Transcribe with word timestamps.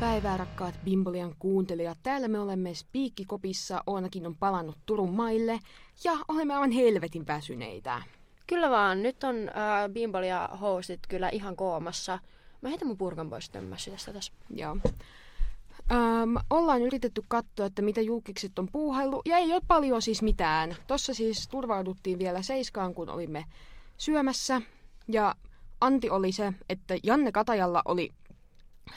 päivää 0.00 0.36
rakkaat 0.36 0.74
Bimbolian 0.84 1.34
kuuntelijat. 1.38 1.98
Täällä 2.02 2.28
me 2.28 2.40
olemme 2.40 2.74
Spiikkikopissa, 2.74 3.82
Oonakin 3.86 4.26
on 4.26 4.36
palannut 4.36 4.78
Turun 4.86 5.14
maille 5.14 5.58
ja 6.04 6.12
olemme 6.28 6.54
aivan 6.54 6.70
helvetin 6.70 7.26
väsyneitä. 7.26 8.02
Kyllä 8.46 8.70
vaan, 8.70 9.02
nyt 9.02 9.24
on 9.24 9.36
äh, 9.36 9.90
Bimbolia 9.92 10.48
hostit 10.60 11.00
kyllä 11.08 11.28
ihan 11.28 11.56
koomassa. 11.56 12.18
Mä 12.62 12.68
heitän 12.68 12.88
mun 12.88 12.96
purkan 12.96 13.30
pois 13.30 13.50
tämmössä 13.50 13.90
tästä 13.90 14.12
tässä. 14.12 14.32
Joo. 14.54 14.76
Ähm, 15.92 16.36
ollaan 16.50 16.82
yritetty 16.82 17.22
katsoa, 17.28 17.66
että 17.66 17.82
mitä 17.82 18.00
julkikset 18.00 18.58
on 18.58 18.68
puuhaillut, 18.72 19.26
ja 19.26 19.36
ei 19.36 19.52
ole 19.52 19.62
paljon 19.68 20.02
siis 20.02 20.22
mitään. 20.22 20.76
Tossa 20.86 21.14
siis 21.14 21.48
turvauduttiin 21.48 22.18
vielä 22.18 22.42
seiskaan, 22.42 22.94
kun 22.94 23.08
olimme 23.08 23.44
syömässä, 23.96 24.62
ja 25.08 25.34
anti 25.80 26.10
oli 26.10 26.32
se, 26.32 26.52
että 26.68 26.94
Janne 27.02 27.32
Katajalla 27.32 27.82
oli 27.84 28.10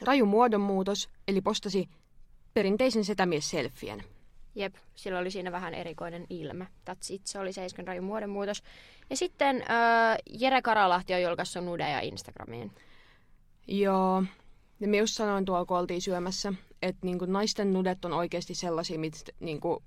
raju 0.02 0.26
muodonmuutos, 0.26 1.10
eli 1.28 1.42
postasi 1.42 1.90
perinteisen 2.54 3.06
setämies-selfien. 3.06 4.04
Jep, 4.56 4.76
sillä 4.96 5.20
oli 5.20 5.32
siinä 5.32 5.52
vähän 5.52 5.74
erikoinen 5.74 6.26
ilme. 6.30 6.68
That's 6.90 7.08
it, 7.10 7.28
se 7.28 7.40
oli 7.40 7.54
Seiskan 7.54 7.88
raju 7.88 8.02
muodonmuutos. 8.02 8.64
Ja 9.10 9.18
sitten 9.18 9.56
äh, 9.62 10.18
Jere 10.40 10.62
Karalahti 10.62 11.14
on 11.14 11.22
julkaissut 11.22 11.66
nudeja 11.66 12.00
Instagramiin. 12.00 12.72
Joo, 13.68 14.24
ja 14.80 14.88
mä 14.88 14.96
just 14.96 15.14
sanoin 15.14 15.46
tuolla, 15.46 15.66
kun 15.66 15.78
oltiin 15.78 16.02
syömässä, 16.02 16.54
että 16.82 17.06
niinku 17.06 17.26
naisten 17.26 17.74
nudet 17.74 18.06
on 18.06 18.14
oikeasti 18.14 18.56
sellaisia, 18.56 19.00
mit, 19.00 19.14
niinku, 19.40 19.84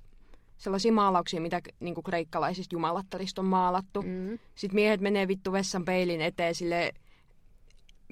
sellaisia 0.56 0.92
maalauksia, 0.92 1.40
mitä 1.40 1.60
niinku 1.80 2.02
kreikkalaisista 2.02 2.74
jumalattarista 2.74 3.40
on 3.40 3.46
maalattu. 3.46 4.02
Mm. 4.02 4.38
Sitten 4.54 4.74
miehet 4.74 5.00
menee 5.00 5.28
vittu 5.28 5.52
vessan 5.52 5.84
peilin 5.84 6.20
eteen 6.20 6.54
sille, 6.54 6.92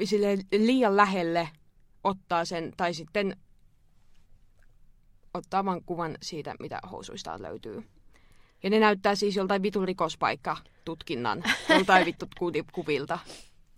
sille 0.04 0.38
liian 0.52 0.96
lähelle 0.96 1.48
ottaa 2.04 2.44
sen, 2.44 2.72
tai 2.76 2.94
sitten 2.94 3.36
ottaa 5.34 5.64
vaan 5.64 5.84
kuvan 5.84 6.18
siitä, 6.22 6.54
mitä 6.60 6.78
housuista 6.90 7.42
löytyy. 7.42 7.84
Ja 8.62 8.70
ne 8.70 8.78
näyttää 8.80 9.14
siis 9.14 9.36
joltain 9.36 9.62
vitun 9.62 9.84
rikospaikka 9.88 10.56
tutkinnan, 10.84 11.42
joltain 11.68 12.06
vittu 12.06 12.26
ku- 12.38 12.50
kuvilta. 12.72 13.18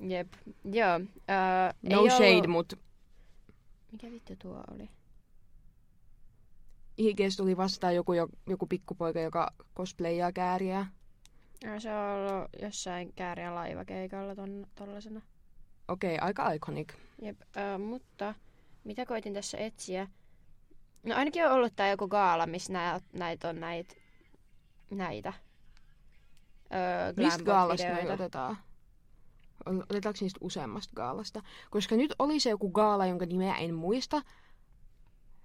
Jep, 0.01 0.33
joo. 0.65 0.95
Äh, 0.95 1.75
No 1.83 2.03
ei 2.03 2.11
shade, 2.11 2.31
ollut... 2.35 2.47
mut 2.49 2.73
Mikä 3.93 4.11
vittu 4.11 4.33
tuo 4.39 4.63
oli? 4.75 4.89
IGS 6.99 7.37
tuli 7.37 7.57
vastaan 7.57 7.95
joku, 7.95 8.13
jo- 8.13 8.29
joku 8.47 8.67
pikkupoika, 8.67 9.21
joka 9.21 9.51
cosplayaa 9.77 10.33
kääriä. 10.33 10.79
Äh, 10.79 11.79
se 11.79 11.91
on 11.97 12.17
ollut 12.19 12.49
jossain 12.63 13.13
kääriä 13.13 13.55
laivakeikalla 13.55 14.35
ton, 14.35 14.67
tollasena. 14.75 15.21
Okei, 15.89 16.15
okay, 16.15 16.27
aika 16.27 16.53
iconic. 16.53 16.93
Jep, 17.23 17.41
äh, 17.57 17.81
mutta 17.81 18.35
mitä 18.85 19.07
koitin 19.07 19.35
tässä 19.35 19.59
etsiä? 19.59 20.09
No 21.03 21.15
ainakin 21.17 21.47
on 21.47 21.53
ollut 21.53 21.73
tää 21.77 21.91
joku 21.91 22.09
gaala, 22.09 22.47
missä 22.47 22.73
näitä 22.73 23.07
näit 23.13 23.45
on 23.45 23.61
näitä. 23.61 23.95
näitä. 24.91 25.33
Öö, 26.75 27.25
Mistä 27.25 27.45
gaalasta 27.45 27.87
me 27.87 28.13
otetaan? 28.13 28.59
Otetaanko 29.67 30.19
niistä 30.21 30.39
useammasta 30.41 30.93
gaalasta? 30.97 31.43
Koska 31.71 31.97
nyt 31.97 32.15
oli 32.19 32.41
se 32.41 32.51
joku 32.51 32.71
gaala, 32.71 33.07
jonka 33.07 33.27
nimeä 33.27 33.55
en 33.55 33.75
muista. 33.75 34.23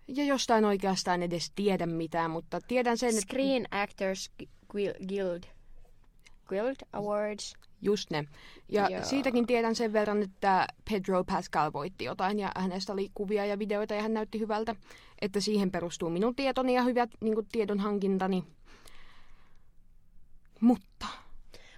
Ja 0.07 0.23
jostain 0.23 0.65
oikeastaan 0.65 1.23
edes 1.23 1.51
tiedä 1.55 1.85
mitään, 1.85 2.31
mutta 2.31 2.59
tiedän 2.67 2.97
sen, 2.97 3.09
että 3.09 3.21
Screen 3.21 3.67
Actors 3.71 4.31
Guild. 5.07 5.43
Guild, 6.51 6.75
Awards. 6.93 7.53
just 7.81 8.09
ne. 8.11 8.25
Ja 8.69 8.89
Joo. 8.89 9.03
siitäkin 9.03 9.47
tiedän 9.47 9.75
sen 9.75 9.93
verran, 9.93 10.23
että 10.23 10.67
Pedro 10.89 11.23
Pascal 11.23 11.73
voitti 11.73 12.03
jotain 12.05 12.39
ja 12.39 12.51
hänestä 12.55 12.93
oli 12.93 13.09
kuvia 13.13 13.45
ja 13.45 13.59
videoita 13.59 13.93
ja 13.93 14.01
hän 14.01 14.13
näytti 14.13 14.39
hyvältä. 14.39 14.75
Että 15.21 15.39
siihen 15.39 15.71
perustuu 15.71 16.09
minun 16.09 16.35
tietoni 16.35 16.73
ja 16.75 16.83
hyvät 16.83 17.09
niin 17.21 17.33
kuin, 17.35 17.47
tiedon 17.51 17.79
hankintani. 17.79 18.43
Mutta, 20.61 21.07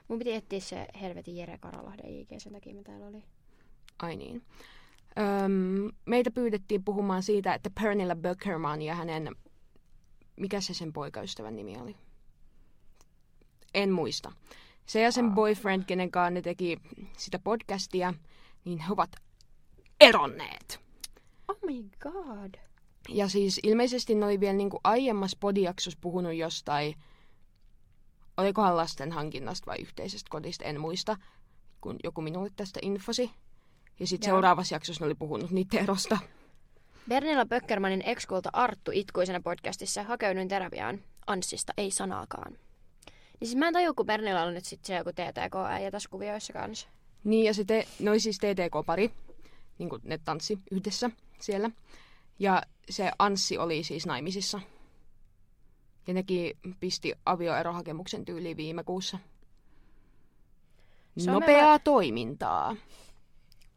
Mun 0.08 0.20
piti 0.20 0.34
etsiä 0.34 0.60
se 0.60 0.88
helvetin 1.02 1.36
Jere 1.38 1.58
Karalahden 1.58 2.10
IG, 2.10 2.28
sen 2.38 2.54
takia 2.54 2.76
mä 2.76 2.84
täällä 2.84 3.06
oli. 3.08 3.24
ai 4.00 4.16
niin. 4.16 4.42
Öm, 5.46 5.92
meitä 6.06 6.32
pyydettiin 6.32 6.84
puhumaan 6.84 7.24
siitä, 7.24 7.54
että 7.54 7.70
Pernilla 7.82 8.16
Böckerman 8.16 8.82
ja 8.82 8.96
hänen, 8.96 9.36
mikä 10.40 10.62
se 10.62 10.74
sen 10.74 10.94
poikaystävän 10.94 11.56
nimi 11.56 11.78
oli? 11.78 11.96
En 13.74 13.92
muista. 13.92 14.32
Se 14.86 15.02
ja 15.02 15.12
sen 15.12 15.32
boyfriend, 15.32 15.84
kenen 15.84 16.12
kanssa 16.12 16.30
ne 16.30 16.42
teki 16.42 16.78
sitä 17.18 17.40
podcastia, 17.40 18.14
niin 18.66 18.80
he 18.80 18.94
ovat 18.94 19.16
eronneet. 20.02 20.80
Oh 21.48 21.58
my 21.66 21.90
god. 22.00 22.56
Ja 23.10 23.30
siis 23.30 23.60
ilmeisesti 23.64 24.16
ne 24.16 24.26
oli 24.26 24.40
vielä 24.40 24.54
niinku 24.54 24.80
aiemmassa 24.84 25.38
podijaksossa 25.40 26.00
puhunut 26.02 26.34
jostain, 26.34 26.96
olikohan 28.38 28.78
lasten 28.78 29.12
hankinnasta 29.12 29.66
vai 29.66 29.78
yhteisestä 29.82 30.30
kodista, 30.30 30.66
en 30.66 30.82
muista, 30.82 31.18
kun 31.82 31.96
joku 32.04 32.22
minulle 32.22 32.50
tästä 32.56 32.80
infosi. 32.84 33.32
Ja 34.00 34.08
sitten 34.08 34.30
seuraavassa 34.30 34.76
jaksossa 34.76 35.04
ne 35.04 35.06
oli 35.06 35.16
puhunut 35.16 35.52
niiden 35.52 35.84
erosta. 35.84 36.18
Bernilla 37.10 37.46
Böckermanin 37.46 38.02
ex-kulta 38.02 38.50
Arttu 38.54 38.92
itkuisena 38.94 39.40
podcastissa 39.42 40.04
hakeuduin 40.04 40.48
terapiaan. 40.48 41.00
Anssista 41.28 41.74
ei 41.78 41.92
sanaakaan. 41.92 42.58
Niin 43.44 43.50
siis 43.50 43.60
mä 43.60 43.68
en 43.68 43.74
tajua, 43.74 43.94
kun 43.94 44.06
Bernilla 44.06 44.44
on 44.44 44.54
nyt 44.54 44.66
sit 44.66 44.86
se 44.86 44.96
joku 44.96 45.10
TTK-äijä 45.12 45.92
tässä 45.92 46.10
kuvioissa 46.10 46.54
kanssa. 46.54 46.88
Niin 47.24 47.46
ja 47.46 47.54
sitten 47.54 47.84
ne 48.00 48.10
oli 48.10 48.20
siis 48.20 48.38
TTK-pari, 48.38 49.12
niin 49.78 49.90
kuin 49.90 50.02
ne 50.06 50.18
tanssi 50.18 50.60
yhdessä 50.72 51.10
siellä. 51.40 51.70
Ja 52.40 52.62
se 52.90 53.12
Anssi 53.20 53.58
oli 53.58 53.84
siis 53.84 54.06
naimisissa. 54.06 54.60
Ja 56.08 56.14
nekin 56.14 56.58
pisti 56.80 57.14
avioerohakemuksen 57.26 58.26
tyyliin 58.26 58.58
viime 58.58 58.84
kuussa. 58.84 59.18
Somella- 61.20 61.32
Nopeaa 61.34 61.80
toimintaa. 61.80 62.76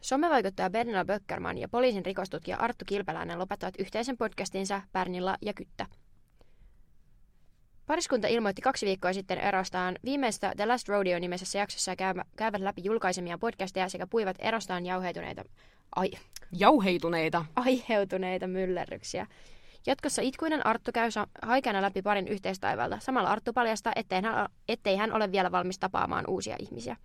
Somevaikuttaja 0.00 0.70
Bernilla 0.70 1.04
Böckerman 1.04 1.58
ja 1.58 1.68
poliisin 1.68 2.06
rikostutkija 2.06 2.56
Arttu 2.56 2.84
Kilpeläinen 2.88 3.38
lopettavat 3.38 3.74
yhteisen 3.78 4.16
podcastinsa 4.16 4.82
Bernilla 4.92 5.36
ja 5.42 5.54
Kyttä. 5.54 5.86
Pariskunta 7.86 8.28
ilmoitti 8.28 8.62
kaksi 8.62 8.86
viikkoa 8.86 9.12
sitten 9.12 9.38
erostaan 9.38 9.98
viimeistä 10.04 10.52
The 10.56 10.66
Last 10.66 10.88
Rodeo-nimisessä 10.88 11.58
jaksossa 11.58 11.96
käyvät 12.36 12.60
läpi 12.60 12.84
julkaisemia 12.84 13.38
podcasteja 13.38 13.88
sekä 13.88 14.06
puivat 14.06 14.36
erostaan 14.38 14.86
jauheutuneita, 14.86 15.44
ai, 15.96 16.10
Jauheituneita. 16.52 17.44
aiheutuneita 17.56 18.46
myllerryksiä. 18.46 19.26
Jatkossa 19.86 20.22
itkuinen 20.22 20.66
Arttu 20.66 20.92
käy 20.92 21.08
haikeana 21.42 21.82
läpi 21.82 22.02
parin 22.02 22.28
yhteistaivalta. 22.28 22.98
Samalla 23.00 23.30
Arttu 23.30 23.52
paljastaa, 23.52 23.92
ettei 23.96 24.22
hän, 24.22 24.48
ettei 24.68 24.96
hän 24.96 25.12
ole 25.12 25.32
vielä 25.32 25.52
valmis 25.52 25.78
tapaamaan 25.78 26.24
uusia 26.28 26.56
ihmisiä. 26.58 26.96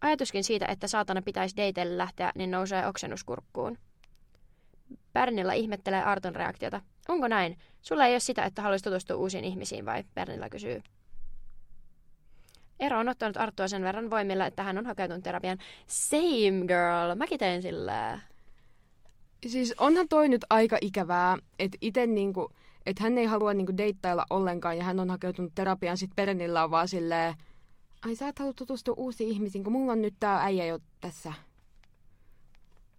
Ajatuskin 0.00 0.44
siitä, 0.44 0.66
että 0.66 0.88
saatana 0.88 1.22
pitäisi 1.22 1.56
dateille 1.56 1.98
lähteä, 1.98 2.32
niin 2.34 2.50
nousee 2.50 2.86
oksennuskurkkuun. 2.86 3.78
Bernilla 5.12 5.52
ihmettelee 5.52 6.02
Arton 6.02 6.36
reaktiota. 6.36 6.80
Onko 7.08 7.28
näin? 7.28 7.58
Sulla 7.82 8.06
ei 8.06 8.12
ole 8.12 8.20
sitä, 8.20 8.44
että 8.44 8.62
haluaisi 8.62 8.84
tutustua 8.84 9.16
uusiin 9.16 9.44
ihmisiin 9.44 9.86
vai? 9.86 10.04
Bernilla 10.14 10.48
kysyy. 10.48 10.82
Eero 12.80 12.98
on 12.98 13.08
ottanut 13.08 13.36
Arttua 13.36 13.68
sen 13.68 13.82
verran 13.82 14.10
voimilla, 14.10 14.46
että 14.46 14.62
hän 14.62 14.78
on 14.78 14.86
hakeutunut 14.86 15.22
terapiaan. 15.22 15.58
Same 15.86 16.66
girl, 16.66 17.14
mäkin 17.16 17.38
teen 17.38 17.62
sillä. 17.62 18.20
Siis 19.46 19.74
onhan 19.78 20.08
toi 20.08 20.28
nyt 20.28 20.44
aika 20.50 20.78
ikävää, 20.80 21.38
että 21.58 21.78
itse 21.80 22.06
niinku, 22.06 22.50
että 22.86 23.02
hän 23.02 23.18
ei 23.18 23.26
halua 23.26 23.54
niinku 23.54 23.76
deittailla 23.76 24.26
ollenkaan 24.30 24.78
ja 24.78 24.84
hän 24.84 25.00
on 25.00 25.10
hakeutunut 25.10 25.52
terapiaan 25.54 25.96
sit 25.96 26.10
Pernillä 26.16 26.64
on 26.64 26.70
vaan 26.70 26.88
silleen, 26.88 27.34
ai 28.04 28.14
sä 28.14 28.28
et 28.28 28.38
halua 28.38 28.52
tutustua 28.52 28.94
uusiin 28.96 29.30
ihmisiin, 29.30 29.64
kun 29.64 29.72
mulla 29.72 29.92
on 29.92 30.02
nyt 30.02 30.14
tää 30.20 30.42
äijä 30.42 30.66
jo 30.66 30.78
tässä. 31.00 31.32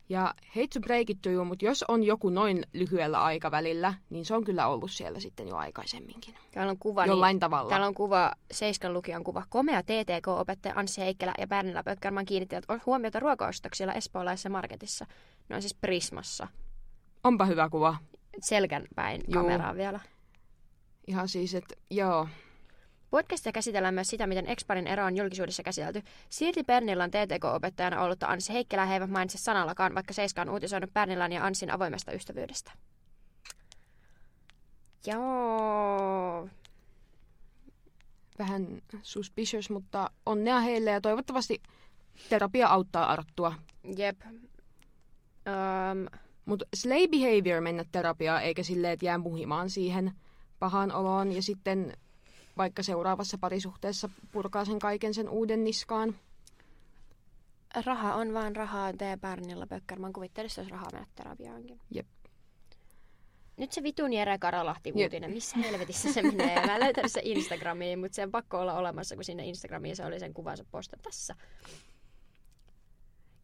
Ja 0.09 0.33
hate 0.47 0.67
to 0.73 0.79
break 0.79 1.09
it 1.09 1.21
to 1.21 1.29
you, 1.29 1.45
mutta 1.45 1.65
jos 1.65 1.83
on 1.87 2.03
joku 2.03 2.29
noin 2.29 2.63
lyhyellä 2.73 3.23
aikavälillä, 3.23 3.93
niin 4.09 4.25
se 4.25 4.35
on 4.35 4.43
kyllä 4.43 4.67
ollut 4.67 4.91
siellä 4.91 5.19
sitten 5.19 5.47
jo 5.47 5.55
aikaisemminkin. 5.55 6.35
Täällä 6.51 6.71
on 6.71 6.77
kuva, 6.79 7.05
Jollain 7.05 7.33
niin, 7.33 7.39
tavalla. 7.39 7.69
Täällä 7.69 7.87
on 7.87 7.93
kuva, 7.93 8.31
Seiskan 8.51 8.93
lukijan 8.93 9.23
kuva. 9.23 9.43
Komea 9.49 9.81
TTK-opettaja 9.81 10.73
Anssi 10.75 11.01
Heikkilä 11.01 11.33
ja 11.37 11.47
Bernilla 11.47 11.83
Pökkerman 11.83 12.25
kiinnittivät 12.25 12.65
huomiota 12.85 13.19
ruokaostoksilla 13.19 13.93
espoolaisessa 13.93 14.49
marketissa. 14.49 15.05
Ne 15.49 15.55
on 15.55 15.61
siis 15.61 15.73
Prismassa. 15.73 16.47
Onpa 17.23 17.45
hyvä 17.45 17.69
kuva. 17.69 17.95
Selkän 18.41 18.85
päin 18.95 19.21
Juu. 19.27 19.43
kameraa 19.43 19.75
vielä. 19.75 19.99
Ihan 21.07 21.29
siis, 21.29 21.55
että 21.55 21.75
joo. 21.91 22.27
Podcastissa 23.09 23.51
käsitellään 23.51 23.93
myös 23.93 24.07
sitä, 24.07 24.27
miten 24.27 24.47
Exparin 24.47 24.87
ero 24.87 25.05
on 25.05 25.17
julkisuudessa 25.17 25.63
käsitelty. 25.63 26.01
Silti 26.29 26.63
Pernillan 26.63 27.11
TTK-opettajana 27.11 28.01
ollutta 28.01 28.27
Anssi 28.27 28.53
Heikkilä 28.53 28.85
he 28.85 28.93
eivät 28.93 29.09
mainitse 29.09 29.37
sanallakaan, 29.37 29.95
vaikka 29.95 30.13
Seiska 30.13 30.41
on 30.41 30.49
uutisoinut 30.49 30.93
Pernillan 30.93 31.31
ja 31.31 31.45
Anssin 31.45 31.71
avoimesta 31.71 32.11
ystävyydestä. 32.11 32.71
Joo. 35.05 36.49
Vähän 38.39 38.81
suspicious, 39.01 39.69
mutta 39.69 40.11
onnea 40.25 40.59
heille 40.59 40.91
ja 40.91 41.01
toivottavasti 41.01 41.61
terapia 42.29 42.67
auttaa 42.67 43.11
Arttua. 43.11 43.53
Jep. 43.97 44.21
Öm, 44.25 46.05
Mutta 46.45 46.65
slay 46.75 47.07
behavior 47.07 47.61
mennä 47.61 47.85
terapiaan, 47.91 48.43
eikä 48.43 48.63
silleen, 48.63 48.93
että 48.93 49.05
jää 49.05 49.17
muhimaan 49.17 49.69
siihen 49.69 50.11
pahaan 50.59 50.91
oloon. 50.91 51.31
Ja 51.31 51.41
sitten 51.41 51.93
vaikka 52.57 52.83
seuraavassa 52.83 53.37
parisuhteessa 53.37 54.09
purkaa 54.31 54.65
sen 54.65 54.79
kaiken 54.79 55.13
sen 55.13 55.29
uuden 55.29 55.63
niskaan. 55.63 56.15
Raha 57.85 58.15
on 58.15 58.33
vaan 58.33 58.55
rahaa, 58.55 58.93
tee 58.93 59.17
Pärnillä 59.17 59.67
Pökkerman 59.67 60.13
kuvittelisi, 60.13 60.61
jos 60.61 60.69
rahaa 60.69 60.89
mennä 60.93 61.07
terapiaankin. 61.15 61.79
Jep. 61.91 62.07
Nyt 63.57 63.71
se 63.71 63.83
vitun 63.83 64.13
Jere 64.13 64.37
Karalahti 64.37 64.91
uutinen, 64.95 65.31
missä 65.31 65.57
helvetissä 65.57 66.13
se 66.13 66.21
menee? 66.21 66.65
Mä 66.65 66.75
en 66.75 66.83
löytänyt 66.83 67.11
se 67.11 67.21
Instagramiin, 67.23 67.99
mutta 67.99 68.15
se 68.15 68.23
on 68.23 68.31
pakko 68.31 68.59
olla 68.59 68.73
olemassa, 68.73 69.15
kun 69.15 69.23
sinne 69.23 69.45
Instagramiin 69.45 69.95
se 69.95 70.05
oli 70.05 70.19
sen 70.19 70.33
kuvansa 70.33 70.65
posta 70.71 70.97
tässä. 71.01 71.35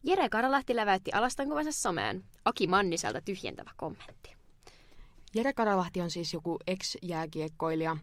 Jere 0.02 0.28
Karalahti 0.28 0.76
läväytti 0.76 1.12
alastan 1.12 1.48
kuvansa 1.48 1.72
someen. 1.72 2.24
Aki 2.44 2.66
Manniselta 2.66 3.20
tyhjentävä 3.20 3.70
kommentti. 3.76 4.34
Jere 5.34 5.52
Karalahti 5.52 6.00
on 6.00 6.10
siis 6.10 6.32
joku 6.32 6.58
ex-jääkiekkoilija. 6.66 7.96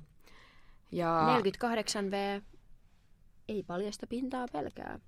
Ja 0.92 1.40
48V. 1.40 2.42
Ei 3.48 3.64
paljasta 3.64 4.08
pintaa 4.08 4.48
pelkää. 4.52 5.00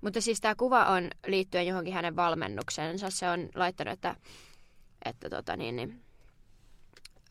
Mutta 0.00 0.20
siis 0.20 0.40
tämä 0.40 0.54
kuva 0.54 0.84
on 0.84 1.10
liittyen 1.26 1.66
johonkin 1.66 1.94
hänen 1.94 2.16
valmennuksensa. 2.16 3.10
Se 3.10 3.30
on 3.30 3.48
laittanut, 3.54 3.92
että, 3.92 4.16
että 5.04 5.30
tota 5.30 5.56
niin, 5.56 5.76
niin, 5.76 6.02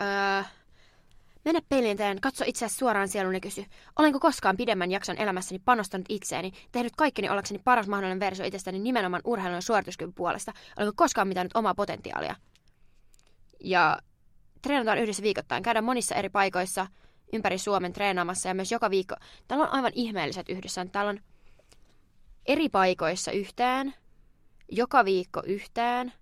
öö, 0.01 0.43
mene 1.45 1.61
peilin 1.69 1.91
eteen, 1.91 2.21
katso 2.21 2.43
itseäsi 2.47 2.75
suoraan 2.75 3.07
sielun 3.07 3.33
ja 3.33 3.39
kysy, 3.39 3.65
olenko 3.99 4.19
koskaan 4.19 4.57
pidemmän 4.57 4.91
jakson 4.91 5.17
elämässäni 5.17 5.59
panostanut 5.65 6.05
itseeni, 6.09 6.51
tehnyt 6.71 6.93
kaikkeni 6.97 7.29
ollakseni 7.29 7.61
paras 7.63 7.87
mahdollinen 7.87 8.19
versio 8.19 8.45
itsestäni 8.45 8.79
nimenomaan 8.79 9.21
urheilun 9.25 9.61
suorituskyvyn 9.61 10.13
puolesta, 10.13 10.53
olenko 10.77 10.93
koskaan 10.95 11.27
mitannut 11.27 11.55
omaa 11.55 11.75
potentiaalia. 11.75 12.35
Ja 13.63 13.99
treenataan 14.61 14.97
yhdessä 14.97 15.23
viikoittain, 15.23 15.63
käydään 15.63 15.85
monissa 15.85 16.15
eri 16.15 16.29
paikoissa 16.29 16.87
ympäri 17.33 17.57
Suomen 17.57 17.93
treenaamassa 17.93 18.47
ja 18.49 18.53
myös 18.53 18.71
joka 18.71 18.89
viikko. 18.89 19.15
Täällä 19.47 19.65
on 19.65 19.73
aivan 19.73 19.91
ihmeelliset 19.95 20.49
yhdessä. 20.49 20.85
Täällä 20.91 21.09
on 21.09 21.19
eri 22.45 22.69
paikoissa 22.69 23.31
yhteen, 23.31 23.93
joka 24.71 25.05
viikko 25.05 25.41
yhteen. 25.45 26.13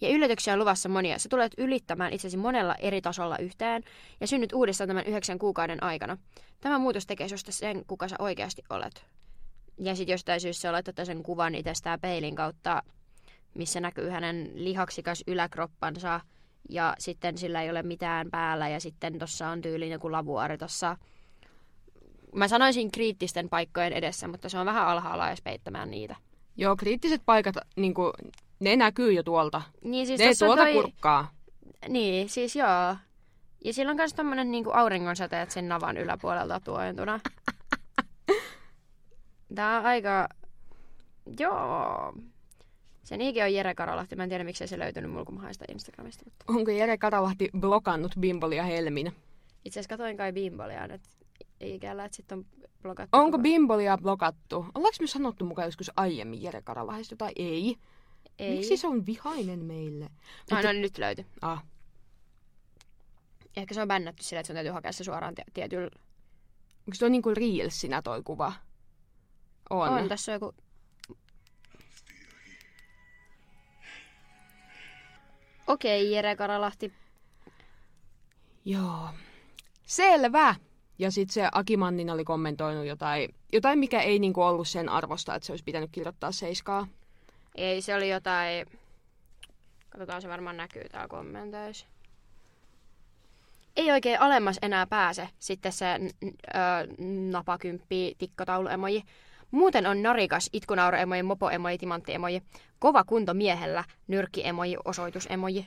Ja 0.00 0.08
yllätyksiä 0.08 0.52
on 0.52 0.60
luvassa 0.60 0.88
monia. 0.88 1.18
Sä 1.18 1.28
tulet 1.28 1.52
ylittämään 1.58 2.12
itsesi 2.12 2.36
monella 2.36 2.74
eri 2.74 3.00
tasolla 3.00 3.38
yhteen 3.38 3.82
ja 4.20 4.26
synnyt 4.26 4.52
uudestaan 4.52 4.88
tämän 4.88 5.06
yhdeksän 5.06 5.38
kuukauden 5.38 5.82
aikana. 5.82 6.18
Tämä 6.60 6.78
muutos 6.78 7.06
tekee 7.06 7.28
susta 7.28 7.52
sen, 7.52 7.84
kuka 7.86 8.08
sä 8.08 8.16
oikeasti 8.18 8.62
olet. 8.70 9.04
Ja 9.78 9.94
sitten 9.94 10.12
jostain 10.12 10.40
syystä 10.40 10.72
ottaa 10.72 11.04
sen 11.04 11.22
kuvan 11.22 11.54
itsestään 11.54 12.00
peilin 12.00 12.34
kautta, 12.34 12.82
missä 13.54 13.80
näkyy 13.80 14.08
hänen 14.08 14.50
lihaksikas 14.54 15.24
yläkroppansa 15.26 16.20
ja 16.68 16.94
sitten 16.98 17.38
sillä 17.38 17.62
ei 17.62 17.70
ole 17.70 17.82
mitään 17.82 18.30
päällä 18.30 18.68
ja 18.68 18.80
sitten 18.80 19.18
tuossa 19.18 19.48
on 19.48 19.62
tyyliin 19.62 19.92
joku 19.92 20.12
lavuaari 20.12 20.58
tuossa 20.58 20.96
mä 22.34 22.48
sanoisin 22.48 22.90
kriittisten 22.90 23.48
paikkojen 23.48 23.92
edessä, 23.92 24.28
mutta 24.28 24.48
se 24.48 24.58
on 24.58 24.66
vähän 24.66 24.86
alhaalla 24.86 25.30
jos 25.30 25.42
peittämään 25.42 25.90
niitä. 25.90 26.16
Joo, 26.56 26.76
kriittiset 26.76 27.22
paikat, 27.24 27.56
niin 27.76 27.94
kuin, 27.94 28.12
ne 28.60 28.76
näkyy 28.76 29.12
jo 29.12 29.22
tuolta. 29.22 29.62
Niin, 29.84 30.06
siis 30.06 30.20
ne 30.20 30.30
tuolta 30.38 30.62
toi... 30.62 30.72
kurkkaa. 30.72 31.30
Niin, 31.88 32.28
siis 32.28 32.56
joo. 32.56 32.96
Ja 33.64 33.72
sillä 33.72 33.90
on 33.90 33.96
myös 33.96 34.14
tommonen 34.14 34.50
niinku 34.50 34.70
auringonsäteet 34.70 35.50
sen 35.50 35.68
navan 35.68 35.96
yläpuolelta 35.96 36.60
tuojentuna. 36.60 37.20
Tää 39.54 39.78
on 39.78 39.86
aika... 39.86 40.28
Joo. 41.38 42.14
Sen 43.08 43.20
IG 43.20 43.36
on 43.44 43.54
Jere 43.54 43.74
Karolahti. 43.74 44.16
Mä 44.16 44.22
en 44.22 44.28
tiedä, 44.28 44.44
miksei 44.44 44.68
se 44.68 44.78
löytynyt 44.78 45.10
mulkumahaista 45.10 45.64
Instagramista. 45.68 46.24
Mutta... 46.24 46.44
Onko 46.48 46.70
Jere 46.70 46.98
Karalahti 46.98 47.48
blokannut 47.60 48.12
Bimbolia 48.20 48.62
Helmin? 48.62 49.06
Itse 49.64 49.80
asiassa 49.80 49.88
katoin 49.88 50.16
kai 50.16 50.32
Bimbolia, 50.32 50.84
että 50.84 51.08
ikällä, 51.60 52.04
että 52.04 52.16
sitten 52.16 52.38
on 52.38 52.44
blokattu. 52.82 53.16
Onko 53.16 53.30
koko- 53.30 53.42
Bimbolia 53.42 53.98
blokattu? 53.98 54.56
Ollaanko 54.56 54.96
me 55.00 55.06
sanottu 55.06 55.44
mukaan 55.44 55.68
joskus 55.68 55.90
aiemmin 55.96 56.42
Jere 56.42 56.62
Karalahdesta 56.62 57.16
tai 57.16 57.32
ei? 57.36 57.76
Ei. 58.38 58.56
Miksi 58.56 58.76
se 58.76 58.86
on 58.86 59.06
vihainen 59.06 59.64
meille? 59.64 60.04
Ah, 60.04 60.10
Mutta- 60.50 60.72
no 60.72 60.80
nyt 60.80 60.98
löytyi. 60.98 61.26
Ah, 61.42 61.64
Ehkä 63.56 63.74
se 63.74 63.82
on 63.82 63.88
bännätty 63.88 64.22
sillä, 64.24 64.40
että 64.40 64.46
sun 64.46 64.54
täytyy 64.54 64.72
hakea 64.72 64.92
se 64.92 65.04
suoraan 65.04 65.34
tie- 65.34 65.44
tietyllä... 65.54 65.90
onko 66.78 66.94
se 66.94 67.04
on 67.04 67.12
niinku 67.12 67.34
Reelsinä 67.34 68.02
toi 68.02 68.22
kuva? 68.22 68.52
On. 69.70 69.88
On, 69.88 70.08
tässä 70.08 70.32
on 70.32 70.34
joku... 70.34 70.54
Okei, 75.68 76.12
Jere 76.12 76.36
Karalahti. 76.36 76.92
Joo. 78.64 79.08
Selvä. 79.86 80.54
Ja 80.98 81.10
sitten 81.10 81.34
se 81.34 81.48
Aki 81.52 81.76
Mannin 81.76 82.10
oli 82.10 82.24
kommentoinut 82.24 82.86
jotain, 82.86 83.34
jotain 83.52 83.78
mikä 83.78 84.00
ei 84.00 84.18
niinku 84.18 84.42
ollut 84.42 84.68
sen 84.68 84.88
arvosta, 84.88 85.34
että 85.34 85.46
se 85.46 85.52
olisi 85.52 85.64
pitänyt 85.64 85.90
kirjoittaa 85.92 86.32
seiskaa. 86.32 86.86
Ei, 87.54 87.82
se 87.82 87.94
oli 87.94 88.08
jotain... 88.10 88.66
Katsotaan, 89.90 90.22
se 90.22 90.28
varmaan 90.28 90.56
näkyy 90.56 90.88
täällä 90.88 91.08
kommenteissa. 91.08 91.86
Ei 93.76 93.90
oikein 93.92 94.20
alemmas 94.20 94.58
enää 94.62 94.86
pääse 94.86 95.28
sitten 95.38 95.72
se 95.72 95.98
n- 95.98 96.26
n- 96.26 96.34
ö, 96.56 96.58
napakymppi 97.30 98.14
tikkotauluemoji. 98.18 99.02
Muuten 99.50 99.86
on 99.86 100.02
narikas 100.02 100.50
itkunauro-emoji, 100.52 101.22
mopo-emoji, 101.22 101.78
timantti-emoji. 101.78 102.42
Kova 102.78 103.04
kunto 103.04 103.34
miehellä, 103.34 103.84
nyrkki-emoji, 104.08 104.76
osoitus-emoji. 104.84 105.66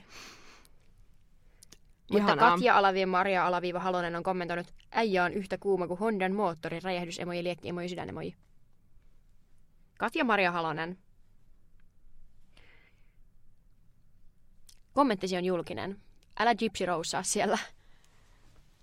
Mutta 2.10 2.32
Ihanaa. 2.32 2.50
Katja 2.50 2.78
Alaviin 2.78 3.08
Maria 3.08 3.46
Alaviiva 3.46 3.78
Halonen 3.78 4.16
on 4.16 4.22
kommentoinut, 4.22 4.74
äijä 4.90 5.24
on 5.24 5.32
yhtä 5.32 5.58
kuuma 5.58 5.86
kuin 5.86 6.00
Hondan 6.00 6.32
moottori, 6.32 6.80
räjähdysemoji, 6.80 7.44
liekkiemoji, 7.44 7.88
sydänemoji. 7.88 8.34
Katja 9.98 10.24
Maria 10.24 10.52
Halonen. 10.52 10.98
Kommenttisi 14.92 15.36
on 15.36 15.44
julkinen. 15.44 16.02
Älä 16.38 16.54
Gypsy 16.54 16.86
Rousea 16.86 17.22
siellä. 17.22 17.58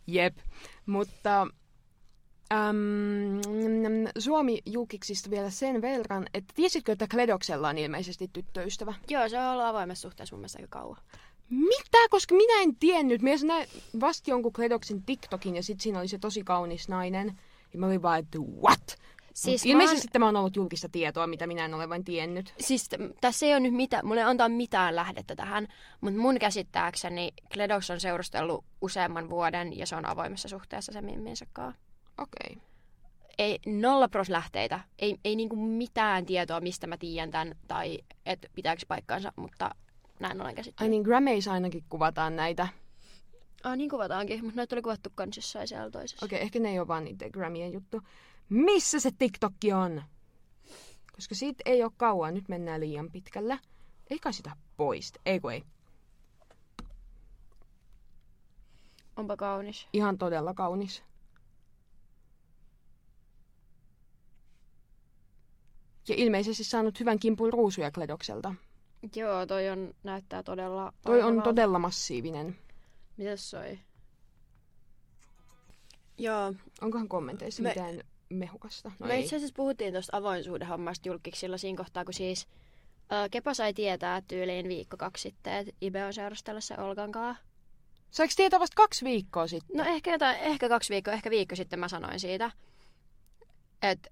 Jep. 0.08 0.38
Mutta 0.86 1.48
äm, 2.52 3.42
Suomi 4.18 4.62
julkiksista 4.66 5.30
vielä 5.30 5.50
sen 5.50 5.82
verran, 5.82 6.28
että 6.34 6.54
tiesitkö, 6.56 6.92
että 6.92 7.08
Kledoksella 7.08 7.70
on 7.70 7.78
ilmeisesti 7.78 8.30
tyttöystävä? 8.34 8.94
Joo, 9.10 9.30
se 9.30 9.40
on 9.40 9.46
ollut 9.46 9.66
avoimessa 9.66 10.02
suhteessa 10.02 10.36
mun 10.36 10.40
mielestä 10.42 10.60
aika 10.60 10.80
kauan. 10.80 10.98
Mitä? 11.50 11.98
Koska 12.10 12.36
minä 12.36 12.62
en 12.62 12.76
tiennyt. 12.76 13.22
Minä 13.22 13.38
näin 13.44 13.68
vasta 14.00 14.30
jonkun 14.30 14.54
Kledoksen 14.54 15.04
TikTokin 15.04 15.56
ja 15.56 15.64
sitten 15.64 15.84
siinä 15.84 16.00
oli 16.00 16.08
se 16.08 16.18
tosi 16.18 16.44
kaunis 16.44 16.90
nainen. 16.90 17.40
Ja 17.74 17.80
mä 17.80 17.86
olin 17.86 18.02
vaan, 18.02 18.20
että 18.20 18.38
what? 18.40 18.98
Siis 19.34 19.66
mä 19.66 19.72
ilmeisesti 19.72 20.08
oon- 20.08 20.12
tämä 20.12 20.28
on 20.28 20.36
ollut 20.36 20.56
julkista 20.56 20.90
tietoa, 20.90 21.28
mitä 21.28 21.48
minä 21.48 21.66
en 21.66 21.74
ole 21.74 21.90
vain 21.90 22.04
tiennyt. 22.04 22.54
Siis 22.60 22.90
tässä 23.22 23.46
ei 23.46 23.52
ole 23.54 23.60
nyt 23.60 23.74
mitään, 23.74 24.06
mulle 24.08 24.22
ei 24.22 24.28
antaa 24.28 24.50
mitään 24.50 24.96
lähdettä 24.96 25.36
tähän, 25.36 25.68
mutta 26.02 26.20
mun 26.20 26.40
käsittääkseni 26.40 27.34
Kledox 27.54 27.90
on 27.90 28.00
seurustellut 28.00 28.66
useamman 28.82 29.30
vuoden 29.30 29.78
ja 29.78 29.86
se 29.86 29.96
on 29.96 30.06
avoimessa 30.06 30.48
suhteessa 30.48 30.92
sen 30.92 31.06
mimminsä 31.06 31.46
kanssa. 31.54 31.89
Okei. 32.22 32.56
Okay. 32.56 32.70
Ei 33.38 33.60
nolla 33.66 34.10
pros 34.10 34.30
lähteitä, 34.30 34.80
ei, 35.00 35.18
ei 35.26 35.36
niinku 35.36 35.56
mitään 35.56 36.26
tietoa, 36.26 36.60
mistä 36.60 36.88
mä 36.88 36.98
tiedän 36.98 37.32
tämän 37.32 37.56
tai 37.68 38.00
että 38.26 38.48
pitääkö 38.56 38.82
paikkaansa, 38.88 39.34
mutta 39.36 39.70
näin 40.20 40.36
olen 40.36 40.48
Ai 40.48 40.56
käsittänyt. 40.56 40.92
niin, 40.92 41.02
Grammys 41.02 41.48
ainakin 41.48 41.84
kuvataan 41.90 42.36
näitä. 42.36 42.68
Ah, 43.64 43.78
niin 43.78 43.90
kuvataankin, 43.90 44.44
mutta 44.44 44.56
näitä 44.56 44.76
oli 44.76 44.82
kuvattu 44.82 45.10
kans 45.16 45.38
jossain 45.38 45.68
siellä 45.68 45.92
toisessa. 45.92 46.26
Okei, 46.26 46.38
okay, 46.38 46.46
ehkä 46.46 46.60
ne 46.60 46.70
ei 46.70 46.80
ole 46.80 46.88
vaan 46.88 47.04
niiden 47.04 47.30
Grammien 47.34 47.74
juttu. 47.74 48.02
Missä 48.50 49.00
se 49.00 49.10
TikTokki 49.18 49.74
on? 49.74 50.04
Koska 51.16 51.36
siitä 51.36 51.64
ei 51.66 51.84
ole 51.84 51.92
kauan, 51.98 52.34
nyt 52.34 52.50
mennään 52.50 52.82
liian 52.82 53.12
pitkällä. 53.12 53.60
Eikä 54.10 54.32
sitä 54.32 54.52
poista. 54.78 55.20
Ei 55.26 55.40
ei. 55.52 55.64
Onpa 59.16 59.38
kaunis. 59.38 59.88
Ihan 59.94 60.18
todella 60.18 60.54
kaunis. 60.54 61.04
Ja 66.10 66.16
ilmeisesti 66.18 66.64
saanut 66.64 67.00
hyvän 67.00 67.20
kimpun 67.20 67.54
ruusuja 67.54 67.92
Kledokselta. 67.92 68.54
Joo, 69.16 69.46
toi 69.46 69.70
on, 69.70 69.94
näyttää 70.04 70.44
todella... 70.44 70.82
Toi 70.84 71.16
on 71.16 71.22
paikallaan. 71.22 71.44
todella 71.44 71.80
massiivinen. 71.80 72.56
Mitäs 73.18 73.50
soi? 73.50 73.80
Joo, 76.18 76.54
Onkohan 76.82 77.08
kommenteissa 77.08 77.64
Me- 77.64 77.70
mitään 77.70 78.02
mehukasta? 78.30 78.92
No 79.00 79.08
Me 79.08 79.14
ei. 79.14 79.22
itse 79.24 79.36
asiassa 79.36 79.54
puhuttiin 79.56 79.94
tuosta 79.94 80.18
avoinsuuden 80.18 80.68
hommasta 80.68 81.10
julkiksilla 81.10 81.58
siinä 81.58 81.78
kohtaa, 81.78 82.06
kun 82.06 82.14
siis 82.14 82.48
ää, 83.10 83.30
Kepa 83.30 83.54
sai 83.54 83.74
tietää 83.74 84.22
tyyliin 84.28 84.68
viikko 84.68 84.98
kaksi 84.98 85.22
sitten, 85.22 85.54
että 85.54 85.74
Ibe 85.82 86.06
on 86.06 86.14
seurustellessa 86.14 86.76
Olkan 86.78 87.12
kanssa. 87.12 87.44
Saiko 88.12 88.34
tietää 88.36 88.60
vasta 88.60 88.76
kaksi 88.76 89.06
viikkoa 89.06 89.48
sitten? 89.48 89.78
No 89.78 89.84
ehkä, 89.84 90.12
jotain, 90.12 90.38
ehkä 90.38 90.70
kaksi 90.70 90.94
viikkoa, 90.94 91.14
ehkä 91.14 91.30
viikko 91.30 91.56
sitten 91.56 91.80
mä 91.80 91.88
sanoin 91.88 92.20
siitä. 92.20 92.52
Että 93.82 94.10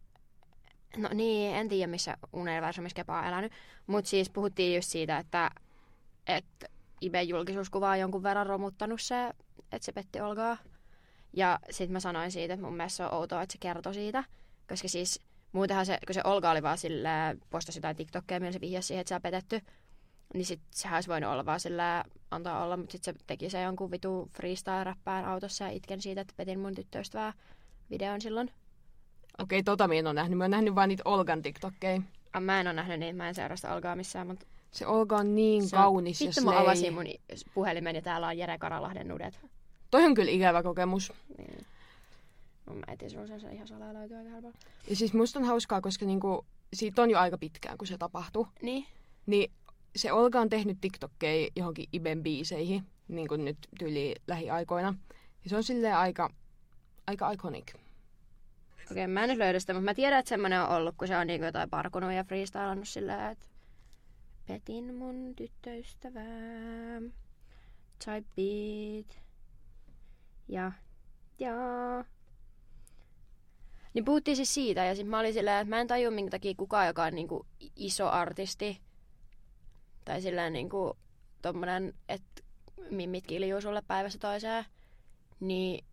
No 0.98 1.10
niin, 1.13 1.56
en 1.56 1.70
tiedä 1.70 1.88
missä 1.88 2.18
universumissa 2.34 2.96
Kepa 2.96 3.20
on 3.20 3.27
elänyt. 3.27 3.51
Mutta 3.88 4.10
siis 4.10 4.30
puhuttiin 4.30 4.75
just 4.75 4.89
siitä, 4.89 5.18
että, 5.18 5.51
että 6.27 6.68
Iben 7.01 7.27
julkisuuskuva 7.30 7.89
on 7.89 8.00
jonkun 8.00 8.24
verran 8.24 8.48
romuttanut 8.48 9.01
se, 9.01 9.30
että 9.72 9.86
se 9.86 9.92
petti 9.92 10.22
Olgaa. 10.22 10.58
Ja 11.34 11.60
sitten 11.70 11.94
mä 11.94 12.00
sanoin 12.00 12.32
siitä, 12.32 12.54
että 12.54 12.66
mun 12.66 12.77
mielestä 12.77 12.98
se 12.98 13.04
on 13.04 13.13
outoa, 13.13 13.42
että 13.42 13.54
se 13.54 13.58
kertoi 13.60 13.94
siitä. 13.94 14.24
Koska 14.70 14.88
siis 14.88 15.22
muutenhan 15.51 15.86
se, 15.86 15.98
kun 16.08 16.13
se 16.13 16.22
Olga 16.24 16.51
oli 16.51 16.63
vaan 16.63 16.77
sillä 16.77 17.36
postasi 17.50 17.77
jotain 17.77 17.96
TikTokia, 17.96 18.39
millä 18.39 18.51
se 18.51 18.62
vihjasi 18.62 18.88
siihen, 18.88 19.01
että 19.01 19.10
se 19.10 19.16
on 19.16 19.22
petetty. 19.22 19.62
Niin 20.34 20.46
sit 20.46 20.62
sehän 20.72 20.98
olisi 20.98 21.10
voinut 21.10 21.32
olla 21.32 21.46
vaan 21.46 21.60
sillä 21.60 22.04
antaa 22.32 22.63
olla, 22.63 22.77
mutta 22.77 22.92
sitten 22.92 23.13
se 23.13 23.20
teki 23.27 23.50
se 23.50 23.62
jonkun 23.62 23.92
vitu 23.92 24.30
freestyle-räppään 24.34 25.25
autossa 25.25 25.63
ja 25.63 25.70
itken 25.70 26.01
siitä, 26.01 26.22
että 26.22 26.34
petin 26.38 26.60
mun 26.60 26.75
tyttöystävää 26.75 27.34
videon 27.89 28.22
silloin. 28.22 28.51
Okei, 29.44 29.63
tota 29.63 29.88
minä 29.88 30.00
en 30.00 30.08
ole 30.08 30.13
nähnyt. 30.13 30.38
Mä 30.38 30.44
oon 30.44 30.51
nähnyt 30.51 30.75
vain 30.75 30.88
niitä 30.88 31.03
Olgan 31.06 31.41
TikTokkeja. 31.41 32.01
Ah, 32.34 32.41
Mä 32.41 32.60
en 32.60 32.67
ole 32.67 32.74
nähnyt 32.74 33.00
niitä, 33.00 33.17
mä 33.17 33.27
en 33.27 33.36
seurasta 33.36 33.74
Olgaa 33.74 33.96
missään, 33.96 34.27
mutta 34.27 34.46
Se 34.72 34.88
Olga 34.88 35.17
on 35.17 35.36
niin 35.36 35.67
se 35.67 35.75
on- 35.75 35.82
kaunis 35.84 36.22
ja 36.22 36.27
Vittu 36.27 36.41
mä 36.41 36.60
avasin 36.60 36.94
mun 36.94 37.03
puhelimen 37.53 37.96
ja 37.96 38.01
täällä 38.01 38.27
on 38.27 38.38
Jere 38.38 38.58
Karalahden 38.58 39.08
nudet. 39.08 39.39
Toi 39.91 40.03
on 40.06 40.13
kyllä 40.13 40.32
ikävä 40.32 40.63
kokemus. 40.63 41.13
Niin. 41.38 41.65
Mun 42.70 42.84
äiti 42.88 43.10
sun 43.10 43.27
sen, 43.27 43.41
se 43.41 43.51
ihan 43.51 43.67
salaa 43.67 43.94
löytyy 43.94 44.17
aika 44.17 44.29
helpolla. 44.29 44.58
Ja 44.89 44.96
siis 44.96 45.13
musta 45.13 45.39
on 45.39 45.46
hauskaa, 45.46 45.82
koska 45.82 46.06
niinku, 46.06 46.46
siitä 46.74 47.01
on 47.01 47.10
jo 47.10 47.20
aika 47.20 47.38
pitkään, 47.38 47.77
kun 47.77 47.88
se 47.88 47.98
tapahtui. 47.98 48.46
Niin. 48.62 48.86
Niin 49.25 49.51
se 49.96 50.12
Olga 50.12 50.41
on 50.41 50.50
tehnyt 50.50 50.77
TikTokkeja 50.82 51.50
johonkin 51.56 51.86
Iben 51.94 52.24
biiseihin, 52.24 52.84
niin 53.08 53.27
kuin 53.27 53.46
nyt 53.46 53.58
tyyli 53.79 54.15
lähiaikoina. 54.27 54.96
Ja 55.44 55.50
se 55.50 55.56
on 55.58 55.63
silleen 55.63 55.98
aika, 55.98 56.29
aika 57.08 57.32
iconic. 57.32 57.74
Okei, 58.91 59.08
mä 59.08 59.24
en 59.24 59.29
nyt 59.29 59.38
löydä 59.38 59.60
sitä, 59.60 59.74
mutta 59.74 59.86
mä 59.86 59.94
tiedän, 59.94 60.20
että 60.20 60.29
semmonen 60.29 60.62
on 60.62 60.70
ollut, 60.70 60.96
kun 60.98 61.08
se 61.08 61.17
on 61.17 61.27
niinku 61.27 61.46
jotain 61.46 61.70
parkunut 61.70 62.13
ja 62.13 62.24
freestylannut 62.24 62.88
silleen, 62.88 63.32
että 63.32 63.46
petin 64.48 64.96
mun 64.96 65.34
tyttöystävää. 65.36 67.01
Type 68.06 68.27
beat. 68.36 69.24
Ja, 70.48 70.72
ja. 71.39 71.53
Niin 73.94 74.06
puhuttiin 74.06 74.36
siis 74.36 74.53
siitä 74.53 74.86
ja 74.86 74.96
sitten 74.96 75.10
mä 75.10 75.20
olin 75.20 75.34
silleen, 75.34 75.62
että 75.62 75.70
mä 75.70 75.82
en 75.82 75.88
tajua 75.88 76.12
minkä 76.12 76.32
takia 76.32 76.53
kukaan, 76.58 76.88
joka 76.88 77.03
on 77.03 77.15
niinku 77.15 77.46
iso 77.75 78.10
artisti 78.10 78.82
tai 80.06 80.22
silleen 80.22 80.53
niinku 80.53 80.98
tommonen, 81.41 81.94
että 82.10 82.44
mimmit 82.89 83.27
kiljuu 83.27 83.62
sulle 83.62 83.82
päivästä 83.88 84.20
toiseen, 84.20 84.65
niin 85.39 85.86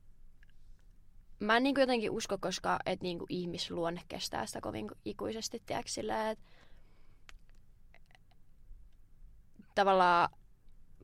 mä 1.44 1.56
en 1.56 1.62
niinku 1.62 1.80
jotenkin 1.80 2.10
usko, 2.10 2.38
koska 2.38 2.78
et 2.86 3.02
niinku 3.02 3.26
ihmisluonne 3.28 4.00
kestää 4.08 4.46
sitä 4.46 4.60
kovin 4.60 4.90
ikuisesti, 5.04 5.62
tiedätkö, 5.66 5.90
sillä, 5.90 6.30
että 6.30 6.44
tavallaan 9.74 10.28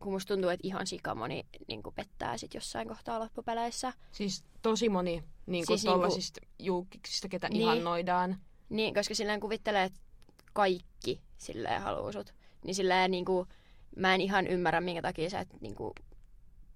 kun 0.00 0.12
musta 0.12 0.34
tuntuu, 0.34 0.50
että 0.50 0.66
ihan 0.66 0.86
sikamoni 0.86 1.46
niin 1.68 1.82
pettää 1.94 2.36
sit 2.36 2.54
jossain 2.54 2.88
kohtaa 2.88 3.20
loppupeleissä. 3.20 3.92
Siis 4.12 4.44
tosi 4.62 4.88
moni 4.88 5.24
niin 5.46 5.66
Siis 5.66 5.80
siis 5.80 5.92
tollasista 5.92 6.40
niinku... 6.40 6.54
julkisista, 6.58 7.28
ketä 7.28 7.48
Niin. 7.48 7.58
niin. 7.58 7.62
ihannoidaan. 7.62 8.36
Niin, 8.68 8.94
koska 8.94 9.14
silleen 9.14 9.40
kuvittelee, 9.40 9.84
että 9.84 10.00
kaikki 10.52 11.20
silleen 11.38 11.82
haluaa 11.82 12.12
sut. 12.12 12.34
Niin 12.64 12.74
silleen 12.74 13.10
niinku, 13.10 13.46
mä 13.96 14.14
en 14.14 14.20
ihan 14.20 14.46
ymmärrä, 14.46 14.80
minkä 14.80 15.02
takia 15.02 15.30
sä 15.30 15.40
et 15.40 15.48
niinku, 15.60 15.94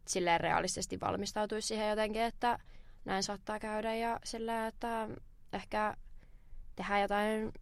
silleen 0.08 0.40
realistisesti 0.40 1.00
valmistautuisi 1.00 1.68
siihen 1.68 1.90
jotenkin, 1.90 2.22
että 2.22 2.58
näin 3.04 3.22
saattaa 3.22 3.58
käydä 3.58 3.94
ja 3.94 4.20
silleen, 4.24 4.66
että 4.66 5.08
ehkä 5.52 5.96
tehdään 6.76 7.02
jotain, 7.02 7.52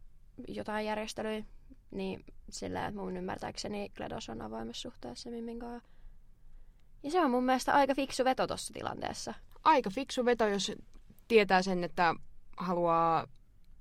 jotain 0.49 0.87
järjestelyä, 0.87 1.45
niin 1.91 2.25
silleen, 2.51 2.85
että 2.85 3.01
mun 3.01 3.17
ymmärtääkseni 3.17 3.89
Gledos 3.89 4.29
on 4.29 4.43
avoimessa 4.43 4.83
suhteessa 4.83 5.31
Mimmin 5.31 5.59
kanssa. 5.59 5.89
Ja 7.03 7.11
se 7.11 7.21
on 7.21 7.31
mun 7.31 7.45
mielestä 7.45 7.75
aika 7.75 7.95
fiksu 7.95 8.25
veto 8.25 8.47
tuossa 8.47 8.75
tilanteessa. 8.75 9.35
Aika 9.65 9.91
fiksu 9.91 10.25
veto, 10.25 10.47
jos 10.47 10.73
tietää 11.29 11.63
sen, 11.63 11.85
että 11.85 12.15
haluaa 12.57 13.27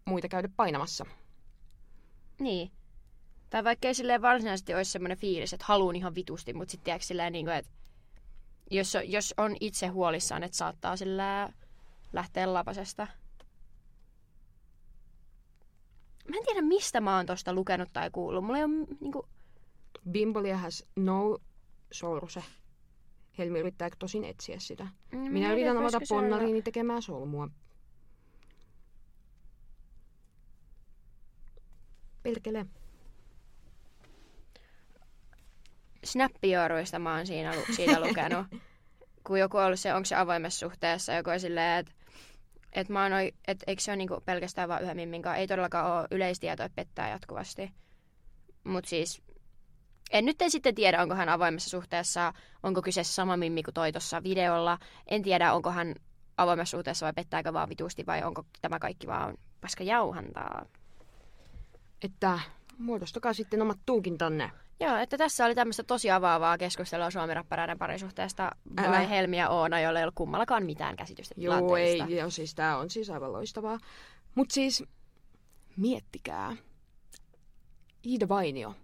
muita 0.05 0.27
käydä 0.27 0.49
painamassa. 0.55 1.05
Niin. 2.39 2.71
Tai 3.49 3.63
vaikka 3.63 3.87
ei 3.87 3.93
silleen 3.93 4.21
varsinaisesti 4.21 4.73
olisi 4.73 4.91
semmoinen 4.91 5.17
fiilis, 5.17 5.53
että 5.53 5.65
haluan 5.67 5.95
ihan 5.95 6.15
vitusti, 6.15 6.53
mutta 6.53 6.71
sitten 6.71 6.83
tiedätkö 6.85 7.05
silleen, 7.05 7.33
niin 7.33 7.45
kuin, 7.45 7.57
että 7.57 7.71
jos, 8.71 8.97
jos 9.05 9.33
on 9.37 9.55
itse 9.59 9.87
huolissaan, 9.87 10.43
että 10.43 10.57
saattaa 10.57 10.97
sillä 10.97 11.49
lähteä 12.13 12.53
lapasesta. 12.53 13.07
Mä 16.29 16.37
en 16.37 16.45
tiedä, 16.45 16.61
mistä 16.61 17.01
mä 17.01 17.15
oon 17.17 17.25
tosta 17.25 17.53
lukenut 17.53 17.89
tai 17.93 18.09
kuullut. 18.11 18.43
Mulla 18.45 18.57
ei 18.57 18.63
ole 18.63 18.73
niinku... 18.99 19.27
Bimbolia 20.11 20.57
has 20.57 20.85
no 20.95 21.37
source. 21.91 22.43
Helmi 23.37 23.59
yrittää 23.59 23.89
tosin 23.99 24.23
etsiä 24.23 24.59
sitä. 24.59 24.87
Mm, 25.11 25.19
Minä 25.19 25.47
en 25.47 25.51
yritän 25.53 25.77
avata 25.77 25.99
se 26.03 26.13
olla- 26.13 26.21
ponnariini 26.23 26.61
tekemään 26.61 27.01
solmua. 27.01 27.47
Perkele. 32.23 32.65
Snappijuoruista 36.03 36.99
mä 36.99 37.15
oon 37.15 37.27
siinä, 37.27 37.53
siitä 37.75 37.99
lukenut. 38.07 38.47
kun 39.23 39.39
joku 39.39 39.57
on 39.57 39.65
ollut 39.65 39.79
se, 39.79 39.93
onko 39.93 40.05
se 40.05 40.15
avoimessa 40.15 40.59
suhteessa, 40.59 41.13
joku 41.13 41.29
on 41.29 41.39
silleen, 41.39 41.79
että 41.79 41.93
et 42.73 42.89
mä 42.89 43.03
oon, 43.03 43.11
et 43.47 43.63
eikö 43.67 43.81
se 43.81 43.91
ole 43.91 43.97
niinku 43.97 44.21
pelkästään 44.25 44.69
vaan 44.69 44.83
yhden 44.83 44.95
mimmin 44.95 45.21
kanssa. 45.21 45.37
Ei 45.37 45.47
todellakaan 45.47 45.97
ole 45.97 46.07
yleistietoa, 46.11 46.65
että 46.65 46.75
pettää 46.75 47.09
jatkuvasti. 47.09 47.71
Mutta 48.63 48.89
siis 48.89 49.21
en 50.11 50.25
nyt 50.25 50.41
en 50.41 50.51
sitten 50.51 50.75
tiedä, 50.75 51.01
onko 51.01 51.15
hän 51.15 51.29
avoimessa 51.29 51.69
suhteessa, 51.69 52.33
onko 52.63 52.81
kyseessä 52.81 53.13
sama 53.13 53.37
mimmi 53.37 53.63
kuin 53.63 53.73
toi 53.73 53.91
tuossa 53.91 54.23
videolla. 54.23 54.77
En 55.07 55.21
tiedä, 55.21 55.53
onko 55.53 55.71
hän 55.71 55.95
avoimessa 56.37 56.77
suhteessa 56.77 57.05
vai 57.05 57.13
pettääkö 57.13 57.53
vaan 57.53 57.69
vitusti 57.69 58.05
vai 58.05 58.23
onko 58.23 58.45
tämä 58.61 58.79
kaikki 58.79 59.07
vaan 59.07 59.37
paska 59.61 59.83
jauhantaa. 59.83 60.65
Että 62.03 62.39
muodostakaa 62.77 63.33
sitten 63.33 63.61
omat 63.61 63.79
tulkintanne. 63.85 64.51
Joo, 64.81 64.97
että 64.97 65.17
tässä 65.17 65.45
oli 65.45 65.55
tämmöistä 65.55 65.83
tosi 65.83 66.11
avaavaa 66.11 66.57
keskustelua 66.57 67.11
suomirappareiden 67.11 67.77
parisuhteesta 67.77 68.51
vai 68.77 68.85
Älä. 68.85 68.99
Helmi 68.99 69.37
ja 69.37 69.49
Oona, 69.49 69.79
joilla 69.79 69.99
ei 69.99 70.03
ollut 70.03 70.15
kummallakaan 70.15 70.65
mitään 70.65 70.95
käsitystä 70.95 71.35
Joo, 71.37 71.75
ei, 71.77 71.97
joo, 72.07 72.29
siis 72.29 72.55
tää 72.55 72.77
on 72.77 72.89
siis 72.89 73.09
aivan 73.09 73.33
loistavaa. 73.33 73.79
Mut 74.35 74.51
siis, 74.51 74.83
miettikää. 75.77 76.55
Iida 78.05 78.29
Vainio 78.29 78.75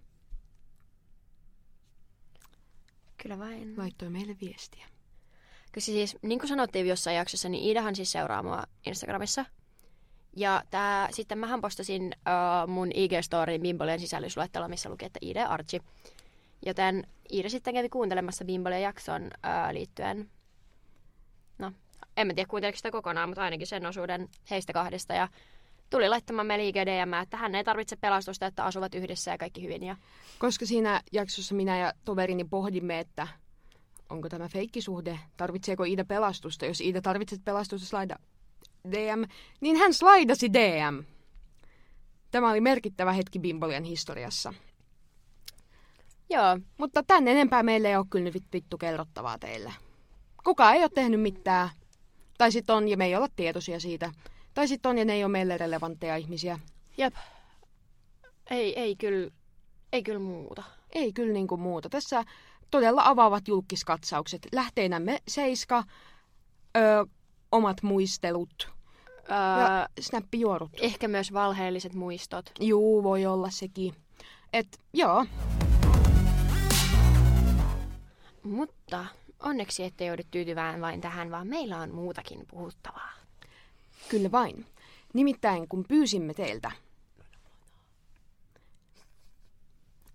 Kyllä 3.22 3.38
vain. 3.38 3.74
laittoi 3.76 4.10
meille 4.10 4.36
viestiä. 4.40 4.86
Kyllä 5.72 5.84
siis, 5.84 6.16
niin 6.22 6.38
kuin 6.38 6.48
sanottiin 6.48 6.86
jossain 6.86 7.16
jaksossa, 7.16 7.48
niin 7.48 7.64
Iidahan 7.64 7.96
siis 7.96 8.12
seuraa 8.12 8.42
mua 8.42 8.62
Instagramissa. 8.86 9.44
Ja 10.36 10.62
tää, 10.70 11.08
sitten 11.10 11.38
mähän 11.38 11.60
postasin 11.60 12.14
uh, 12.14 12.68
mun 12.68 12.88
IG-storyin 12.88 13.62
Bimbolien 13.62 14.00
sisällysluettelo, 14.00 14.68
missä 14.68 14.88
luki, 14.88 15.04
että 15.04 15.18
Iida 15.22 15.40
ja 15.40 15.48
Archie. 15.48 15.80
Joten 16.66 17.06
Iida 17.32 17.48
sitten 17.48 17.74
kävi 17.74 17.88
kuuntelemassa 17.88 18.44
Bimbolien 18.44 18.82
jakson 18.82 19.22
uh, 19.22 19.72
liittyen, 19.72 20.30
no 21.58 21.72
en 22.16 22.26
mä 22.26 22.34
tiedä 22.34 22.48
kuunteliko 22.48 22.76
sitä 22.76 22.90
kokonaan, 22.90 23.28
mutta 23.28 23.42
ainakin 23.42 23.66
sen 23.66 23.86
osuuden 23.86 24.28
heistä 24.50 24.72
kahdesta. 24.72 25.14
Ja 25.14 25.28
tuli 25.90 26.08
laittamaan 26.08 26.46
meille 26.46 26.68
IG 26.68 26.76
DM, 26.76 27.12
että 27.22 27.36
hän 27.36 27.54
ei 27.54 27.64
tarvitse 27.64 27.96
pelastusta, 27.96 28.46
että 28.46 28.64
asuvat 28.64 28.94
yhdessä 28.94 29.30
ja 29.30 29.38
kaikki 29.38 29.62
hyvin. 29.62 29.82
Ja 29.82 29.96
Koska 30.38 30.66
siinä 30.66 31.02
jaksossa 31.12 31.54
minä 31.54 31.78
ja 31.78 31.92
toverini 32.04 32.44
pohdimme, 32.44 32.98
että 32.98 33.28
onko 34.10 34.28
tämä 34.28 34.48
feikkisuhde, 34.48 35.18
tarvitseeko 35.36 35.84
Iida 35.84 36.04
pelastusta. 36.04 36.66
Jos 36.66 36.80
Iida 36.80 37.02
tarvitsee 37.02 37.38
pelastusta, 37.44 37.86
slaida 37.86 38.16
DM, 38.92 39.22
niin 39.60 39.76
hän 39.76 39.94
slaidasi 39.94 40.52
DM. 40.52 41.04
Tämä 42.30 42.50
oli 42.50 42.60
merkittävä 42.60 43.12
hetki 43.12 43.38
Bimbolian 43.38 43.84
historiassa. 43.84 44.54
joo, 46.30 46.58
Mutta 46.78 47.02
tän 47.02 47.28
enempää 47.28 47.62
meille 47.62 47.88
ei 47.88 47.96
ole 47.96 48.06
kyllä 48.10 48.24
nyt 48.24 48.44
vittu 48.52 48.78
kerrottavaa 48.78 49.38
teille. 49.38 49.72
Kukaan 50.44 50.74
ei 50.74 50.82
ole 50.82 50.90
tehnyt 50.94 51.20
mitään. 51.20 51.70
Tai 52.38 52.52
sitten 52.52 52.76
on 52.76 52.88
ja 52.88 52.96
me 52.96 53.06
ei 53.06 53.16
olla 53.16 53.28
tietoisia 53.36 53.80
siitä. 53.80 54.12
Tai 54.54 54.68
sitten 54.68 54.90
on 54.90 54.98
ja 54.98 55.04
ne 55.04 55.12
ei 55.12 55.24
ole 55.24 55.32
meille 55.32 55.58
relevantteja 55.58 56.16
ihmisiä. 56.16 56.58
jep. 56.98 57.14
Ei, 58.50 58.80
ei 58.80 58.96
kyllä, 58.96 59.30
ei 59.92 60.02
kyllä 60.02 60.18
muuta. 60.18 60.62
Ei 60.90 61.12
kyllä 61.12 61.32
niinku 61.32 61.56
muuta. 61.56 61.88
Tässä 61.88 62.24
todella 62.70 63.02
avaavat 63.04 63.48
julkiskatsaukset. 63.48 64.48
Lähteenämme 64.52 65.18
Seiska, 65.28 65.84
ö, 66.76 67.06
omat 67.52 67.82
muistelut 67.82 68.72
Öö, 69.30 69.86
snappijuorut. 70.00 70.70
Ehkä 70.80 71.08
myös 71.08 71.32
valheelliset 71.32 71.94
muistot. 71.94 72.50
Juu, 72.60 73.02
voi 73.02 73.26
olla 73.26 73.50
sekin. 73.50 73.94
Et, 74.52 74.80
joo. 74.92 75.26
Mutta 78.42 79.04
onneksi 79.40 79.84
ette 79.84 80.04
joudu 80.04 80.22
tyytyvään 80.30 80.80
vain 80.80 81.00
tähän, 81.00 81.30
vaan 81.30 81.46
meillä 81.46 81.78
on 81.78 81.94
muutakin 81.94 82.46
puhuttavaa. 82.50 83.12
Kyllä 84.08 84.32
vain. 84.32 84.66
Nimittäin 85.14 85.68
kun 85.68 85.84
pyysimme 85.88 86.34
teiltä. 86.34 86.70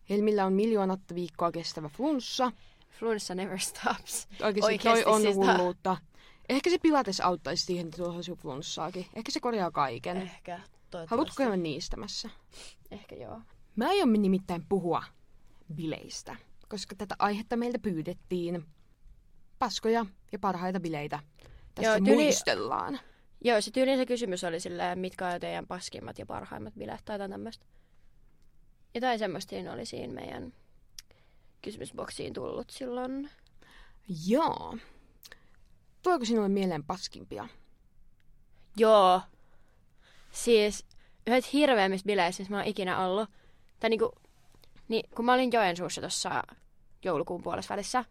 Helmillä 0.09 0.45
on 0.45 0.53
miljoonatta 0.53 1.15
viikkoa 1.15 1.51
kestävä 1.51 1.89
flunssa. 1.89 2.51
Flunssa 2.99 3.35
never 3.35 3.59
stops. 3.59 4.27
Oikeasti, 4.41 4.61
Oikeasti 4.61 4.83
toi 4.83 4.95
siis 4.95 5.07
on 5.07 5.21
siis 5.21 5.35
hulluutta. 5.35 5.83
Ta- 5.83 6.12
Ehkä 6.53 6.69
se 6.69 6.77
pilates 6.77 7.21
auttaisi 7.21 7.65
siihen, 7.65 7.85
että 7.85 7.97
tuohon 7.97 8.23
flunssaakin. 8.37 9.05
Ehkä 9.13 9.31
se 9.31 9.39
korjaa 9.39 9.71
kaiken. 9.71 10.17
Eh. 10.17 10.23
Ehkä, 10.23 10.51
toivottavasti. 10.55 11.09
Haluatko 11.09 11.33
käydä 11.37 11.57
niistämässä? 11.57 12.29
Ehkä 12.91 13.15
joo. 13.15 13.41
Mä 13.75 13.87
aion 13.87 14.13
nimittäin 14.13 14.65
puhua 14.69 15.03
bileistä, 15.75 16.35
koska 16.69 16.95
tätä 16.95 17.15
aihetta 17.19 17.57
meiltä 17.57 17.79
pyydettiin. 17.79 18.65
Paskoja 19.59 20.05
ja 20.31 20.39
parhaita 20.39 20.79
bileitä. 20.79 21.19
Tässä 21.75 21.91
Joo, 21.91 21.99
tyli- 21.99 22.23
muistellaan. 22.23 22.99
Joo, 23.41 23.61
se 23.61 23.71
tyyliin 23.71 23.97
se 23.97 24.05
kysymys 24.05 24.43
oli 24.43 24.59
silleen, 24.59 24.99
mitkä 24.99 25.27
on 25.27 25.39
teidän 25.39 25.67
paskimmat 25.67 26.19
ja 26.19 26.25
parhaimmat 26.25 26.73
bileet 26.73 27.01
tai 27.05 27.13
jotain 27.13 27.31
tämmöistä. 27.31 27.65
Jotain 28.95 29.19
semmoista 29.19 29.55
oli 29.73 29.85
siinä 29.85 30.13
meidän 30.13 30.53
kysymysboksiin 31.61 32.33
tullut 32.33 32.69
silloin. 32.69 33.29
Joo. 34.27 34.77
Tuleeko 36.03 36.25
sinulle 36.25 36.49
mieleen 36.49 36.83
paskimpia? 36.83 37.47
Joo. 38.77 39.21
Siis 40.31 40.85
yhdet 41.27 41.53
hirveimmistä 41.53 42.07
bileissä, 42.07 42.41
missä 42.41 42.53
mä 42.53 42.57
oon 42.57 42.67
ikinä 42.67 42.99
ollut. 42.99 43.29
Tai 43.79 43.89
niinku, 43.89 44.11
niin, 44.87 45.09
kun 45.15 45.25
mä 45.25 45.33
olin 45.33 45.51
Joensuussa 45.53 46.01
tuossa 46.01 46.43
joulukuun 47.03 47.43
puolessa 47.43 47.73
välissä, 47.73 48.05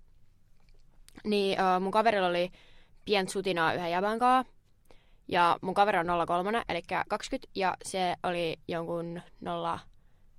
niin 1.24 1.58
uh, 1.60 1.82
mun 1.82 1.92
kaverilla 1.92 2.28
oli 2.28 2.52
pientä 3.04 3.32
sutinaa 3.32 3.74
yhden 3.74 3.90
jäbän 3.90 4.18
kanssa. 4.18 4.52
Ja 5.28 5.58
mun 5.62 5.74
kaveri 5.74 5.98
on 5.98 6.26
03, 6.26 6.62
eli 6.68 6.82
20, 7.08 7.50
ja 7.54 7.76
se 7.84 8.16
oli 8.22 8.56
jonkun 8.68 9.22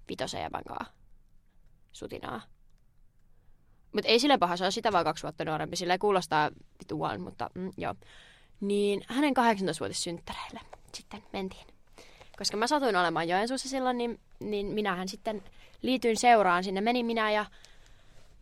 05 0.07 0.37
jäbän 0.37 0.63
kanssa 0.63 0.93
sutinaa. 1.91 2.52
Mutta 3.93 4.07
ei 4.07 4.19
sille 4.19 4.37
paha, 4.37 4.57
se 4.57 4.65
on 4.65 4.71
sitä 4.71 4.91
vaan 4.91 5.03
kaksi 5.03 5.23
vuotta 5.23 5.45
nuorempi. 5.45 5.75
Sille 5.75 5.97
kuulostaa 5.97 6.49
vitu 6.79 7.03
one, 7.03 7.17
mutta 7.17 7.49
mm, 7.55 7.71
joo. 7.77 7.95
Niin 8.61 9.01
hänen 9.07 9.33
18-vuotissynttäreille 9.37 10.59
sitten 10.93 11.23
mentiin. 11.33 11.67
Koska 12.37 12.57
mä 12.57 12.67
satuin 12.67 12.95
olemaan 12.95 13.29
Joensuussa 13.29 13.69
silloin, 13.69 13.97
niin, 13.97 14.19
niin 14.39 14.65
minähän 14.65 15.07
sitten 15.07 15.43
liityin 15.81 16.17
seuraan. 16.17 16.63
Sinne 16.63 16.81
meni 16.81 17.03
minä 17.03 17.31
ja 17.31 17.45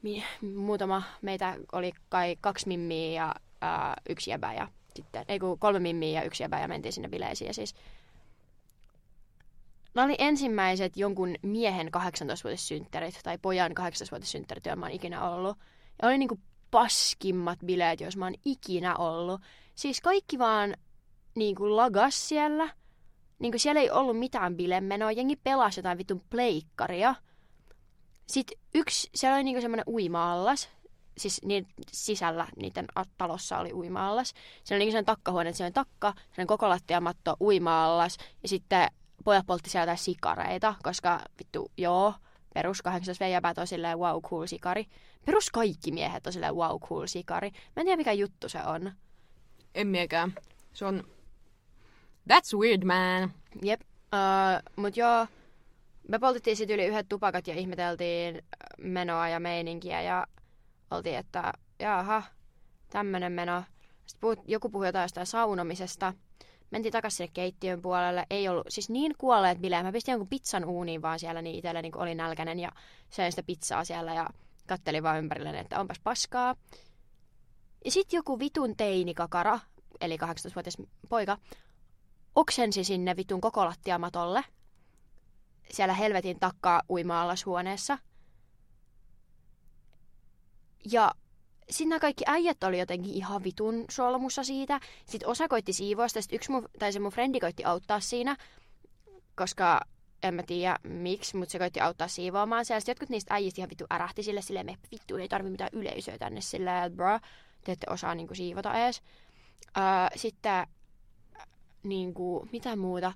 mi, 0.02 0.24
muutama, 0.56 1.04
meitä 1.22 1.56
oli 1.72 1.92
kai 2.10 2.38
kaksi 2.42 2.68
mimmiä 2.68 3.24
ja 3.24 3.36
ää, 3.62 3.94
yksi 4.10 4.30
jäbä 4.30 4.54
ja 4.54 4.68
sitten, 4.96 5.26
ei 5.28 5.40
kun 5.40 5.60
kolme 5.60 5.80
mimmiä 5.80 6.20
ja 6.20 6.26
yksi 6.26 6.44
jäbä 6.44 6.60
ja 6.60 6.68
mentiin 6.68 6.94
sinne 6.94 7.10
bileisiin. 7.10 7.48
Ja 7.48 7.54
siis, 7.54 7.76
Nämä 9.94 10.06
oli 10.06 10.16
ensimmäiset 10.18 10.98
jonkun 10.98 11.36
miehen 11.42 11.88
18-vuotissynttärit 11.88 13.20
tai 13.24 13.38
pojan 13.38 13.72
18-vuotissynttärit, 13.72 14.66
joita 14.66 14.76
mä 14.76 14.86
oon 14.86 14.96
ikinä 14.96 15.30
ollut. 15.30 15.58
Ja 16.02 16.08
oli 16.08 16.18
niinku 16.18 16.40
paskimmat 16.72 17.60
bileet, 17.66 18.02
jos 18.02 18.18
mä 18.18 18.26
oon 18.26 18.36
ikinä 18.46 18.96
ollut. 18.96 19.42
Siis 19.76 20.02
kaikki 20.02 20.40
vaan 20.40 20.76
niinku 21.36 21.76
lagas 21.76 22.30
siellä. 22.30 22.70
Niinku 23.40 23.60
siellä 23.60 23.82
ei 23.82 23.92
ollut 23.92 24.20
mitään 24.20 24.58
bilemenoa. 24.58 25.12
Jengi 25.12 25.36
pelasi 25.36 25.80
jotain 25.80 25.98
vitun 25.98 26.22
pleikkaria. 26.30 27.16
Sitten 28.28 28.58
yksi, 28.76 29.10
siellä 29.16 29.36
oli 29.36 29.44
niinku 29.44 29.62
semmoinen 29.62 29.88
uima-allas. 29.88 30.70
Siis 31.18 31.42
niin 31.44 31.68
sisällä 31.92 32.48
niiden 32.56 32.86
talossa 33.18 33.58
oli 33.58 33.74
uima-allas. 33.74 34.30
Siellä 34.64 34.78
oli 34.78 34.80
niinku 34.80 34.92
semmoinen 34.92 35.06
takkahuone, 35.06 35.50
että 35.50 35.58
siellä 35.58 35.68
oli 35.68 35.74
takka, 35.74 36.14
semmoinen 36.18 36.48
koko 36.48 36.70
lattiamatto, 36.70 37.36
uima-allas. 37.42 38.18
Ja 38.44 38.50
sitten 38.50 38.88
pojat 39.24 39.46
poltti 39.46 39.70
siellä 39.70 39.84
jotain 39.84 39.98
sikareita, 39.98 40.76
koska 40.84 41.20
vittu, 41.40 41.72
joo, 41.78 42.14
perus 42.54 42.82
18 42.82 43.26
veijäpäät 43.26 43.58
on 43.58 43.68
silleen 43.68 44.00
wow 44.00 44.22
cool 44.22 44.46
sikari. 44.46 44.86
Perus 45.26 45.50
kaikki 45.50 45.92
miehet 45.92 46.28
on 46.28 46.34
silleen 46.34 46.56
wow 46.56 46.80
cool 46.80 47.08
sikari. 47.08 47.52
Mä 47.52 47.82
en 47.82 47.86
tiedä 47.86 47.98
mikä 47.98 48.12
juttu 48.12 48.50
se 48.50 48.60
on. 48.66 48.92
En 49.76 49.88
miekään. 49.88 50.34
Se 50.74 50.86
on... 50.86 51.04
That's 52.34 52.58
weird, 52.60 52.84
man. 52.84 53.34
Jep. 53.64 53.82
Uh, 53.82 54.74
mut 54.76 54.98
joo, 54.98 55.28
me 56.08 56.20
poltettiin 56.20 56.58
sit 56.58 56.70
yli 56.70 56.86
yhdet 56.86 57.10
tupakat 57.10 57.48
ja 57.48 57.56
ihmeteltiin 57.56 58.42
menoa 58.78 59.30
ja 59.30 59.40
meininkiä 59.40 60.02
ja 60.02 60.28
oltiin, 60.92 61.18
että 61.18 61.54
jaha, 61.80 62.24
tämmönen 62.90 63.32
meno. 63.32 63.64
Sitten 64.06 64.22
puhut, 64.22 64.40
joku 64.48 64.70
puhui 64.70 64.88
jotain 64.88 65.04
jostain 65.04 65.28
saunomisesta. 65.28 66.14
Mentiin 66.72 66.92
takaisin 66.92 67.18
sinne 67.18 67.32
keittiön 67.34 67.82
puolelle. 67.82 68.26
Ei 68.30 68.48
ollut, 68.48 68.66
siis 68.70 68.90
niin 68.90 69.16
kuolleet 69.18 69.60
bileet. 69.60 69.84
Mä 69.84 69.92
pistin 69.92 70.12
jonkun 70.12 70.28
pizzan 70.28 70.66
uuniin 70.66 71.02
vaan 71.02 71.20
siellä 71.20 71.42
niin 71.42 71.56
itselle, 71.56 71.82
niin 71.82 71.98
oli 71.98 72.16
nälkäinen 72.16 72.60
ja 72.60 72.72
söin 73.10 73.32
sitä 73.32 73.44
pizzaa 73.44 73.86
siellä 73.86 74.14
ja 74.14 74.30
kattelin 74.68 75.04
vaan 75.04 75.20
ympärilleen, 75.20 75.56
että 75.56 75.80
onpas 75.80 76.00
paskaa. 76.00 76.56
Ja 77.86 77.92
sitten 77.92 78.18
joku 78.18 78.40
vitun 78.40 78.76
teinikakara, 78.78 79.60
eli 80.02 80.18
18-vuotias 80.18 80.78
poika, 81.10 81.38
oksensi 82.36 82.84
sinne 82.84 83.16
vitun 83.16 83.42
koko 83.42 83.66
lattiamatolle. 83.66 84.44
Siellä 85.72 85.94
helvetin 85.94 86.40
takkaa 86.40 86.82
uima 86.90 87.22
huoneessa. 87.46 87.98
Ja 90.92 91.12
sitten 91.72 91.90
nämä 91.90 92.00
kaikki 92.00 92.24
äijät 92.28 92.64
oli 92.64 92.80
jotenkin 92.80 93.14
ihan 93.14 93.44
vitun 93.44 93.86
solmussa 93.90 94.44
siitä. 94.44 94.80
Sitten 95.06 95.30
osa 95.30 95.48
koitti 95.48 95.74
siivoista, 95.74 96.22
sitten 96.22 96.36
yksi 96.36 96.52
mun, 96.52 96.70
tai 96.80 96.94
se 96.94 97.00
mun 97.00 97.12
frendi 97.12 97.40
koitti 97.40 97.66
auttaa 97.66 98.00
siinä, 98.00 98.38
koska 99.36 99.82
en 100.24 100.34
mä 100.34 100.44
tiedä 100.44 100.78
miksi, 100.84 101.38
mutta 101.38 101.52
se 101.52 101.60
koitti 101.60 101.80
auttaa 101.80 102.08
siivoamaan 102.08 102.66
siellä. 102.66 102.80
Sitten 102.80 102.92
jotkut 102.92 103.10
niistä 103.10 103.34
äijistä 103.34 103.62
ihan 103.62 103.70
vittu 103.70 103.86
ärähti 103.94 104.24
sille 104.24 104.42
silleen, 104.42 104.66
me 104.66 104.78
vittu 104.92 105.18
ei 105.18 105.28
tarvi 105.28 105.50
mitään 105.50 105.70
yleisöä 105.74 106.18
tänne 106.18 106.42
silleen, 106.42 106.84
että 106.84 106.96
bro, 106.96 107.20
te 107.64 107.72
ette 107.72 107.88
osaa 107.90 108.16
niinku 108.16 108.36
siivota 108.36 108.74
edes. 108.74 109.02
Öö, 109.78 109.84
sitten 110.16 110.68
niinku, 111.84 112.48
mitä 112.52 112.76
muuta. 112.76 113.14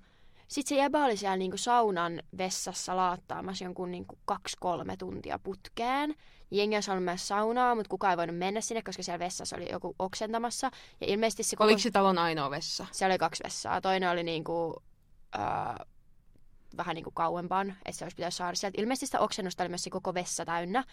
Sitten 0.47 0.69
se 0.69 0.81
jäbä 0.81 1.05
oli 1.05 1.17
siellä 1.17 1.37
niinku 1.37 1.57
saunan 1.57 2.21
vessassa 2.37 2.95
laattaamassa 2.95 3.63
jonkun 3.63 3.91
niinku 3.91 4.17
kaksi-kolme 4.25 4.97
tuntia 4.97 5.39
putkeen. 5.39 6.15
Jengi 6.51 6.75
olisi 6.75 6.87
halunnut 6.87 7.05
mennä 7.05 7.17
saunaa, 7.17 7.75
mutta 7.75 7.89
kukaan 7.89 8.11
ei 8.11 8.17
voinut 8.17 8.37
mennä 8.37 8.61
sinne, 8.61 8.81
koska 8.81 9.03
siellä 9.03 9.19
vessassa 9.19 9.55
oli 9.55 9.71
joku 9.71 9.95
oksentamassa. 9.99 10.71
Ja 11.01 11.07
ilmeisesti 11.07 11.43
se 11.43 11.55
koko... 11.55 11.63
Oliko 11.63 11.79
se 11.79 11.91
talon 11.91 12.17
ainoa 12.17 12.49
vessa? 12.49 12.85
Siellä 12.91 13.13
oli 13.13 13.19
kaksi 13.19 13.43
vessaa. 13.43 13.81
Toinen 13.81 14.09
oli 14.09 14.23
niinku, 14.23 14.83
öö, 15.35 15.85
vähän 16.77 16.95
niinku 16.95 17.11
kauempaan, 17.11 17.69
että 17.69 17.91
se 17.91 18.05
olisi 18.05 18.15
pitänyt 18.15 18.33
saada 18.33 18.55
sieltä. 18.55 18.81
Ilmeisesti 18.81 19.05
sitä 19.05 19.19
oksennusta 19.19 19.63
oli 19.63 19.69
myös 19.69 19.83
se 19.83 19.89
koko 19.89 20.13
vessa 20.13 20.45
täynnä. 20.45 20.83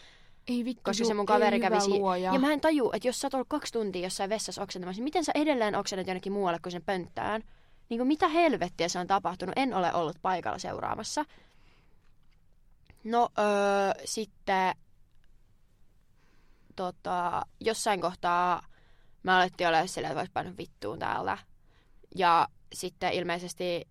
Ei 0.48 0.64
vittu, 0.64 0.82
Koska 0.84 1.04
se 1.04 1.14
mun 1.14 1.26
kaveri 1.26 1.60
kävi 1.60 1.80
si- 1.80 1.90
luoja. 1.90 2.32
Ja 2.32 2.38
mä 2.38 2.52
en 2.52 2.60
taju, 2.60 2.90
että 2.92 3.08
jos 3.08 3.20
sä 3.20 3.26
oot 3.26 3.34
ollut 3.34 3.48
kaksi 3.48 3.72
tuntia 3.72 4.02
jossain 4.02 4.30
vessassa 4.30 4.62
oksentamassa, 4.62 4.98
niin 4.98 5.04
miten 5.04 5.24
sä 5.24 5.32
edelleen 5.34 5.74
oksennat 5.74 6.06
jonnekin 6.06 6.32
muualle 6.32 6.58
kuin 6.62 6.72
sen 6.72 6.82
pönttään? 6.82 7.42
Niin 7.88 7.98
kuin 7.98 8.08
mitä 8.08 8.28
helvettiä 8.28 8.88
se 8.88 8.98
on 8.98 9.06
tapahtunut? 9.06 9.52
En 9.56 9.74
ole 9.74 9.94
ollut 9.94 10.16
paikalla 10.22 10.58
seuraamassa. 10.58 11.24
No, 13.04 13.28
öö, 13.38 13.44
sitten 14.04 14.74
tota, 16.76 17.42
jossain 17.60 18.00
kohtaa 18.00 18.66
mä 19.22 19.36
alettiin 19.36 19.68
olla 19.68 19.86
silleen, 19.86 20.12
että 20.12 20.20
vois 20.20 20.30
painaa 20.30 20.56
vittuun 20.58 20.98
täältä. 20.98 21.38
Ja 22.16 22.48
sitten 22.72 23.12
ilmeisesti 23.12 23.88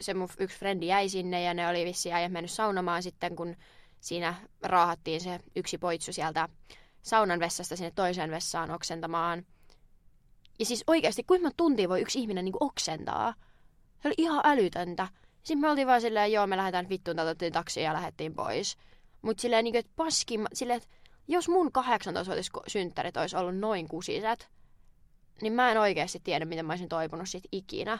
se 0.00 0.14
mun 0.14 0.28
yksi 0.38 0.58
frendi 0.58 0.86
jäi 0.86 1.08
sinne 1.08 1.42
ja 1.42 1.54
ne 1.54 1.68
oli 1.68 1.84
vissiin 1.84 2.14
äijät 2.14 2.32
mennyt 2.32 2.50
saunomaan 2.50 3.02
sitten, 3.02 3.36
kun 3.36 3.56
siinä 4.00 4.34
raahattiin 4.62 5.20
se 5.20 5.40
yksi 5.56 5.78
poitsu 5.78 6.12
sieltä 6.12 6.48
saunan 7.02 7.40
vessasta 7.40 7.76
sinne 7.76 7.90
toiseen 7.90 8.30
vessaan 8.30 8.70
oksentamaan. 8.70 9.46
Ja 10.58 10.64
siis 10.66 10.84
oikeasti, 10.86 11.22
kuinka 11.22 11.50
tuntia 11.56 11.88
voi 11.88 12.00
yksi 12.00 12.18
ihminen 12.18 12.44
niin 12.44 12.54
oksentaa? 12.60 13.34
Se 14.02 14.08
oli 14.08 14.14
ihan 14.18 14.40
älytöntä. 14.44 15.08
Sitten 15.42 15.58
me 15.58 15.70
oltiin 15.70 15.86
vaan 15.86 16.00
silleen, 16.00 16.32
joo, 16.32 16.46
me 16.46 16.56
lähdetään 16.56 16.88
vittuun, 16.88 17.18
otettiin 17.20 17.52
taksi 17.52 17.80
ja 17.80 17.92
lähdettiin 17.92 18.34
pois. 18.34 18.76
Mutta 19.22 19.40
silleen, 19.40 19.64
niin 19.64 19.72
kuin, 19.72 19.80
että 19.80 19.92
paskin, 19.96 20.46
silleen, 20.52 20.76
että 20.76 20.88
jos 21.28 21.48
mun 21.48 21.66
18-vuotias 21.66 22.50
synttärit 22.66 23.16
olisi 23.16 23.36
ollut 23.36 23.58
noin 23.58 23.88
kusiset, 23.88 24.48
niin 25.42 25.52
mä 25.52 25.70
en 25.70 25.80
oikeasti 25.80 26.20
tiedä, 26.24 26.44
miten 26.44 26.66
mä 26.66 26.72
olisin 26.72 26.88
toipunut 26.88 27.28
siitä 27.28 27.48
ikinä. 27.52 27.98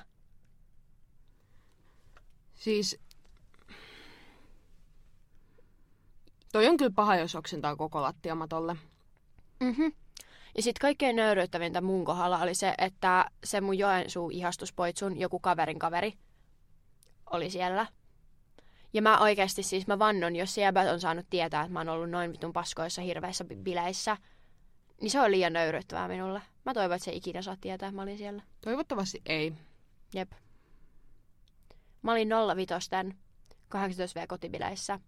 Siis... 2.55 3.01
Toi 6.53 6.69
on 6.69 6.77
kyllä 6.77 6.93
paha, 6.95 7.17
jos 7.17 7.35
oksentaa 7.35 7.77
koko 7.77 8.03
lattiamatolle. 8.03 8.77
Mhm. 9.61 9.83
Ja 10.57 10.63
sitten 10.63 10.81
kaikkein 10.81 11.17
nöyryyttävintä 11.17 11.81
mun 11.81 12.05
kohdalla 12.05 12.39
oli 12.39 12.55
se, 12.55 12.75
että 12.79 13.31
se 13.45 13.61
mun 13.61 13.79
Joensuu 13.79 14.31
ihastuspoitsun 14.31 15.21
joku 15.21 15.39
kaverin 15.39 15.79
kaveri 15.79 16.13
oli 17.31 17.51
siellä. 17.51 17.87
Ja 18.95 19.03
mä 19.03 19.19
oikeasti 19.19 19.63
siis 19.63 19.87
mä 19.87 19.99
vannon, 19.99 20.37
jos 20.37 20.55
siellä 20.55 20.93
on 20.93 21.01
saanut 21.01 21.27
tietää, 21.31 21.63
että 21.63 21.73
mä 21.73 21.81
oon 21.81 21.89
ollut 21.89 22.11
noin 22.11 22.33
vitun 22.33 22.53
paskoissa 22.53 23.03
hirveissä 23.03 23.45
bi- 23.45 23.63
bileissä, 23.63 24.17
niin 25.01 25.11
se 25.11 25.21
on 25.21 25.31
liian 25.31 25.53
nöyryyttävää 25.53 26.09
minulle. 26.09 26.43
Mä 26.65 26.75
toivon, 26.75 26.97
että 26.97 27.05
se 27.05 27.11
ei 27.11 27.17
ikinä 27.17 27.43
saa 27.43 27.57
tietää, 27.61 27.89
että 27.89 27.97
mä 27.97 28.03
olin 28.03 28.19
siellä. 28.19 28.43
Toivottavasti 28.61 29.23
ei. 29.27 29.53
Jep. 30.15 30.33
Mä 32.03 32.13
olin 32.13 32.29
05 32.57 32.75
18V 33.75 34.27
kotibileissä 34.29 35.01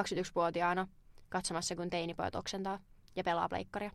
21-vuotiaana 0.00 0.88
katsomassa, 1.28 1.76
kun 1.76 1.90
teinipojat 1.90 2.34
oksentaa 2.34 2.78
ja 3.16 3.24
pelaa 3.24 3.48
pleikkaria 3.48 3.90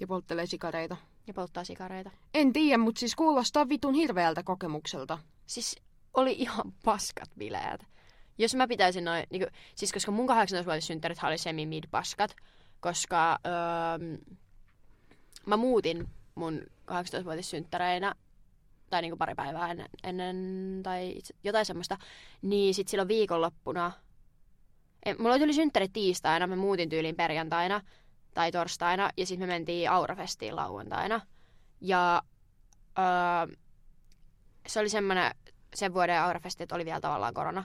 Ja 0.00 0.06
polttelee 0.06 0.46
sikareita. 0.46 0.96
ja 1.26 1.34
polttaa 1.34 1.64
sikareita. 1.64 2.10
En 2.34 2.52
tiedä, 2.52 2.78
mutta 2.78 2.98
siis 2.98 3.14
kuulostaa 3.14 3.68
vitun 3.68 3.94
hirveältä 3.94 4.42
kokemukselta. 4.42 5.18
Siis 5.46 5.76
oli 6.14 6.32
ihan 6.32 6.72
paskat 6.84 7.30
bileet. 7.38 7.92
Jos 8.38 8.54
mä 8.54 8.68
pitäisin 8.68 9.04
noin, 9.04 9.26
niin 9.30 9.46
siis 9.74 9.92
koska 9.92 10.12
mun 10.12 10.28
18-vuotissynttärit 10.28 11.26
oli 11.26 11.38
semi 11.38 11.66
mid 11.66 11.84
paskat, 11.90 12.36
koska 12.80 13.38
öö, 13.46 14.18
mä 15.46 15.56
muutin 15.56 16.08
mun 16.34 16.62
18-vuotissynttäreinä 16.90 18.14
tai 18.90 19.02
niinku 19.02 19.16
pari 19.16 19.34
päivää 19.34 19.70
ennen, 19.70 19.88
ennen 20.04 20.36
tai 20.82 21.14
jotain 21.44 21.66
semmoista, 21.66 21.98
niin 22.42 22.74
sit 22.74 22.88
silloin 22.88 23.08
viikonloppuna, 23.08 23.92
en, 25.06 25.16
mulla 25.18 25.34
oli 25.34 25.54
synttäri 25.54 25.88
tiistaina, 25.88 26.46
mä 26.46 26.56
muutin 26.56 26.88
tyyliin 26.88 27.16
perjantaina 27.16 27.80
tai 28.34 28.52
torstaina, 28.52 29.10
ja 29.16 29.26
sitten 29.26 29.48
me 29.48 29.52
mentiin 29.52 29.90
Aurafestiin 29.90 30.56
lauantaina. 30.56 31.20
Ja 31.80 32.22
öö, 32.98 33.56
se 34.66 34.80
oli 34.80 34.88
semmoinen, 34.88 35.34
sen 35.74 35.94
vuoden 35.94 36.20
Aurafesti, 36.20 36.62
että 36.62 36.74
oli 36.74 36.84
vielä 36.84 37.00
tavallaan 37.00 37.34
korona. 37.34 37.64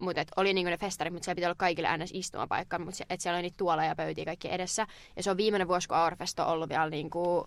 Mutta 0.00 0.24
oli 0.36 0.54
niinku 0.54 0.70
ne 0.70 0.76
festarit, 0.76 1.12
mutta 1.12 1.24
siellä 1.24 1.36
piti 1.36 1.46
olla 1.46 1.54
kaikille 1.54 1.88
äänes 1.88 2.10
istumapaikka, 2.14 2.78
mutta 2.78 3.04
et 3.10 3.20
siellä 3.20 3.36
oli 3.36 3.42
niitä 3.42 3.56
tuoleja 3.56 3.88
ja 3.88 3.96
pöytiä 3.96 4.24
kaikki 4.24 4.52
edessä. 4.52 4.86
Ja 5.16 5.22
se 5.22 5.30
on 5.30 5.36
viimeinen 5.36 5.68
vuosi, 5.68 5.88
kun 5.88 5.96
Aurafest 5.96 6.38
on 6.38 6.46
ollut 6.46 6.68
vielä 6.68 6.90
niinku, 6.90 7.46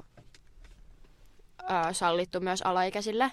ö, 1.61 1.93
sallittu 1.93 2.39
myös 2.39 2.61
alaikäisille. 2.61 3.31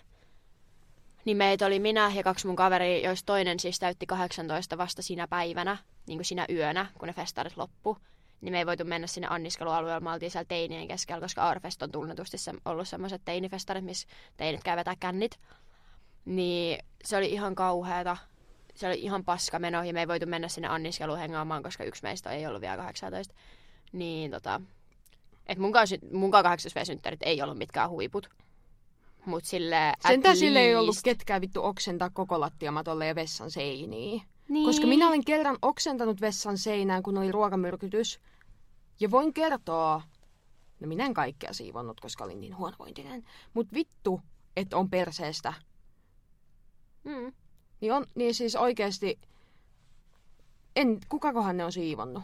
Niin 1.24 1.36
meitä 1.36 1.66
oli 1.66 1.78
minä 1.78 2.12
ja 2.14 2.22
kaksi 2.22 2.46
mun 2.46 2.56
kaveri, 2.56 3.02
joista 3.02 3.26
toinen 3.26 3.60
siis 3.60 3.78
täytti 3.78 4.06
18 4.06 4.78
vasta 4.78 5.02
sinä 5.02 5.28
päivänä, 5.28 5.76
niin 6.06 6.18
kuin 6.18 6.24
sinä 6.24 6.46
yönä, 6.50 6.86
kun 6.98 7.08
ne 7.08 7.12
festarit 7.12 7.56
loppu. 7.56 7.96
Niin 8.40 8.52
me 8.52 8.58
ei 8.58 8.66
voitu 8.66 8.84
mennä 8.84 9.06
sinne 9.06 9.26
anniskelualueelle, 9.30 10.00
me 10.00 10.12
oltiin 10.12 10.30
siellä 10.30 10.46
teinien 10.48 10.88
keskellä, 10.88 11.20
koska 11.20 11.48
Aurfest 11.48 11.82
on 11.82 11.92
tunnetusti 11.92 12.38
se, 12.38 12.52
ollut 12.64 12.88
semmoiset 12.88 13.22
teinifestarit, 13.24 13.84
missä 13.84 14.08
teinit 14.36 14.64
käy 14.64 14.76
vetää 14.76 14.96
kännit. 15.00 15.40
Niin 16.24 16.78
se 17.04 17.16
oli 17.16 17.32
ihan 17.32 17.54
kauheata. 17.54 18.16
Se 18.76 18.86
oli 18.86 19.00
ihan 19.00 19.24
paska 19.24 19.58
meno 19.58 19.84
ja 19.84 19.92
me 19.92 20.00
ei 20.00 20.08
voitu 20.08 20.26
mennä 20.26 20.48
sinne 20.48 20.68
anniskeluun 20.68 21.18
hengaamaan, 21.18 21.62
koska 21.62 21.84
yksi 21.84 22.02
meistä 22.02 22.30
ei 22.30 22.46
ollut 22.46 22.60
vielä 22.60 22.76
18. 22.76 23.34
Niin 23.92 24.30
tota, 24.30 24.60
et 25.46 25.58
munkaan, 25.58 25.86
munkaan 26.12 26.44
18 26.44 26.84
synttärit 26.84 27.22
ei 27.22 27.42
ollut 27.42 27.58
mitkään 27.58 27.90
huiput. 27.90 28.30
Mut 29.26 29.44
sille 29.44 29.92
Sentään 30.08 30.36
sille 30.36 30.58
ei 30.58 30.76
ollut 30.76 30.96
ketkään 31.04 31.40
vittu 31.40 31.64
oksentaa 31.64 32.10
koko 32.10 32.40
lattiamatolle 32.40 33.06
ja 33.06 33.14
vessan 33.14 33.50
seiniin. 33.50 34.22
Niin. 34.48 34.66
Koska 34.66 34.86
minä 34.86 35.08
olen 35.08 35.24
kerran 35.24 35.58
oksentanut 35.62 36.20
vessan 36.20 36.58
seinään, 36.58 37.02
kun 37.02 37.18
oli 37.18 37.32
ruokamyrkytys. 37.32 38.20
Ja 39.00 39.10
voin 39.10 39.34
kertoa, 39.34 40.02
no 40.80 40.88
minä 40.88 41.06
en 41.06 41.14
kaikkea 41.14 41.52
siivonnut, 41.52 42.00
koska 42.00 42.24
olin 42.24 42.40
niin 42.40 42.56
huonovointinen. 42.56 43.24
Mut 43.54 43.74
vittu, 43.74 44.20
että 44.56 44.76
on 44.76 44.90
perseestä. 44.90 45.54
Mm. 47.04 47.32
Niin, 47.80 47.92
on, 47.92 48.06
niin 48.14 48.34
siis 48.34 48.56
oikeasti, 48.56 49.18
en, 50.76 51.00
kukakohan 51.08 51.56
ne 51.56 51.64
on 51.64 51.72
siivonnut? 51.72 52.22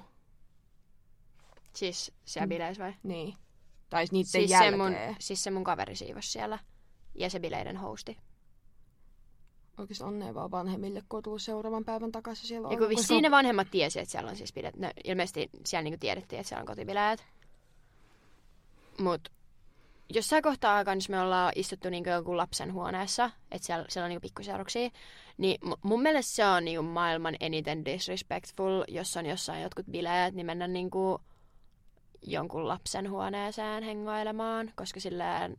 Siis 1.72 2.12
siellä 2.24 2.46
Mm. 2.46 2.48
bileissä 2.48 2.82
vai? 2.84 2.94
Niin. 3.02 3.34
Tai 3.90 4.04
niiden 4.10 4.26
Siis 4.30 4.50
se, 4.50 4.54
jälkeen. 4.54 4.78
mun, 4.78 4.94
siis 5.18 5.44
se 5.44 5.50
mun 5.50 5.64
kaveri 5.64 5.96
siivos 5.96 6.32
siellä. 6.32 6.58
Ja 7.14 7.30
se 7.30 7.40
bileiden 7.40 7.76
hosti. 7.76 8.16
Oikeasti 9.78 10.04
onnea 10.04 10.34
vaan 10.34 10.50
vanhemmille, 10.50 11.02
kun 11.08 11.22
on 11.26 11.40
seuraavan 11.40 11.84
päivän 11.84 12.12
takaisin 12.12 12.46
siellä 12.48 12.68
Ja 12.70 12.78
kun 12.78 12.88
vissiin 12.88 13.22
ne 13.22 13.30
vanhemmat 13.30 13.68
tiesi, 13.70 14.00
että 14.00 14.12
siellä 14.12 14.30
on 14.30 14.36
siis 14.36 14.52
bileet. 14.52 14.76
No, 14.76 14.90
ilmeisesti 15.04 15.50
siellä 15.66 15.82
niinku 15.82 15.98
tiedettiin, 16.00 16.40
että 16.40 16.48
siellä 16.48 16.60
on 16.60 16.66
kotibileet. 16.66 17.24
Mut 19.00 19.28
jossain 20.14 20.42
kohtaa 20.42 20.76
aikaa, 20.76 20.94
jos 20.94 21.08
me 21.08 21.20
ollaan 21.20 21.52
istuttu 21.56 21.90
niinku 21.90 22.10
jonkun 22.10 22.36
lapsen 22.36 22.72
huoneessa, 22.72 23.30
että 23.50 23.66
siellä, 23.66 23.84
siellä 23.88 24.04
on 24.04 24.08
niinku 24.08 24.20
pikkuseuruksia, 24.20 24.90
niin 25.38 25.58
mu- 25.64 25.78
mun 25.82 26.02
mielestä 26.02 26.32
se 26.34 26.44
on 26.46 26.64
niinku 26.64 26.82
maailman 26.82 27.36
eniten 27.40 27.84
disrespectful, 27.84 28.84
jos 28.88 29.16
on 29.16 29.26
jossain 29.26 29.62
jotkut 29.62 29.86
bileet, 29.90 30.34
niin 30.34 30.46
mennä 30.46 30.68
niinku 30.68 31.20
jonkun 32.22 32.68
lapsen 32.68 33.10
huoneeseen 33.10 33.82
hengailemaan, 33.82 34.72
koska 34.76 35.00
silleen 35.00 35.56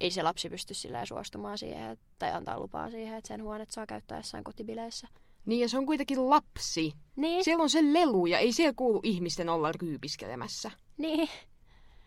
ei 0.00 0.10
se 0.10 0.22
lapsi 0.22 0.50
pysty 0.50 0.74
silleen 0.74 1.06
suostumaan 1.06 1.58
siihen 1.58 1.98
tai 2.18 2.32
antaa 2.32 2.60
lupaa 2.60 2.90
siihen, 2.90 3.18
että 3.18 3.28
sen 3.28 3.42
huonet 3.42 3.70
saa 3.70 3.86
käyttää 3.86 4.18
jossain 4.18 4.44
kotibileissä. 4.44 5.08
Niin 5.46 5.60
ja 5.60 5.68
se 5.68 5.78
on 5.78 5.86
kuitenkin 5.86 6.30
lapsi. 6.30 6.92
Niin, 7.16 7.44
Siellä 7.44 7.62
on 7.62 7.70
se 7.70 7.92
lelu 7.92 8.26
ja 8.26 8.38
ei 8.38 8.52
siellä 8.52 8.72
kuulu 8.76 9.00
ihmisten 9.02 9.48
olla 9.48 9.72
ryypiskelemässä. 9.72 10.70
niin. 10.98 11.28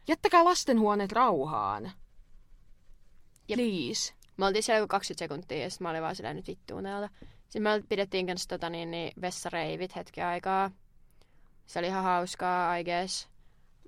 Jättäkää 0.08 0.44
lastenhuoneet 0.44 1.12
rauhaan. 1.12 1.92
Jep. 3.48 3.58
Please. 3.58 4.14
Me 4.38 4.46
oltiin 4.46 4.64
siellä 4.64 4.80
joku 4.80 4.88
20 4.88 5.20
sekuntia 5.20 5.58
ja 5.58 5.70
sitten 5.70 5.86
mä 5.86 5.90
olin 5.90 6.02
vaan 6.02 6.16
silleen 6.16 6.36
nyt 6.36 6.48
vittuun 6.48 6.84
täältä. 6.84 7.10
Sitten 7.44 7.62
me 7.62 7.84
pidettiin 7.90 8.28
kanssa 8.28 8.50
tota, 8.50 8.70
niin, 8.70 8.92
niin 8.92 9.12
vessareivit 9.22 9.96
hetken 9.96 10.26
aikaa. 10.26 10.72
Se 11.66 11.80
oli 11.80 11.88
ihan 11.88 12.04
hauskaa, 12.04 12.78
I 12.78 12.84
guess. 12.84 13.30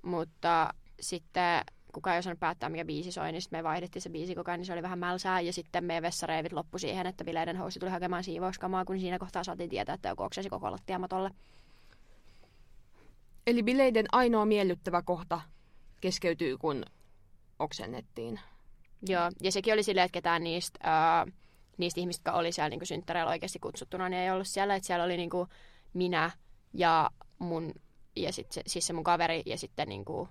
Mutta 0.02 0.74
sitten 1.00 1.64
kukaan 1.92 2.14
ei 2.14 2.18
osannut 2.18 2.40
päättää, 2.40 2.68
mikä 2.68 2.84
biisi 2.84 3.12
soi, 3.12 3.32
niin 3.32 3.42
sitten 3.42 3.58
me 3.58 3.64
vaihdettiin 3.64 4.02
se 4.02 4.10
biisi 4.10 4.34
koko 4.34 4.50
ajan, 4.50 4.60
niin 4.60 4.66
se 4.66 4.72
oli 4.72 4.82
vähän 4.82 4.98
mälsää. 4.98 5.40
Ja 5.40 5.52
sitten 5.52 5.84
meidän 5.84 6.02
vessareivit 6.02 6.52
loppu 6.52 6.78
siihen, 6.78 7.06
että 7.06 7.24
bileiden 7.24 7.56
hosti 7.56 7.80
tuli 7.80 7.90
hakemaan 7.90 8.24
siivouskamaa, 8.24 8.84
kun 8.84 9.00
siinä 9.00 9.18
kohtaa 9.18 9.44
saatiin 9.44 9.70
tietää, 9.70 9.94
että 9.94 10.08
joku 10.08 10.22
oksesi 10.22 10.50
koko 10.50 10.70
lattiamatolle. 10.70 11.30
Eli 13.46 13.62
bileiden 13.62 14.06
ainoa 14.12 14.46
miellyttävä 14.46 15.02
kohta 15.02 15.40
keskeytyy, 16.00 16.58
kun 16.58 16.84
oksennettiin. 17.58 18.40
Joo, 19.08 19.30
ja 19.42 19.52
sekin 19.52 19.74
oli 19.74 19.82
silleen, 19.82 20.04
että 20.04 20.12
ketään 20.12 20.44
niistä, 20.44 20.78
ää, 20.82 21.26
niistä 21.78 22.00
ihmistä, 22.00 22.20
jotka 22.20 22.38
oli 22.38 22.52
siellä 22.52 22.68
niin 22.68 22.86
synttäreillä 22.86 23.30
oikeasti 23.30 23.58
kutsuttuna, 23.58 24.08
niin 24.08 24.20
ei 24.20 24.30
ollut 24.30 24.46
siellä. 24.46 24.74
Että 24.74 24.86
siellä 24.86 25.04
oli 25.04 25.16
niin 25.16 25.30
kuin 25.30 25.48
minä 25.94 26.30
ja 26.74 27.10
mun, 27.38 27.74
ja 28.16 28.32
sit 28.32 28.52
se, 28.52 28.62
siis 28.66 28.86
se 28.86 28.92
mun 28.92 29.04
kaveri 29.04 29.42
ja 29.46 29.58
sitten 29.58 29.88
niin 29.88 30.04
kuin, 30.04 30.28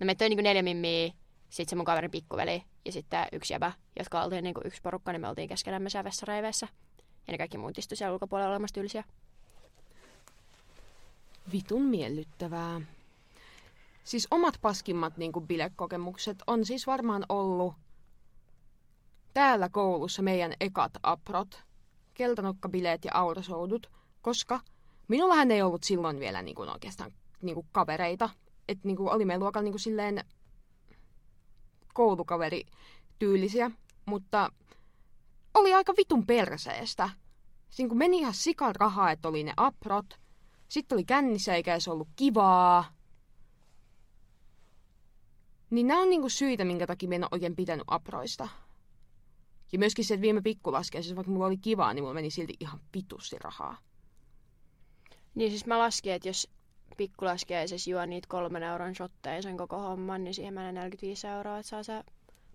no 0.00 0.06
meitä 0.06 0.24
oli 0.24 0.28
niin 0.28 0.36
kuin 0.36 0.44
neljä 0.44 0.62
mimmiä, 0.62 1.12
sitten 1.48 1.70
se 1.70 1.76
mun 1.76 1.84
kaverin 1.84 2.10
pikkuveli 2.10 2.62
ja 2.84 2.92
sitten 2.92 3.26
yksi 3.32 3.54
jäbä, 3.54 3.72
jotka 3.98 4.22
oltiin 4.22 4.44
niin 4.44 4.54
kuin 4.54 4.66
yksi 4.66 4.82
porukka, 4.82 5.12
niin 5.12 5.20
me 5.20 5.28
oltiin 5.28 5.48
keskenämme 5.48 5.90
siellä 5.90 6.04
vessareiveissä. 6.04 6.68
Ja 7.26 7.32
ne 7.32 7.38
kaikki 7.38 7.58
muut 7.58 7.78
istui 7.78 7.96
siellä 7.96 8.12
ulkopuolella 8.12 8.50
olemassa 8.50 8.74
tylsiä. 8.74 9.04
Vitun 11.52 11.82
miellyttävää. 11.82 12.80
Siis 14.04 14.28
omat 14.30 14.54
paskimmat 14.62 15.16
niin 15.16 15.32
kuin 15.32 15.46
bilekokemukset 15.46 16.42
on 16.46 16.64
siis 16.64 16.86
varmaan 16.86 17.26
ollut 17.28 17.74
täällä 19.34 19.68
koulussa 19.68 20.22
meidän 20.22 20.54
ekat 20.60 20.92
aprot, 21.02 21.62
keltanokkabileet 22.14 23.04
ja 23.04 23.10
aurasoudut, 23.14 23.90
koska 24.22 24.60
minullahan 25.08 25.50
ei 25.50 25.62
ollut 25.62 25.84
silloin 25.84 26.20
vielä 26.20 26.42
niin 26.42 26.54
kuin 26.54 26.68
oikeastaan 26.68 27.12
niin 27.42 27.54
kuin 27.54 27.66
kavereita. 27.72 28.30
Et 28.68 28.84
niin 28.84 28.96
kuin 28.96 29.10
oli 29.10 29.24
meidän 29.24 29.40
luokalla 29.40 29.64
niin 29.64 29.72
kuin 29.72 29.80
silleen 29.80 30.24
koulukaveri 31.94 32.64
tyylisiä, 33.18 33.70
mutta 34.06 34.52
oli 35.54 35.74
aika 35.74 35.94
vitun 35.96 36.26
perseestä. 36.26 37.10
Siinä 37.70 37.88
kun 37.88 37.98
meni 37.98 38.18
ihan 38.18 38.34
sikan 38.34 38.74
rahaa, 38.74 39.10
että 39.10 39.28
oli 39.28 39.44
ne 39.44 39.52
aprot, 39.56 40.20
sitten 40.68 40.96
oli 40.96 41.04
kännissä 41.04 41.54
eikä 41.54 41.72
edes 41.72 41.88
ollut 41.88 42.08
kivaa. 42.16 42.93
Niin 45.74 45.86
nämä 45.86 46.00
on 46.00 46.10
niinku 46.10 46.28
syitä, 46.28 46.64
minkä 46.64 46.86
takia 46.86 47.08
mä 47.08 47.14
en 47.14 47.24
ole 47.24 47.28
oikein 47.32 47.56
pitänyt 47.56 47.84
aproista. 47.86 48.48
Ja 49.72 49.78
myöskin 49.78 50.04
se, 50.04 50.14
että 50.14 50.22
viime 50.22 50.40
pikkulaskeessa, 50.42 51.16
vaikka 51.16 51.32
mulla 51.32 51.46
oli 51.46 51.56
kivaa, 51.56 51.94
niin 51.94 52.02
mulla 52.02 52.14
meni 52.14 52.30
silti 52.30 52.54
ihan 52.60 52.80
pitusti 52.92 53.36
rahaa. 53.38 53.78
Niin 55.34 55.50
siis 55.50 55.66
mä 55.66 55.78
laskin, 55.78 56.12
että 56.12 56.28
jos 56.28 56.48
pikkulaskeisessa 56.96 57.90
juo 57.90 58.06
niitä 58.06 58.28
kolmen 58.28 58.62
euron 58.62 58.94
shotteja 58.94 59.42
sen 59.42 59.56
koko 59.56 59.78
homman, 59.78 60.24
niin 60.24 60.34
siihen 60.34 60.54
menee 60.54 60.72
45 60.72 61.26
euroa, 61.26 61.58
että 61.58 61.68
saa 61.68 61.82
se 61.82 62.04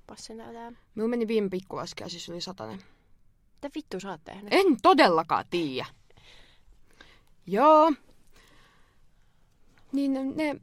passin 0.08 0.38
täytää. 0.38 0.72
Mulla 0.96 1.10
meni 1.10 1.28
viime 1.28 1.50
pikkulaskeessa 1.50 2.32
yli 2.32 2.42
satanen. 2.42 2.84
Mitä 3.54 3.70
vittu 3.76 4.00
sä 4.00 4.10
oot 4.10 4.24
tehnyt? 4.24 4.54
En 4.54 4.82
todellakaan 4.82 5.46
tiedä. 5.50 5.86
Joo. 7.48 7.94
Niin 9.92 10.36
ne 10.36 10.62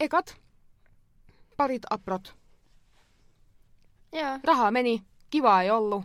ekat 0.00 0.43
parit 1.56 1.82
aprot. 1.90 2.34
Joo. 4.12 4.38
Rahaa 4.44 4.70
meni, 4.70 5.02
kivaa 5.30 5.62
ei 5.62 5.70
ollut. 5.70 6.04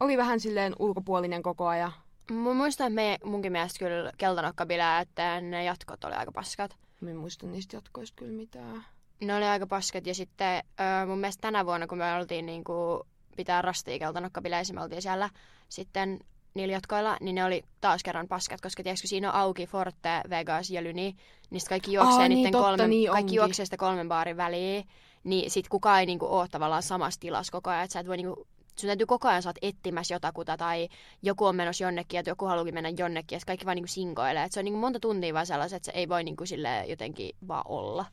Oli 0.00 0.16
vähän 0.16 0.40
silleen 0.40 0.72
ulkopuolinen 0.78 1.42
koko 1.42 1.66
ajan. 1.66 1.92
Mä 2.30 2.54
muistan, 2.54 2.86
että 2.86 2.94
me, 2.94 3.18
munkin 3.24 3.52
mielestä 3.52 3.78
kyllä 3.78 4.12
keltanokkabilää, 4.18 5.00
että 5.00 5.40
ne 5.40 5.64
jatkot 5.64 6.04
oli 6.04 6.14
aika 6.14 6.32
paskat. 6.32 6.76
Mä 7.00 7.10
en 7.10 7.16
muista 7.16 7.46
niistä 7.46 7.76
jatkoista 7.76 8.16
kyllä 8.16 8.32
mitään. 8.32 8.84
Ne 9.20 9.36
oli 9.36 9.44
aika 9.44 9.66
paskat 9.66 10.06
ja 10.06 10.14
sitten 10.14 10.64
mun 11.06 11.18
mielestä 11.18 11.40
tänä 11.40 11.66
vuonna, 11.66 11.86
kun 11.86 11.98
me 11.98 12.14
oltiin 12.14 12.46
niinku 12.46 13.06
pitää 13.36 13.62
rastia 13.62 13.98
keltanokkabileissä, 13.98 14.74
me 14.74 14.82
oltiin 14.82 15.02
siellä 15.02 15.30
sitten 15.68 16.20
niillä 16.54 16.72
jatkoilla, 16.72 17.16
niin 17.20 17.34
ne 17.34 17.44
oli 17.44 17.64
taas 17.80 18.02
kerran 18.02 18.28
paskat, 18.28 18.60
koska 18.60 18.82
tiedätkö, 18.82 19.08
siinä 19.08 19.28
on 19.32 19.34
auki 19.34 19.66
Forte, 19.66 20.20
Vegas 20.30 20.70
ja 20.70 20.82
Lyni, 20.82 21.16
niin 21.50 21.62
kaikki 21.68 21.92
juoksee, 21.92 22.22
Aa, 22.22 22.28
niin 22.28 22.52
totta, 22.52 22.68
kolmen, 22.68 22.90
niin 22.90 23.10
kaikki 23.10 23.22
onkin. 23.22 23.36
juoksee 23.36 23.64
sitä 23.64 23.76
kolmen 23.76 24.08
baarin 24.08 24.36
väliin, 24.36 24.88
niin 25.24 25.50
sit 25.50 25.68
kukaan 25.68 26.00
ei 26.00 26.06
niinku 26.06 26.26
ole 26.26 26.48
tavallaan 26.48 26.82
samassa 26.82 27.20
tilassa 27.20 27.52
koko 27.52 27.70
ajan, 27.70 27.84
että 27.84 27.92
sä 27.92 28.00
et 28.00 28.08
voi 28.08 28.16
niinku 28.16 28.46
sun 28.76 28.88
täytyy 28.88 29.06
koko 29.06 29.28
ajan 29.28 29.42
saat 29.42 29.56
etsimässä 29.62 30.14
jotakuta 30.14 30.56
tai 30.56 30.88
joku 31.22 31.44
on 31.44 31.56
menossa 31.56 31.84
jonnekin, 31.84 32.20
että 32.20 32.30
joku 32.30 32.46
haluakin 32.46 32.74
mennä 32.74 32.88
jonnekin 32.98 33.36
ja 33.36 33.40
kaikki 33.46 33.66
vaan 33.66 33.76
niinku 33.76 33.88
sinkoilee. 33.88 34.44
Et 34.44 34.52
se 34.52 34.60
on 34.60 34.64
niinku 34.64 34.80
monta 34.80 35.00
tuntia 35.00 35.34
vaan 35.34 35.46
sellaiset, 35.46 35.76
että 35.76 35.92
se 35.92 35.98
ei 35.98 36.08
voi 36.08 36.24
niinku 36.24 36.46
sille 36.46 36.84
jotenkin 36.86 37.36
vaan 37.48 37.64
olla. 37.68 38.04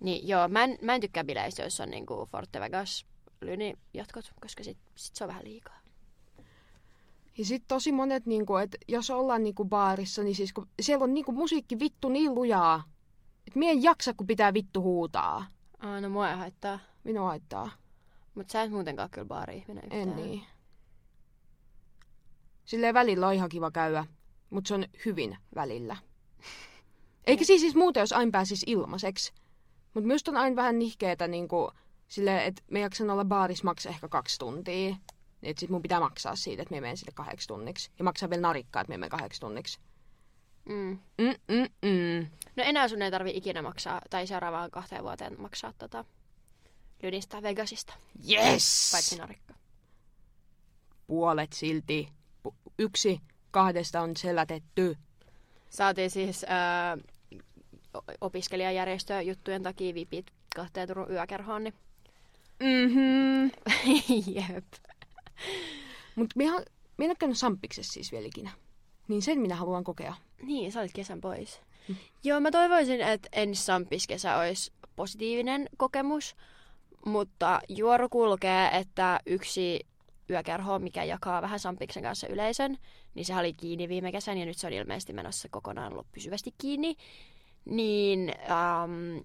Niin 0.00 0.28
joo, 0.28 0.48
mä 0.48 0.64
en, 0.64 0.78
mä 0.82 0.94
en 0.94 1.00
tykkää 1.00 1.24
bileistä, 1.24 1.62
jos 1.62 1.80
on 1.80 1.90
niinku 1.90 2.28
Forte 2.32 2.60
Vegas 2.60 3.06
lyni 3.40 3.74
jatkot, 3.94 4.32
koska 4.40 4.64
sit, 4.64 4.78
sit 4.94 5.16
se 5.16 5.24
on 5.24 5.28
vähän 5.28 5.44
liikaa. 5.44 5.77
Ja 7.38 7.44
sitten 7.44 7.68
tosi 7.68 7.92
monet, 7.92 8.26
niinku, 8.26 8.56
että 8.56 8.78
jos 8.88 9.10
ollaan 9.10 9.42
niinku 9.42 9.64
baarissa, 9.64 10.22
niin 10.22 10.34
siis 10.34 10.52
kun 10.52 10.68
siellä 10.82 11.04
on 11.04 11.14
niinku 11.14 11.32
musiikki 11.32 11.78
vittu 11.78 12.08
niin 12.08 12.34
lujaa, 12.34 12.82
että 13.46 13.58
mie 13.58 13.70
en 13.70 13.82
jaksa, 13.82 14.14
kun 14.14 14.26
pitää 14.26 14.54
vittu 14.54 14.82
huutaa. 14.82 15.46
Aa, 15.78 16.00
no 16.00 16.08
mua 16.08 16.30
ei 16.30 16.36
haittaa. 16.36 16.78
Minua 17.04 17.26
haittaa. 17.26 17.70
Mutta 18.34 18.52
sä 18.52 18.62
et 18.62 18.70
muutenkaan 18.70 19.10
kyllä 19.10 19.26
baari-ihminen 19.26 19.84
yhtään. 19.84 20.02
En 20.02 20.16
niin. 20.16 20.42
Silleen 22.64 22.94
välillä 22.94 23.26
on 23.28 23.34
ihan 23.34 23.48
kiva 23.48 23.70
käydä, 23.70 24.06
mutta 24.50 24.68
se 24.68 24.74
on 24.74 24.84
hyvin 25.06 25.36
välillä. 25.54 25.96
Eikä 27.26 27.44
siis, 27.44 27.60
siis 27.60 27.74
muuten, 27.74 28.00
jos 28.00 28.12
aina 28.12 28.30
pääsisi 28.30 28.66
ilmaiseksi. 28.68 29.32
Mutta 29.94 30.06
myös 30.06 30.22
on 30.28 30.36
aina 30.36 30.56
vähän 30.56 30.78
nihkeetä, 30.78 31.28
niinku, 31.28 31.70
silleen, 32.08 32.44
että 32.44 32.62
me 32.70 32.80
jaksan 32.80 33.10
olla 33.10 33.24
baarissa 33.24 33.64
maksaa 33.64 33.92
ehkä 33.92 34.08
kaksi 34.08 34.38
tuntia. 34.38 34.96
Että 35.42 35.60
sit 35.60 35.70
mun 35.70 35.82
pitää 35.82 36.00
maksaa 36.00 36.36
siitä, 36.36 36.62
että 36.62 36.74
me 36.74 36.80
menen 36.80 36.96
sille 36.96 37.12
kahdeksi 37.14 37.48
tunniksi. 37.48 37.90
Ja 37.98 38.04
maksaa 38.04 38.30
vielä 38.30 38.40
narikkaa, 38.40 38.82
että 38.82 38.88
me 38.92 38.96
menen 38.98 39.10
kahdeksi 39.10 39.40
tunniksi. 39.40 39.78
Mm. 40.68 40.98
Mm-mm-mm. 41.18 42.26
No 42.56 42.62
enää 42.64 42.88
sun 42.88 43.02
ei 43.02 43.10
tarvi 43.10 43.30
ikinä 43.34 43.62
maksaa, 43.62 44.00
tai 44.10 44.26
seuraavaan 44.26 44.70
kahteen 44.70 45.02
vuoteen 45.02 45.40
maksaa 45.40 45.72
tota 45.78 46.04
Lynistä 47.02 47.42
Vegasista, 47.42 47.94
Yes! 48.30 48.88
paitsi 48.92 49.16
narikka. 49.16 49.54
Puolet 51.06 51.52
silti. 51.52 52.08
Pu- 52.48 52.54
Yksi 52.78 53.20
kahdesta 53.50 54.00
on 54.00 54.16
selätetty. 54.16 54.96
Saatiin 55.70 56.10
siis 56.10 56.44
ää, 56.48 56.98
o- 57.96 58.04
opiskelijajärjestö 58.20 59.22
juttujen 59.22 59.62
takia 59.62 59.94
vipit 59.94 60.26
kahteen 60.56 60.88
Turun 60.88 61.10
yökerhoon, 61.12 61.64
niin 61.64 61.74
Mhm. 62.60 63.48
jep. 64.48 64.64
Mutta 66.16 66.34
minä, 66.36 66.52
minä 66.96 67.14
en 67.22 67.28
ole 67.28 67.34
Sampiksessa 67.34 67.92
siis 67.92 68.12
vielä 68.12 68.26
ikinä. 68.26 68.50
Niin 69.08 69.22
sen 69.22 69.38
minä 69.38 69.56
haluan 69.56 69.84
kokea. 69.84 70.14
Niin, 70.42 70.72
sä 70.72 70.80
olit 70.80 70.92
kesän 70.94 71.20
pois. 71.20 71.60
Joo, 72.24 72.40
mä 72.40 72.50
toivoisin, 72.50 73.00
että 73.00 73.28
ensi 73.32 73.62
sampiskesä 73.62 74.36
olisi 74.36 74.72
positiivinen 74.96 75.68
kokemus, 75.76 76.36
mutta 77.06 77.60
juoru 77.68 78.08
kulkee, 78.08 78.68
että 78.72 79.20
yksi 79.26 79.86
yökerho, 80.30 80.78
mikä 80.78 81.04
jakaa 81.04 81.42
vähän 81.42 81.58
Sampiksen 81.58 82.02
kanssa 82.02 82.28
yleisön, 82.28 82.78
niin 83.14 83.24
se 83.24 83.36
oli 83.36 83.54
kiinni 83.54 83.88
viime 83.88 84.12
kesän 84.12 84.38
ja 84.38 84.46
nyt 84.46 84.58
se 84.58 84.66
on 84.66 84.72
ilmeisesti 84.72 85.12
menossa 85.12 85.48
kokonaan 85.50 85.92
lop- 85.92 86.06
pysyvästi 86.12 86.54
kiinni. 86.58 86.96
Niin 87.64 88.32
ähm, 88.50 89.18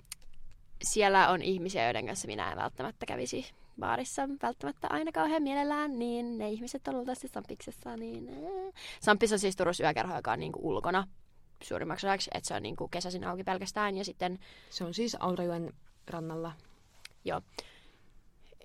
siellä 0.84 1.30
on 1.30 1.42
ihmisiä, 1.42 1.84
joiden 1.84 2.06
kanssa 2.06 2.28
minä 2.28 2.52
en 2.52 2.58
välttämättä 2.58 3.06
kävisi 3.06 3.46
baarissa 3.80 4.30
välttämättä 4.42 4.88
aina 4.90 5.12
kauhean 5.12 5.44
mielellään, 5.44 6.00
niin 6.00 6.38
ne 6.38 6.50
ihmiset 6.50 6.88
on 6.88 6.96
luultavasti 6.96 7.28
Sampiksessa, 7.28 7.98
niin 7.98 8.30
äh. 8.30 8.74
Sampis 9.02 9.32
on 9.32 9.40
siis 9.40 9.56
Turussa 9.56 9.84
yökerho, 9.84 10.16
joka 10.16 10.32
on 10.32 10.40
niinku 10.40 10.60
ulkona 10.64 11.08
suurimmaksi 11.64 12.08
osaksi, 12.08 12.30
että 12.34 12.48
se 12.48 12.54
on 12.54 12.64
niinku 12.64 12.88
kesäisin 12.88 13.24
auki 13.24 13.44
pelkästään 13.44 13.98
ja 13.98 14.06
sitten 14.06 14.40
Se 14.70 14.84
on 14.84 14.94
siis 14.94 15.18
Aurajoen 15.20 15.74
rannalla. 16.08 16.52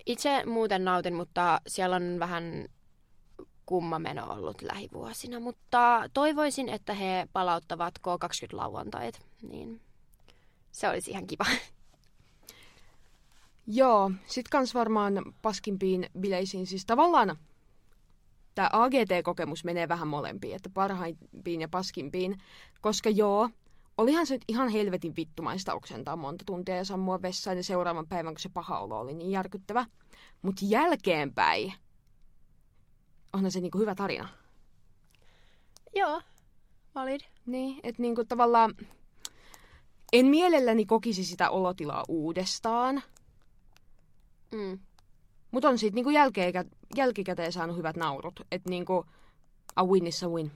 Itse 0.06 0.44
muuten 0.46 0.84
nautin, 0.84 1.14
mutta 1.14 1.60
siellä 1.66 1.96
on 1.96 2.16
vähän 2.18 2.68
kumma 3.66 3.98
meno 3.98 4.32
ollut 4.32 4.62
lähivuosina, 4.62 5.40
mutta 5.40 6.04
toivoisin, 6.14 6.68
että 6.68 6.94
he 6.94 7.28
palauttavat 7.32 7.98
K20 7.98 8.56
lauantait, 8.56 9.26
niin 9.42 9.80
se 10.72 10.88
olisi 10.88 11.10
ihan 11.10 11.26
kiva. 11.26 11.44
Joo, 13.70 14.10
sit 14.26 14.48
kans 14.48 14.74
varmaan 14.74 15.22
paskimpiin 15.42 16.06
bileisiin. 16.20 16.66
Siis 16.66 16.86
tavallaan 16.86 17.36
tämä 18.54 18.70
AGT-kokemus 18.72 19.64
menee 19.64 19.88
vähän 19.88 20.08
molempiin, 20.08 20.56
että 20.56 20.70
parhaimpiin 20.74 21.60
ja 21.60 21.68
paskimpiin. 21.68 22.38
Koska 22.80 23.10
joo, 23.10 23.50
olihan 23.98 24.26
se 24.26 24.34
nyt 24.34 24.44
ihan 24.48 24.68
helvetin 24.68 25.16
vittumaista 25.16 25.74
oksentaa 25.74 26.16
monta 26.16 26.44
tuntia 26.46 26.76
ja 26.76 26.84
sammua 26.84 27.22
vessaan 27.22 27.56
ja 27.56 27.64
seuraavan 27.64 28.06
päivän, 28.06 28.34
kun 28.34 28.40
se 28.40 28.48
paha 28.48 28.78
olo 28.78 29.00
oli 29.00 29.14
niin 29.14 29.30
järkyttävä. 29.30 29.86
Mutta 30.42 30.64
jälkeenpäin 30.64 31.72
onhan 33.32 33.50
se 33.52 33.60
niinku 33.60 33.78
hyvä 33.78 33.94
tarina. 33.94 34.28
Joo, 35.94 36.22
valid. 36.94 37.20
Niin, 37.46 37.80
että 37.82 38.02
niinku 38.02 38.24
tavallaan 38.24 38.74
en 40.12 40.26
mielelläni 40.26 40.86
kokisi 40.86 41.24
sitä 41.24 41.50
olotilaa 41.50 42.04
uudestaan, 42.08 43.02
Mm. 44.52 44.78
mutta 45.50 45.68
on 45.68 45.78
siitä 45.78 45.94
niinku 45.94 46.10
jälkeenkä, 46.10 46.64
jälkikäteen 46.96 47.52
saanut 47.52 47.76
hyvät 47.76 47.96
naurut. 47.96 48.40
Että 48.52 48.70
niinku 48.70 49.06
a 49.76 49.84
win 49.84 50.06
is 50.06 50.22
a 50.24 50.28
win. 50.28 50.52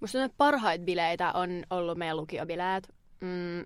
Musta 0.00 0.24
että 0.24 0.36
parhaita 0.38 0.84
bileitä 0.84 1.32
on 1.32 1.48
ollut 1.70 1.98
meidän 1.98 2.16
lukiobileet, 2.16 2.88
mm, 3.20 3.64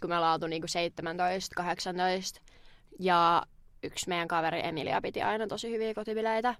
kun 0.00 0.10
me 0.10 0.16
ollaan 0.16 0.32
oltu 0.32 0.46
niinku 0.46 0.68
17, 0.68 1.54
18. 1.54 2.40
Ja 2.98 3.42
yksi 3.82 4.08
meidän 4.08 4.28
kaveri 4.28 4.66
Emilia 4.66 5.00
piti 5.00 5.22
aina 5.22 5.46
tosi 5.46 5.70
hyviä 5.70 5.94
kotibileitä. 5.94 6.54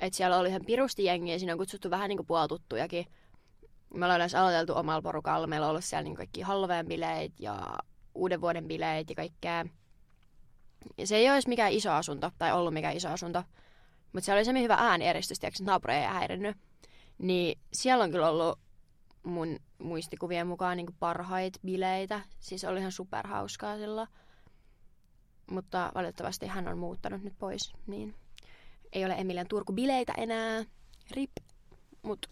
Et 0.00 0.14
siellä 0.14 0.38
oli 0.38 0.48
ihan 0.48 0.64
pirusti 0.66 1.04
jengiä, 1.04 1.38
siinä 1.38 1.52
on 1.52 1.58
kutsuttu 1.58 1.90
vähän 1.90 2.08
niinku 2.08 2.24
puoltuttujakin. 2.24 3.06
Me 3.94 4.04
ollaan 4.04 4.18
yleensä 4.18 4.40
aloiteltu 4.40 4.74
omalla 4.76 5.02
porukalla. 5.02 5.46
Meillä 5.46 5.66
on 5.66 5.70
ollut 5.70 5.84
siellä 5.84 6.02
niinku 6.02 6.16
kaikki 6.16 6.40
Halloween 6.40 6.86
bileet 6.86 7.32
ja 7.40 7.78
uuden 8.14 8.40
vuoden 8.40 8.68
bileet 8.68 9.10
ja 9.10 9.16
kaikkea. 9.16 9.64
Se 11.04 11.16
ei 11.16 11.30
olisi 11.30 11.48
mikään 11.48 11.72
iso 11.72 11.90
asunto, 11.90 12.30
tai 12.38 12.52
ollut 12.52 12.74
mikään 12.74 12.96
iso 12.96 13.08
asunto. 13.08 13.42
Mutta 14.12 14.24
siellä 14.24 14.38
oli 14.38 14.44
semmoinen 14.44 14.64
hyvä 14.64 14.74
äänieristys, 14.74 15.38
tiedätkö, 15.38 15.64
naapuri 15.64 15.94
ei 15.94 16.04
häirinnyt. 16.04 16.56
Niin 17.18 17.58
siellä 17.72 18.04
on 18.04 18.10
kyllä 18.10 18.28
ollut 18.28 18.58
mun 19.22 19.58
muistikuvien 19.78 20.46
mukaan 20.46 20.76
niin 20.76 20.94
parhaita 21.00 21.58
bileitä. 21.64 22.20
Siis 22.40 22.64
oli 22.64 22.78
ihan 22.78 22.92
superhauskaa 22.92 23.76
silloin. 23.76 24.08
Mutta 25.50 25.92
valitettavasti 25.94 26.46
hän 26.46 26.68
on 26.68 26.78
muuttanut 26.78 27.22
nyt 27.22 27.38
pois, 27.38 27.72
niin 27.86 28.14
ei 28.92 29.04
ole 29.04 29.14
Emilian 29.18 29.46
Turku-bileitä 29.48 30.12
enää. 30.16 30.64
Rip. 31.10 31.30
Mutta 32.02 32.28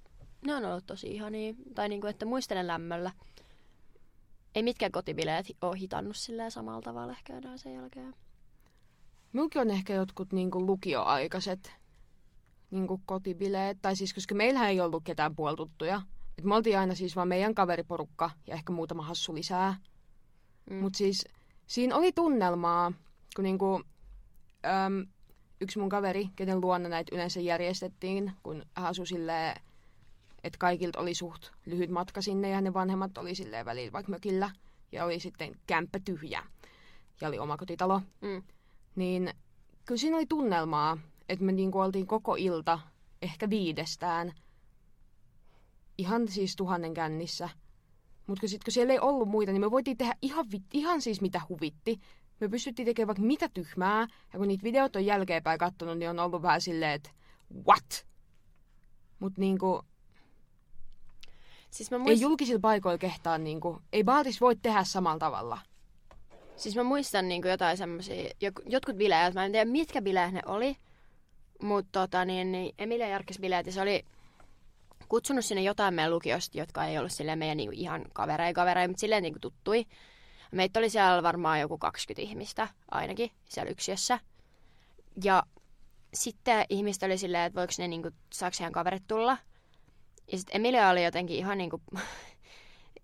ne 0.46 0.54
on 0.54 0.64
ollut 0.64 0.86
tosi 0.86 1.06
ihania. 1.14 1.54
Tai 1.74 1.88
niinku, 1.88 2.06
että 2.06 2.26
muistelen 2.26 2.66
lämmöllä. 2.66 3.12
Ei 4.54 4.62
mitkään 4.62 4.92
kotibileet 4.92 5.46
ole 5.60 5.78
hitannut 5.78 6.16
silleen 6.16 6.50
samalla 6.50 6.82
tavalla 6.82 7.12
ehkä 7.12 7.36
enää 7.36 7.56
sen 7.56 7.74
jälkeen. 7.74 8.14
Minunkin 9.32 9.60
on 9.60 9.70
ehkä 9.70 9.94
jotkut 9.94 10.32
niinku 10.32 10.66
lukioaikaiset 10.66 11.72
niinku 12.70 13.00
kotibileet. 13.06 13.78
Tai 13.82 13.96
siis, 13.96 14.14
koska 14.14 14.34
meillähän 14.34 14.70
ei 14.70 14.80
ollut 14.80 15.04
ketään 15.04 15.36
puoltuttuja. 15.36 16.02
Et 16.38 16.44
me 16.44 16.54
oltiin 16.54 16.78
aina 16.78 16.94
siis 16.94 17.16
vaan 17.16 17.28
meidän 17.28 17.54
kaveriporukka 17.54 18.30
ja 18.46 18.54
ehkä 18.54 18.72
muutama 18.72 19.02
hassu 19.02 19.34
lisää. 19.34 19.76
Mm. 20.70 20.76
Mutta 20.76 20.96
siis 20.96 21.24
siinä 21.66 21.96
oli 21.96 22.12
tunnelmaa, 22.12 22.92
kun 23.36 23.42
niinku, 23.42 23.82
äm, 24.66 25.06
yksi 25.60 25.78
mun 25.78 25.88
kaveri, 25.88 26.28
kenen 26.36 26.60
luona 26.60 26.88
näitä 26.88 27.14
yleensä 27.14 27.40
järjestettiin, 27.40 28.32
kun 28.42 28.64
hän 28.76 28.86
asui 28.86 29.06
silleen, 29.06 29.60
että 30.44 30.58
kaikilta 30.58 31.00
oli 31.00 31.14
suht 31.14 31.50
lyhyt 31.66 31.90
matka 31.90 32.22
sinne 32.22 32.50
ja 32.50 32.60
ne 32.60 32.74
vanhemmat 32.74 33.18
oli 33.18 33.34
silleen 33.34 33.64
välillä 33.64 33.92
vaikka 33.92 34.10
mökillä. 34.10 34.50
Ja 34.92 35.04
oli 35.04 35.20
sitten 35.20 35.54
kämppä 35.66 35.98
tyhjä 36.04 36.42
ja 37.20 37.28
oli 37.28 37.38
oma 37.38 37.56
kotitalo. 37.56 38.00
Mm. 38.20 38.42
Niin 38.96 39.34
kyllä 39.84 39.98
siinä 39.98 40.16
oli 40.16 40.26
tunnelmaa, 40.26 40.98
että 41.28 41.44
me 41.44 41.52
niinku 41.52 41.80
oltiin 41.80 42.06
koko 42.06 42.34
ilta, 42.38 42.78
ehkä 43.22 43.50
viidestään, 43.50 44.32
ihan 45.98 46.28
siis 46.28 46.56
tuhannen 46.56 46.94
kännissä. 46.94 47.48
Mutta 48.26 48.48
sitten 48.48 48.64
kun 48.64 48.72
siellä 48.72 48.92
ei 48.92 49.00
ollut 49.00 49.28
muita, 49.28 49.52
niin 49.52 49.60
me 49.60 49.70
voitiin 49.70 49.96
tehdä 49.96 50.14
ihan, 50.22 50.46
ihan 50.72 51.00
siis 51.00 51.20
mitä 51.20 51.40
huvitti. 51.48 52.00
Me 52.40 52.48
pystyttiin 52.48 52.86
tekemään 52.86 53.06
vaikka 53.06 53.22
mitä 53.22 53.48
tyhmää, 53.48 54.06
ja 54.32 54.38
kun 54.38 54.48
niitä 54.48 54.62
videot 54.62 54.96
on 54.96 55.06
jälkeenpäin 55.06 55.58
kattonut, 55.58 55.98
niin 55.98 56.10
on 56.10 56.18
ollut 56.18 56.42
vähän 56.42 56.60
silleen, 56.60 56.92
että 56.92 57.10
what? 57.66 58.06
Mutta 59.18 59.40
niinku, 59.40 59.84
Siis 61.70 61.90
mä, 61.90 61.96
ei 61.96 62.02
muist... 62.02 62.22
julkisilla 62.22 62.60
paikoilla 62.60 62.98
kehtaa, 62.98 63.38
niinku, 63.38 63.82
ei 63.92 64.04
baaris 64.04 64.40
voi 64.40 64.56
tehdä 64.56 64.84
samalla 64.84 65.18
tavalla. 65.18 65.58
Siis 66.56 66.76
mä 66.76 66.82
muistan 66.82 67.28
niinku 67.28 67.48
jotain 67.48 67.76
semmosia, 67.76 68.24
jok- 68.24 68.62
jotkut 68.66 68.96
bileet, 68.96 69.34
mä 69.34 69.44
en 69.44 69.52
tiedä 69.52 69.70
mitkä 69.70 70.02
bileet 70.02 70.32
ne 70.32 70.40
oli, 70.46 70.76
Mutta 71.62 72.00
tota, 72.00 72.24
niin, 72.24 72.52
niin 72.52 72.74
Emilia 72.78 73.08
järkkäsi 73.08 73.40
bileet 73.40 73.66
ja 73.66 73.72
se 73.72 73.80
oli 73.80 74.04
kutsunut 75.08 75.44
sinne 75.44 75.62
jotain 75.62 75.94
meidän 75.94 76.12
lukiosta, 76.12 76.58
jotka 76.58 76.84
ei 76.84 76.98
ollut 76.98 77.12
silleen 77.12 77.38
meidän 77.38 77.56
niinku 77.56 77.74
ihan 77.76 78.04
kavereja 78.12 78.52
kavereja, 78.52 78.88
mutta 78.88 79.00
silleen 79.00 79.22
niinku 79.22 79.38
tuttui. 79.38 79.86
Meitä 80.52 80.80
oli 80.80 80.90
siellä 80.90 81.22
varmaan 81.22 81.60
joku 81.60 81.78
20 81.78 82.22
ihmistä 82.22 82.68
ainakin 82.90 83.30
siellä 83.48 83.70
yksiössä. 83.70 84.18
Ja 85.24 85.42
sitten 86.14 86.66
ihmiset 86.68 87.02
oli 87.02 87.18
silleen, 87.18 87.44
että 87.44 87.60
voiko 87.60 87.72
ne 87.78 87.88
niinku, 87.88 88.10
saako 88.32 88.56
heidän 88.60 88.72
kaverit 88.72 89.02
tulla. 89.08 89.38
Ja 90.32 90.38
sitten 90.38 90.56
Emilia 90.56 90.88
oli 90.88 91.04
jotenkin 91.04 91.36
ihan 91.36 91.58
niinku, 91.58 91.82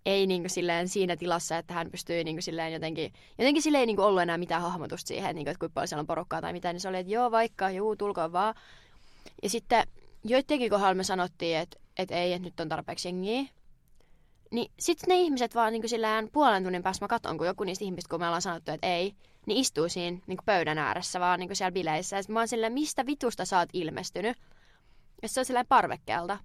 ei 0.05 0.27
niinku 0.27 0.49
silleen 0.49 0.87
siinä 0.87 1.17
tilassa, 1.17 1.57
että 1.57 1.73
hän 1.73 1.91
pystyy 1.91 2.23
niinku 2.23 2.41
silleen 2.41 2.73
jotenkin, 2.73 3.13
jotenkin 3.37 3.63
sille 3.63 3.77
ei 3.77 3.85
niinku 3.85 4.01
ollut 4.01 4.21
enää 4.21 4.37
mitään 4.37 4.61
hahmotusta 4.61 5.07
siihen, 5.07 5.35
niinku, 5.35 5.49
että 5.49 5.59
kuinka 5.59 5.73
paljon 5.73 5.87
siellä 5.87 6.01
on 6.01 6.07
porukkaa 6.07 6.41
tai 6.41 6.53
mitä, 6.53 6.73
niin 6.73 6.81
se 6.81 6.89
oli, 6.89 6.97
että 6.97 7.13
joo 7.13 7.31
vaikka, 7.31 7.69
juu, 7.69 7.95
tulkoon 7.95 8.31
vaan. 8.31 8.55
Ja 9.43 9.49
sitten 9.49 9.87
joidenkin 10.23 10.69
kohdalla 10.69 10.93
me 10.93 11.03
sanottiin, 11.03 11.57
että, 11.57 11.77
että 11.97 12.15
ei, 12.15 12.33
että 12.33 12.47
nyt 12.47 12.59
on 12.59 12.69
tarpeeksi 12.69 13.07
jengiä. 13.07 13.41
Niin 14.51 14.71
sitten 14.79 15.07
ne 15.07 15.15
ihmiset 15.15 15.55
vaan 15.55 15.73
niin 15.73 15.89
sillään 15.89 16.29
puolen 16.31 16.63
tunnin 16.63 16.83
päästä 16.83 17.03
mä 17.03 17.07
katson, 17.07 17.37
kun 17.37 17.47
joku 17.47 17.63
niistä 17.63 17.85
ihmistä, 17.85 18.09
kun 18.09 18.19
me 18.19 18.25
ollaan 18.25 18.41
sanottu, 18.41 18.71
että 18.71 18.87
ei, 18.87 19.13
niin 19.45 19.57
istuu 19.57 19.89
siinä 19.89 20.17
niin 20.27 20.37
pöydän 20.45 20.77
ääressä 20.77 21.19
vaan 21.19 21.39
niin 21.39 21.55
siellä 21.55 21.71
bileissä. 21.71 22.17
Ja 22.17 22.23
mä 22.27 22.39
oon 22.39 22.47
silleen, 22.47 22.73
mistä 22.73 23.05
vitusta 23.05 23.45
sä 23.45 23.57
oot 23.57 23.69
ilmestynyt? 23.73 24.37
Ja 25.21 25.29
se 25.29 25.39
on 25.39 25.45
silleen 25.45 25.67
parvekkeelta. 25.67 26.39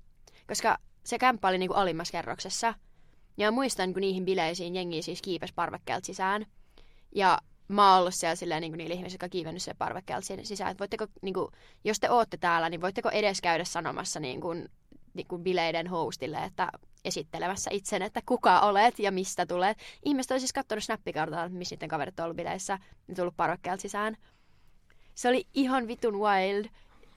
Koska 0.49 0.79
se 1.05 1.19
kämppä 1.19 1.49
oli 1.49 1.59
niin 1.59 1.69
kuin 1.69 1.79
alimmassa 1.79 2.13
kerroksessa. 2.13 2.75
Ja 3.37 3.51
muistan, 3.51 3.93
kun 3.93 4.01
niihin 4.01 4.25
bileisiin 4.25 4.75
jengi 4.75 5.03
siis 5.03 5.23
kiipes 5.23 5.53
parvekkeelta 5.53 6.07
sisään. 6.07 6.47
Ja 7.15 7.39
mä 7.69 7.93
oon 7.93 8.01
ollut 8.01 8.15
siellä 8.15 8.37
silleen, 8.37 8.61
niin 8.61 8.73
kuin 8.73 8.79
niillä 8.79 8.95
ihmisillä, 8.95 9.15
jotka 9.15 9.29
kiivennyt 9.29 9.63
se 9.63 9.75
parvekkeelta 9.75 10.27
sisään. 10.43 10.71
Että 10.71 10.79
voitteko, 10.79 11.07
niin 11.23 11.35
kuin, 11.35 11.49
jos 11.85 12.01
te 12.01 12.11
ootte 12.11 12.37
täällä, 12.37 12.69
niin 12.69 12.81
voitteko 12.81 13.11
edes 13.11 13.41
käydä 13.41 13.65
sanomassa 13.65 14.21
niin 14.21 14.41
kuin, 14.41 14.69
niin 15.15 15.27
kuin 15.27 15.43
bileiden 15.43 15.87
hostille, 15.87 16.45
että 16.45 16.69
esittelemässä 17.05 17.71
itsen, 17.73 18.03
että 18.03 18.21
kuka 18.27 18.61
olet 18.61 18.99
ja 18.99 19.13
mistä 19.13 19.47
tulet. 19.47 19.79
Ihmiset 20.05 20.31
on 20.31 20.41
siis 20.41 20.53
katsonut 20.53 20.85
snappikartalla, 20.85 21.49
missä 21.49 21.69
sitten 21.69 21.89
kaverit 21.89 22.21
on 22.21 22.25
ollut 22.25 22.37
bileissä, 22.37 22.79
ja 23.09 23.15
tullut 23.15 23.37
parvekkeelta 23.37 23.83
sisään. 23.83 24.17
Se 25.15 25.29
oli 25.29 25.47
ihan 25.55 25.89
vitun 25.89 26.19
wild. 26.21 26.65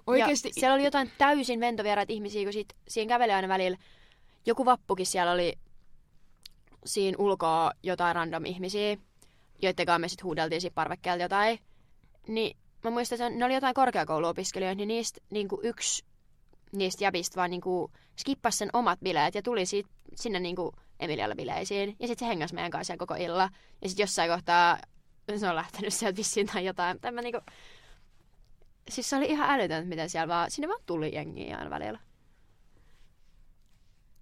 Oikeesti... 0.08 0.48
Ja 0.48 0.54
siellä 0.54 0.74
oli 0.76 0.84
jotain 0.84 1.12
täysin 1.18 1.60
ventovieraita 1.60 2.14
ihmisiä, 2.14 2.44
kun 2.44 2.54
siitä, 2.54 2.76
siihen 2.88 3.08
käveli 3.08 3.32
aina 3.32 3.48
välillä. 3.48 3.78
Joku 4.46 4.66
vappukin 4.66 5.06
siellä 5.06 5.32
oli 5.32 5.54
siinä 6.88 7.16
ulkoa 7.20 7.72
jotain 7.84 8.16
random 8.16 8.46
ihmisiä 8.46 8.98
joiden 9.62 10.02
me 10.02 10.08
sitten 10.08 10.24
huudeltiin 10.24 10.62
siinä 10.62 10.74
parvekkeelta 10.74 11.24
jotain. 11.24 11.60
Niin 12.28 12.58
mä 12.84 12.90
muistan, 12.90 13.22
että 13.22 13.30
ne 13.30 13.46
oli 13.46 13.54
jotain 13.54 13.74
korkeakouluopiskelijoita, 13.74 14.78
niin 14.78 14.88
niistä 14.88 15.22
niin 15.30 15.48
kuin 15.48 15.66
yksi 15.66 16.06
niistä 16.72 17.04
jäbistä 17.04 17.36
vaan 17.36 17.50
niin 17.50 17.62
kuin 17.62 17.92
skippasi 18.18 18.58
sen 18.58 18.70
omat 18.74 19.00
bileet 19.00 19.36
ja 19.36 19.42
tuli 19.42 19.66
siitä, 19.66 19.90
sinne 20.16 20.40
niin 20.40 20.56
kuin 20.56 20.72
Emilialle 21.00 21.36
bileisiin. 21.36 21.96
Ja 22.00 22.08
sitten 22.08 22.26
se 22.26 22.30
hengasi 22.30 22.54
meidän 22.54 22.72
kanssa 22.72 22.98
koko 22.98 23.16
illa. 23.16 23.50
Ja 23.82 23.90
sitten 23.90 24.04
jossain 24.04 24.32
kohtaa 24.32 24.78
se 25.38 25.50
on 25.50 25.56
lähtenyt 25.56 25.94
sieltä 25.94 26.18
vissiin 26.18 26.48
tai 26.48 26.66
jotain. 26.66 27.00
Tämä 27.00 27.22
niin 27.22 27.34
kuin... 27.34 27.44
Siis 28.90 29.10
se 29.10 29.16
oli 29.16 29.26
ihan 29.26 29.50
älytöntä, 29.50 29.90
miten 29.90 30.10
siellä 30.10 30.28
vaan, 30.28 30.52
sinne 30.52 30.68
vaan 30.68 30.82
tuli 30.86 31.16
jengiä 31.16 31.58
aina 31.58 31.70
välillä. 31.70 32.00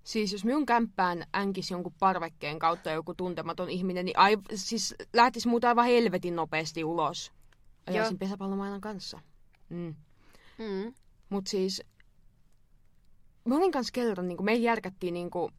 Siis 0.05 0.31
jos 0.31 0.45
minun 0.45 0.65
kämppään 0.65 1.25
änkisi 1.35 1.73
jonkun 1.73 1.93
parvekkeen 1.99 2.59
kautta 2.59 2.91
joku 2.91 3.13
tuntematon 3.13 3.69
ihminen, 3.69 4.05
niin 4.05 4.19
ai, 4.19 4.37
siis 4.55 4.95
lähtisi 5.13 5.47
muuta 5.47 5.67
aivan 5.67 5.85
helvetin 5.85 6.35
nopeasti 6.35 6.83
ulos. 6.83 7.31
Ajaisin 7.87 8.19
pesäpallomailan 8.19 8.81
kanssa. 8.81 9.19
Mm. 9.69 9.95
Mm. 10.57 10.93
Mutta 11.29 11.49
siis, 11.49 11.83
mä 13.45 13.55
olin 13.55 13.71
kanssa 13.71 13.91
kerran, 13.91 14.27
niin 14.27 14.45
me 14.45 14.53
järkättiin, 14.53 15.13
niin 15.13 15.29
kuin, 15.29 15.53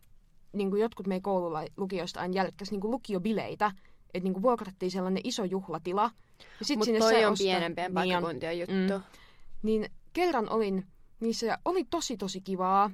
niin 0.53 0.71
kuin 0.71 0.83
jotkut 0.83 1.07
meidän 1.07 1.23
koululla 1.23 1.65
lukioista 1.77 2.21
aina 2.21 2.35
jälkkäs 2.35 2.71
niin 2.71 2.81
lukiobileitä, 2.91 3.73
että 4.15 4.29
niin 4.29 4.43
vuokrattiin 4.43 4.91
sellainen 4.91 5.21
iso 5.25 5.45
juhlatila. 5.45 6.11
Mutta 6.77 6.93
toi 6.99 7.25
on 7.25 7.33
osta... 7.33 7.43
pienempien 7.43 7.87
niin 7.87 7.95
paikkakuntien 7.95 8.59
juttu. 8.59 8.99
Mm. 8.99 9.03
Niin 9.63 9.91
kerran 10.13 10.51
olin 10.51 10.87
niissä 11.21 11.47
ja 11.47 11.59
oli 11.65 11.85
tosi 11.85 12.17
tosi 12.17 12.41
kivaa. 12.41 12.91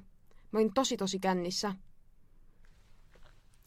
Mä 0.53 0.59
olin 0.59 0.75
tosi 0.75 0.97
tosi 0.97 1.19
kännissä. 1.19 1.75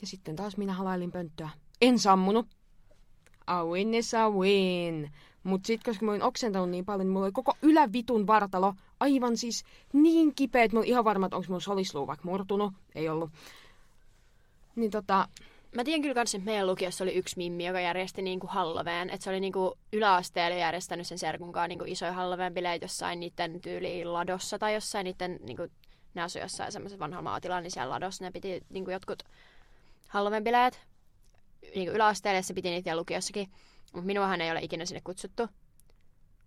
Ja 0.01 0.07
sitten 0.07 0.35
taas 0.35 0.57
minä 0.57 0.73
halailin 0.73 1.11
pönttöä. 1.11 1.49
En 1.81 1.99
sammunut. 1.99 2.47
A 3.47 3.63
win 3.63 3.93
is 3.93 4.13
a 4.13 4.29
win. 4.29 5.11
Mut 5.43 5.65
sit 5.65 5.83
koska 5.83 6.05
mä 6.05 6.11
olin 6.11 6.23
oksentanut 6.23 6.69
niin 6.69 6.85
paljon, 6.85 7.07
niin 7.07 7.13
mulla 7.13 7.25
oli 7.25 7.31
koko 7.31 7.53
ylävitun 7.61 8.27
vartalo 8.27 8.73
aivan 8.99 9.37
siis 9.37 9.63
niin 9.93 10.35
kipeä, 10.35 10.63
että 10.63 10.75
mä 10.75 10.79
olin 10.79 10.89
ihan 10.89 11.03
varma, 11.03 11.25
että 11.25 11.35
onko 11.35 11.47
mun 11.49 11.61
solisluu 11.61 12.07
vaikka 12.07 12.29
murtunut. 12.29 12.73
Ei 12.95 13.09
ollut. 13.09 13.29
Niin 14.75 14.91
tota... 14.91 15.27
Mä 15.75 15.83
tiedän 15.83 16.01
kyllä 16.01 16.13
kans, 16.13 16.35
että 16.35 16.45
meidän 16.45 16.67
lukiossa 16.67 17.03
oli 17.03 17.13
yksi 17.13 17.37
mimmi, 17.37 17.65
joka 17.65 17.79
järjesti 17.79 18.21
niinku 18.21 18.47
Halloween. 18.47 19.09
Että 19.09 19.23
se 19.23 19.29
oli 19.29 19.39
niinku 19.39 19.77
yläasteella 19.93 20.57
järjestänyt 20.57 21.07
sen 21.07 21.19
serkunkaan 21.19 21.69
niinku 21.69 21.85
isoja 21.87 22.13
Halloween 22.13 22.53
bileitä 22.53 22.85
jossain 22.85 23.19
niiden 23.19 23.61
tyyliin 23.61 24.13
ladossa 24.13 24.59
tai 24.59 24.73
jossain 24.73 25.03
niiden 25.03 25.39
niinku 25.43 25.67
ne 26.15 26.21
asui 26.21 26.41
jossain 26.41 26.71
semmoisen 26.71 26.99
vanhalla 26.99 27.29
maatilalla, 27.29 27.61
niin 27.61 27.71
siellä 27.71 27.93
ladossa 27.93 28.23
ne 28.23 28.31
piti 28.31 28.61
niin 28.69 28.85
kuin 28.85 28.93
jotkut 28.93 29.23
Halloween-bileet. 30.07 30.79
Niin 31.61 31.87
kuin 31.87 31.95
yläasteelle 31.95 32.41
se 32.41 32.53
piti 32.53 32.69
niitä 32.69 32.95
lukiossakin. 32.95 33.51
Mutta 33.93 34.05
minuahan 34.05 34.41
ei 34.41 34.51
ole 34.51 34.59
ikinä 34.61 34.85
sinne 34.85 35.01
kutsuttu. 35.03 35.47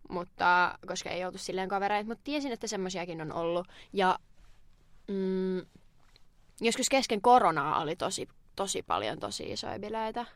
Mutta, 0.08 0.78
koska 0.86 1.10
ei 1.10 1.24
oltu 1.24 1.38
silleen 1.38 1.68
kavereita. 1.68 2.08
Mutta 2.08 2.24
tiesin, 2.24 2.52
että 2.52 2.66
semmoisiakin 2.66 3.20
on 3.20 3.32
ollut. 3.32 3.66
Ja 3.92 4.18
mm, 5.08 5.58
joskus 6.60 6.88
kesken 6.88 7.22
koronaa 7.22 7.82
oli 7.82 7.96
tosi, 7.96 8.28
tosi 8.56 8.82
paljon 8.82 9.18
tosi 9.18 9.52
isoja 9.52 9.78
bileitä. 9.78 10.26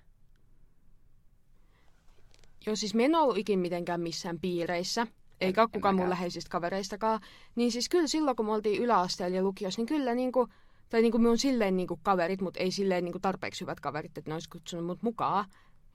Joo, 2.67 2.77
siis 2.77 2.95
me 2.95 3.05
en 3.05 3.15
ollut 3.15 3.39
ikin 3.39 3.59
mitenkään 3.59 4.01
missään 4.01 4.41
piireissä 4.41 5.07
eikä 5.47 5.63
ole 5.63 5.69
kukaan 5.73 5.97
mun 5.97 6.11
läheisistä 6.11 6.51
kavereistakaan. 6.51 7.21
Niin 7.55 7.73
siis 7.73 7.89
kyllä 7.89 8.07
silloin, 8.07 8.37
kun 8.37 8.47
me 8.47 8.53
oltiin 8.53 8.83
yläasteella 8.83 9.37
ja 9.37 9.43
lukiossa, 9.43 9.81
niin 9.81 9.87
kyllä 9.87 10.15
niinku, 10.15 10.49
tai 10.89 11.03
niinku 11.03 11.19
me 11.19 11.29
on 11.29 11.39
silleen 11.39 11.77
niinku 11.77 12.01
kaverit, 12.03 12.41
mutta 12.41 12.61
ei 12.61 12.71
silleen 12.71 13.05
niinku 13.05 13.19
tarpeeksi 13.19 13.61
hyvät 13.61 13.81
kaverit, 13.81 14.19
että 14.19 14.31
ne 14.31 14.35
olisi 14.35 14.49
kutsunut 14.49 14.87
mut 14.87 15.03
mukaan. 15.03 15.45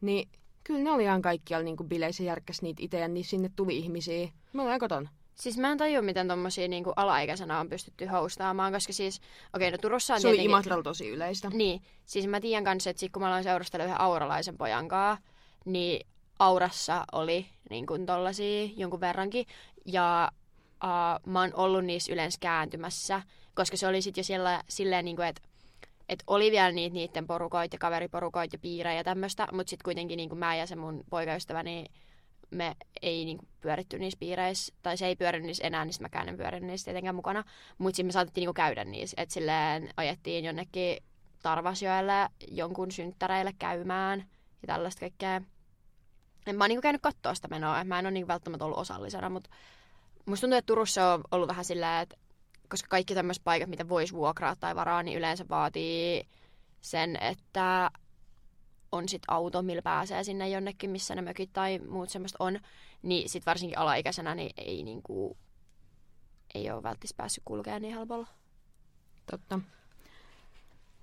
Niin 0.02 0.30
kyllä 0.64 0.84
ne 0.84 0.92
oli 0.92 1.04
ihan 1.04 1.22
kaikkialla 1.22 1.64
niinku 1.64 1.84
bileissä 1.84 2.24
järkkäs 2.24 2.62
niitä 2.62 2.84
itse 2.84 3.00
ja 3.00 3.08
niin 3.08 3.26
sinne 3.26 3.50
tuli 3.56 3.78
ihmisiä. 3.78 4.30
Mä 4.54 4.62
olen 4.62 4.80
koton. 4.80 5.10
Siis 5.36 5.58
mä 5.58 5.72
en 5.72 5.78
tajua, 5.78 6.02
miten 6.02 6.28
tommosia 6.28 6.68
niinku 6.68 6.94
alaikäisenä 6.96 7.60
on 7.60 7.70
pystytty 7.70 8.06
hostaamaan, 8.06 8.74
koska 8.74 8.94
siis, 8.94 9.22
okei, 9.54 9.68
okay, 9.68 9.72
no 9.72 9.78
Turussa 9.82 10.14
on 10.14 10.22
Se 10.22 10.28
tietenkin... 10.28 10.50
oli 10.50 10.54
Imatralla 10.54 10.84
tosi 10.84 11.10
yleistä. 11.10 11.50
Niin, 11.54 11.82
siis 12.06 12.28
mä 12.28 12.42
tiedän 12.42 12.64
kanssa, 12.64 12.90
että 12.90 13.00
sit, 13.00 13.12
kun 13.12 13.22
mä 13.22 13.28
aloin 13.28 13.44
seurustella 13.44 13.86
yhden 13.86 14.02
auralaisen 14.02 14.58
pojan 14.58 14.88
kanssa, 14.88 15.24
niin 15.66 16.08
aurassa 16.40 17.06
oli 17.12 17.46
niin 17.70 17.86
kuin 17.86 18.06
tollasia 18.06 18.70
jonkun 18.78 19.00
verrankin. 19.00 19.46
Ja 19.86 20.32
uh, 20.84 21.32
mä 21.32 21.40
oon 21.40 21.52
ollut 21.54 21.86
niissä 21.86 22.14
yleensä 22.14 22.38
kääntymässä, 22.42 23.22
koska 23.56 23.78
se 23.78 23.88
oli 23.88 24.02
sitten 24.02 24.22
jo 24.22 24.24
siellä, 24.24 24.64
silleen, 24.70 25.06
niin 25.06 25.16
kuin, 25.16 25.28
että 25.28 25.42
et 26.10 26.24
oli 26.28 26.52
vielä 26.52 26.72
niitä 26.72 26.94
niiden 26.94 27.28
porukoita 27.28 27.76
ja 27.76 27.80
kaveriporukoita 27.80 28.56
ja 28.56 28.60
piirejä 28.60 28.98
ja 28.98 29.04
tämmöistä, 29.04 29.48
mutta 29.52 29.70
sitten 29.70 29.84
kuitenkin 29.84 30.18
niin 30.18 30.30
kuin 30.30 30.40
mä 30.40 30.56
ja 30.56 30.68
se 30.68 30.76
mun 30.76 31.04
poikaystäväni, 31.10 31.86
me 32.52 32.76
ei 33.02 33.26
niin 33.26 33.38
kuin, 33.38 33.50
pyöritty 33.62 34.00
niissä 34.00 34.20
piireissä, 34.20 34.74
tai 34.84 34.98
se 34.98 35.08
ei 35.08 35.16
pyörinyt 35.16 35.46
niissä 35.46 35.68
enää, 35.68 35.86
niin 35.86 35.94
mäkään 36.00 36.30
en 36.30 36.38
pyörinyt 36.38 36.70
niissä 36.70 36.86
tietenkään 36.86 37.16
mukana. 37.16 37.44
Mutta 37.78 37.96
sitten 37.96 38.06
me 38.06 38.12
saatettiin 38.12 38.42
niin 38.42 38.48
kuin, 38.48 38.56
käydä 38.56 38.86
niissä, 38.86 39.16
että 39.22 39.34
silleen 39.34 39.90
ajettiin 39.98 40.46
jonnekin 40.46 40.98
Tarvasjoelle 41.44 42.30
jonkun 42.52 42.92
synttäreille 42.92 43.54
käymään 43.60 44.20
ja 44.62 44.68
tällaista 44.68 45.00
kaikkea 45.00 45.42
mä 46.56 46.64
oon 46.64 46.70
niinku 46.70 46.82
käynyt 46.82 47.02
katsoa 47.02 47.36
sitä 47.36 47.48
menoa, 47.48 47.84
mä 47.84 48.00
en 48.00 48.06
ole 48.06 48.12
niinku 48.12 48.28
välttämättä 48.28 48.66
ollut 48.66 48.78
osallisena, 48.78 49.30
mutta 49.30 49.50
musta 50.26 50.42
tuntuu, 50.42 50.58
että 50.58 50.68
Turussa 50.68 51.14
on 51.14 51.24
ollut 51.32 51.50
vähän 51.50 51.66
silleen, 51.66 52.02
että 52.02 52.16
koska 52.70 52.88
kaikki 52.88 53.16
tämmöiset 53.16 53.44
paikat, 53.44 53.70
mitä 53.70 53.90
voisi 53.90 54.14
vuokraa 54.14 54.56
tai 54.56 54.76
varaa, 54.76 55.04
niin 55.04 55.18
yleensä 55.18 55.46
vaatii 55.50 56.28
sen, 56.82 57.16
että 57.22 57.92
on 58.92 59.10
sit 59.10 59.22
auto, 59.28 59.62
millä 59.62 59.82
pääsee 59.82 60.24
sinne 60.24 60.50
jonnekin, 60.50 60.90
missä 60.90 61.16
ne 61.16 61.22
mökit 61.22 61.54
tai 61.54 61.80
muut 61.80 62.10
semmoista 62.10 62.44
on, 62.44 62.60
niin 63.02 63.30
sit 63.30 63.46
varsinkin 63.46 63.78
alaikäisenä 63.78 64.36
niin 64.36 64.52
ei 64.58 64.84
niinku, 64.84 65.38
ei 66.56 66.72
ole 66.72 66.84
välttämättä 66.84 67.18
päässyt 67.18 67.44
kulkemaan 67.46 67.82
niin 67.82 67.94
helpolla. 67.94 68.28
Totta. 69.32 69.60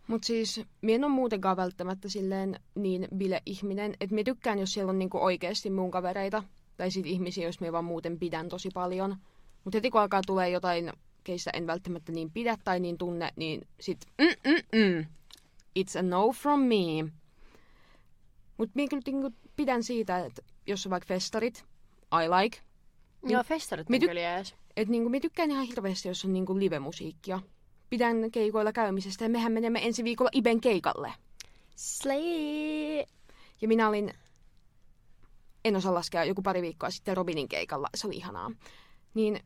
Mutta 0.06 0.26
siis, 0.26 0.60
minä 0.80 0.94
en 0.94 1.04
ole 1.04 1.12
muutenkaan 1.12 1.56
välttämättä 1.56 2.08
silleen 2.08 2.60
niin 2.74 3.08
bile-ihminen, 3.16 3.94
että 4.00 4.14
minä 4.14 4.24
tykkään, 4.24 4.58
jos 4.58 4.72
siellä 4.72 4.90
on 4.90 4.98
niinku 4.98 5.18
oikeasti 5.18 5.70
mun 5.70 5.90
kavereita, 5.90 6.42
tai 6.76 6.90
sit 6.90 7.06
ihmisiä, 7.06 7.46
jos 7.46 7.60
minä 7.60 7.72
vaan 7.72 7.84
muuten 7.84 8.18
pidän 8.18 8.48
tosi 8.48 8.68
paljon. 8.74 9.16
Mutta 9.64 9.76
heti 9.76 9.90
kun 9.90 10.00
alkaa 10.00 10.22
tulee 10.26 10.50
jotain, 10.50 10.92
keistä 11.24 11.50
en 11.54 11.66
välttämättä 11.66 12.12
niin 12.12 12.30
pidä 12.30 12.56
tai 12.64 12.80
niin 12.80 12.98
tunne, 12.98 13.32
niin 13.36 13.66
sit 13.80 13.98
mm-mm-mm. 14.18 15.06
It's 15.78 15.98
a 15.98 16.02
no 16.02 16.32
from 16.32 16.60
me. 16.60 17.12
Mutta 18.56 18.72
minä 18.74 18.88
kyllä 18.88 19.02
niinku 19.06 19.30
pidän 19.56 19.82
siitä, 19.82 20.18
että 20.18 20.42
jos 20.66 20.86
on 20.86 20.90
vaikka 20.90 21.06
festarit, 21.06 21.64
I 22.24 22.28
like. 22.28 22.58
Joo, 23.22 23.42
festarit 23.42 23.90
on 23.90 24.00
kyllä 24.00 24.44
että 24.76 24.90
niinku, 24.90 25.08
mä 25.08 25.20
tykkään 25.20 25.50
ihan 25.50 25.66
hirveästi, 25.66 26.08
jos 26.08 26.24
on 26.24 26.32
niinku 26.32 26.58
live-musiikkia. 26.58 27.40
Pidän 27.94 28.30
keikoilla 28.30 28.72
käymisestä 28.72 29.24
ja 29.24 29.28
mehän 29.28 29.52
menemme 29.52 29.86
ensi 29.86 30.04
viikolla 30.04 30.30
Iben 30.34 30.60
keikalle. 30.60 31.12
Slay! 31.76 33.04
Ja 33.60 33.68
minä 33.68 33.88
olin, 33.88 34.12
en 35.64 35.76
osaa 35.76 35.94
laskea, 35.94 36.24
joku 36.24 36.42
pari 36.42 36.62
viikkoa 36.62 36.90
sitten 36.90 37.16
Robinin 37.16 37.48
keikalla. 37.48 37.88
Se 37.94 38.06
oli 38.06 38.16
ihanaa. 38.16 38.50
Niin 39.14 39.40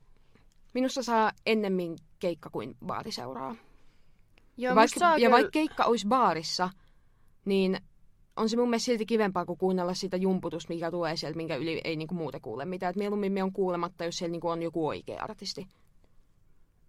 minusta 0.75 1.03
saa 1.03 1.33
ennemmin 1.47 1.97
keikka 2.19 2.51
kuin 2.51 2.77
baariseuraa. 2.87 3.57
Joo, 4.57 4.71
ja 4.71 4.75
vaikka, 4.75 5.01
saa 5.01 5.13
ja 5.13 5.17
kyllä- 5.17 5.31
vaikka 5.31 5.51
keikka 5.51 5.85
olisi 5.85 6.07
baarissa, 6.07 6.71
niin 7.45 7.81
on 8.37 8.49
se 8.49 8.57
mun 8.57 8.71
mielestä 8.71 8.87
silti 8.87 9.07
kivempaa 9.07 9.47
kuin 9.47 9.59
kuunnella 9.59 9.95
sitä 9.95 10.17
jumputusta, 10.17 10.75
mikä 10.75 10.91
tulee 10.91 11.17
sieltä, 11.17 11.37
minkä 11.37 11.57
yli 11.57 11.81
ei 11.85 11.97
niinku 11.97 12.15
muuta 12.15 12.41
kuule 12.41 12.65
mitään. 12.65 12.91
Et 12.91 12.97
mieluummin 12.97 13.33
me 13.33 13.43
on 13.43 13.53
kuulematta, 13.53 14.05
jos 14.05 14.19
siellä 14.19 14.33
niinku 14.33 14.49
on 14.49 14.63
joku 14.63 14.87
oikea 14.87 15.23
artisti. 15.23 15.67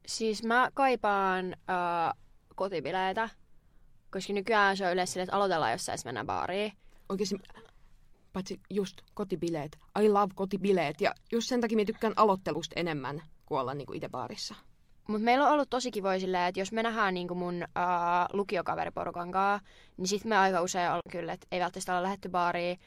Siis 0.07 0.43
mä 0.43 0.69
kaipaan 0.73 1.53
äh, 1.53 2.13
kotibileitä, 2.55 3.29
koska 4.11 4.33
nykyään 4.33 4.77
se 4.77 4.85
on 4.85 4.93
yleensä 4.93 5.21
että 5.21 5.35
aloitellaan 5.35 5.71
jossain, 5.71 5.93
jos 5.93 6.05
mennään 6.05 6.25
baariin. 6.25 6.73
Oikeasti, 7.09 7.35
paitsi 8.33 8.59
just 8.69 9.01
kotibileet. 9.13 9.77
I 10.01 10.09
love 10.09 10.33
kotibileet. 10.35 11.01
Ja 11.01 11.13
just 11.31 11.49
sen 11.49 11.61
takia 11.61 11.77
mä 11.77 11.85
tykkään 11.85 12.13
aloittelusta 12.15 12.73
enemmän 12.79 13.21
kuin 13.45 13.61
olla 13.61 13.73
niinku 13.73 13.93
itse 13.93 14.09
baarissa. 14.09 14.55
Mutta 15.07 15.25
meillä 15.25 15.45
on 15.45 15.53
ollut 15.53 15.69
tosi 15.69 15.91
kivoja 15.91 16.19
silleen, 16.19 16.47
että 16.47 16.59
jos 16.59 16.71
me 16.71 16.83
nähdään 16.83 17.13
niinku 17.13 17.35
mun 17.35 17.63
äh, 17.63 18.27
lukiokaveriporukan 18.33 19.31
kanssa, 19.31 19.67
niin 19.97 20.07
sitten 20.07 20.29
me 20.29 20.37
aika 20.37 20.61
usein 20.61 20.91
on 20.91 20.99
kyllä, 21.11 21.33
että 21.33 21.47
ei 21.51 21.59
välttämättä 21.59 21.91
olla 21.91 22.03
lähetty 22.03 22.29
baariin. 22.29 22.79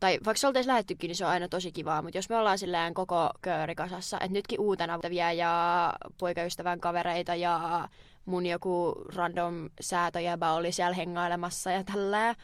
Tai 0.00 0.18
vaikka 0.24 0.38
se 0.38 0.46
oltaisiin 0.46 0.70
lähettykin, 0.72 1.08
niin 1.08 1.16
se 1.16 1.24
on 1.24 1.30
aina 1.30 1.48
tosi 1.48 1.72
kivaa. 1.72 2.02
Mutta 2.02 2.18
jos 2.18 2.28
me 2.28 2.36
ollaan 2.36 2.58
silleen 2.58 2.94
koko 2.94 3.30
kööri 3.42 3.74
kasassa, 3.74 4.16
että 4.16 4.32
nytkin 4.32 4.60
uutena 4.60 4.98
vielä 5.10 5.32
ja 5.32 5.92
poikaystävän 6.18 6.80
kavereita 6.80 7.34
ja 7.34 7.88
mun 8.24 8.46
joku 8.46 8.94
random 9.14 9.70
säätöjäbä 9.80 10.52
oli 10.52 10.72
siellä 10.72 10.94
hengailemassa 10.94 11.70
ja 11.70 11.84
tälleen. 11.84 12.34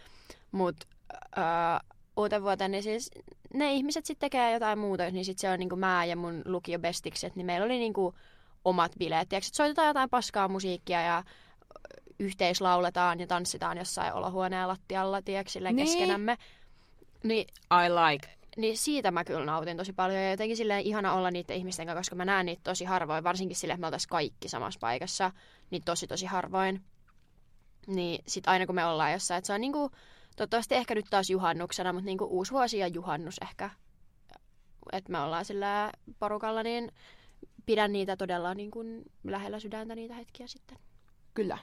Mutta 0.53 0.87
äh, 1.39 1.81
uuden 2.17 2.43
vuoteen, 2.43 2.71
niin 2.71 2.83
siis 2.83 3.11
ne 3.55 3.73
ihmiset 3.73 4.07
sitten 4.07 4.31
tekee 4.31 4.53
jotain 4.53 4.79
muuta, 4.79 5.11
niin 5.11 5.25
sitten 5.25 5.41
se 5.41 5.51
on 5.51 5.59
niinku 5.59 5.77
mä 5.77 6.05
ja 6.05 6.17
mun 6.17 6.43
lukiobestikset, 6.45 7.37
niin 7.37 7.47
meillä 7.47 7.65
oli 7.65 7.79
niinku 7.79 8.15
omat 8.65 8.93
bileet. 8.99 9.29
Tiedätkö, 9.29 9.47
että 9.49 9.57
soitetaan 9.57 9.89
jotain 9.89 10.11
paskaa 10.11 10.49
musiikkia 10.49 11.01
ja 11.03 11.25
yhteislauletaan 12.19 13.21
ja 13.21 13.27
tanssitaan 13.27 13.79
jossain 13.79 14.13
olohuoneen 14.13 14.69
lattialla, 14.69 15.21
silleen 15.47 15.77
Niin. 15.77 15.87
keskenämme. 15.87 16.39
Niin, 17.25 17.47
I 17.73 17.89
like. 17.91 18.29
niin 18.57 18.79
siitä 18.79 19.11
mä 19.11 19.25
kyllä 19.25 19.45
nautin 19.45 19.77
tosi 19.77 19.93
paljon 19.93 20.23
ja 20.23 20.31
jotenkin 20.31 20.57
silleen 20.57 20.81
ihana 20.81 21.13
olla 21.13 21.31
niiden 21.31 21.57
ihmisten 21.57 21.87
kanssa, 21.87 21.99
koska 21.99 22.17
mä 22.17 22.25
näen 22.25 22.47
niitä 22.47 22.63
tosi 22.65 22.85
harvoin, 22.85 23.25
varsinkin 23.25 23.57
silleen, 23.57 23.75
että 23.75 23.81
me 23.81 23.87
oltaisiin 23.87 24.09
kaikki 24.09 24.49
samassa 24.49 24.81
paikassa, 24.81 25.33
niin 25.71 25.83
tosi 25.85 26.07
tosi 26.07 26.27
harvoin. 26.27 26.85
Niin 27.87 28.23
sit 28.27 28.49
aina 28.49 28.67
kun 28.67 28.75
me 28.75 28.87
ollaan 28.87 29.13
jossain, 29.13 29.39
että 29.39 29.47
se 29.47 29.53
on 29.53 29.61
niinku, 29.61 29.91
toivottavasti 30.37 30.75
ehkä 30.75 30.95
nyt 30.95 31.07
taas 31.11 31.31
juhannuksena, 31.31 31.93
mutta 31.93 32.07
niinku 32.07 32.25
uusi 32.25 32.53
vuosi 32.53 32.79
ja 32.79 32.87
juhannus 32.87 33.37
ehkä, 33.43 33.71
että 34.93 35.13
me 35.13 35.21
ollaan 35.21 35.45
sillä 35.45 35.93
porukalla, 36.19 36.63
niin 36.63 36.93
pidän 37.67 37.93
niitä 37.93 38.17
todella 38.17 38.55
niin 38.55 38.71
kuin 38.71 39.03
lähellä 39.25 39.61
sydäntä 39.61 39.95
niitä 39.95 40.15
hetkiä 40.15 40.47
sitten. 40.47 40.79
Kyllä. 41.35 41.59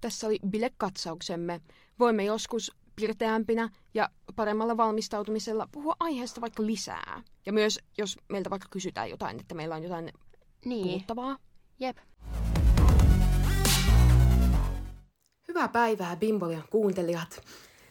Tässä 0.00 0.26
oli 0.26 0.38
bilekatsauksemme. 0.50 1.60
Voimme 1.98 2.24
joskus 2.24 2.72
pirteämpinä 2.96 3.68
ja 3.94 4.08
paremmalla 4.36 4.76
valmistautumisella 4.76 5.68
puhua 5.72 5.96
aiheesta 6.00 6.40
vaikka 6.40 6.66
lisää. 6.66 7.22
Ja 7.46 7.52
myös, 7.52 7.80
jos 7.98 8.18
meiltä 8.28 8.50
vaikka 8.50 8.68
kysytään 8.70 9.10
jotain, 9.10 9.40
että 9.40 9.54
meillä 9.54 9.74
on 9.74 9.82
jotain 9.82 10.12
Niin, 10.64 10.86
puhuttavaa. 10.86 11.38
jep. 11.80 11.96
Hyvää 15.48 15.68
päivää, 15.68 16.16
Bimbolian 16.16 16.64
kuuntelijat. 16.70 17.42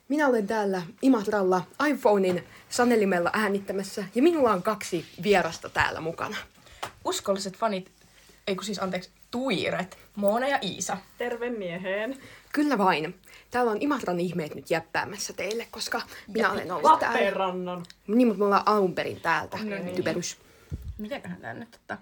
Minä 0.09 0.27
olen 0.27 0.47
täällä 0.47 0.81
Imatralla 1.01 1.61
iPhonein 1.89 2.43
sanelimella 2.69 3.29
äänittämässä 3.33 4.03
ja 4.15 4.21
minulla 4.23 4.51
on 4.51 4.63
kaksi 4.63 5.05
vierasta 5.23 5.69
täällä 5.69 6.01
mukana. 6.01 6.37
uskolliset 7.05 7.57
fanit, 7.57 7.91
ei 8.47 8.55
kun 8.55 8.65
siis 8.65 8.79
anteeksi, 8.79 9.09
tuiret, 9.31 9.97
Moona 10.15 10.47
ja 10.47 10.59
Iisa. 10.61 10.97
Terve 11.17 11.49
mieheen. 11.49 12.17
Kyllä 12.55 12.77
vain. 12.77 13.15
Täällä 13.51 13.71
on 13.71 13.81
Imatran 13.81 14.19
ihmeet 14.19 14.55
nyt 14.55 14.71
jäppäämässä 14.71 15.33
teille, 15.33 15.67
koska 15.71 16.01
minä 16.27 16.51
olen 16.51 16.71
ollut 16.71 16.99
täällä. 16.99 17.17
Lappeenrannan. 17.17 17.85
Niin, 18.07 18.27
mutta 18.27 18.39
me 18.39 18.45
ollaan 18.45 18.63
alun 18.65 18.95
perin 18.95 19.21
täältä. 19.21 19.57
No 19.57 19.63
niin. 19.63 19.95
Typerys. 19.95 20.37
Mitäköhän 20.97 21.41
tää 21.41 21.53
nyt 21.53 21.75
ottaa? 21.75 22.01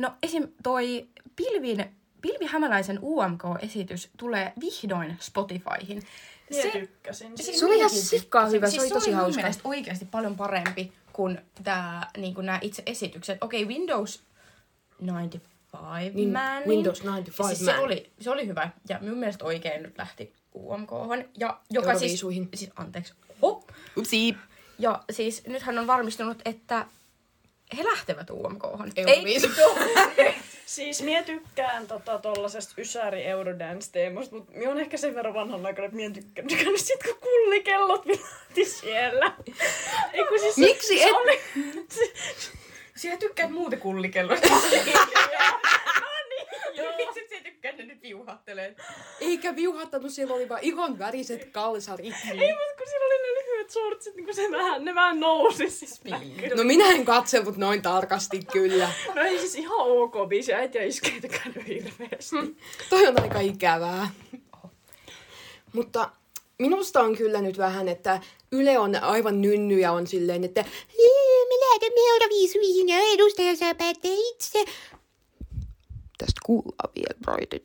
No 0.00 0.12
esim. 0.22 0.48
toi 0.62 1.08
Pilvin, 1.36 1.84
Pilvi 2.20 2.46
Hämäläisen 2.46 2.98
UMK-esitys 3.02 4.10
tulee 4.16 4.52
vihdoin 4.60 5.16
Spotifyhin. 5.20 6.02
Minä 6.50 6.70
tykkäsin. 6.72 7.32
siis 7.38 7.58
Se 7.60 7.66
oli 7.66 7.76
ihan 7.76 7.90
sikkaa 7.90 8.46
hyvä, 8.46 8.70
se 8.70 8.80
oli 8.80 8.88
tosi 8.88 9.12
hauska. 9.12 9.40
mielestä 9.40 9.62
oikeasti 9.64 10.04
paljon 10.04 10.36
parempi 10.36 10.92
kuin 11.12 11.40
tää, 11.64 12.10
niin 12.16 12.34
kuin 12.34 12.46
nämä 12.46 12.58
itse 12.62 12.82
esitykset. 12.86 13.38
Okei, 13.40 13.62
okay, 13.64 13.74
Windows 13.74 14.22
95 15.78 16.16
Niin, 16.16 16.32
Man. 16.32 16.62
Windows 16.66 17.00
95 17.00 17.56
siis 17.56 17.66
Man. 17.66 17.74
Se 17.76 17.80
oli, 17.84 18.10
se 18.20 18.30
oli 18.30 18.46
hyvä. 18.46 18.70
Ja 18.88 18.98
minun 19.00 19.18
mielestä 19.18 19.44
oikein 19.44 19.82
nyt 19.82 19.98
lähti 19.98 20.32
UMKhan. 20.54 21.24
Ja 21.38 21.60
joka 21.70 21.98
siis, 21.98 22.24
siis, 22.54 22.70
anteeksi, 22.76 23.14
oh, 23.42 23.64
Upsi. 23.96 24.36
ja 24.78 25.02
siis 25.10 25.46
nythän 25.46 25.78
on 25.78 25.86
varmistunut, 25.86 26.38
että 26.44 26.86
he 27.78 27.84
lähtevät 27.84 28.30
UMKhan. 28.30 28.92
Euroviisu. 28.96 29.48
Siis 30.66 31.02
mie 31.02 31.22
tykkään 31.22 31.86
tota 31.86 32.18
tollasesta 32.18 32.74
Ysäri 32.78 33.24
Eurodance-teemosta, 33.24 34.34
mutta 34.36 34.52
mie 34.52 34.68
on 34.68 34.78
ehkä 34.80 34.96
sen 34.96 35.14
verran 35.14 35.34
vanhan 35.34 35.66
aikana, 35.66 35.84
että 35.86 35.96
mie 35.96 36.06
en 36.06 36.12
tykkää 36.12 36.44
tykännyt 36.48 36.80
sit, 36.80 37.02
kun 37.02 37.16
kullikellot 37.20 38.06
vilahti 38.08 38.64
siellä. 38.64 39.34
Ei 40.12 40.26
kun 40.26 40.38
siis 40.40 40.54
se- 40.54 40.60
Miksi 40.60 40.98
se 40.98 41.04
et- 41.04 41.12
Oli, 41.14 41.40
se, 41.88 42.12
Sinä 42.98 43.16
tykkäät 43.16 43.50
muuten 43.50 43.80
kullikellosta. 43.80 44.48
joo. 46.74 46.96
Miksi 46.96 47.20
et 47.20 47.28
sä 47.28 47.36
tykkää, 47.44 47.70
että 47.70 47.82
ne 47.82 47.88
nyt 47.94 48.02
viuhattelee? 48.02 48.76
Eikä 49.20 49.56
viuhattanut, 49.56 50.12
siellä 50.12 50.34
oli 50.34 50.48
vaan 50.48 50.60
ihon 50.62 50.98
väriset 50.98 51.44
kalsarit. 51.52 52.14
Ei, 52.24 52.30
mutta 52.30 52.74
kun 52.78 52.86
sillä 52.86 53.06
oli 53.06 53.22
ne 53.22 53.28
lyhyet 53.28 53.70
shortsit, 53.70 54.14
niin 54.16 54.24
kun 54.24 54.34
se 54.34 54.50
vähän, 54.50 54.84
ne 54.84 54.94
vähän 54.94 55.20
nousi 55.20 55.70
siis. 55.70 56.00
No 56.56 56.64
minä 56.64 56.90
en 56.90 57.04
katsellut 57.04 57.56
noin 57.56 57.82
tarkasti 57.82 58.44
kyllä. 58.52 58.90
No 59.14 59.22
ei 59.22 59.38
siis 59.38 59.54
ihan 59.54 59.78
ok 59.78 60.28
biisi, 60.28 60.54
äiti 60.54 60.78
ei 60.78 60.90
tykännyt 61.20 61.66
hirveästi. 61.66 62.56
Toi 62.90 63.06
on 63.06 63.22
aika 63.22 63.40
ikävää. 63.40 64.10
Mutta 65.72 66.10
minusta 66.58 67.00
on 67.00 67.16
kyllä 67.16 67.40
nyt 67.40 67.58
vähän, 67.58 67.88
että 67.88 68.20
Yle 68.52 68.78
on 68.78 68.94
aivan 69.02 69.40
nynny 69.42 69.78
ja 69.78 69.92
on 69.92 70.06
silleen, 70.06 70.44
että 70.44 70.60
"Jee, 70.98 71.44
me 71.48 71.54
lähdemme 71.54 72.00
Euroviisuihin 72.12 72.88
ja 72.88 72.96
edustaja 73.14 73.56
saa 73.56 73.74
päättää 73.74 74.10
itse. 74.34 74.64
Tästä 76.18 76.40
kuullaan 76.46 76.90
vielä 76.94 77.20
broidit. 77.24 77.64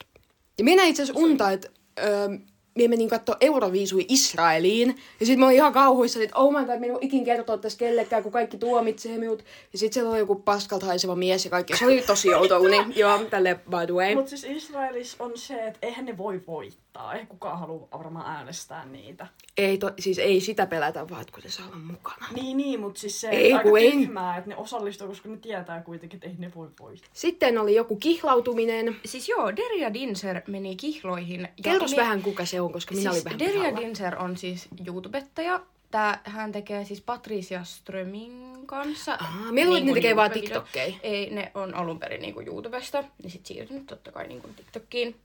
Ja 0.57 0.63
minä 0.63 0.83
itse 0.83 1.03
asiassa 1.03 1.21
unta, 1.23 1.51
että 1.51 1.69
öö, 1.99 2.27
minä 2.75 2.89
menin 2.89 3.09
katsoa 3.09 3.37
Euroviisui 3.41 4.05
Israeliin. 4.09 4.87
Ja 5.19 5.25
sitten 5.25 5.39
mä 5.39 5.45
olin 5.45 5.55
ihan 5.55 5.73
kauhuissa, 5.73 6.23
että 6.23 6.37
oh 6.39 6.53
my 6.59 6.65
god, 6.65 6.79
minun 6.79 6.97
ikin 7.01 7.25
kertoa 7.25 7.57
tästä 7.57 7.79
kellekään, 7.79 8.23
kun 8.23 8.31
kaikki 8.31 8.57
tuomitsee 8.57 9.17
minut. 9.17 9.43
Ja 9.73 9.79
sitten 9.79 9.93
siellä 9.93 10.11
oli 10.11 10.19
joku 10.19 10.35
paskalta 10.35 10.85
haiseva 10.85 11.15
mies 11.15 11.45
ja 11.45 11.51
kaikki. 11.51 11.77
Se 11.77 11.85
oli 11.85 12.01
tosi 12.01 12.33
outo 12.33 12.57
uni. 12.59 12.77
Joo, 12.95 13.19
tälle 13.29 13.55
by 13.55 13.85
the 13.85 13.93
way. 13.93 14.15
Mutta 14.15 14.29
siis 14.29 14.43
Israelissa 14.43 15.23
on 15.23 15.31
se, 15.37 15.67
että 15.67 15.79
eihän 15.81 16.05
ne 16.05 16.17
voi 16.17 16.41
voittaa. 16.47 16.82
Ei 17.19 17.25
kukaan 17.25 17.59
halua 17.59 17.87
varmaan 17.97 18.35
äänestää 18.35 18.85
niitä. 18.85 19.27
Ei, 19.57 19.77
to, 19.77 19.91
siis 19.99 20.19
ei 20.19 20.41
sitä 20.41 20.65
pelätä, 20.65 21.09
vaan 21.09 21.21
että 21.21 21.33
kun 21.33 21.43
ne 21.43 21.49
saa 21.49 21.65
olla 21.67 21.75
mukana. 21.77 22.27
Niin, 22.35 22.57
niin, 22.57 22.79
mutta 22.79 23.01
siis 23.01 23.21
se 23.21 23.29
Ei, 23.29 23.53
aika 23.53 23.69
ei. 23.79 23.91
tyhmää, 23.91 24.37
että 24.37 24.49
ne 24.49 24.55
osallistuu, 24.55 25.07
koska 25.07 25.29
ne 25.29 25.37
tietää 25.37 25.81
kuitenkin, 25.81 26.17
että 26.17 26.27
ei 26.27 26.35
ne 26.37 26.51
voi 26.55 26.69
voittaa. 26.79 27.09
Sitten 27.13 27.57
oli 27.57 27.75
joku 27.75 27.95
kihlautuminen. 27.95 28.95
Siis 29.05 29.29
joo, 29.29 29.55
Deria 29.55 29.93
Dinser 29.93 30.41
meni 30.47 30.75
kihloihin. 30.75 31.41
ja 31.41 31.47
Kerros 31.63 31.91
mie- 31.91 31.99
vähän 31.99 32.21
kuka 32.21 32.45
se 32.45 32.61
on, 32.61 32.71
koska 32.73 32.95
minä 32.95 33.11
siis 33.11 33.13
olin 33.13 33.25
vähän 33.25 33.39
Deria 33.39 33.53
pihalla. 33.61 33.79
Dinser 33.81 34.15
on 34.19 34.37
siis 34.37 34.67
YouTubettaja. 34.87 35.59
Tää, 35.91 36.21
hän 36.23 36.51
tekee 36.51 36.85
siis 36.85 37.01
Patricia 37.01 37.63
Strömin 37.63 38.53
kanssa. 38.65 39.17
Me 39.51 39.65
luulen, 39.65 39.79
että 39.81 39.91
ne 39.91 39.93
tekee 39.93 40.15
vaan. 40.15 40.31
TikTokkei. 40.31 40.97
Ei, 41.03 41.29
ne 41.29 41.51
on 41.55 41.75
alun 41.75 41.99
perin 41.99 42.21
niinku 42.21 42.41
YouTubesta. 42.41 43.03
Ja 43.23 43.29
sit 43.29 43.45
siirtynyt 43.45 43.85
totta 43.85 44.11
kai 44.11 44.27
niinku 44.27 44.47
TikTokkiin. 44.55 45.15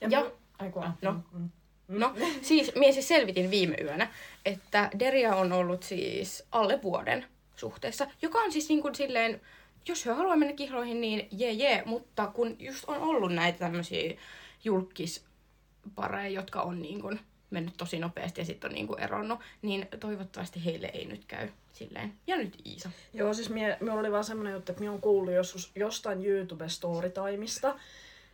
Ja, 0.00 0.08
Ja- 0.10 0.30
mu- 0.60 0.64
Ai 0.64 0.70
kun, 0.70 0.84
No. 1.02 1.12
mm. 1.32 1.50
No, 1.88 2.14
siis 2.42 2.72
mie 2.74 2.92
siis 2.92 3.08
selvitin 3.08 3.50
viime 3.50 3.76
yönä, 3.82 4.08
että 4.44 4.90
Deria 4.98 5.36
on 5.36 5.52
ollut 5.52 5.82
siis 5.82 6.42
alle 6.52 6.82
vuoden 6.82 7.24
suhteessa, 7.56 8.06
joka 8.22 8.38
on 8.38 8.52
siis 8.52 8.68
niin 8.68 8.82
kuin 8.82 8.94
silleen, 8.94 9.40
jos 9.88 10.06
he 10.06 10.10
haluaa 10.12 10.36
mennä 10.36 10.54
kihloihin, 10.54 11.00
niin 11.00 11.28
jee 11.32 11.52
jee, 11.52 11.82
mutta 11.86 12.26
kun 12.26 12.56
just 12.58 12.84
on 12.86 12.96
ollut 12.98 13.32
näitä 13.34 13.58
tämmöisiä 13.58 14.14
julkispareja, 14.64 16.28
jotka 16.40 16.62
on 16.62 16.82
niin 16.82 17.00
kuin 17.00 17.20
mennyt 17.50 17.74
tosi 17.76 17.98
nopeasti 17.98 18.40
ja 18.40 18.44
sitten 18.44 18.68
on 18.70 18.74
niinku 18.74 18.94
eronnut, 18.94 19.40
niin 19.62 19.88
toivottavasti 20.00 20.64
heille 20.64 20.90
ei 20.94 21.04
nyt 21.06 21.24
käy 21.24 21.48
silleen. 21.72 22.12
Ja 22.26 22.36
nyt 22.36 22.56
Iisa. 22.66 22.90
Joo, 23.14 23.34
siis 23.34 23.50
mie, 23.50 23.76
minulla 23.80 24.00
oli 24.00 24.12
vaan 24.12 24.24
semmoinen 24.24 24.52
juttu, 24.52 24.72
että 24.72 24.80
minä 24.80 24.90
olen 24.90 25.00
kuullut 25.02 25.34
joskus 25.34 25.70
jostain 25.74 26.24
YouTube 26.26 26.68
Storytimeista, 26.68 27.76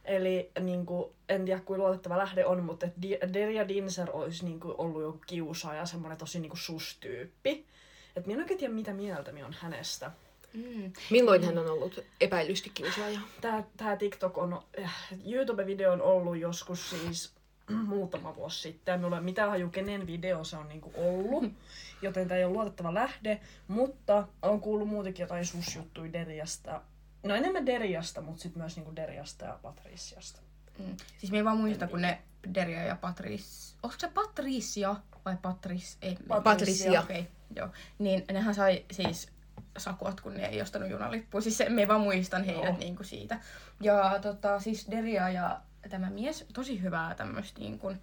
Eli 0.07 0.51
niin 0.61 0.87
kuin, 0.87 1.13
en 1.29 1.45
tiedä 1.45 1.61
kuinka 1.61 1.83
luotettava 1.83 2.19
lähde 2.19 2.47
on, 2.47 2.65
mutta 2.65 2.87
Deria 3.35 3.69
Dinser 3.69 4.09
olisi 4.13 4.45
niin 4.45 4.61
kuin, 4.61 4.75
ollut 4.79 5.03
joku 5.03 5.21
kiusaaja, 5.27 5.87
semmoinen 5.87 6.19
tosi 6.19 6.41
niin 6.41 6.51
kuin 6.51 6.61
sus-tyyppi. 6.61 7.67
Et 8.17 8.27
minä 8.27 8.39
en 8.39 8.43
oikein 8.43 8.59
tiedä, 8.59 8.75
mitä 8.75 8.93
mieltä 8.93 9.33
minä 9.33 9.47
on 9.47 9.57
hänestä. 9.59 10.11
Mm. 10.53 10.93
Milloin 11.11 11.45
hän 11.45 11.59
on 11.59 11.71
ollut 11.71 12.05
epäilysti 12.21 12.71
kiusaaja? 12.75 13.21
Tää, 13.41 13.65
tää 13.77 13.97
TikTok 13.97 14.39
on, 14.39 14.63
äh, 14.83 14.95
YouTube-video 15.25 15.93
on 15.93 16.03
ollut 16.03 16.37
joskus 16.37 16.91
siis 16.91 17.33
muutama 17.87 18.37
vuosi 18.37 18.61
sitten. 18.61 19.01
Minulla 19.01 19.17
ei 19.17 19.21
ole 19.21 19.25
mitään 19.25 19.51
haju, 19.51 19.69
kenen 19.69 20.07
video 20.07 20.45
se 20.45 20.57
on 20.57 20.69
niinku 20.69 20.93
ollut, 20.97 21.45
joten 22.03 22.29
tämä 22.29 22.39
ei 22.39 22.45
ole 22.45 22.53
luotettava 22.53 22.95
lähde. 22.95 23.41
Mutta 23.69 24.29
on 24.43 24.61
kuullut 24.61 24.89
muutenkin 24.89 25.25
jotain 25.25 25.47
susjuttuja 25.47 26.13
Deriasta. 26.13 26.83
No 27.27 27.35
enemmän 27.35 27.67
Deriasta, 27.67 28.21
mutta 28.21 28.43
sitten 28.43 28.63
myös 28.63 28.77
niinku 28.77 28.97
Deriasta 28.97 29.45
ja 29.45 29.59
Patriciasta. 29.63 30.41
Mm. 30.79 30.97
Siis 31.19 31.33
me 31.33 31.39
ei 31.39 31.45
vaan 31.45 31.59
muista, 31.59 31.87
kun 31.87 32.03
ne 32.03 32.23
Deria 32.55 32.83
ja 32.83 32.97
Patrice... 32.97 33.77
Onko 33.83 33.97
se 33.99 34.09
Patricia 34.09 34.97
vai 35.25 35.37
Patris? 35.43 35.99
Ei, 36.03 36.19
Patricia. 36.45 37.01
Okei, 37.01 37.21
okay, 37.21 37.33
joo. 37.57 37.69
Niin 37.99 38.25
nehän 38.33 38.55
sai 38.55 38.85
siis 38.91 39.29
sakot, 39.79 40.21
kun 40.21 40.35
ne 40.35 40.47
ei 40.47 40.63
ostanut 40.63 40.91
junalippua. 40.91 41.41
Siis 41.41 41.59
se, 41.59 41.69
me 41.69 41.89
vaan 41.89 42.01
muistan 42.01 42.45
heidät 42.45 42.65
Joo. 42.65 42.79
niinku 42.79 43.05
siitä. 43.05 43.41
Ja 43.81 44.19
tota, 44.23 44.61
siis 44.61 44.91
Deria 44.91 45.29
ja 45.29 45.61
tämä 45.91 46.11
mies, 46.11 46.45
tosi 46.53 46.83
hyvää 46.83 47.15
tämmöistä 47.15 47.61
niin 47.61 47.79
kuin, 47.79 48.01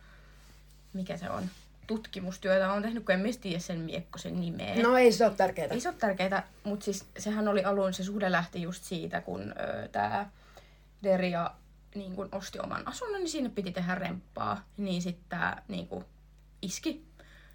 mikä 0.94 1.18
se 1.18 1.30
on, 1.30 1.44
tutkimustyötä 1.88 2.74
on 2.74 2.82
tehnyt, 2.82 3.06
kun 3.06 3.16
en 3.16 3.20
mistä 3.20 3.42
tiedä 3.42 3.60
sen 3.60 3.80
miekkosen 3.80 4.42
nimeä. 4.42 4.76
No 4.84 4.98
ei 4.98 5.12
se 5.12 5.26
ole 5.26 5.34
tärkeää. 5.34 5.68
Ei 5.72 5.80
se 5.80 5.90
ole 5.90 5.98
tärkeää, 6.00 6.48
mutta 6.64 6.84
siis 6.84 7.06
sehän 7.18 7.48
oli 7.48 7.64
alun, 7.64 7.94
se 7.94 8.04
suhde 8.04 8.32
lähti 8.32 8.62
just 8.62 8.84
siitä, 8.84 9.22
kun 9.22 9.56
tämä 9.92 10.30
Deria 11.04 11.52
niin 11.96 12.16
kun 12.16 12.30
osti 12.32 12.60
oman 12.60 12.88
asunnon, 12.88 13.20
niin 13.20 13.30
sinne 13.30 13.50
piti 13.50 13.72
tehdä 13.72 13.96
remppaa. 13.96 14.66
Niin 14.78 15.02
sitten 15.02 15.26
tämä 15.30 15.58
niin 15.68 15.88
kun, 15.88 16.06
iski 16.62 17.06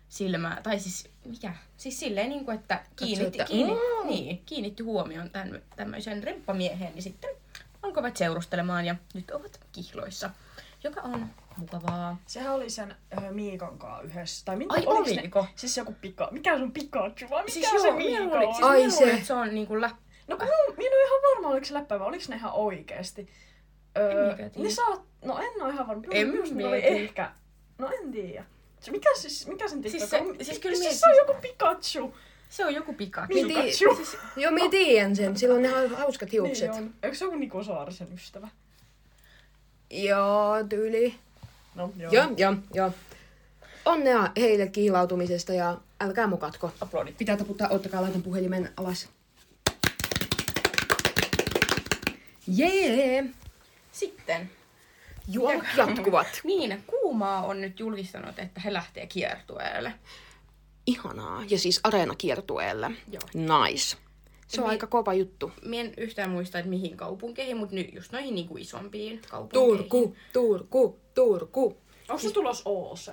silmää, 0.09 0.61
tai 0.63 0.81
siis 0.81 1.09
mikä? 1.25 1.55
Siis 1.77 2.01
silleen, 2.01 2.29
niin 2.29 2.45
kun, 2.45 2.55
että 2.55 2.85
kiinnitti, 2.97 3.41
että, 3.41 3.53
kiinnitti, 3.53 4.05
niin, 4.05 4.43
kiinnitti 4.47 4.83
huomion 4.83 5.31
tämän, 5.31 5.63
tämmöisen 5.77 6.23
remppamieheen, 6.23 6.95
niin 6.95 7.03
sitten 7.03 7.31
alkoivat 7.83 8.17
seurustelemaan 8.17 8.87
ja 8.87 8.95
nyt 9.15 9.31
ovat 9.31 9.61
kihloissa, 9.73 10.31
joka 10.85 11.01
on 11.01 11.31
mukavaa. 11.59 12.17
Sehän 12.27 12.55
oli 12.55 12.71
sen 12.71 12.95
äh, 13.19 13.31
Miikan 13.31 13.79
kanssa 13.79 14.03
yhdessä. 14.03 14.45
Tai 14.45 14.57
mitä, 14.57 14.75
Ai 14.75 14.83
oliko? 14.87 15.43
Ne, 15.43 15.49
siis 15.57 15.77
joku 15.77 15.95
pika, 16.01 16.29
mikä 16.31 16.59
sun 16.59 16.73
Pikachu 16.73 17.27
vai 17.31 17.43
mikä 17.43 17.53
Siis 17.53 17.71
se 17.83 17.89
joo, 17.89 17.97
Miika 17.97 18.21
minä 18.21 18.25
luulin, 18.35 18.49
on? 18.49 18.55
siis 18.55 18.67
Ai 18.67 18.79
luulin, 18.79 18.93
se. 18.93 19.11
että 19.13 19.27
se 19.27 19.33
on 19.35 19.49
niinku 19.55 19.81
lä- 19.81 19.91
No 20.29 20.37
kun 20.37 20.47
minun, 20.47 20.77
minä 20.77 20.87
en 20.89 20.93
ole 20.95 21.05
ihan 21.07 21.21
varma, 21.35 21.49
oliko 21.49 21.65
se 21.67 21.75
läppä 21.75 21.99
vai 21.99 22.09
oliko 22.09 22.25
ne 22.29 22.37
ihan 22.37 22.53
oikeesti. 22.53 23.29
Öö, 23.99 24.35
tiedä. 24.37 24.51
ne 24.57 24.71
saat, 24.71 25.03
no 25.25 25.39
en 25.39 25.63
ole 25.63 25.73
ihan 25.73 25.87
varma. 25.89 26.03
En 26.11 26.33
ne 26.55 26.67
oli 26.67 26.81
ehkä, 26.87 27.33
no 27.79 27.91
en 28.03 28.13
tiedä. 28.13 28.45
Se, 28.81 28.91
mikä, 28.91 29.11
siis, 29.17 29.47
mikä 29.47 29.69
sen 29.69 29.83
Siis 29.83 29.93
TikTok 29.93 30.11
se- 30.11 30.19
on? 30.31 30.37
siis 30.45 30.59
kyllä 30.59 30.77
siis 30.77 31.01
se 31.01 31.07
on 31.11 31.17
joku 31.17 31.35
Pikachu. 31.43 32.15
Se 32.49 32.65
on 32.67 32.75
joku 32.75 32.93
Pikachu. 32.93 33.33
Tii- 33.33 33.47
Pikachu. 33.47 34.17
Joo, 34.37 34.53
minä 34.53 34.71
tiedän 34.71 35.17
sen. 35.17 35.37
Silloin 35.37 35.63
ne 35.63 35.75
on 35.77 35.91
hauskat 35.91 36.33
hiukset. 36.33 36.71
Niin 36.71 36.83
on. 36.83 36.95
Eikö 37.03 37.17
se 37.17 37.25
joku 37.25 37.37
Niko 37.37 37.63
Saarisen 37.63 38.09
ystävä? 38.15 38.49
Joo, 39.91 40.65
tyyli. 40.69 41.15
No 41.75 41.93
joo. 41.97 42.13
Joo, 42.13 42.27
joo, 42.37 42.55
joo. 42.75 42.93
Onnea 43.85 44.31
heille 44.37 44.67
kiilautumisesta 44.67 45.53
ja 45.53 45.77
älkää 46.01 46.27
mokatko. 46.27 46.73
Aplodit. 46.81 47.19
Pitää 47.19 47.37
taputtaa, 47.37 47.69
ottakaa 47.69 48.03
laitan 48.03 48.23
puhelimen 48.23 48.73
alas. 48.77 49.09
Jee! 52.47 53.25
Sitten. 53.93 54.51
Juomat 55.29 55.65
jatkuvat. 55.77 56.41
Niin, 56.45 56.85
Kuumaa 56.87 57.43
on 57.47 57.61
nyt 57.61 57.81
julkistanut, 57.81 58.39
että 58.39 58.61
he 58.61 58.73
lähtee 58.73 59.07
kiertueelle. 59.07 59.93
Ihanaa. 60.87 61.45
Ja 61.49 61.59
siis 61.59 61.81
areenakiertueelle. 61.83 62.91
Joo. 63.13 63.23
Nice. 63.35 63.97
Se 64.49 64.61
on 64.61 64.65
Niin. 64.65 64.71
aika 64.71 64.87
kova 64.87 65.15
juttu. 65.15 65.51
Mie 65.65 65.81
en 65.81 65.95
yhtään 65.97 66.31
muista, 66.31 66.59
että 66.59 66.71
mihin 66.71 66.97
kaupunkeihin, 66.97 67.57
mutta 67.57 67.75
nyt 67.75 67.95
just 67.95 68.13
noihin 68.13 68.35
niinku 68.35 68.57
isompiin 68.57 69.21
kaupunkeihin. 69.31 69.79
Turku, 69.79 70.17
Turku, 70.33 70.99
Turku. 71.15 71.77
Onko 72.09 72.23
se 72.23 72.31
tulos 72.31 72.63
OC? 72.65 73.09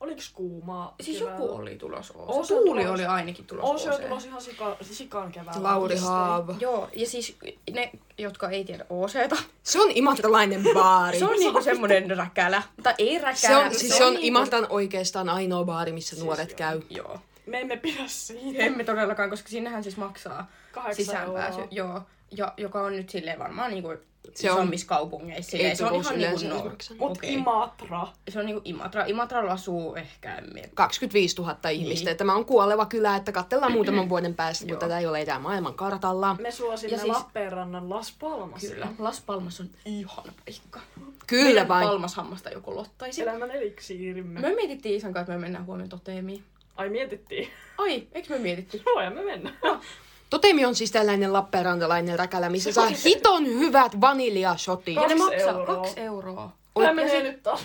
Oliks 0.00 0.30
kuumaa? 0.32 0.94
Siis 1.00 1.18
keväällä? 1.18 1.42
joku 1.44 1.54
oli 1.56 1.76
tulos 1.76 2.12
OC. 2.16 2.48
Tuuli 2.48 2.82
tulos. 2.82 2.94
oli 2.94 3.06
ainakin 3.06 3.46
tulos 3.46 3.64
OC 3.64 3.86
OC. 3.88 3.94
on 4.00 4.02
tulos 4.08 4.24
ihan 4.24 4.40
sika, 4.42 4.76
sikan 4.82 5.32
keväällä. 5.32 5.62
Lauri 5.62 5.94
Piste. 5.94 6.08
Haav. 6.08 6.50
Joo, 6.60 6.88
ja 6.96 7.06
siis 7.06 7.36
ne, 7.72 7.90
jotka 8.18 8.48
ei 8.50 8.64
tiedä 8.64 8.86
OCta, 8.90 9.36
Se 9.62 9.80
on 9.80 9.90
imatralainen 9.94 10.64
baari. 10.74 11.18
se 11.18 11.24
on 11.24 11.38
niinku 11.38 11.62
semmonen 11.62 12.10
räkälä. 12.16 12.62
Tai 12.82 12.94
ei 12.98 13.18
räkälä. 13.18 13.34
se 13.34 13.56
on, 13.56 13.74
siis 13.74 13.96
se 13.96 14.04
on 14.04 14.12
niinku- 14.12 14.26
Imatran 14.26 14.66
oikeastaan 14.70 15.28
ainoa 15.28 15.64
baari, 15.64 15.92
missä 15.92 16.24
nuoret 16.24 16.54
käy. 16.54 16.80
Joo. 16.90 17.18
Me 17.48 17.60
emme 17.60 17.76
pidä 17.76 18.02
siitä. 18.06 18.62
Emme 18.62 18.84
todellakaan, 18.84 19.30
koska 19.30 19.48
sinnehän 19.48 19.82
siis 19.82 19.96
maksaa 19.96 20.50
sisäänpääsy. 20.92 21.58
euroa. 21.60 21.68
Joo. 21.70 22.02
Ja, 22.30 22.52
joka 22.56 22.82
on 22.82 22.92
nyt 22.92 23.10
silleen 23.10 23.38
varmaan 23.38 23.70
niinku 23.70 23.88
Se 24.34 24.50
on- 24.50 24.56
isommissa 24.58 24.86
kaupungeissa. 24.86 25.50
Silleen, 25.50 25.70
Ei 25.70 25.76
se 25.76 25.84
on 25.84 25.94
ihan 25.94 26.18
niinku 26.18 26.48
no. 26.48 26.72
Mut 26.98 27.16
okei. 27.18 27.34
Imatra. 27.34 28.06
Se 28.28 28.38
on 28.40 28.46
niinku 28.46 28.62
Imatra. 28.64 29.04
Imatralla 29.06 29.52
asuu 29.52 29.94
ehkä 29.94 30.34
en 30.34 30.44
mie- 30.54 30.70
25 30.74 31.36
000 31.40 31.68
ihmistä. 31.70 32.10
Niin. 32.10 32.16
Tämä 32.16 32.34
on 32.34 32.44
kuoleva 32.44 32.86
kylä, 32.86 33.16
että 33.16 33.32
katsellaan 33.32 33.72
muutaman 33.72 34.08
vuoden 34.14 34.34
päästä, 34.34 34.64
kun 34.64 34.70
Joo. 34.70 34.80
tätä 34.80 34.98
ei 34.98 35.06
ole 35.06 35.20
enää 35.20 35.38
maailman 35.38 35.74
kartalla. 35.74 36.36
Me 36.40 36.50
suosimme 36.50 36.96
Ja 36.96 37.02
siis- 37.02 37.16
Lappeenrannan 37.16 37.90
Las 37.90 38.14
Palmasia. 38.20 38.70
Kyllä. 38.70 38.88
Las 38.98 39.20
Palmas 39.20 39.60
on 39.60 39.68
ihana 39.84 40.32
paikka. 40.44 40.80
Kyllä 41.26 41.44
Meidän 41.44 41.68
vain. 41.68 41.88
Palmashammasta 41.88 42.50
joku 42.50 42.74
lottaisi. 42.76 43.22
Elämän 43.22 43.50
eliksiirimme. 43.50 44.40
Me 44.40 44.54
mietittiin 44.54 44.94
Isan 44.96 45.12
kanssa, 45.12 45.32
että 45.32 45.38
me 45.40 45.46
mennään 45.46 45.66
huomenna 45.66 45.88
toteemiin. 45.88 46.44
Ai 46.78 46.88
mietittiin. 46.88 47.48
Ai, 47.78 48.06
eikö 48.12 48.32
me 48.32 48.38
mietitty? 48.38 48.82
Voidaan 48.94 49.14
me 49.14 49.22
mennä. 49.24 49.52
Totemi 50.30 50.64
on 50.64 50.74
siis 50.74 50.90
tällainen 50.90 51.32
lappeenrantalainen 51.32 52.18
räkälä, 52.18 52.48
missä 52.48 52.72
saa 52.72 52.88
hiton 53.04 53.46
hyvät 53.46 54.00
vaniljasotit. 54.00 54.94
Ja 54.94 55.00
ne 55.02 55.08
Kaksi 55.08 55.18
maksaa 55.24 55.50
euroa. 55.60 55.76
kaksi 55.76 56.00
euroa. 56.00 56.52
Tämä 56.74 56.86
Ja 56.88 56.94
menee 56.94 57.10
se- 57.10 57.22
nyt 57.22 57.42
taas 57.42 57.64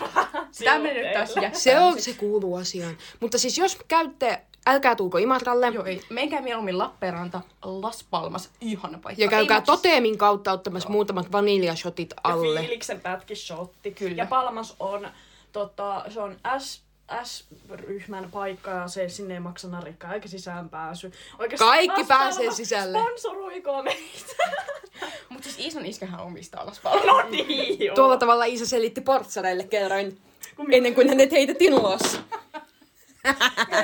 Tämä 0.64 0.80
menee 0.80 1.04
nyt 1.04 1.14
taas. 1.14 1.64
Se 1.64 1.80
on, 1.80 2.02
se 2.02 2.14
kuuluu 2.14 2.56
asiaan. 2.56 2.98
Mutta 3.20 3.38
siis 3.38 3.58
jos 3.58 3.78
käytte, 3.88 4.42
älkää 4.68 4.96
tulko 4.96 5.18
Imatralle 5.18 5.68
Joo, 5.68 5.86
ei. 5.86 6.02
Menkää 6.10 6.42
mieluummin 6.42 6.78
Lappeenranta, 6.78 7.42
Las 7.64 8.06
Palmas, 8.10 8.50
ihana 8.62 9.00
paikka. 9.04 9.24
ja 9.24 9.30
käykää 9.30 9.58
Ei 9.58 9.64
Totemin 9.66 10.18
kautta 10.18 10.52
ottamassa 10.52 10.90
muutamat 10.90 11.32
vaniljasotit 11.32 12.10
Ja 12.12 12.18
alle. 12.24 12.60
fiiliksen 12.60 13.02
pätkishotti. 13.02 13.92
Kyllä. 13.92 14.16
Ja 14.16 14.26
Palmas 14.26 14.76
on, 14.80 15.08
tota, 15.52 16.06
se 16.10 16.22
on 16.22 16.38
S, 16.58 16.82
S-ryhmän 17.24 18.32
paikka 18.32 18.72
ja 18.72 18.88
se 18.88 19.10
sinne 19.10 19.34
ei 19.34 19.40
maksa 19.40 19.68
narikkaa 19.68 20.14
eikä 20.14 20.28
sisään 20.28 20.70
pääsy. 20.70 21.12
Oikeastaan 21.40 21.72
Kaikki 21.72 22.04
pääsee 22.04 22.52
sisälle. 22.52 23.00
Sponsoroikaa 23.00 23.84
meitä. 23.84 24.34
Mut 25.30 25.44
siis 25.44 25.60
Iisan 25.60 25.86
iskähän 25.86 26.20
omistaa 26.20 26.66
Las 26.66 26.80
Palmas. 26.80 27.06
No 27.06 27.30
niin, 27.30 27.80
joo. 27.86 27.96
Tuolla 27.96 28.18
tavalla 28.18 28.46
Iisa 28.46 28.66
selitti 28.66 29.02
portsareille 29.02 29.64
kerran, 29.64 30.12
Kun 30.56 30.74
ennen 30.74 30.96
kuin 30.96 31.10
hänet 31.10 31.32
heitettiin 31.32 31.74
ulos. 31.74 32.20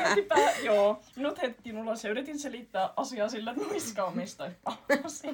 Yritipä, 0.05 0.35
joo. 0.63 0.99
Minut 1.15 1.41
heitettiin 1.41 1.77
ulos 1.77 2.03
ja 2.03 2.09
yritin 2.09 2.39
selittää 2.39 2.93
asiaa 2.97 3.29
sillä, 3.29 3.51
että 3.51 3.73
miska 3.73 4.03
omistaa 4.03 4.49
Palmasia. 4.63 5.33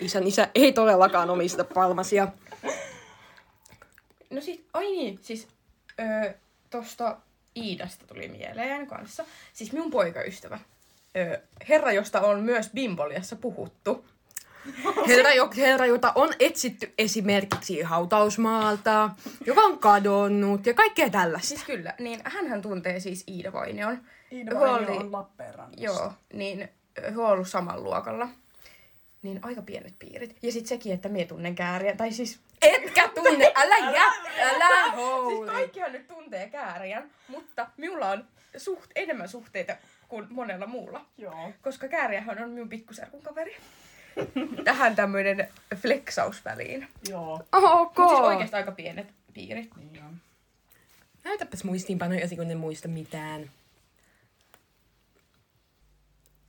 Isän 0.00 0.26
isä 0.26 0.48
ei 0.54 0.72
todellakaan 0.72 1.30
omista 1.30 1.64
palmasia. 1.64 2.28
No 4.30 4.40
sit, 4.40 4.66
ai 4.72 4.86
niin, 4.86 5.18
siis 5.22 5.48
öö, 6.00 6.34
tosta 6.70 7.16
Iidasta 7.56 8.06
tuli 8.06 8.28
mieleen 8.28 8.86
kanssa. 8.86 9.24
Siis 9.52 9.72
minun 9.72 9.90
poikaystävä. 9.90 10.58
Öö, 11.16 11.40
herra, 11.68 11.92
josta 11.92 12.20
on 12.20 12.40
myös 12.40 12.70
Bimboliassa 12.74 13.36
puhuttu. 13.36 14.04
Herra, 15.08 15.32
jo, 15.32 15.50
herra, 15.56 15.86
jota 15.86 16.12
on 16.14 16.28
etsitty 16.40 16.94
esimerkiksi 16.98 17.82
hautausmaalta, 17.82 19.10
joka 19.46 19.60
on 19.60 19.78
kadonnut 19.78 20.66
ja 20.66 20.74
kaikkea 20.74 21.10
tällaista. 21.10 21.48
Siis 21.48 21.64
kyllä, 21.64 21.94
niin 21.98 22.20
hän 22.24 22.62
tuntee 22.62 23.00
siis 23.00 23.24
Iida 23.28 23.52
Vainion. 23.52 23.98
Iida 24.32 24.50
Huoli- 24.54 24.70
Vainio 24.70 24.96
on 24.96 25.12
Lappeenrannassa. 25.12 25.84
Joo, 25.84 26.12
niin 26.32 26.68
he 27.02 27.20
on 27.20 27.26
ollut 27.30 27.48
samalla 27.48 27.82
luokalla. 27.84 28.28
Niin 29.22 29.38
aika 29.42 29.62
pienet 29.62 29.94
piirit. 29.98 30.36
Ja 30.42 30.52
sit 30.52 30.66
sekin, 30.66 30.92
että 30.92 31.08
mie 31.08 31.24
tunnen 31.24 31.54
kääriä. 31.54 31.96
Tai 31.96 32.12
siis, 32.12 32.38
Etkä 32.62 33.08
tunne, 33.08 33.52
älä 33.54 33.92
jää, 33.92 34.12
älä 34.40 34.82
siis 34.82 34.96
houli. 34.96 35.46
kaikkihan 35.50 35.92
nyt 35.92 36.08
tuntee 36.08 36.48
kääriän, 36.48 37.10
mutta 37.28 37.66
minulla 37.76 38.10
on 38.10 38.24
suht, 38.56 38.90
enemmän 38.94 39.28
suhteita 39.28 39.76
kuin 40.08 40.26
monella 40.30 40.66
muulla. 40.66 41.04
Joo. 41.18 41.52
Koska 41.62 41.88
kääriähän 41.88 42.42
on 42.42 42.50
minun 42.50 42.68
pikkuserkun 42.68 43.22
kaveri. 43.22 43.56
Tähän 44.64 44.96
tämmöinen 44.96 45.48
flexaus 45.76 46.44
väliin. 46.44 46.88
Joo. 47.08 47.34
Ok. 47.52 47.98
Mutta 47.98 48.08
siis 48.08 48.20
oikeastaan 48.20 48.60
aika 48.60 48.72
pienet 48.72 49.06
piirit. 49.34 49.70
Niin 49.76 50.04
on. 50.04 50.16
Näytäpäs 51.24 51.64
muistiinpanojasi, 51.64 52.36
kun 52.36 52.50
en 52.50 52.58
muista 52.58 52.88
mitään. 52.88 53.50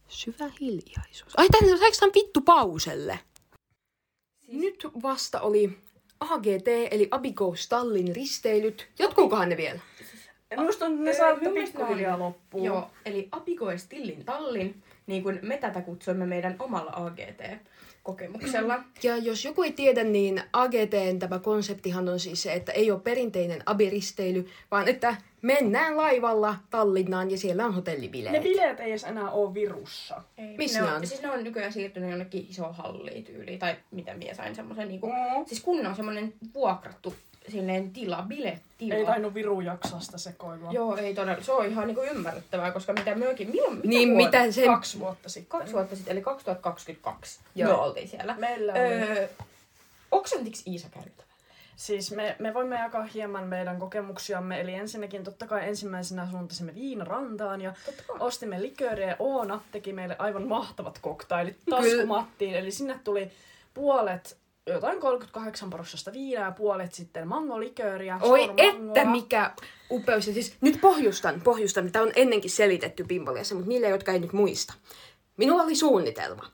Syvä 0.07 0.45
hiljaisuus. 0.62 1.34
Ai, 1.38 1.47
saiko 1.51 1.95
tämän 1.99 2.14
vittu 2.16 2.41
pauselle? 2.41 3.20
Siis... 4.39 4.57
Nyt 4.57 4.88
vasta 5.01 5.41
oli 5.41 5.80
AGT, 6.20 6.67
eli 6.91 7.07
Abigo 7.11 7.55
Stallin 7.55 8.15
risteilyt. 8.15 8.88
Jatkuukohan 8.99 9.49
ne 9.49 9.57
vielä? 9.57 9.80
Minusta 10.57 10.86
on, 10.86 11.03
ne 11.03 11.13
saa 11.13 11.36
pikkuhiljaa 11.36 12.20
loppuun. 12.20 12.65
Joo, 12.65 12.89
eli 13.05 13.28
Abigo 13.32 13.78
Stillin 13.78 14.26
Tallin, 14.26 14.84
niin 15.07 15.24
kuin 15.24 15.39
me 15.41 15.57
tätä 15.57 15.82
kutsuimme 15.82 16.26
meidän 16.26 16.55
omalla 16.59 16.91
AGT-kokemuksella. 16.91 18.84
Ja 19.03 19.17
jos 19.17 19.45
joku 19.45 19.63
ei 19.63 19.72
tiedä, 19.72 20.03
niin 20.03 20.41
AGTn 20.53 21.20
tämä 21.20 21.39
konseptihan 21.39 22.09
on 22.09 22.20
siis 22.20 22.43
se, 22.43 22.53
että 22.53 22.72
ei 22.72 22.91
ole 22.91 22.99
perinteinen 22.99 23.63
abiristeily, 23.65 24.47
vaan 24.72 24.88
että 24.88 25.15
mennään 25.42 25.98
laivalla 25.98 26.56
Tallinnaan 26.70 27.32
ja 27.32 27.38
siellä 27.38 27.66
on 27.66 27.74
hotellibileet. 27.74 28.32
Ne 28.34 28.40
bileet 28.42 28.80
ei 28.80 28.90
edes 28.92 29.04
enää 29.04 29.32
ole 29.32 29.54
Virussa. 29.54 30.22
Ei, 30.38 30.58
Missä 30.58 30.80
ne 30.82 30.88
on? 30.88 30.94
on? 30.96 31.08
Siis 31.08 31.22
ne 31.22 31.32
on 31.32 31.44
nykyään 31.44 31.74
siirtynyt 31.74 32.10
jonnekin 32.10 32.48
isoon 32.50 32.76
halliin 32.76 33.24
tyyliin, 33.24 33.60
tai 33.60 33.76
miten 33.92 34.18
minä 34.18 34.34
sain 34.34 34.56
semmoisen 34.56 34.88
niinku, 34.88 35.08
Mm. 35.08 35.46
siis 35.46 35.62
kun 35.62 35.88
on 35.88 35.96
semmoinen 35.96 36.34
vuokrattu 36.54 37.14
silleen 37.48 37.92
tila, 37.92 38.26
bilettila. 38.28 38.96
Ei 38.96 39.06
tainnut 39.06 39.34
Viru 39.34 39.62
jaksaa 39.62 40.00
sitä 40.00 40.18
sekoilua. 40.18 40.72
Joo, 40.72 40.98
ei 40.98 41.14
todella. 41.16 41.44
Se 41.44 41.52
on 41.52 41.66
ihan 41.66 41.88
niinku 41.88 42.04
ymmärrettävää, 42.04 42.72
koska 42.72 42.94
mitä 42.94 43.16
myökin, 43.16 43.50
milloin, 43.52 43.76
mitä 43.76 43.88
Niin, 43.88 44.10
vuonna? 44.10 44.26
mitä 44.26 44.52
se... 44.52 44.66
Kaksi 44.66 45.00
vuotta 45.00 45.30
sitten. 45.30 45.50
Kaksi 45.60 45.74
vuotta 45.74 45.96
sitten, 45.96 46.12
eli 46.12 46.22
2022 46.22 47.40
Joo. 47.56 47.70
me 47.78 47.84
oltiin 47.84 48.08
siellä. 48.08 48.36
Meillä 48.38 48.74
oli... 48.74 48.82
Öö, 48.82 49.28
oksentiks 50.12 50.64
Iisa 50.68 50.88
kärryttävä? 50.90 51.29
Siis 51.80 52.12
me, 52.12 52.36
me 52.40 52.54
voimme 52.54 52.80
jakaa 52.80 53.04
hieman 53.04 53.48
meidän 53.48 53.80
kokemuksiamme. 53.80 54.62
Eli 54.62 54.74
ensinnäkin 54.74 55.24
totta 55.24 55.48
kai 55.48 55.68
ensimmäisenä 55.68 56.28
suuntasimme 56.32 56.76
viinarantaan 56.76 57.62
ja 57.62 57.74
ostimme 58.20 58.62
likööriä. 58.62 59.16
Oona 59.20 59.62
teki 59.72 59.94
meille 59.94 60.16
aivan 60.20 60.48
mahtavat 60.48 61.00
koktailit 61.02 61.58
taskumattiin. 61.70 62.56
Eli 62.56 62.72
sinne 62.72 63.00
tuli 63.04 63.32
puolet 63.74 64.38
jotain 64.66 65.00
38 65.00 65.70
prossasta 65.70 66.14
viinaa 66.14 66.46
ja 66.46 66.52
puolet 66.52 66.94
sitten 66.94 67.28
mangolikööriä. 67.28 68.20
Oi 68.22 68.54
että 68.58 69.06
mikä 69.06 69.52
upeus. 69.92 70.28
Ja 70.28 70.34
siis 70.34 70.56
nyt 70.62 70.82
pohjustan, 70.82 71.42
pohjustan. 71.42 71.92
Tämä 71.92 72.06
on 72.06 72.12
ennenkin 72.16 72.52
selitetty 72.52 73.04
Pimpoliassa, 73.04 73.56
mutta 73.56 73.70
niille, 73.70 73.90
jotka 73.90 74.12
ei 74.12 74.20
nyt 74.20 74.34
muista. 74.34 74.74
Minulla 75.38 75.64
oli 75.64 75.76
suunnitelma. 75.76 76.46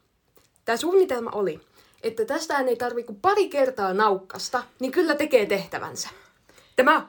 Tämä 0.66 0.78
suunnitelma 0.78 1.30
oli, 1.34 1.62
että 2.06 2.26
tästään 2.26 2.68
ei 2.70 2.76
tarvi 2.76 3.04
kuin 3.04 3.20
pari 3.22 3.50
kertaa 3.50 3.94
naukkasta, 3.94 4.64
niin 4.80 4.92
kyllä 4.92 5.16
tekee 5.16 5.46
tehtävänsä. 5.46 6.10
Tämä, 6.76 7.08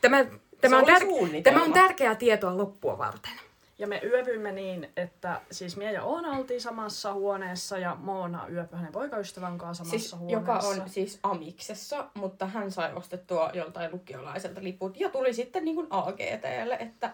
tämä, 0.00 0.26
tämä, 0.60 0.78
on, 0.78 0.84
tär- 0.84 1.42
tämä 1.42 1.62
on 1.64 1.72
tärkeää 1.72 2.14
tietoa 2.14 2.56
loppua 2.58 2.98
varten. 2.98 3.32
Ja 3.78 3.86
me 3.86 4.00
yöpyimme 4.04 4.52
niin, 4.52 4.90
että 4.96 5.40
siis 5.50 5.76
Mie 5.76 5.92
ja 5.92 6.02
Oona 6.02 6.30
oltiin 6.38 6.60
samassa 6.60 7.12
huoneessa 7.12 7.78
ja 7.78 7.94
Moona 8.00 8.46
yöpyi 8.52 8.76
hänen 8.78 8.92
poikaystävän 8.92 9.58
kanssa 9.58 9.84
samassa 9.84 9.98
Siis, 10.08 10.20
huoneessa. 10.20 10.52
joka 10.52 10.66
on 10.82 10.90
siis 10.90 11.18
Amiksessa, 11.22 12.10
mutta 12.14 12.46
hän 12.46 12.70
sai 12.70 12.92
ostettua 12.94 13.50
joltain 13.54 13.92
lukiolaiselta 13.92 14.62
liput 14.62 15.00
ja 15.00 15.08
tuli 15.08 15.32
sitten 15.34 15.64
niin 15.64 15.74
kuin 15.74 15.86
AGTlle, 15.90 16.76
että 16.80 17.10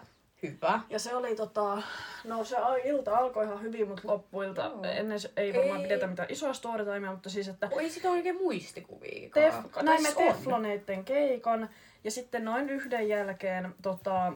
hyvä. 0.51 0.79
Ja 0.89 0.99
se 0.99 1.15
oli 1.15 1.35
tota, 1.35 1.81
no 2.23 2.43
se 2.43 2.55
ilta 2.83 3.17
alkoi 3.17 3.45
ihan 3.45 3.61
hyvin, 3.61 3.87
mutta 3.87 4.01
loppuilta 4.07 4.61
Joo. 4.61 4.83
ennen 4.83 5.19
se, 5.19 5.31
ei 5.37 5.53
varmaan 5.53 5.81
Ei. 5.81 5.87
pidetä 5.87 6.07
mitään 6.07 6.31
isoa 6.31 6.53
storytimea, 6.53 7.11
mutta 7.11 7.29
siis 7.29 7.47
että 7.47 7.69
Ei 7.79 7.89
sitä 7.89 8.09
oikein 8.09 8.35
muistikuvia. 8.37 9.29
tef, 9.33 9.55
näimme 9.83 10.09
Tefloneitten 10.17 11.05
keikan 11.05 11.69
ja 12.03 12.11
sitten 12.11 12.45
noin 12.45 12.69
yhden 12.69 13.09
jälkeen 13.09 13.75
tota, 13.81 14.33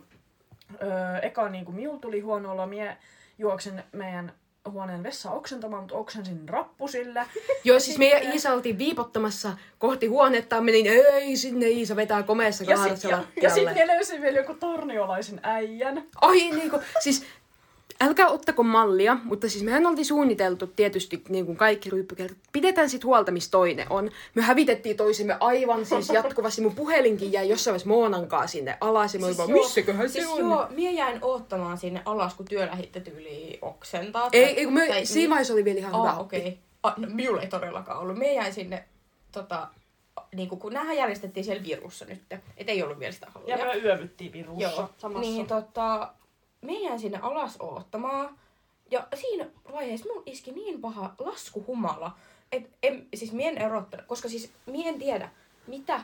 öö, 0.83 1.17
eka 1.21 1.49
niin 1.49 1.65
kuin 1.65 1.75
miul 1.75 1.97
tuli 1.97 2.19
huono 2.19 2.51
olo, 2.51 2.65
mie 2.65 2.97
juoksin 3.37 3.83
meidän 3.91 4.33
huoneen 4.69 5.03
vessa 5.03 5.31
oksentamaan, 5.31 5.83
mutta 5.83 5.95
oksensin 5.95 6.49
rappusille. 6.49 7.25
Joo, 7.63 7.79
siis 7.79 7.97
me 7.97 8.09
ja 8.09 8.31
Iisa 8.33 8.53
oltiin 8.53 8.77
viipottamassa 8.77 9.53
kohti 9.79 10.07
huonetta, 10.07 10.61
menin, 10.61 10.87
ei 10.87 11.37
sinne 11.37 11.67
Iisa 11.67 11.95
vetää 11.95 12.23
komeessa 12.23 12.63
Ja, 12.63 12.77
sit, 12.77 13.11
ja, 13.41 13.49
sitten 13.49 13.75
vielä 13.75 13.93
löysin 13.93 14.21
vielä 14.21 14.37
joku 14.37 14.53
torniolaisen 14.53 15.39
äijän. 15.43 16.03
Ai 16.21 16.51
niinku, 16.51 16.79
siis 16.99 17.25
älkää 18.01 18.27
ottako 18.27 18.63
mallia, 18.63 19.17
mutta 19.23 19.49
siis 19.49 19.63
mehän 19.63 19.87
oltiin 19.87 20.05
suunniteltu 20.05 20.67
tietysti 20.67 21.23
niin 21.29 21.45
kuin 21.45 21.57
kaikki 21.57 21.89
ryyppykerrat. 21.89 22.37
Pidetään 22.51 22.89
sit 22.89 23.03
huolta, 23.03 23.31
missä 23.31 23.51
toinen 23.51 23.87
on. 23.89 24.11
Me 24.35 24.41
hävitettiin 24.41 24.97
toisemme 24.97 25.37
aivan 25.39 25.85
siis 25.85 26.09
jatkuvasti. 26.19 26.61
Mun 26.61 26.75
puhelinkin 26.75 27.31
jäi 27.31 27.49
jossain 27.49 27.71
vaiheessa 27.73 27.89
Moonankaa 27.89 28.47
sinne 28.47 28.77
alas 28.81 29.15
ja 29.15 29.25
olin 29.25 29.37
vaan, 29.37 29.49
joo, 29.49 29.63
missäköhän 29.63 30.09
siis 30.09 30.25
se 30.25 30.31
on? 30.31 30.39
joo, 30.39 30.67
mie 30.69 30.91
jäin 30.91 31.19
oottamaan 31.21 31.77
sinne 31.77 32.01
alas, 32.05 32.33
kun 32.33 32.45
työ 32.45 32.67
lähitte 32.67 32.99
tyyliin 32.99 33.59
oksentaa. 33.61 34.29
Ei, 34.31 34.43
ei 34.43 34.65
kun 34.65 34.73
me, 34.73 34.87
tai- 34.87 35.05
siinä 35.05 35.29
vaiheessa 35.29 35.53
oli 35.53 35.65
vielä 35.65 35.79
ihan 35.79 35.91
hyvä. 35.91 36.09
Aa, 36.11 36.19
okei. 36.19 36.39
Okay. 36.39 36.53
Ah, 36.83 36.93
no, 36.97 37.07
minulla 37.11 37.41
ei 37.41 37.47
todellakaan 37.47 37.99
ollut. 37.99 38.17
Me 38.17 38.33
jäin 38.33 38.53
sinne, 38.53 38.83
tota, 39.31 39.67
niinku, 40.35 40.57
kun 40.57 40.73
näähän 40.73 40.97
järjestettiin 40.97 41.43
siellä 41.43 41.63
Virussa 41.63 42.05
nyt, 42.05 42.21
et 42.57 42.69
ei 42.69 42.83
ollut 42.83 42.99
vielä 42.99 43.13
sitä 43.13 43.27
hallia. 43.35 43.57
Ja 43.57 43.65
me 43.65 43.75
yövyttiin 43.75 44.33
Virussa 44.33 44.61
Joo, 44.61 44.89
samassa. 44.97 45.21
niin 45.21 45.47
tota, 45.47 46.13
me 46.61 46.73
jäin 46.73 46.99
sinne 46.99 47.19
alas 47.21 47.57
oottamaan. 47.59 48.39
Ja 48.91 49.07
siinä 49.15 49.45
vaiheessa 49.71 50.13
mun 50.13 50.23
iski 50.25 50.51
niin 50.51 50.81
paha 50.81 51.13
laskuhumala, 51.19 52.17
että 52.51 52.69
en, 52.83 53.07
siis 53.13 53.31
mien 53.31 53.57
erottanut, 53.57 54.05
koska 54.05 54.29
siis 54.29 54.51
mien 54.65 54.99
tiedä, 54.99 55.29
mitä 55.67 56.01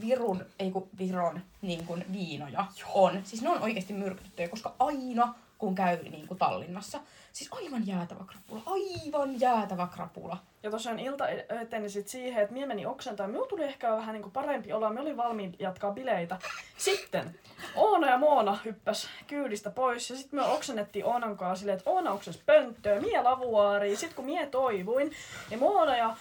Virun, 0.00 0.44
ei 0.58 0.70
kun 0.70 0.88
Viron 0.98 1.40
niin 1.62 1.86
kuin 1.86 2.04
viinoja 2.12 2.66
on. 2.94 3.20
Siis 3.24 3.42
ne 3.42 3.48
on 3.48 3.62
oikeasti 3.62 3.92
myrkytettyjä, 3.92 4.48
koska 4.48 4.74
aina 4.78 5.34
kun 5.58 5.74
käy 5.74 6.02
niin 6.02 6.26
kuin 6.26 6.38
Tallinnassa, 6.38 7.00
siis 7.32 7.52
aivan 7.52 7.86
jäätävä 7.86 8.24
krapula, 8.24 8.62
aivan 8.66 9.40
jäätävä 9.40 9.88
krapula. 9.94 10.38
Ja 10.62 10.70
tosiaan 10.70 10.98
ilta 10.98 11.28
eteni 11.28 11.88
sit 11.88 12.08
siihen, 12.08 12.42
että 12.42 12.52
mie 12.52 12.66
meni 12.66 12.86
oksentaan. 12.86 13.30
Minulla 13.30 13.48
tuli 13.48 13.64
ehkä 13.64 13.92
vähän 13.92 14.12
niinku 14.12 14.30
parempi 14.30 14.72
olo. 14.72 14.90
Me 14.90 15.00
oli 15.00 15.16
valmiin 15.16 15.56
jatkaa 15.58 15.90
bileitä. 15.90 16.38
Sitten 16.78 17.38
Oona 17.74 18.10
ja 18.10 18.18
Moona 18.18 18.58
hyppäs 18.64 19.08
kyydistä 19.26 19.70
pois. 19.70 20.10
Ja 20.10 20.16
sitten 20.16 20.40
me 20.40 20.46
oksennettiin 20.46 21.04
Oonan 21.04 21.36
kanssa 21.36 21.60
silleen, 21.60 21.78
että 21.78 21.90
Oona 21.90 22.12
oksensi 22.12 22.42
pönttöä, 22.46 23.00
mie 23.00 23.22
lavuaariin. 23.22 23.96
Sitten 23.96 24.16
kun 24.16 24.24
mie 24.24 24.46
toivuin, 24.46 25.12
niin 25.50 25.60
Moona 25.60 25.96
ja 25.96 26.16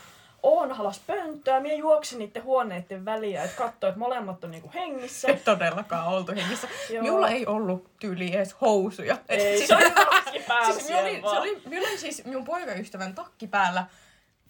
Oona 0.45 0.73
halas 0.73 1.01
pönttöä. 1.07 1.59
Mie 1.59 1.75
juoksin 1.75 2.19
niiden 2.19 2.43
huoneiden 2.43 3.05
väliä, 3.05 3.43
että 3.43 3.57
katsoi, 3.57 3.89
että 3.89 3.99
molemmat 3.99 4.43
on 4.43 4.51
niinku 4.51 4.71
hengissä. 4.73 5.27
todellakaan 5.45 6.07
oltu 6.07 6.31
hengissä. 6.35 6.67
Minulla 6.89 7.29
ei 7.29 7.45
ollut 7.45 7.89
tyyli 7.99 8.35
edes 8.35 8.55
housuja. 8.61 9.17
Ei, 9.29 9.57
siis, 9.57 9.67
se 9.67 9.75
oli 9.75 9.91
takki 9.91 10.39
päällä 10.47 10.73
siis, 10.73 10.87
minulla 10.87 11.01
oli, 11.01 11.11
siellä 11.11 11.29
se 11.29 11.39
oli, 11.39 11.61
minulla 11.65 11.89
oli 11.89 11.97
siis 11.97 12.25
minun 12.25 12.45
poikaystävän 12.45 13.15
takki 13.15 13.47
päällä 13.47 13.85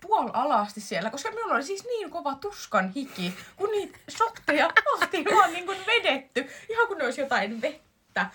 puol 0.08 0.30
alasti 0.34 0.82
siellä, 0.82 1.10
koska 1.10 1.32
minulla 1.32 1.54
oli 1.54 1.64
siis 1.64 1.86
niin 1.86 2.10
kova 2.10 2.36
tuskan 2.36 2.92
hiki, 2.96 3.34
kun 3.56 3.72
niitä 3.72 4.00
shotteja 4.12 4.70
oltiin 4.94 5.26
vaan 5.36 5.54
niin 5.54 5.66
kuin 5.66 5.78
vedetty, 5.88 6.50
ihan 6.70 6.88
kun 6.88 6.98
ne 6.98 7.04
olisi 7.04 7.22
jotain 7.22 7.62
vettä. 7.62 8.26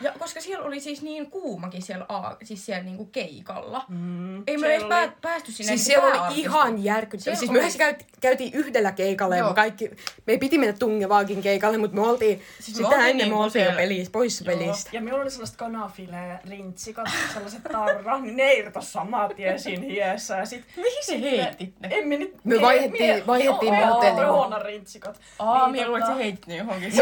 Ja 0.00 0.12
koska 0.18 0.40
siellä 0.40 0.64
oli 0.64 0.80
siis 0.80 1.02
niin 1.02 1.30
kuumakin 1.30 1.82
siellä, 1.82 2.06
a, 2.08 2.36
siis 2.42 2.66
siellä 2.66 2.82
niinku 2.84 3.04
keikalla. 3.04 3.84
Mm, 3.88 4.42
Ei 4.46 4.56
me 4.58 4.66
edes 4.66 4.82
oli- 4.82 4.88
pää, 4.88 5.12
päästy 5.22 5.52
sinne 5.52 5.76
Siis 5.76 5.88
niinku 5.88 6.06
siellä 6.08 6.26
oli 6.28 6.40
ihan 6.40 6.84
järkyttävää. 6.84 7.22
Siellä 7.36 7.38
Siis 7.38 7.50
oli- 7.50 7.60
me 7.60 7.78
käyt, 7.78 8.06
käytiin 8.20 8.54
yhdellä 8.54 8.92
keikalla 8.92 9.34
ja 9.34 9.38
Joo. 9.38 9.48
me 9.48 9.54
kaikki, 9.54 9.90
me 10.26 10.36
piti 10.38 10.58
mennä 10.58 10.72
tungevaakin 10.78 11.42
keikalle, 11.42 11.78
mutta 11.78 11.96
me 11.96 12.02
oltiin, 12.08 12.42
Siis 12.60 12.76
sitä 12.76 12.94
ennen 12.96 13.16
me 13.16 13.22
niinku 13.22 13.40
oltiin 13.40 13.62
jo 13.62 13.70
siellä- 13.70 13.80
pelissä, 13.82 14.10
pois 14.12 14.40
Joo. 14.40 14.56
pelistä. 14.58 14.90
Ja 14.92 15.00
minulla 15.00 15.22
oli 15.22 15.30
sellaiset 15.30 15.56
kanafile 15.56 16.16
rintsikat, 16.50 17.08
sellaiset 17.32 17.62
tarra, 17.72 18.18
niin 18.18 18.36
ne 18.36 18.52
irtos 18.52 18.92
samaa 18.92 19.28
tien 19.28 19.58
siinä 19.60 19.82
hiessä. 19.84 20.36
Ja 20.36 20.46
sit, 20.46 20.64
Mihin 20.76 21.04
se 21.04 21.20
heitit 21.20 21.80
ne? 21.80 21.88
en 21.90 22.08
me 22.08 22.16
nyt... 22.16 22.34
Me 22.44 22.60
vaihdettiin- 22.60 23.26
vaihdettiin 23.26 23.74
me 23.74 23.84
hotelliin. 23.86 24.26
Oona 24.26 24.58
rintsikat. 24.58 25.20
Aa, 25.38 25.62
Niin, 25.66 25.72
minä 25.72 25.86
luulen, 25.86 26.02
tota- 26.02 26.06
että 26.06 26.18
se 26.18 26.24
heitti 26.24 26.46
ne 26.50 26.56
johonkin. 26.56 26.92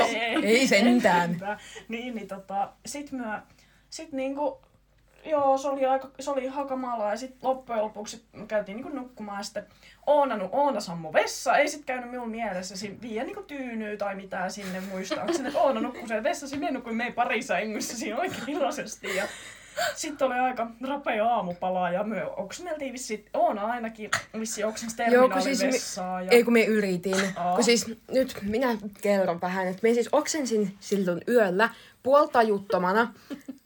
ei 0.45 0.67
sentään. 0.67 1.59
Niin, 1.89 2.15
niin 2.15 2.29
tota, 2.29 2.69
sit 2.87 3.13
me, 3.13 3.25
sit 3.91 4.13
niinku, 4.13 4.59
joo, 5.25 5.59
se 5.59 5.69
oli 5.69 5.87
aika, 5.87 6.11
se 6.21 6.31
oli 6.31 6.45
ihan 6.45 6.69
kamalaa. 6.69 7.11
Ja 7.11 7.17
sit 7.17 7.37
loppujen 7.43 7.83
lopuksi 7.83 8.25
käytiin 8.49 8.77
niinku 8.77 8.89
nukkumaan. 8.89 9.39
Ja 9.39 9.43
sitten 9.43 9.67
Oona, 10.07 10.37
nu, 10.37 10.49
Oona 10.53 10.81
sammu 10.81 11.13
vessa, 11.13 11.57
ei 11.57 11.69
sit 11.69 11.85
käynyt 11.85 12.11
minun 12.11 12.31
mielessä. 12.31 12.77
Si- 12.77 12.99
viiä 13.03 13.25
niinku 13.25 13.43
tyynyy 13.43 13.97
tai 13.97 14.15
mitään 14.15 14.51
sinne 14.51 14.81
muistaakseni, 14.81 15.49
että 15.49 15.61
Oona 15.61 15.81
nukkui 15.81 16.09
siellä 16.09 16.23
vessassa, 16.23 16.57
minä 16.57 16.71
nukuin 16.71 16.97
meidän 16.97 17.15
pari 17.15 17.43
sängyssä 17.43 17.97
siinä 17.97 18.19
oikein 18.19 18.49
iloisesti. 18.49 19.17
Ja 19.17 19.25
sitten 19.95 20.27
oli 20.27 20.35
aika 20.35 20.71
rapea 20.89 21.27
aamupala 21.27 21.91
ja 21.91 22.05
me 22.05 22.25
oksenneltiin 22.25 22.93
vissi, 22.93 23.25
Oona 23.35 23.67
ainakin 23.67 24.11
vissi 24.41 24.63
siis 24.77 24.95
terminaalivessaa. 24.95 26.19
me, 26.19 26.25
ja... 26.25 26.31
ei 26.31 26.45
kun 26.45 26.53
me 26.53 26.65
yritin. 26.65 27.17
Aa. 27.37 27.55
Kun 27.55 27.65
siis 27.65 27.87
nyt 28.11 28.37
minä 28.43 28.69
kerron 29.01 29.41
vähän, 29.41 29.67
että 29.67 29.81
me 29.83 29.95
siis 29.95 30.09
oksensin 30.13 30.77
silloin 30.81 31.21
yöllä 31.29 31.71
puoltajuttomana 32.05 33.15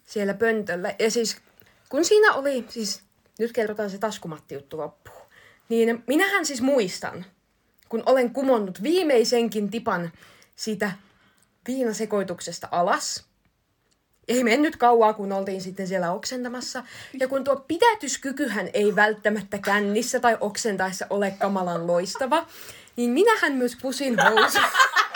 siellä 0.05 0.35
pöntöllä. 0.35 0.95
Ja 0.99 1.11
siis 1.11 1.37
kun 1.89 2.05
siinä 2.05 2.33
oli, 2.33 2.65
siis 2.69 3.03
nyt 3.39 3.53
kerrotaan 3.53 3.91
se 3.91 3.99
taskumatti 3.99 4.55
juttu 4.55 4.79
loppuun. 4.79 5.19
Niin 5.69 6.05
minähän 6.07 6.47
siis 6.47 6.63
muistan, 6.63 7.25
kun 7.89 8.03
olen 8.07 8.31
kumonnut 8.31 8.83
viimeisenkin 8.83 9.71
tipan 9.71 10.13
siitä 10.57 10.93
viinasekoituksesta 11.69 12.69
alas. 12.71 13.25
Ei 14.29 14.45
mennyt 14.45 14.77
kauaa, 14.77 15.13
kun 15.13 15.33
oltiin 15.33 15.61
sitten 15.61 15.89
siellä 15.89 16.13
oksentamassa. 16.13 16.85
Ja 17.21 17.29
kun 17.29 17.45
tuo 17.45 17.57
pidätyskykyhän 17.57 18.71
ei 18.75 18.97
välttämättä 18.97 19.59
kännissä 19.59 20.21
tai 20.21 20.37
oksentaessa 20.41 21.07
ole 21.11 21.31
kamalan 21.31 21.87
loistava, 21.87 22.47
niin 22.97 23.11
minähän 23.11 23.53
myös 23.53 23.77
kusin 23.77 24.17
housuun. 24.23 24.65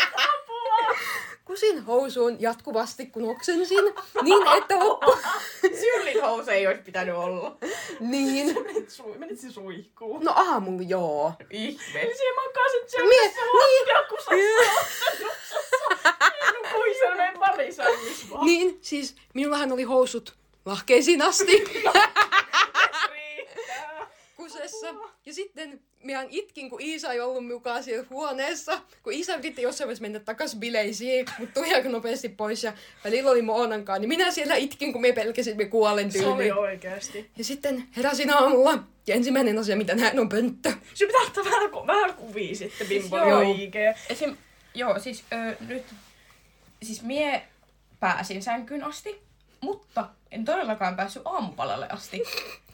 kusin 1.52 1.84
housuun 1.84 2.36
jatkuvasti, 2.40 3.06
kun 3.06 3.30
oksensin. 3.30 3.84
Niin, 4.22 4.46
että 4.58 4.78
loppu... 4.78 5.16
Syllin 5.80 6.22
housu 6.22 6.50
ei 6.50 6.66
olisi 6.66 6.82
pitänyt 6.82 7.14
olla. 7.14 7.56
Niin. 8.00 8.54
Menit, 8.64 8.88
su- 8.90 9.18
menit 9.18 9.40
suihkuun. 9.50 10.24
No 10.24 10.32
aamulla 10.36 10.82
joo. 10.88 11.32
Ihme. 11.50 12.00
Eli 12.02 12.16
siellä 12.16 12.42
makasit 12.42 12.90
siellä 12.90 13.08
Mie- 13.08 13.34
Mie- 13.34 13.62
lattiakusassa. 13.62 14.32
Niin, 18.44 18.78
siis 18.80 19.16
minullahan 19.34 19.72
oli 19.72 19.82
housut 19.82 20.34
lahkeisiin 20.66 21.22
asti. 21.22 21.64
Kusessa. 24.52 24.86
Ja 25.26 25.34
sitten 25.34 25.80
minä 26.02 26.26
itkin, 26.30 26.70
kun 26.70 26.80
Iisa 26.80 27.12
ei 27.12 27.20
ollut 27.20 27.46
mukaan 27.46 27.84
siellä 27.84 28.06
huoneessa. 28.10 28.80
Kun 29.02 29.12
Iisa 29.12 29.34
yritti 29.36 29.62
jossain 29.62 29.86
vaiheessa 29.88 30.02
mennä 30.02 30.20
takas 30.20 30.54
bileisiin, 30.56 31.26
mutta 31.38 31.60
tuli 31.60 31.74
aika 31.74 31.88
nopeasti 31.88 32.28
pois. 32.28 32.64
Ja 32.64 32.72
välillä 33.04 33.30
oli 33.30 33.42
Moonankaan, 33.42 34.00
niin 34.00 34.08
minä 34.08 34.30
siellä 34.30 34.54
itkin, 34.56 34.92
kun 34.92 35.02
me 35.02 35.12
pelkäsin, 35.12 35.50
että 35.52 35.64
me 35.64 35.70
kuolen 35.70 36.12
Se 36.12 36.26
oli 36.26 36.50
oikeesti. 36.50 37.30
Ja 37.38 37.44
sitten 37.44 37.84
heräsin 37.96 38.30
aamulla. 38.30 38.78
Ja 39.06 39.14
ensimmäinen 39.14 39.58
asia, 39.58 39.76
mitä 39.76 39.94
näen, 39.94 40.20
on 40.20 40.28
pönttö. 40.28 40.72
Se 40.94 41.06
pitää 41.06 41.20
ottaa 41.22 41.44
vähän, 41.44 41.70
ku- 41.70 41.86
vähän 41.86 42.14
kuvia 42.14 42.54
sitten 42.54 42.86
Bimboli 42.86 43.30
joo. 43.30 43.42
ja 43.42 43.48
IG. 43.48 43.74
Esim, 44.10 44.36
joo, 44.74 44.98
siis 44.98 45.24
ö, 45.32 45.56
nyt, 45.68 45.82
siis 46.82 47.02
mie 47.02 47.42
pääsin 48.00 48.42
sänkyyn 48.42 48.84
asti, 48.84 49.20
mutta 49.60 50.08
en 50.30 50.44
todellakaan 50.44 50.96
päässyt 50.96 51.22
aamupalalle 51.24 51.88
asti. 51.88 52.22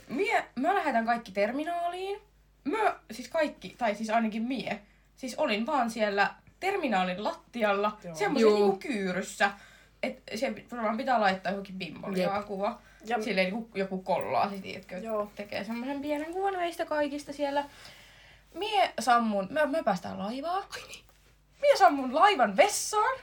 Mie, 0.08 0.44
me 0.56 0.74
lähdetään 0.74 1.06
kaikki 1.06 1.32
terminaaliin. 1.32 2.20
Mä, 2.64 2.96
siis 3.10 3.28
kaikki, 3.28 3.74
tai 3.78 3.94
siis 3.94 4.10
ainakin 4.10 4.42
mie, 4.42 4.80
siis 5.16 5.34
olin 5.34 5.66
vaan 5.66 5.90
siellä 5.90 6.34
terminaalin 6.60 7.24
lattialla, 7.24 7.98
semmoisen 8.14 8.40
Juu. 8.50 8.54
niinku 8.56 8.76
kyyryssä. 8.78 9.50
Et 10.02 10.22
se 10.34 10.52
varmaan 10.72 10.96
pitää 10.96 11.20
laittaa 11.20 11.52
johonkin 11.52 11.74
Jep. 11.74 11.78
bimboliaa 11.92 12.42
kuva. 12.42 12.80
Ja- 13.04 13.22
Silleen 13.22 13.52
niinku 13.52 13.70
joku 13.78 14.02
kollaa 14.02 14.48
sit, 14.50 14.62
tiedätkö, 14.62 14.96
Joo. 14.98 15.30
tekee 15.36 15.64
semmoisen 15.64 16.00
pienen 16.00 16.32
kuvan 16.32 16.56
meistä 16.56 16.84
kaikista 16.86 17.32
siellä. 17.32 17.64
Mie 18.54 18.92
sammun, 19.00 19.46
me, 19.50 19.66
me 19.66 19.82
päästään 19.82 20.18
laivaan. 20.18 20.62
Ai 20.62 20.82
niin. 20.88 21.04
Mie 21.60 21.76
sammun 21.76 22.14
laivan 22.14 22.56
vessaan. 22.56 23.18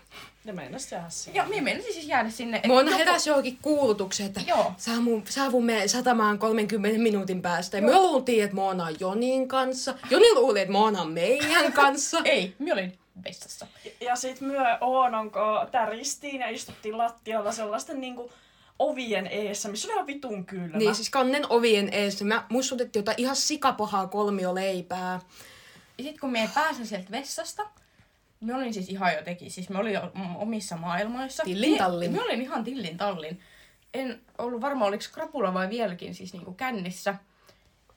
Ja 0.46 0.54
meinas 0.54 0.92
jäädä 0.92 1.10
siihen. 1.10 1.36
Ja 1.36 1.46
mie 1.50 1.62
menisin 1.62 1.94
siis 1.94 2.08
jäädä 2.08 2.30
sinne. 2.30 2.62
Moona 2.68 2.92
joku- 2.92 2.98
heräsi 3.00 3.30
johonkin 3.30 3.58
kuulutukseen, 3.62 4.28
että 4.28 4.42
Joo. 4.48 4.72
saavu, 4.78 5.24
saavumme 5.30 5.88
satamaan 5.88 6.40
30 6.40 7.00
minuutin 7.02 7.42
päästä. 7.42 7.78
Ja 7.78 7.84
me 7.84 7.94
luultiin, 8.00 8.44
että 8.44 8.56
Moona 8.56 8.84
on 8.86 8.96
Jonin 9.00 9.48
kanssa. 9.48 9.96
Joni 10.10 10.34
luuli, 10.34 10.60
että 10.60 10.72
Moona 10.72 11.02
on 11.02 11.12
meidän 11.12 11.74
kanssa. 11.84 12.22
Ei, 12.26 12.56
mie 12.60 12.74
olin 12.74 12.98
vessassa. 13.24 13.68
Ja 14.02 14.16
sit 14.16 14.42
myö 14.42 14.78
Oonon 14.82 15.32
täristiin 15.72 16.42
ja 16.42 16.50
istuttiin 16.50 16.98
lattialla 16.98 17.52
sellaisten 17.52 18.02
niinku 18.02 18.32
ovien 18.80 19.28
eessä, 19.28 19.70
missä 19.70 19.88
oli 19.88 19.94
ihan 19.96 20.08
vitun 20.08 20.46
kylmä. 20.46 20.78
Niin, 20.78 20.96
siis 20.96 21.10
kannen 21.10 21.46
ovien 21.50 21.90
eessä. 21.94 22.26
Mä 22.26 22.46
mussutettiin 22.50 23.02
jotain 23.02 23.20
ihan 23.22 23.36
sikapahaa 23.36 24.08
kolmioleipää. 24.08 25.20
Ja 25.98 26.04
sit 26.04 26.20
kun 26.20 26.32
mie 26.32 26.50
pääsin 26.56 26.88
sieltä 26.88 27.12
vessasta, 27.12 27.66
me 28.40 28.56
olin 28.56 28.74
siis 28.74 28.90
ihan 28.90 29.14
jotenkin, 29.14 29.52
siis 29.52 29.70
me 29.70 29.80
olin 29.80 30.00
omissa 30.36 30.78
maailmoissa. 30.78 31.44
Tillin 31.44 31.70
Mie- 31.70 31.78
tallin. 31.78 32.12
Me 32.12 32.22
olin 32.22 32.42
ihan 32.42 32.64
tillin 32.64 32.98
tallin. 32.98 33.40
En 33.94 34.22
ollut 34.38 34.62
varma, 34.62 34.86
oliko 34.86 35.04
krapula 35.12 35.54
vai 35.54 35.70
vieläkin 35.70 36.16
siis 36.16 36.34
niinku 36.34 36.54
kännissä. 36.54 37.16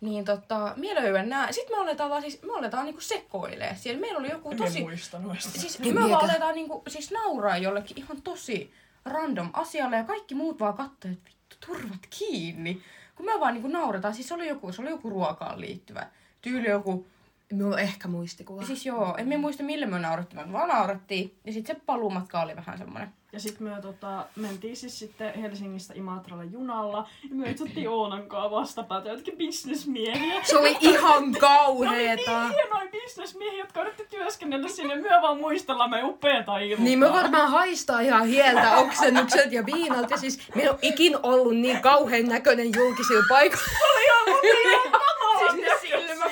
Niin 0.00 0.24
tota, 0.24 0.72
mie 0.76 0.94
löydän 0.94 1.28
nää. 1.28 1.52
Sitten 1.52 1.76
me 1.76 1.82
aletaan 1.82 2.10
vaan 2.10 2.22
siis, 2.22 2.42
me 2.42 2.52
aletaan 2.52 2.84
niinku 2.84 3.00
sekoilee. 3.00 3.76
Siellä 3.76 4.00
meillä 4.00 4.18
oli 4.18 4.30
joku 4.30 4.50
en 4.50 4.56
tosi... 4.56 4.80
muista 4.80 5.18
noista. 5.18 5.60
Siis 5.60 5.80
En 5.80 5.94
me 5.94 6.10
vaan 6.10 6.30
aletaan 6.30 6.54
niinku, 6.54 6.82
siis 6.88 7.10
nauraa 7.10 7.58
jollekin 7.58 7.98
ihan 7.98 8.22
tosi 8.22 8.72
random 9.04 9.50
asialle 9.52 9.96
ja 9.96 10.04
kaikki 10.04 10.34
muut 10.34 10.60
vaan 10.60 10.74
katsoo, 10.74 11.10
että 11.10 11.30
vittu 11.30 11.56
turvat 11.66 12.06
kiinni. 12.18 12.82
Kun 13.14 13.26
me 13.26 13.40
vaan 13.40 13.54
niinku 13.54 13.68
naurataan, 13.68 14.14
siis 14.14 14.28
se 14.28 14.34
oli 14.34 14.48
joku, 14.48 14.72
se 14.72 14.82
oli 14.82 14.90
joku 14.90 15.10
ruokaan 15.10 15.60
liittyvä. 15.60 16.06
Tyyli 16.42 16.68
joku, 16.68 17.06
Minulla 17.52 17.74
on 17.76 17.80
ehkä 17.82 18.08
muistikuva. 18.08 18.62
siis 18.64 18.86
joo, 18.86 19.14
en 19.18 19.28
minä 19.28 19.40
muista 19.40 19.62
millä 19.62 19.86
me 19.86 19.98
naurattiin, 19.98 20.46
me 20.46 20.52
vaan 20.52 20.68
naurattiin. 20.68 21.34
Ja 21.44 21.52
sitten 21.52 21.76
se 21.76 21.82
paluumatka 21.86 22.40
oli 22.40 22.56
vähän 22.56 22.78
semmoinen. 22.78 23.08
Ja 23.32 23.40
sitten 23.40 23.62
me 23.68 23.80
tota, 23.82 24.26
mentiin 24.36 24.76
siis 24.76 24.98
sitten 24.98 25.34
Helsingistä 25.34 25.94
Imatralle 25.96 26.44
junalla. 26.44 27.08
Ja 27.30 27.34
me 27.34 27.50
etsittiin 27.50 27.88
Oonan 27.88 28.26
kanssa 28.28 28.50
vastapäätä 28.50 29.08
jotenkin 29.08 29.36
bisnesmiehiä. 29.36 30.40
Se 30.44 30.58
oli 30.58 30.76
ihan 30.80 31.32
Ne 31.32 31.38
kauheeta. 31.38 32.30
oli 32.32 32.40
niin 32.40 32.54
hienoja 32.54 32.90
bisnesmiehiä, 32.90 33.58
jotka 33.58 33.82
yritti 33.82 34.06
työskennellä 34.10 34.68
sinne. 34.68 34.96
Myö 34.96 35.22
vaan 35.22 35.38
muistella 35.38 35.88
me 35.88 36.04
upeata 36.04 36.58
ilmaa. 36.58 36.84
Niin 36.84 36.98
me 36.98 37.12
varmaan 37.12 37.50
haistaa 37.50 38.00
ihan 38.00 38.26
hieltä 38.26 38.76
oksennukset 38.76 39.52
ja 39.52 39.66
viinalta. 39.66 40.14
Ja 40.14 40.18
siis 40.18 40.48
me 40.54 40.70
on 40.70 40.78
ikin 40.82 41.16
ollut 41.22 41.56
niin 41.56 41.80
kauhean 41.80 42.24
näköinen 42.24 42.70
julkisilla 42.76 43.24
paikoilla. 43.28 43.68
Sinne 45.50 45.68
silmä. 45.80 46.24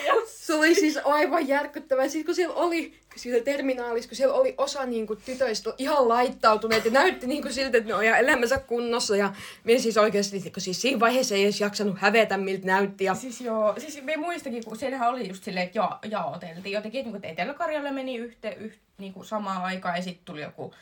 Se 0.46 0.54
oli 0.54 0.74
siis 0.74 0.98
aivan 1.04 1.48
järkyttävää. 1.48 2.08
Sitten 2.08 2.26
kun 2.26 2.34
siellä 2.34 2.54
oli, 2.54 2.94
siellä 3.16 3.44
terminaalissa, 3.44 4.08
kun 4.08 4.16
siellä 4.16 4.34
oli 4.34 4.54
osa 4.58 4.86
niin 4.86 5.06
kuin, 5.06 5.18
tytöistä 5.24 5.74
ihan 5.78 6.08
laittautuneet 6.08 6.84
ja 6.84 6.90
näytti 6.90 7.26
niin 7.26 7.42
kuin 7.42 7.54
siltä, 7.54 7.78
että 7.78 7.88
ne 7.88 7.94
on 7.94 8.04
elämänsä 8.04 8.58
kunnossa. 8.58 9.16
Ja 9.16 9.32
minä 9.64 9.80
siis 9.80 9.96
oikeasti, 9.96 10.50
kun 10.50 10.62
siis 10.62 10.82
siinä 10.82 11.00
vaiheessa 11.00 11.34
ei 11.34 11.44
edes 11.44 11.60
jaksanut 11.60 11.98
hävetä, 11.98 12.36
miltä 12.36 12.66
näytti. 12.66 13.04
Ja 13.04 13.14
Siis 13.14 13.40
joo, 13.40 13.74
siis 13.78 14.02
me 14.02 14.16
muistakin, 14.16 14.64
kun 14.64 14.76
siellähän 14.76 15.08
oli 15.08 15.28
just 15.28 15.44
silleen, 15.44 15.66
että 15.66 15.78
ja, 15.78 15.98
jaoteltiin 16.10 16.72
jotenkin, 16.72 17.16
että 17.16 17.28
Etelä-Karjalle 17.28 17.90
meni 17.90 18.16
yhteen 18.16 18.58
yht, 18.58 18.78
niin 18.98 19.14
samaan 19.22 19.62
aikaan 19.62 19.96
ja 19.96 20.02
sitten 20.02 20.24
tuli 20.24 20.42
joku 20.42 20.74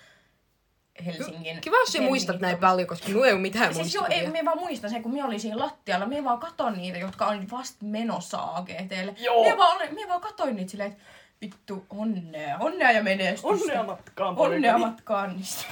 Helsingin... 1.06 1.60
kiva, 1.60 1.76
jos 1.76 1.92
sä 1.92 2.00
muistat 2.02 2.40
näin 2.40 2.58
paljon, 2.58 2.88
koska 2.88 3.08
minulla 3.08 3.26
ei 3.26 3.32
ole 3.32 3.40
mitään 3.40 3.74
Siis 3.74 3.94
joo, 3.94 4.06
ei, 4.10 4.26
me 4.26 4.44
vaan 4.44 4.58
muistan 4.58 4.90
sen, 4.90 5.02
kun 5.02 5.12
minä 5.12 5.26
olin 5.26 5.40
siinä 5.40 5.58
lattialla, 5.58 6.06
minä 6.06 6.24
vaan 6.24 6.38
katon 6.38 6.72
niitä, 6.72 6.98
jotka 6.98 7.26
on 7.26 7.50
vasta 7.50 7.84
menossa 7.84 8.38
AGTlle. 8.38 9.14
Joo. 9.18 9.44
Minä 9.44 9.58
vaan, 9.58 9.94
minä 9.94 10.08
vaan 10.08 10.20
katoin 10.20 10.56
niitä 10.56 10.70
silleen, 10.70 10.92
että 10.92 11.04
vittu, 11.40 11.86
onnea, 11.90 12.58
onnea 12.58 12.90
ja 12.90 13.02
menestystä. 13.02 13.48
Onnea 13.48 13.82
matkaan, 13.82 14.38
Onnea 14.38 14.78
matkaan 14.78 15.36
niistä. 15.36 15.64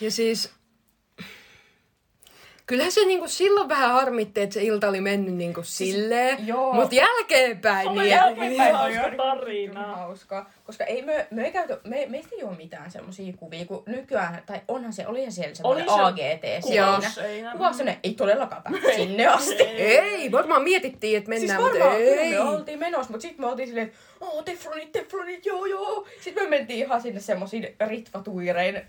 Ja 0.00 0.10
siis... 0.10 0.52
Kyllähän 2.72 2.92
se 2.92 3.04
niinku 3.04 3.28
silloin 3.28 3.68
vähän 3.68 3.90
harmitti, 3.92 4.40
että 4.40 4.54
se 4.54 4.62
ilta 4.62 4.88
oli 4.88 5.00
mennyt 5.00 5.34
niinku 5.34 5.62
silleen. 5.62 6.46
joo. 6.46 6.72
Mutta 6.72 6.94
jälkeenpäin 6.94 7.88
Oli 7.88 7.98
niin... 8.00 8.10
jälkeenpäin 8.10 8.50
Niin. 8.50 8.74
hauska 8.74 9.10
tarina. 9.16 9.96
hauskaa. 9.96 10.50
Koska 10.64 10.84
ei 10.84 11.02
me, 11.02 11.26
me 11.30 11.44
ei 11.44 11.52
käyty, 11.52 11.76
me, 11.84 12.06
meistä 12.08 12.36
ei 12.36 12.44
ole 12.44 12.56
mitään 12.56 12.90
semmosia 12.90 13.32
kuvia, 13.36 13.64
kun 13.64 13.82
nykyään, 13.86 14.42
tai 14.46 14.60
onhan 14.68 14.92
se, 14.92 15.06
olihan 15.06 15.32
siellä 15.32 15.54
semmoinen 15.54 15.90
Oli 15.90 15.98
se 15.98 16.22
AGT 16.22 16.64
siinä. 16.64 17.52
Kuvaus 17.52 17.76
sinne, 17.76 17.98
ei 18.02 18.14
todellakaan 18.14 18.62
päästä 18.62 18.92
sinne 18.96 19.26
asti. 19.26 19.62
Ei, 19.62 20.32
varmaan 20.32 20.62
mietittiin, 20.62 21.18
että 21.18 21.30
Siis 21.30 21.40
mennään, 21.40 21.62
varmaan, 21.62 21.90
mutta 21.92 22.04
kyllä 22.10 22.22
ei. 22.22 22.32
me 22.32 22.40
oltiin 22.40 22.78
menossa, 22.78 23.10
mutta 23.12 23.22
sitten 23.22 23.40
me 23.46 23.50
oltiin 23.50 23.68
silleen, 23.68 23.86
että 23.86 23.98
oh, 24.20 24.44
teflonit, 24.44 24.92
teflonit, 24.92 25.46
joo 25.46 25.66
joo. 25.66 26.06
Sitten 26.20 26.44
me 26.44 26.50
mentiin 26.50 26.78
ihan 26.86 27.02
sinne 27.02 27.20
semmoisiin 27.20 27.76
ritvatuirein 27.86 28.82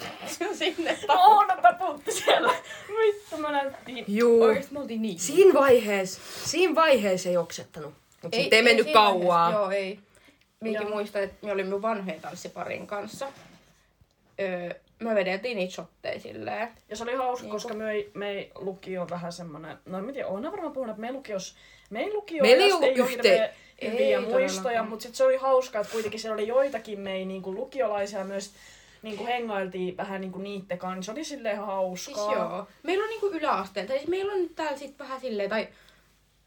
sinne. 0.58 0.98
Oona 1.08 1.56
taputti 1.56 2.12
siellä. 2.12 2.54
Vittu, 2.88 3.36
mä 3.36 3.52
näyttiin. 3.52 4.04
Juu. 4.08 4.42
Oikeesti 4.42 4.72
me 4.74 4.80
oltiin 4.80 5.02
niin. 5.02 5.18
Siinä 5.18 5.54
vaiheessa, 5.54 6.20
siinä 6.44 6.74
vaiheessa 6.74 7.28
ei 7.28 7.36
oksettanut. 7.36 7.94
Mutta 8.22 8.36
sitten 8.36 8.56
ei 8.56 8.62
mennyt 8.62 8.84
siinä 8.86 9.00
kauaa. 9.00 9.52
Joo, 9.52 9.70
ei. 9.70 9.98
Minäkin 10.60 10.86
Joo. 10.88 10.94
muistan, 10.96 11.22
että 11.22 11.46
me 11.46 11.52
olimme 11.52 11.82
vanhojen 11.82 12.20
tanssiparin 12.20 12.86
kanssa. 12.86 13.26
Öö, 14.40 14.70
me 15.00 15.14
vedeltiin 15.14 15.56
niitä 15.56 15.74
shotteja 15.74 16.20
silleen. 16.20 16.68
Ja 16.88 16.96
se 16.96 17.02
oli 17.02 17.14
hauska, 17.14 17.42
Niinku. 17.42 17.54
koska 17.56 17.74
me 17.74 17.90
ei, 17.90 18.10
me 18.14 18.30
ei 18.30 18.50
lukio 18.54 19.06
vähän 19.10 19.32
semmonen, 19.32 19.78
no 19.86 19.98
en 19.98 20.12
tiedä, 20.12 20.28
oon 20.28 20.42
varmaan 20.42 20.72
puhunut, 20.72 20.92
että 20.94 21.00
me 21.00 21.12
lukios, 21.12 21.56
me 21.90 22.00
ei 22.00 22.12
lukio 22.12 22.42
Meillä 22.42 22.64
ei 22.64 22.68
ei 22.70 22.72
ole 22.72 22.86
yhteen- 22.92 23.06
hirveä 23.22 23.52
Ei 23.78 23.90
hyviä 23.92 24.20
muistoja, 24.20 24.82
mutta 24.82 25.02
sitten 25.02 25.16
se 25.16 25.24
oli 25.24 25.36
hauskaa, 25.36 25.80
että 25.80 25.92
kuitenkin 25.92 26.20
siellä 26.20 26.34
oli 26.34 26.48
joitakin 26.48 27.00
mei 27.00 27.24
niinku 27.24 27.54
lukiolaisia 27.54 28.24
myös 28.24 28.50
niinku 29.02 29.26
hengailtiin 29.26 29.96
vähän 29.96 30.20
niinku 30.20 30.38
niitten 30.38 30.78
kanssa. 30.78 31.02
Se 31.02 31.16
oli 31.16 31.24
silleen 31.24 31.54
ihan 31.56 31.96
Siis 31.96 32.16
hauskaa. 32.16 32.34
joo. 32.34 32.66
Meillä 32.82 33.04
on 33.04 33.10
niinku 33.10 33.26
yläasteen, 33.28 33.86
tai 33.86 33.96
siis 33.96 34.08
meillä 34.08 34.32
on 34.32 34.42
nyt 34.42 34.54
täällä 34.54 34.78
sit 34.78 34.98
vähän 34.98 35.20
silleen, 35.20 35.50
tai 35.50 35.68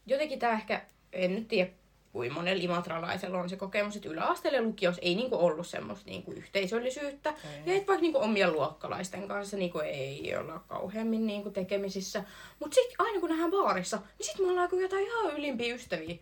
jotenkin 0.06 0.38
tää 0.38 0.52
ehkä, 0.52 0.82
en 1.12 1.34
nyt 1.34 1.48
tiedä 1.48 1.70
kuinka 2.12 2.34
monella 2.34 2.62
imatralaisella 2.62 3.38
on 3.38 3.48
se 3.48 3.56
kokemus, 3.56 3.96
että 3.96 4.08
yläasteella 4.08 4.58
ja 4.58 4.62
lukiossa 4.62 5.02
ei 5.02 5.14
niinku 5.14 5.36
ollut 5.36 5.66
semmoista 5.66 6.10
niinku 6.10 6.32
yhteisöllisyyttä. 6.32 7.34
Ja 7.66 7.74
et 7.74 7.86
vaikka 7.86 8.02
niinku 8.02 8.18
omien 8.18 8.52
luokkalaisten 8.52 9.28
kanssa 9.28 9.56
niinku 9.56 9.78
ei 9.78 10.36
olla 10.36 10.60
kauheammin 10.68 11.26
niinku 11.26 11.50
tekemisissä. 11.50 12.24
Mut 12.60 12.72
sit 12.72 12.94
aina 12.98 13.20
kun 13.20 13.28
nähdään 13.28 13.50
baarissa, 13.50 13.96
niin 13.96 14.26
sit 14.26 14.38
me 14.38 14.50
ollaan 14.50 14.68
kuin 14.68 14.82
jotain 14.82 15.06
ihan 15.06 15.36
ylimpiä 15.36 15.74
ystäviä. 15.74 16.16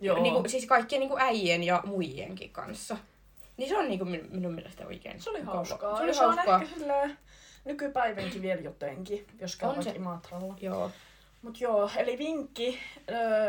Joo. 0.00 0.22
Niinku, 0.22 0.48
siis 0.48 0.66
kaikkien 0.66 1.00
niinku 1.00 1.16
äijien 1.18 1.62
ja 1.62 1.82
muijenkin 1.86 2.50
kanssa. 2.50 2.96
Niin 3.60 3.68
se 3.68 3.78
on 3.78 3.88
niinku 3.88 4.04
min, 4.04 4.28
minun 4.30 4.52
mielestä 4.52 4.86
oikein. 4.86 5.20
Se 5.20 5.30
oli 5.30 5.42
hauskaa. 5.42 5.96
Se 5.96 6.02
oli 6.02 6.14
se 6.14 6.24
on 6.24 6.34
hauskaa. 6.34 6.62
ehkä 6.62 6.78
silleen 6.78 7.18
nykypäivänkin 7.64 8.42
vielä 8.42 8.60
jotenkin, 8.60 9.26
jos 9.40 9.56
käy 9.56 9.68
On 9.68 9.82
se. 9.82 9.90
Imatralla. 9.90 10.54
Joo. 10.60 10.90
Mut 11.42 11.60
joo, 11.60 11.90
eli 11.96 12.18
vinkki, 12.18 12.78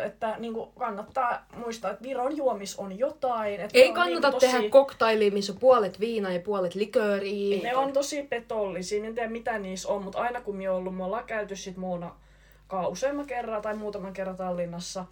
että 0.05 0.35
niinku 0.39 0.65
kannattaa 0.65 1.45
muistaa, 1.55 1.91
että 1.91 2.03
Viron 2.03 2.37
juomis 2.37 2.79
on 2.79 2.99
jotain. 2.99 3.61
Että 3.61 3.77
Ei 3.77 3.87
on 3.87 3.93
kannata 3.93 4.27
niinku 4.27 4.39
tehdä 4.39 4.69
koktailia, 4.69 5.31
missä 5.31 5.53
on 5.53 5.59
puolet 5.59 5.99
viinaa 5.99 6.31
ja 6.31 6.39
puolet 6.39 6.75
likööriä. 6.75 7.63
Ne 7.63 7.75
on 7.75 7.93
tosi 7.93 8.23
petollisia, 8.23 9.05
en 9.05 9.15
tiedä 9.15 9.29
mitä 9.29 9.59
niissä 9.59 9.89
on, 9.89 10.03
mutta 10.03 10.19
aina 10.19 10.41
kun 10.41 10.55
me 10.55 10.69
on 10.69 10.75
ollut, 10.75 10.95
me 10.95 11.03
ollaan 11.03 11.25
käyty 11.25 11.55
sit 11.55 11.77
muuna 11.77 12.15
useamman 12.87 13.27
kerran 13.27 13.61
tai 13.61 13.75
muutaman 13.75 14.13
kerran 14.13 14.35
Tallinnassa, 14.35 15.05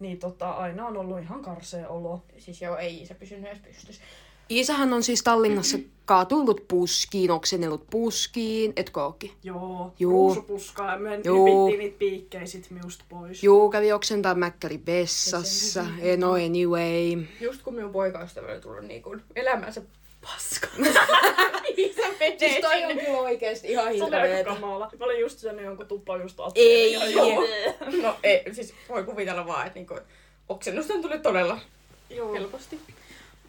niin 0.00 0.18
tota, 0.18 0.50
aina 0.50 0.86
on 0.86 0.96
ollut 0.96 1.20
ihan 1.20 1.42
karsea 1.42 1.88
olo. 1.88 2.22
Siis 2.38 2.62
joo, 2.62 2.76
ei 2.76 3.06
se 3.06 3.14
pysynyt 3.14 3.46
edes 3.46 3.58
pystyssä. 3.58 4.02
Iisahan 4.50 4.92
on 4.92 5.02
siis 5.02 5.22
Tallinnassa 5.22 5.78
kaatullut 6.04 6.68
puskiin, 6.68 7.30
oksennellut 7.30 7.86
puskiin, 7.90 8.72
et 8.76 8.90
kookki. 8.90 9.34
Joo, 9.42 9.92
Juu. 9.98 10.12
ruusupuskaa 10.12 10.92
ja 10.92 10.98
me 10.98 11.10
nypittiin 11.10 11.78
niitä 11.78 11.98
piikkejä 11.98 12.46
sit 12.46 12.70
miusta 12.70 13.04
pois. 13.08 13.42
Juu, 13.42 13.70
kävi 13.70 13.92
oksentaa 13.92 14.34
mäkkäri 14.34 14.80
vessassa. 14.86 15.84
No 16.16 16.32
anyway. 16.32 17.26
Just 17.40 17.62
kun 17.62 17.74
minun 17.74 17.92
poikaystävä 17.92 18.52
oli 18.52 18.60
tullut 18.60 18.84
niinku 18.84 19.16
elämänsä 19.36 19.82
paska. 20.26 20.68
Menee 22.20 22.38
Siis 22.38 22.60
toi 22.60 22.84
on 22.84 22.98
kyllä 22.98 23.18
oikeesti 23.18 23.68
ihan 23.68 23.84
Se 23.84 24.04
oli 24.04 24.14
aika 24.14 24.16
hirveetä. 24.16 24.50
kamala. 24.50 24.90
Mä 24.98 25.04
olin 25.04 25.20
just 25.20 25.38
syönyt 25.38 25.64
jonkun 25.64 25.86
tuppa 25.86 26.16
just 26.16 26.38
Ei, 26.54 26.92
ja 26.92 27.06
joo. 27.06 27.44
No 28.02 28.16
ei, 28.22 28.54
siis 28.54 28.74
voi 28.88 29.04
kuvitella 29.04 29.46
vaan, 29.46 29.66
että 29.66 29.78
niinku, 29.78 29.98
oksennusta 30.48 30.94
tuli 31.02 31.18
todella 31.18 31.58
joo. 32.10 32.32
helposti. 32.32 32.80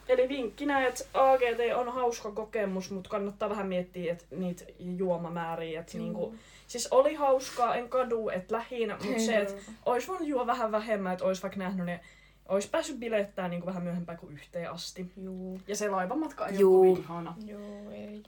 Eli 0.07 0.30
vinkkinä, 0.30 0.88
että 0.88 1.03
AGT 1.13 1.75
on 1.75 1.93
hauska 1.93 2.32
kokemus, 2.32 2.91
mutta 2.91 3.09
kannattaa 3.09 3.49
vähän 3.49 3.67
miettiä 3.67 4.13
että 4.13 4.25
niitä 4.32 4.65
juomamääriä. 4.80 5.80
Että 5.80 5.97
niinku, 5.97 6.36
siis 6.67 6.88
oli 6.91 7.13
hauskaa, 7.13 7.75
en 7.75 7.89
kadu, 7.89 8.30
että 8.30 8.55
lähinnä, 8.55 8.97
mutta 9.03 9.21
se, 9.21 9.38
että 9.38 9.53
olisi 9.86 10.07
voinut 10.07 10.28
juo 10.28 10.47
vähän 10.47 10.71
vähemmän, 10.71 11.13
että 11.13 11.25
olisi 11.25 11.41
vaikka 11.41 11.59
nähnyt 11.59 11.86
ne, 11.86 11.99
olisi 12.47 12.69
päässyt 12.69 12.99
bilettää 12.99 13.47
niinku 13.47 13.67
vähän 13.67 13.83
myöhempään 13.83 14.17
kuin 14.17 14.33
yhteen 14.33 14.71
asti. 14.71 15.11
Juu. 15.17 15.61
Ja 15.67 15.75
se 15.75 15.89
laivamatka 15.89 16.47
ei 16.47 16.59
Juu. 16.59 16.81
ole 16.81 16.89
kovin 16.89 17.03
ihana. 17.03 17.35
Joo, 17.45 17.91
ei. 17.91 18.23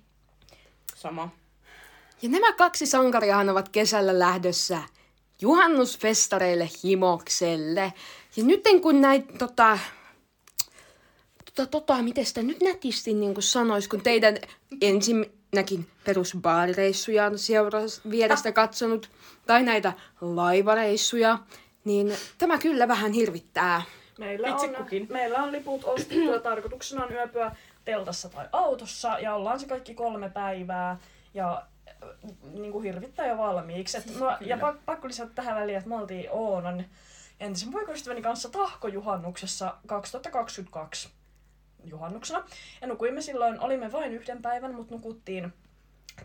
Sama. 0.95 1.29
Ja 2.21 2.29
nämä 2.29 2.53
kaksi 2.53 2.85
sankariahan 2.85 3.49
ovat 3.49 3.69
kesällä 3.69 4.19
lähdössä 4.19 4.81
juhannusfestareille 5.41 6.69
Himokselle. 6.83 7.93
Ja 8.35 8.43
nyt 8.43 8.63
kun 8.81 9.01
näitä 9.01 9.33
tota, 9.37 9.79
tota, 11.45 11.65
tota, 11.65 12.01
miten 12.01 12.25
sitä 12.25 12.43
nyt 12.43 12.61
nätisti 12.61 13.13
niin 13.13 13.33
kuin 13.33 13.43
sanois, 13.43 13.87
kun 13.87 14.01
teidän 14.01 14.37
ensinnäkin 14.81 15.87
perusbaarireissuja 16.03 17.25
on 17.25 17.37
seuras, 17.37 18.01
vierestä 18.09 18.51
katsonut, 18.51 19.09
tai 19.45 19.63
näitä 19.63 19.93
laivareissuja, 20.21 21.39
niin 21.83 22.13
tämä 22.37 22.57
kyllä 22.57 22.87
vähän 22.87 23.11
hirvittää. 23.11 23.81
Meillä 24.19 24.47
Itse 24.49 24.67
on, 24.67 24.75
kukin. 24.75 25.07
meillä 25.11 25.37
on 25.37 25.51
liput 25.51 25.83
ostettu 25.83 26.31
ja 26.33 26.39
tarkoituksena 26.39 27.03
on 27.05 27.11
yöpyä 27.11 27.51
teltassa 27.85 28.29
tai 28.29 28.45
autossa 28.51 29.19
ja 29.19 29.35
ollaan 29.35 29.59
se 29.59 29.67
kaikki 29.67 29.93
kolme 29.93 30.29
päivää 30.29 30.97
ja 31.33 31.63
äh, 31.87 32.09
niin 32.53 32.71
kuin 32.71 32.83
hirvittää 32.83 33.27
jo 33.27 33.37
valmiiksi. 33.37 33.97
Et 33.97 34.19
mä, 34.19 34.37
ja 34.41 34.57
pak- 34.57 34.85
pakko 34.85 35.07
lisätä 35.07 35.31
tähän 35.35 35.55
väliin, 35.55 35.77
että 35.77 35.89
me 35.89 35.95
oltiin 35.95 36.27
Oonan 36.31 36.85
entisen 37.39 37.71
poikaystäväni 37.71 38.21
kanssa 38.21 38.49
tahkojuhannuksessa 38.49 39.75
2022 39.87 41.09
juhannuksena. 41.83 42.43
Ja 42.81 42.87
nukuimme 42.87 43.21
silloin, 43.21 43.59
olimme 43.59 43.91
vain 43.91 44.13
yhden 44.13 44.41
päivän, 44.41 44.75
mutta 44.75 44.93
nukuttiin 44.95 45.53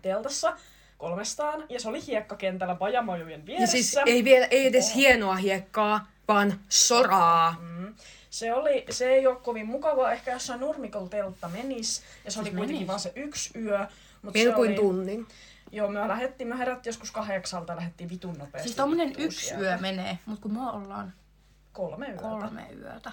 teltassa 0.03 0.57
kolmestaan 0.99 1.65
ja 1.69 1.81
se 1.81 1.89
oli 1.89 2.07
hiekkakentällä 2.07 2.75
pajamojujen 2.75 3.41
Ja 3.41 3.47
vieressä. 3.47 3.73
siis 3.73 3.97
ei, 4.07 4.25
vielä, 4.25 4.47
ei 4.47 4.67
edes 4.67 4.95
hienoa 4.95 5.35
hiekkaa, 5.35 6.07
vaan 6.29 6.61
soraa. 6.69 7.57
Mm. 7.61 7.74
Se, 8.31 8.53
oli, 8.53 8.85
se 8.91 9.07
ei 9.09 9.27
ole 9.27 9.37
kovin 9.37 9.67
mukavaa, 9.67 10.13
ehkä 10.13 10.33
jossain 10.33 10.61
nurmikolla 10.61 11.09
teltta 11.09 11.49
menis, 11.49 12.03
ja 12.25 12.31
se 12.31 12.39
oli 12.41 12.45
Siis 12.45 12.57
kuitenkin 12.57 12.77
menis? 12.77 12.89
vaan 12.89 13.01
se 13.01 13.13
yksi 13.17 13.59
yö. 13.59 13.87
Mut 14.23 14.35
Meillä 14.35 14.53
se 14.53 14.57
kuin 14.57 14.71
oli, 14.71 14.77
tunnin. 14.77 15.27
Joo, 15.73 15.89
me 15.91 16.09
lähdettiin, 16.09 16.49
me 16.49 16.59
herättiin 16.59 16.91
joskus 16.91 17.11
kahdeksalta 17.11 17.73
ja 17.73 17.77
lähdettiin 17.77 18.11
vitun 18.11 18.39
nopeasti. 18.39 18.69
Siis 18.69 18.77
tommonen 18.77 19.13
yksi 19.19 19.47
sieltä. 19.47 19.63
yö 19.65 19.79
menee, 19.79 20.19
mutta 20.27 20.43
kun 20.43 20.53
me 20.53 20.71
ollaan 20.71 21.13
Kolme 21.73 22.07
yötä. 22.07 22.23
kolme 22.23 22.67
yötä. 22.73 23.13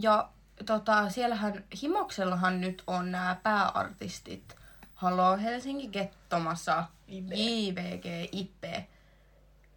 Ja 0.00 0.28
tota, 0.66 1.10
siellähän 1.10 1.64
Himoksellahan 1.82 2.60
nyt 2.60 2.82
on 2.86 3.10
nämä 3.12 3.36
pääartistit. 3.42 4.56
Halo 4.94 5.36
Helsinki 5.36 5.88
Gettomassa. 5.88 6.84
JVG, 7.08 8.04
Ippe, 8.32 8.86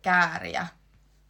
Kääriä, 0.01 0.68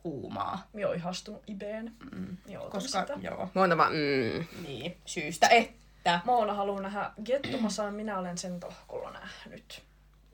Kuumaa. 0.04 0.68
Minä 0.74 0.88
oon 0.88 0.96
ihastunut 0.98 1.44
Ibeen. 1.48 1.92
Mm. 2.12 2.38
Joo, 2.48 2.70
Koska, 2.70 3.02
sitä. 3.02 3.14
joo, 3.22 3.50
Mona 3.54 3.78
vaan, 3.78 3.94
mm. 3.94 4.46
niin, 4.68 4.98
syystä 5.06 5.48
että. 5.48 6.20
Moona 6.26 6.54
haluaa 6.54 6.82
nähdä 6.82 7.12
Gettomassa, 7.26 7.92
minä 7.92 8.20
olen 8.20 8.38
sen 8.38 8.60
tohkolla 8.60 9.12
nähnyt. 9.12 9.82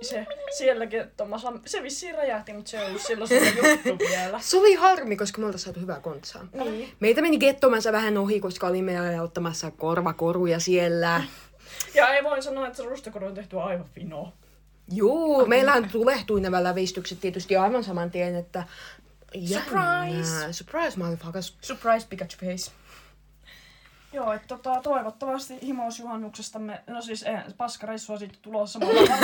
Se, 0.02 0.26
siellä 0.58 0.88
Gettomassa, 0.88 1.54
se 1.66 1.84
vissiin 1.84 2.16
räjähti, 2.16 2.54
mutta 2.54 2.72
se 2.72 2.80
ei 2.80 2.88
ollut 2.88 3.02
silloin 3.02 3.28
se 3.28 3.36
juttu 3.36 3.98
vielä. 4.10 4.40
Se 4.40 4.58
oli 4.58 4.76
harmi, 4.76 5.16
koska 5.16 5.40
me 5.42 5.46
oltaisiin 5.46 5.66
saatu 5.66 5.80
hyvää 5.80 6.00
kontsaa. 6.00 6.48
Niin. 6.54 6.90
Meitä 7.00 7.22
meni 7.22 7.38
gettomansa 7.38 7.92
vähän 7.92 8.18
ohi, 8.18 8.40
koska 8.40 8.68
olimme 8.68 9.22
ottamassa 9.22 9.72
korvakoruja 9.72 10.60
siellä. 10.60 11.24
Ja 11.96 12.14
ei 12.14 12.24
voi 12.24 12.42
sanoa, 12.42 12.68
että 12.68 12.78
se 12.78 12.90
rustakoru 12.90 13.28
on 13.28 13.34
tehty 13.34 13.60
aivan 13.60 13.86
fino. 13.96 14.34
Juu, 14.92 15.46
meillähän 15.46 15.90
tulehtui 15.92 16.42
nämä 16.42 16.64
lävistykset 16.64 17.20
tietysti 17.20 17.58
aivan 17.58 17.84
saman 17.84 18.12
tien, 18.12 18.36
että... 18.36 18.64
Surprise! 19.34 20.32
Jännää. 20.34 20.52
Surprise, 20.52 20.98
motherfuckers. 21.00 21.58
Surprise 21.62 22.08
Pikachu 22.08 22.38
face. 22.40 22.72
Joo, 24.14 24.34
että 24.34 24.48
tota, 24.48 24.82
toivottavasti 24.84 25.60
himousjuhannuksestamme, 25.62 26.84
no 26.88 27.02
siis 27.02 27.24
eh, 27.24 27.44
paskareissua 27.58 28.18
sitten 28.18 28.42
tulossa. 28.42 28.80
Me 28.80 28.86
ollaan, 28.86 29.20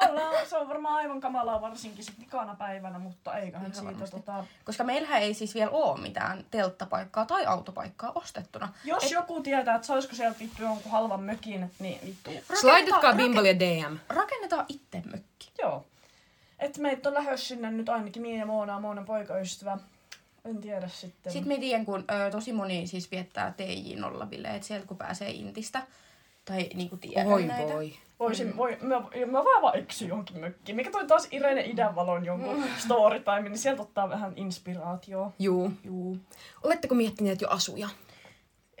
me 0.00 0.10
ollaan, 0.10 0.46
se 0.46 0.56
on 0.56 0.68
varmaan 0.68 0.94
aivan 0.94 1.20
kamalaa 1.20 1.60
varsinkin 1.60 2.04
sit 2.04 2.20
vikana 2.20 2.54
päivänä, 2.54 2.98
mutta 2.98 3.36
eiköhän 3.36 3.66
Ihan 3.66 3.74
siitä 3.74 3.92
varmasti. 3.92 4.16
tota... 4.16 4.44
Koska 4.64 4.84
meillähän 4.84 5.22
ei 5.22 5.34
siis 5.34 5.54
vielä 5.54 5.70
ole 5.70 6.00
mitään 6.00 6.44
telttapaikkaa 6.50 7.26
tai 7.26 7.46
autopaikkaa 7.46 8.12
ostettuna. 8.14 8.68
Jos 8.84 9.12
joku 9.12 9.40
tietää, 9.42 9.74
että 9.74 9.86
saisiko 9.86 10.14
sieltä 10.14 10.38
vittu 10.38 10.62
jonkun 10.62 10.92
halvan 10.92 11.22
mökin, 11.22 11.70
niin 11.78 12.00
vittu. 12.06 12.30
Slaidatkaa 12.60 13.14
ja 13.46 13.58
DM. 13.58 13.96
Rakennetaan 14.08 14.64
itse 14.68 15.02
mökki. 15.10 15.52
Joo. 15.58 15.86
Et 16.62 16.78
meitä 16.78 17.08
on 17.08 17.14
lähes 17.14 17.48
sinne 17.48 17.70
nyt 17.70 17.88
ainakin 17.88 18.22
Mia 18.22 18.38
ja 18.38 18.46
Moona, 18.46 18.80
Moonan 18.80 19.04
poikaystävä. 19.04 19.78
En 20.44 20.60
tiedä 20.60 20.88
sitten. 20.88 21.32
Sitten 21.32 21.52
me 21.52 21.58
tiedän, 21.58 21.84
kun 21.84 22.04
ö, 22.10 22.30
tosi 22.30 22.52
moni 22.52 22.86
siis 22.86 23.10
viettää 23.10 23.54
TJ-nollabileet 23.56 24.62
sieltä, 24.62 24.86
kun 24.86 24.96
pääsee 24.96 25.30
Intistä. 25.30 25.82
Tai 26.44 26.68
niinku 26.74 26.96
tiedän 26.96 27.26
Oi 27.26 27.46
näitä. 27.46 27.74
voi. 27.74 27.92
Voisin, 28.18 28.56
voi, 28.56 28.78
mä, 28.80 29.00
mä 29.26 29.44
vaan 29.44 29.62
vaan 29.62 29.78
eksy 29.78 30.06
johonkin 30.06 30.40
mökkiin. 30.40 30.76
Mikä 30.76 30.90
toi 30.90 31.06
taas 31.06 31.28
Irene 31.30 31.64
Idänvalon 31.64 32.24
jonkun 32.24 32.64
storytime, 32.78 33.42
niin 33.42 33.58
sieltä 33.58 33.82
ottaa 33.82 34.08
vähän 34.08 34.32
inspiraatioa. 34.36 35.32
Juu. 35.38 35.72
Juu. 35.84 36.18
Oletteko 36.62 36.94
miettineet 36.94 37.40
jo 37.40 37.48
asuja? 37.48 37.88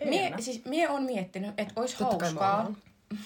Mie, 0.04 0.34
siis 0.40 0.64
mie 0.64 0.88
on 0.88 1.02
miettinyt, 1.02 1.54
että 1.58 1.80
olisi 1.80 1.96
hauskaa, 2.04 2.72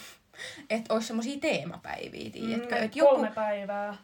että 0.71 0.95
olisi 0.95 1.07
semmosia 1.07 1.41
teemapäiviä, 1.41 2.31
tiedätkö? 2.31 2.77
Mm, 2.77 2.83
että 2.83 2.99
joku, 2.99 3.11
Kolme 3.11 3.33
päivää. 3.35 3.97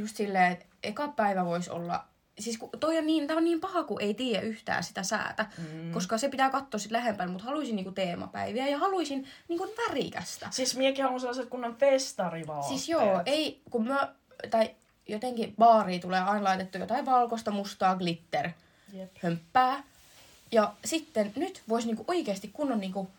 Just 0.00 0.16
silleen, 0.16 0.52
että 0.52 0.66
eka 0.82 1.08
päivä 1.08 1.44
voisi 1.44 1.70
olla, 1.70 2.04
siis 2.38 2.58
kun 2.58 2.70
toi 2.80 2.98
on 2.98 3.06
niin, 3.06 3.26
tää 3.26 3.36
on 3.36 3.44
niin 3.44 3.60
paha, 3.60 3.84
kun 3.84 4.02
ei 4.02 4.14
tiedä 4.14 4.40
yhtään 4.40 4.84
sitä 4.84 5.02
säätä, 5.02 5.46
mm. 5.58 5.92
koska 5.92 6.18
se 6.18 6.28
pitää 6.28 6.50
katsoa 6.50 6.80
sit 6.80 6.90
lähempään, 6.90 7.30
mutta 7.30 7.44
haluaisin 7.44 7.76
niinku 7.76 7.92
teemapäiviä 7.92 8.68
ja 8.68 8.78
haluaisin 8.78 9.26
niinku 9.48 9.74
värikästä. 9.88 10.48
Siis 10.50 10.76
miekin 10.76 11.04
haluan 11.04 11.20
sellaiset 11.20 11.48
kunnon 11.48 11.76
festarivaatteet. 11.76 12.68
Siis 12.68 12.88
joo, 12.88 13.22
ei, 13.26 13.60
kun 13.70 13.86
mä, 13.88 14.14
tai 14.50 14.70
jotenkin 15.08 15.54
baariin 15.58 16.00
tulee 16.00 16.20
aina 16.20 16.44
laitettu 16.44 16.78
jotain 16.78 17.06
valkoista, 17.06 17.50
mustaa, 17.50 17.96
glitter, 17.96 18.50
Jep. 18.92 19.16
hömppää. 19.22 19.82
Ja 20.52 20.74
sitten 20.84 21.32
nyt 21.36 21.62
voisi 21.68 21.86
niinku 21.86 22.04
oikeasti 22.08 22.50
kunnon 22.52 22.80
niinku, 22.80 23.10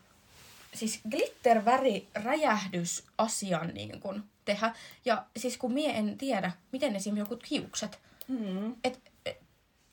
siis 0.73 0.99
glitter-väri 1.09 2.07
räjähdys 2.15 3.03
asian 3.17 3.67
niinku 3.73 4.13
tehdä. 4.45 4.73
Ja 5.05 5.25
siis 5.37 5.57
kun 5.57 5.73
mie 5.73 5.91
en 5.97 6.17
tiedä, 6.17 6.51
miten 6.71 6.95
esim. 6.95 7.17
jokut 7.17 7.49
hiukset. 7.49 7.99
Mm. 8.27 8.75
Et, 8.83 9.11
et 9.25 9.41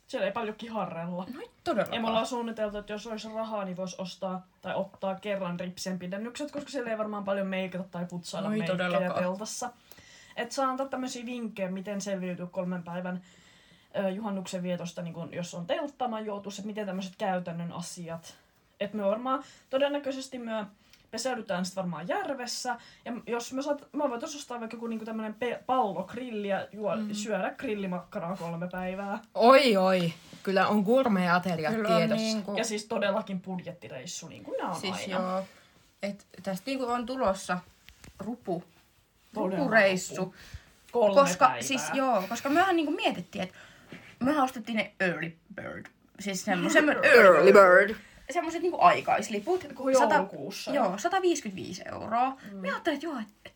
Siellä 0.07 0.27
ei 0.27 0.33
paljon 0.33 0.57
kiharrella. 0.57 1.27
no 1.35 1.41
ei 1.41 1.51
todellakaan. 1.65 1.95
Ja 1.97 2.01
me 2.01 2.09
ollaan 2.09 2.27
suunniteltu, 2.27 2.79
että 2.79 2.93
jos 2.93 3.07
olisi 3.07 3.29
rahaa, 3.35 3.65
niin 3.65 3.77
voisi 3.77 3.97
ostaa 3.99 4.47
tai 4.63 4.75
ottaa 4.75 5.15
kerran 5.15 5.61
ripsien 5.61 5.99
pidennykset, 5.99 6.51
koska 6.51 6.71
siellä 6.71 6.91
ei 6.91 6.99
varmaan 6.99 7.25
paljon 7.25 7.47
meikata 7.47 7.85
tai 7.91 8.07
putsailla 8.07 8.49
No 8.49 8.55
ei 8.55 8.59
meikkejä 8.59 8.79
todellakaan. 8.79 9.23
teltassa. 9.25 9.73
Et 10.37 10.53
saa 10.53 10.69
antaa 10.71 10.89
tämmöisiä 10.89 11.27
vinkkejä, 11.27 11.71
miten 11.71 12.01
selviytyä 12.01 12.47
kolmen 12.47 12.83
päivän 12.83 13.23
ö, 13.97 14.11
juhannuksen 14.11 14.63
vietosta, 14.63 15.03
niin 15.03 15.15
kun, 15.15 15.29
jos 15.35 15.55
on 15.55 15.67
teltta 15.67 16.09
majoitus, 16.09 16.59
että 16.59 16.67
miten 16.67 16.87
tämmöiset 16.87 17.17
käytännön 17.19 17.73
asiat 17.73 18.37
että 18.81 18.97
me 18.97 19.05
varmaan 19.05 19.45
todennäköisesti 19.71 20.39
me 20.39 20.67
peseydytään 21.11 21.65
sitten 21.65 21.83
varmaan 21.83 22.09
järvessä. 22.09 22.77
Ja 23.05 23.13
jos 23.27 23.53
me, 23.53 23.63
saat, 23.63 23.89
me 23.93 24.11
voitaisiin 24.11 24.41
ostaa 24.41 24.61
vaikka 24.61 24.77
joku 24.77 24.87
niinku 24.87 25.05
tämmönen 25.05 25.35
pe- 25.35 25.63
pallogrilli 25.67 26.49
ja 26.49 26.69
juo, 26.73 26.97
mm. 26.97 27.09
syödä 27.15 27.55
grillimakkaraa 27.59 28.37
kolme 28.37 28.69
päivää. 28.73 29.19
Oi 29.35 29.77
oi, 29.77 30.13
kyllä 30.43 30.69
on 30.69 30.81
gourmet-ateriat 30.83 31.75
Kyllä 31.75 31.89
on 31.89 31.97
tiedossa. 31.97 32.23
niinku, 32.25 32.57
Ja 32.57 32.65
siis 32.65 32.85
todellakin 32.87 33.41
budjettireissu, 33.41 34.29
niin 34.29 34.45
kuin 34.45 34.57
nämä 34.59 34.71
on 34.71 34.81
siis 34.81 34.97
aina. 34.97 35.13
joo. 35.15 35.45
Et 36.03 36.27
tästä 36.43 36.63
niinku 36.67 36.85
on 36.87 37.07
tulossa 37.07 37.59
rupu, 38.19 38.65
rupureissu. 39.35 40.17
rupu. 40.17 40.35
Kolme 40.93 41.15
Koska, 41.21 41.47
päivää. 41.47 41.63
siis 41.63 41.83
joo, 41.95 42.23
koska 42.29 42.49
mehän 42.49 42.77
niinku 42.77 42.93
mietittiin, 42.93 43.43
että 43.45 43.55
mehän 44.21 44.45
ostettiin 44.45 44.77
ne 44.77 44.93
early 45.01 45.37
bird. 45.55 45.87
Siis 46.21 46.45
semmoisen 46.45 46.89
Early 47.17 47.53
bird. 47.53 47.95
Semmoiset 48.31 48.63
niinku 48.63 48.81
aikaisliput. 48.81 49.67
Kuin 49.75 49.93
joulukuussa. 49.95 50.71
joo, 50.71 50.99
155 50.99 51.83
euroa. 51.93 52.37
Mm. 52.53 52.57
Me 52.57 52.69
ajattelin, 52.71 52.95
että 52.97 53.07
joo, 53.07 53.19
että 53.21 53.51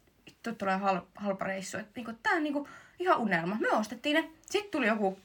et, 0.51 0.59
tulee 0.59 0.77
hal, 0.77 1.01
halpa 1.15 1.45
reissu. 1.45 1.79
Että 1.79 1.93
niinku, 1.97 2.13
tää 2.23 2.33
on 2.33 2.43
niinku 2.43 2.69
ihan 2.99 3.19
unelma. 3.19 3.57
Me 3.61 3.69
ostettiin 3.71 4.15
ne. 4.15 4.31
Sitten 4.51 4.71
tuli 4.71 4.87
joku 4.87 5.19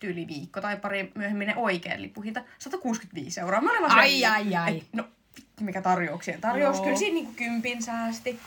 tyyli 0.00 0.26
viikko 0.26 0.60
tai 0.60 0.76
pari 0.76 1.12
myöhemmin 1.14 1.48
ne 1.48 1.56
oikein 1.56 2.02
lipuhinta. 2.02 2.42
165 2.58 3.40
euroa. 3.40 3.60
Mä 3.60 3.70
olin 3.70 3.82
vaan 3.82 3.98
Ai, 3.98 4.24
ai, 4.24 4.54
ai. 4.56 4.76
et, 4.76 4.84
no, 4.92 5.04
mikä 5.60 5.82
tarjouksien 5.82 6.40
tarjous. 6.40 6.76
Joo. 6.76 6.84
Kyllä 6.84 6.96
siinä 6.98 7.14
niinku 7.14 7.32
kympin 7.36 7.82
säästi. 7.82 8.40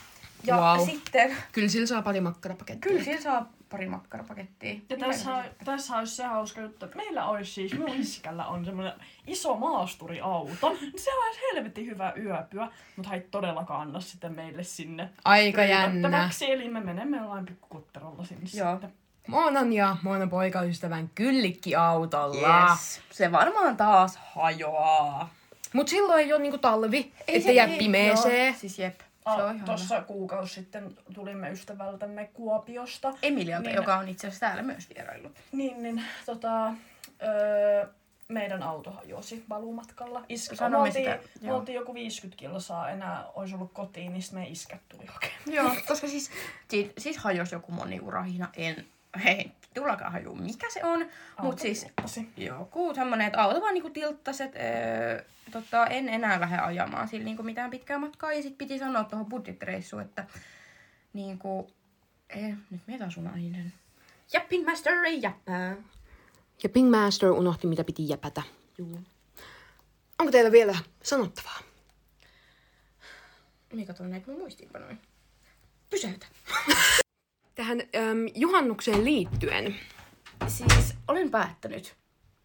Ja 0.46 0.56
Wow. 0.56 0.86
sitten, 0.86 1.36
Kyllä 1.52 1.68
sillä 1.68 1.86
saa 1.86 2.02
pari 2.02 2.20
makkarapakettia. 2.20 2.90
kyllä 2.90 3.04
siinä 3.04 3.20
saa 3.20 3.52
pari 3.74 3.88
makkarapakettia. 3.88 4.74
Ja 4.90 4.96
tässä, 4.96 5.24
se- 5.42 5.64
tässä 5.64 5.96
olisi 5.96 6.16
se 6.16 6.24
hauska 6.24 6.60
juttu, 6.60 6.84
että 6.84 6.96
meillä 6.96 7.26
olisi 7.26 7.52
siis, 7.52 7.72
minun 7.72 7.88
iskällä 7.96 8.46
on 8.46 8.64
semmoinen 8.64 8.92
iso 9.26 9.54
maasturiauto. 9.56 10.68
niin 10.80 10.92
Se 10.96 11.10
olisi 11.14 11.40
helvetin 11.52 11.86
hyvä 11.86 12.12
yöpyä, 12.16 12.68
mutta 12.96 13.08
hän 13.10 13.18
ei 13.20 13.26
todellakaan 13.30 13.80
anna 13.80 14.00
sitten 14.00 14.32
meille 14.34 14.62
sinne 14.62 15.10
Aika 15.24 15.64
jännä. 15.64 16.30
Eli 16.48 16.68
me 16.68 16.80
menemme 16.80 17.16
jollain 17.16 17.46
pikkukutterolla 17.46 18.24
sinne 18.24 18.50
Joo. 18.54 18.72
sitten. 18.72 18.92
Monan 19.28 19.72
ja 19.72 19.96
Monan 20.02 20.30
poikaystävän 20.30 21.10
kyllikkiautolla. 21.14 22.68
Yes. 22.70 23.00
Se 23.10 23.32
varmaan 23.32 23.76
taas 23.76 24.16
hajoaa. 24.34 25.30
Mut 25.72 25.88
silloin 25.88 26.20
ei 26.24 26.32
ole 26.32 26.42
niinku 26.42 26.58
talvi, 26.58 27.12
että 27.28 27.52
jää 27.52 27.68
pimeeseen. 27.68 28.46
Joo, 28.46 28.54
siis 28.58 28.78
jep. 28.78 29.00
Ihan 29.32 29.60
Tuossa 29.64 30.00
kuukausi 30.02 30.54
sitten 30.54 30.98
tulimme 31.14 31.50
ystävältämme 31.50 32.30
Kuopiosta. 32.34 33.14
Emilialta, 33.22 33.68
Niin. 33.68 33.76
joka 33.76 33.96
on 33.96 34.08
itse 34.08 34.26
asiassa 34.26 34.46
täällä 34.46 34.62
myös 34.62 34.88
vieraillut. 34.94 35.32
Niin, 35.52 35.82
niin 35.82 36.02
tota, 36.26 36.66
öö, 37.22 37.86
meidän 38.28 38.62
auto 38.62 38.90
hajosi 38.90 39.44
valumatkalla. 39.48 40.24
Iska, 40.28 40.56
Sanomme 40.56 40.76
me 40.78 40.88
oltiin, 40.88 41.04
sitä, 41.04 41.46
me 41.46 41.52
oltiin 41.52 41.76
joku 41.76 41.94
50 41.94 42.38
kilsaa 42.38 42.90
enää, 42.90 43.24
olisi 43.34 43.54
ollut 43.54 43.72
kotiin, 43.72 44.12
niin 44.12 44.22
sitten 44.22 44.40
me 44.40 44.46
iskät 44.48 44.80
tuli 44.88 45.06
hakemaan. 45.06 45.40
Joo, 45.46 45.76
koska 45.88 46.08
siis, 46.08 46.30
siis, 46.68 46.92
siis 46.98 47.16
hajosi 47.16 47.54
joku 47.54 47.72
moniurahina, 47.72 48.48
en, 48.56 48.84
hei, 49.24 49.52
tullakaan 49.74 50.12
haju, 50.12 50.34
mikä 50.34 50.70
se 50.70 50.84
on. 50.84 51.06
Mut 51.42 51.58
siis 51.58 51.86
joku 52.36 52.94
semmonen, 52.94 53.26
että 53.26 53.42
auto 53.42 53.60
vaan 53.60 53.74
niinku 53.74 53.90
tilttasi, 53.90 54.42
että 54.42 54.58
öö, 54.58 55.24
tota, 55.50 55.86
en 55.86 56.08
enää 56.08 56.40
lähde 56.40 56.58
ajamaan 56.58 57.08
sillä 57.08 57.24
niinku 57.24 57.42
mitään 57.42 57.70
pitkää 57.70 57.98
matkaa. 57.98 58.32
Ja 58.32 58.42
sit 58.42 58.58
piti 58.58 58.78
sanoa 58.78 59.04
tuohon 59.04 59.26
budjettireissuun, 59.26 60.02
että 60.02 60.26
niinku, 61.12 61.70
eh, 62.28 62.54
nyt 62.70 62.80
mitä 62.86 63.10
sun 63.10 63.24
nainen? 63.24 63.72
Jappin 64.32 64.64
master 64.64 65.04
ei 65.04 65.22
jäppää. 65.22 65.76
Ja 66.62 66.68
Ping 66.68 66.90
Master 66.90 67.30
unohti, 67.30 67.66
mitä 67.66 67.84
piti 67.84 68.08
jäpätä. 68.08 68.42
Juu. 68.78 69.00
Onko 70.18 70.32
teillä 70.32 70.52
vielä 70.52 70.78
sanottavaa? 71.02 71.58
Mikä 73.72 73.94
tuon 73.94 74.10
näitä 74.10 74.30
mun 74.30 74.40
muistiinpanoja? 74.40 74.96
Pysäytä. 75.90 76.26
Tähän 77.54 77.80
äm, 77.80 78.28
juhannukseen 78.34 79.04
liittyen. 79.04 79.74
Siis 80.46 80.94
olen 81.08 81.30
päättänyt, 81.30 81.96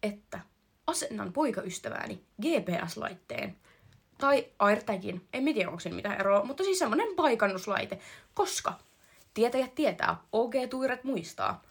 että 0.02 0.40
asennan 0.86 1.32
poikaystävääni 1.32 2.24
GPS-laitteen 2.42 3.56
tai 4.18 4.46
AirTagin, 4.58 5.28
en 5.32 5.44
tiedä 5.44 5.68
onko 5.68 5.80
siinä 5.80 5.96
mitään 5.96 6.20
eroa, 6.20 6.44
mutta 6.44 6.64
siis 6.64 6.78
semmonen 6.78 7.14
paikannuslaite, 7.16 7.98
koska 8.34 8.78
tietäjät 9.34 9.74
tietää, 9.74 10.16
OG-tuiret 10.32 11.04
muistaa, 11.04 11.62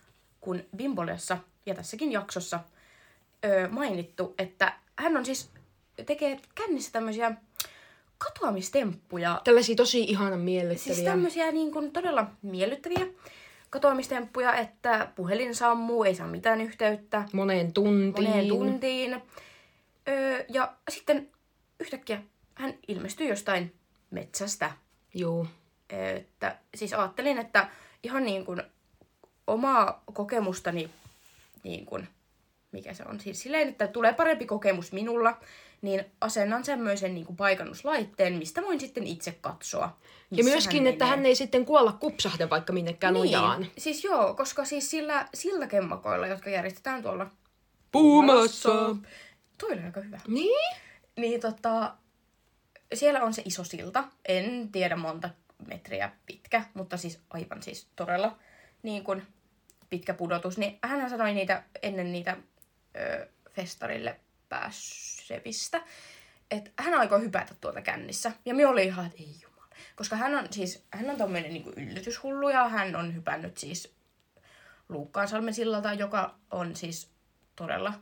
kun 0.41 0.63
Bimbolessa 0.75 1.37
ja 1.65 1.75
tässäkin 1.75 2.11
jaksossa 2.11 2.59
öö, 3.45 3.67
mainittu, 3.69 4.35
että 4.37 4.73
hän 4.95 5.17
on 5.17 5.25
siis, 5.25 5.51
tekee 6.05 6.39
kännissä 6.55 6.91
tämmöisiä 6.91 7.31
katoamistemppuja 8.19 9.41
Tällaisia 9.43 9.75
tosi 9.75 10.03
ihanan 10.03 10.39
miellyttäviä. 10.39 10.95
Siis 10.95 11.05
tämmöisiä 11.05 11.51
niin 11.51 11.71
kuin 11.71 11.91
todella 11.91 12.27
miellyttäviä 12.41 13.07
katoamistemppuja, 13.69 14.55
että 14.55 15.07
puhelin 15.15 15.55
sammuu, 15.55 16.03
ei 16.03 16.15
saa 16.15 16.27
mitään 16.27 16.61
yhteyttä 16.61 17.23
moneen 17.33 17.73
tuntiin. 17.73 18.29
moneen 18.29 18.47
tuntiin. 18.47 19.21
Öö, 20.07 20.45
ja 20.49 20.73
sitten 20.89 21.29
yhtäkkiä 21.79 22.21
hän 22.55 22.73
ilmestyy 22.87 23.27
jostain 23.27 23.73
metsästä. 24.11 24.71
Joo. 25.13 25.47
Öö, 25.93 26.15
että, 26.15 26.57
siis 26.75 26.93
ajattelin, 26.93 27.37
että 27.37 27.69
ihan 28.03 28.25
niin 28.25 28.45
kuin 28.45 28.63
omaa 29.47 30.03
kokemustani, 30.13 30.89
niin 31.63 31.85
kuin, 31.85 32.07
mikä 32.71 32.93
se 32.93 33.03
on, 33.09 33.19
siis 33.19 33.41
silleen, 33.41 33.67
että 33.67 33.87
tulee 33.87 34.13
parempi 34.13 34.45
kokemus 34.45 34.91
minulla, 34.91 35.37
niin 35.81 36.05
asennan 36.21 36.65
semmoisen 36.65 37.13
niin 37.13 37.25
kuin 37.25 37.37
paikannuslaitteen, 37.37 38.33
mistä 38.33 38.61
voin 38.61 38.79
sitten 38.79 39.07
itse 39.07 39.37
katsoa. 39.41 39.97
Ja 40.31 40.43
myöskin, 40.43 40.87
että 40.87 41.05
menee. 41.05 41.17
hän 41.17 41.25
ei 41.25 41.35
sitten 41.35 41.65
kuolla 41.65 41.91
kupsahde 41.91 42.49
vaikka 42.49 42.73
minnekään 42.73 43.13
nojaan. 43.13 43.61
Niin, 43.61 43.71
siis 43.77 44.03
joo, 44.03 44.33
koska 44.33 44.65
siis 44.65 44.89
sillä 44.89 45.27
siltakemmakoilla, 45.33 46.27
jotka 46.27 46.49
järjestetään 46.49 47.01
tuolla 47.01 47.27
Puumassa. 47.91 48.69
Toi 49.57 49.71
oli 49.71 49.83
aika 49.83 50.01
hyvä. 50.01 50.19
Niin? 50.27 50.75
Niin 51.15 51.41
tota, 51.41 51.95
siellä 52.93 53.23
on 53.23 53.33
se 53.33 53.41
iso 53.45 53.63
silta. 53.63 54.03
En 54.27 54.69
tiedä 54.71 54.95
monta 54.95 55.29
metriä 55.67 56.11
pitkä, 56.25 56.63
mutta 56.73 56.97
siis 56.97 57.19
aivan 57.29 57.63
siis 57.63 57.87
todella 57.95 58.37
niin 58.83 59.03
kuin 59.03 59.27
pitkä 59.89 60.13
pudotus. 60.13 60.57
Niin 60.57 60.79
hän 60.83 61.09
sanoi 61.09 61.33
niitä 61.33 61.63
ennen 61.81 62.11
niitä 62.11 62.37
ö, 62.95 63.27
festarille 63.49 64.19
pääsevistä, 64.49 65.81
että 66.51 66.71
hän 66.77 66.93
aikoo 66.93 67.19
hypätä 67.19 67.55
tuolta 67.61 67.81
kännissä. 67.81 68.31
Ja 68.45 68.53
me 68.53 68.67
oli 68.67 68.83
ihan, 68.83 69.05
että 69.05 69.17
ei 69.19 69.35
jumala. 69.43 69.67
Koska 69.95 70.15
hän 70.15 70.35
on 70.35 70.47
siis, 70.51 70.85
hän 70.91 71.09
on 71.09 71.17
tommonen 71.17 71.53
niin 71.53 71.73
yllytyshullu 71.75 72.49
ja 72.49 72.69
hän 72.69 72.95
on 72.95 73.15
hypännyt 73.15 73.57
siis 73.57 73.93
Luukkaansalmen 74.89 75.53
sillalta, 75.53 75.93
joka 75.93 76.35
on 76.51 76.75
siis 76.75 77.09
todella 77.55 77.93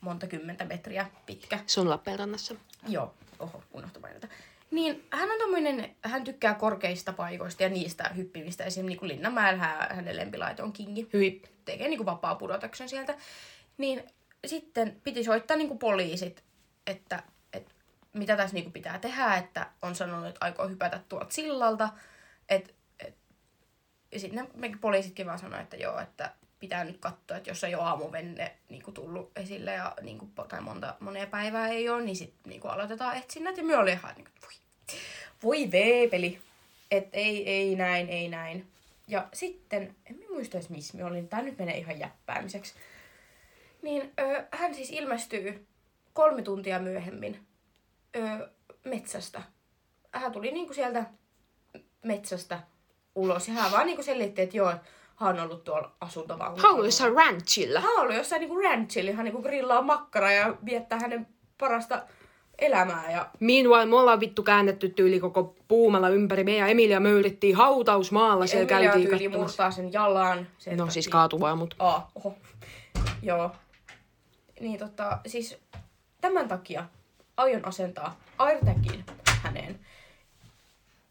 monta 0.00 0.26
kymmentä 0.26 0.64
metriä 0.64 1.06
pitkä. 1.26 1.58
Se 1.66 1.80
on 1.80 1.90
Lappeenrannassa. 1.90 2.54
Joo, 2.88 3.14
oho, 3.38 3.62
unohtu 3.72 4.00
mainita. 4.00 4.28
Niin 4.70 5.06
hän 5.10 5.30
on 5.30 5.38
tommoinen, 5.38 5.96
hän 6.02 6.24
tykkää 6.24 6.54
korkeista 6.54 7.12
paikoista 7.12 7.62
ja 7.62 7.68
niistä 7.68 8.08
hyppimistä. 8.08 8.64
Esimerkiksi 8.64 9.06
niin 9.06 9.14
Linnanmäellä 9.14 9.58
hän, 9.58 9.96
hänen 9.96 10.16
lempilaito 10.16 10.62
on 10.62 10.72
kingi. 10.72 11.08
Hyi. 11.12 11.42
Tekee 11.64 11.88
niin 11.88 11.98
kuin 11.98 12.06
vapaa 12.06 12.34
pudotuksen 12.34 12.88
sieltä. 12.88 13.14
Niin 13.78 14.02
sitten 14.46 15.00
piti 15.04 15.24
soittaa 15.24 15.56
niin 15.56 15.68
kuin 15.68 15.78
poliisit, 15.78 16.44
että, 16.86 17.22
että 17.52 17.74
mitä 18.12 18.36
tässä 18.36 18.54
niin 18.54 18.64
kuin 18.64 18.72
pitää 18.72 18.98
tehdä, 18.98 19.36
että 19.36 19.66
on 19.82 19.94
sanonut, 19.94 20.26
että 20.26 20.44
aikoo 20.44 20.68
hypätä 20.68 21.00
tuolta 21.08 21.34
sillalta. 21.34 21.88
Et, 22.48 22.74
et, 23.06 23.14
ja 24.12 24.20
sitten 24.20 24.48
ne 24.54 24.70
poliisitkin 24.80 25.26
vaan 25.26 25.38
sanoi, 25.38 25.60
että 25.60 25.76
joo, 25.76 25.98
että 26.00 26.32
pitää 26.58 26.84
nyt 26.84 26.98
katsoa, 27.00 27.36
että 27.36 27.50
jos 27.50 27.64
ei 27.64 27.74
ole 27.74 27.84
aamuvenne 27.84 28.56
niin 28.68 28.82
kuin 28.82 28.94
tullut 28.94 29.32
esille 29.36 29.72
ja 29.72 29.94
niin 30.02 30.18
kuin, 30.18 30.32
tai 30.48 30.60
monta, 30.60 30.94
monea 31.00 31.26
päivää 31.26 31.68
ei 31.68 31.88
ole, 31.88 32.02
niin 32.02 32.16
sitten 32.16 32.50
niin 32.50 32.66
aloitetaan 32.66 33.16
etsinnät. 33.16 33.56
Ja 33.56 33.64
me 33.64 33.76
oli 33.76 33.92
ihan 33.92 34.14
niin 34.14 34.24
kuin, 34.24 34.34
voi, 34.42 34.52
voi 35.42 35.70
veepeli. 35.72 36.40
Että 36.90 37.16
ei, 37.16 37.50
ei 37.50 37.76
näin, 37.76 38.08
ei 38.08 38.28
näin. 38.28 38.66
Ja 39.08 39.28
sitten, 39.32 39.96
en 40.06 40.20
muista 40.30 40.56
edes 40.56 40.70
missä 40.70 40.96
me 40.96 41.04
olin, 41.04 41.28
tää 41.28 41.42
nyt 41.42 41.58
menee 41.58 41.78
ihan 41.78 41.98
jäppäämiseksi. 41.98 42.74
Niin 43.82 44.12
ö, 44.20 44.44
hän 44.50 44.74
siis 44.74 44.90
ilmestyy 44.90 45.66
kolme 46.12 46.42
tuntia 46.42 46.78
myöhemmin 46.78 47.46
ö, 48.16 48.48
metsästä. 48.84 49.42
Hän 50.12 50.32
tuli 50.32 50.50
niinku 50.52 50.74
sieltä 50.74 51.04
metsästä 52.04 52.60
ulos 53.14 53.48
ja 53.48 53.54
hän 53.54 53.72
vaan 53.72 53.86
niinku 53.86 54.02
selitti, 54.02 54.42
että 54.42 54.56
joo, 54.56 54.72
hän 55.16 55.34
on 55.38 55.40
ollut 55.40 55.64
tuolla 55.64 55.92
asuntovaunulla. 56.00 56.62
Hän 56.62 56.74
oli 56.74 56.86
jossain 56.86 57.14
ranchilla. 57.14 57.80
Hän 57.80 57.98
oli 57.98 58.16
jossain 58.16 58.40
niinku 58.40 58.60
ranchilla, 58.60 59.12
hän 59.12 59.24
niinku 59.24 59.42
grillaa 59.42 59.82
makkara 59.82 60.32
ja 60.32 60.54
viettää 60.64 60.98
hänen 61.00 61.26
parasta 61.58 62.02
elämää. 62.58 63.10
Ja 63.12 63.26
Meanwhile, 63.40 63.86
me 63.86 63.96
ollaan 63.96 64.20
vittu 64.20 64.42
käännetty 64.42 64.88
tyyli 64.88 65.20
koko 65.20 65.54
Puumalla 65.68 66.08
ympäri. 66.08 66.44
Me 66.44 66.56
ja 66.56 66.66
Emilia 66.66 67.00
möyrittiin 67.00 67.56
hautausmaalla. 67.56 68.46
Siellä 68.46 68.70
Emilia 68.76 68.90
käytiin 68.90 69.08
tyyli 69.18 69.28
murtaa 69.38 69.70
sen 69.70 69.92
jalan. 69.92 70.46
Sen 70.58 70.76
No 70.76 70.84
takia- 70.84 70.92
siis 70.92 71.08
kaatuvaa, 71.08 71.56
mutta 71.56 71.76
Aa, 71.78 72.10
oho. 72.14 72.34
Joo. 73.22 73.50
Niin 74.60 74.78
tota, 74.78 75.18
siis 75.26 75.56
tämän 76.20 76.48
takia 76.48 76.84
aion 77.36 77.64
asentaa 77.64 78.20
AirTagin 78.38 79.04
häneen. 79.42 79.80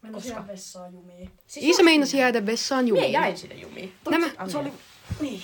Mennä 0.02 0.18
Koska? 0.18 0.46
vessaan 0.46 0.92
jumiin. 0.94 1.30
Siis 1.46 1.66
Iisa 1.66 1.82
meinasi 1.82 2.18
jäädä 2.18 2.46
vessaan 2.46 2.84
Mie 2.84 2.88
jumiin. 2.88 3.12
jäin 3.12 3.38
sinne 3.38 3.54
jumiin. 3.56 3.92
Nämä-. 4.10 4.48
Se 4.48 4.58
oli... 4.58 4.72
Niin. 5.20 5.42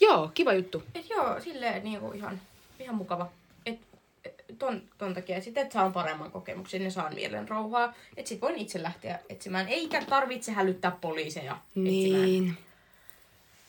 Joo, 0.00 0.30
kiva 0.34 0.52
juttu. 0.52 0.82
Et 0.94 1.10
joo, 1.10 1.40
silleen 1.40 1.84
niinku 1.84 2.12
ihan, 2.12 2.40
ihan 2.80 2.94
mukava. 2.96 3.30
Et, 3.66 3.78
et 4.24 4.44
ton, 4.58 4.82
ton 4.98 5.14
takia, 5.14 5.40
sitten 5.40 5.66
et 5.66 5.72
saan 5.72 5.92
paremman 5.92 6.30
kokemuksen 6.30 6.82
ja 6.82 6.90
saan 6.90 7.14
mielen 7.14 7.48
rauhaa. 7.48 7.94
Et 8.16 8.26
sit 8.26 8.40
voin 8.40 8.56
itse 8.56 8.82
lähteä 8.82 9.18
etsimään, 9.28 9.68
eikä 9.68 10.04
tarvitse 10.04 10.52
hälyttää 10.52 10.90
poliiseja 11.00 11.52
etsimään. 11.76 12.22
Niin. 12.24 12.56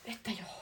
Että 0.05 0.31
joo. 0.31 0.60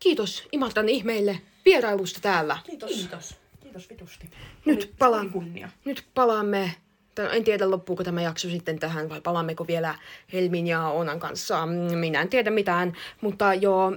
Kiitos 0.00 0.48
Imatran 0.52 0.88
ihmeille 0.88 1.40
vierailusta 1.64 2.20
täällä. 2.20 2.58
Kiitos. 2.64 2.90
Kiitos. 2.90 3.36
Kiitos 3.62 3.90
vitusti. 3.90 4.30
Nyt 4.64 4.94
palaan. 4.98 5.30
kunnia. 5.30 5.68
Nyt 5.84 6.04
palaamme. 6.14 6.74
tai 7.14 7.36
En 7.36 7.44
tiedä, 7.44 7.70
loppuuko 7.70 8.04
tämä 8.04 8.22
jakso 8.22 8.48
sitten 8.50 8.78
tähän 8.78 9.08
vai 9.08 9.20
palaammeko 9.20 9.66
vielä 9.66 9.94
Helmin 10.32 10.66
ja 10.66 10.88
Onan 10.88 11.20
kanssa. 11.20 11.66
Mm, 11.66 11.98
Minä 11.98 12.20
en 12.20 12.28
tiedä 12.28 12.50
mitään, 12.50 12.96
mutta 13.20 13.54
joo, 13.54 13.96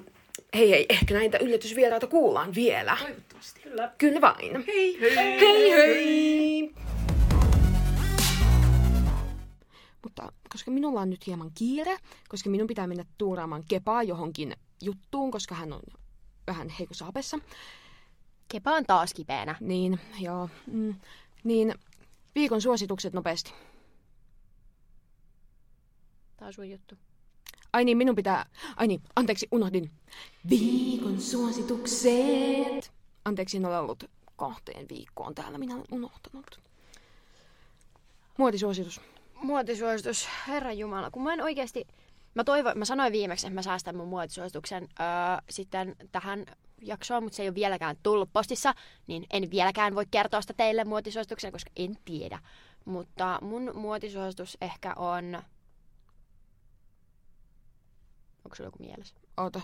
hei 0.53 0.69
hei, 0.69 0.85
ehkä 0.89 1.13
näitä 1.13 1.37
yllätysvieraita 1.37 2.07
kuullaan 2.07 2.55
vielä. 2.55 2.97
Toivottavasti. 3.01 3.61
Kyllä. 3.61 3.91
Kyllä 3.97 4.21
vain. 4.21 4.63
Hei 4.67 4.99
hei! 5.01 5.39
Hei 5.39 5.71
hei! 5.71 6.73
Mutta 10.03 10.31
koska 10.51 10.71
minulla 10.71 11.01
on 11.01 11.09
nyt 11.09 11.27
hieman 11.27 11.51
kiire, 11.55 11.97
koska 12.29 12.49
minun 12.49 12.67
pitää 12.67 12.87
mennä 12.87 13.05
tuuraamaan 13.17 13.63
Kepaa 13.69 14.03
johonkin 14.03 14.55
juttuun, 14.81 15.31
koska 15.31 15.55
hän 15.55 15.73
on 15.73 15.81
vähän 16.47 16.69
heikossa 16.69 17.05
hapessa, 17.05 17.39
Kepa 18.47 18.71
on 18.71 18.85
taas 18.85 19.13
kipeänä. 19.13 19.55
niin 19.59 19.99
joo, 20.19 20.49
mm, 20.67 20.95
niin 21.43 21.75
viikon 22.35 22.61
suositukset 22.61 23.13
nopeasti. 23.13 23.53
Tää 26.37 26.47
on 26.47 26.53
sun 26.53 26.69
juttu. 26.69 26.95
Ai 27.73 27.85
niin, 27.85 27.97
minun 27.97 28.15
pitää... 28.15 28.45
Ai 28.75 28.87
niin, 28.87 29.01
anteeksi, 29.15 29.47
unohdin. 29.51 29.91
Viikon 30.49 31.21
suositukset. 31.21 32.91
Anteeksi, 33.25 33.57
en 33.57 33.65
ole 33.65 33.79
ollut 33.79 34.03
kahteen 34.35 34.85
viikkoon 34.89 35.35
täällä, 35.35 35.57
minä 35.57 35.75
olen 35.75 35.85
unohtanut. 35.91 36.59
Muotisuositus. 38.37 39.01
Muotisuositus, 39.41 40.27
herra 40.47 40.73
Jumala, 40.73 41.11
kun 41.11 41.23
mä 41.23 41.33
en 41.33 41.41
oikeasti... 41.41 41.87
Mä, 42.33 42.43
toivo, 42.43 42.71
mä 42.75 42.85
sanoin 42.85 43.13
viimeksi, 43.13 43.47
että 43.47 43.55
mä 43.55 43.61
säästän 43.61 43.95
mun 43.95 44.07
muotisuosituksen 44.07 44.83
öö, 44.83 45.07
sitten 45.49 45.95
tähän 46.11 46.45
jaksoon, 46.81 47.23
mutta 47.23 47.35
se 47.35 47.43
ei 47.43 47.49
ole 47.49 47.55
vieläkään 47.55 47.95
tullut 48.03 48.29
postissa, 48.33 48.73
niin 49.07 49.25
en 49.29 49.51
vieläkään 49.51 49.95
voi 49.95 50.05
kertoa 50.11 50.41
sitä 50.41 50.53
teille 50.57 50.83
muotisuosituksen, 50.83 51.51
koska 51.51 51.71
en 51.75 51.97
tiedä. 52.05 52.39
Mutta 52.85 53.39
mun 53.41 53.71
muotisuositus 53.75 54.57
ehkä 54.61 54.93
on... 54.95 55.35
Onko 58.45 58.55
sulla 58.55 58.67
joku 58.67 58.83
mielessä? 58.83 59.15
Oota, 59.37 59.61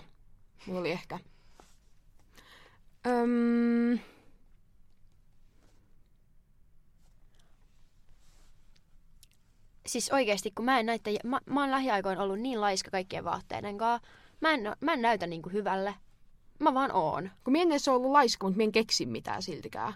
mulla 0.66 0.80
oli 0.80 0.90
ehkä. 0.90 1.18
Öm, 3.06 3.98
Siis 9.88 10.10
oikeasti, 10.10 10.50
kun 10.50 10.64
mä 10.64 10.80
en 10.80 10.86
näitä... 10.86 11.10
Mä, 11.24 11.40
mä 11.46 11.60
oon 11.60 11.70
lähiaikoin 11.70 12.18
ollut 12.18 12.38
niin 12.40 12.60
laiska 12.60 12.90
kaikkien 12.90 13.24
vaatteiden 13.24 13.78
kanssa. 13.78 14.08
Mä 14.40 14.54
en, 14.54 14.76
mä 14.80 14.92
en 14.92 15.02
näytä 15.02 15.26
niinku 15.26 15.48
hyvälle. 15.48 15.94
Mä 16.58 16.74
vaan 16.74 16.92
oon. 16.92 17.30
kun 17.44 17.52
mie 17.52 17.62
en 17.62 17.70
edes 17.70 17.88
ollut 17.88 18.10
laiska, 18.10 18.46
mutta 18.46 18.56
mie 18.56 18.64
en 18.64 18.72
keksi 18.72 19.06
mitään 19.06 19.42
siltikään. 19.42 19.94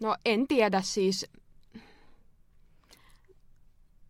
No 0.00 0.16
en 0.24 0.48
tiedä 0.48 0.80
siis. 0.80 1.26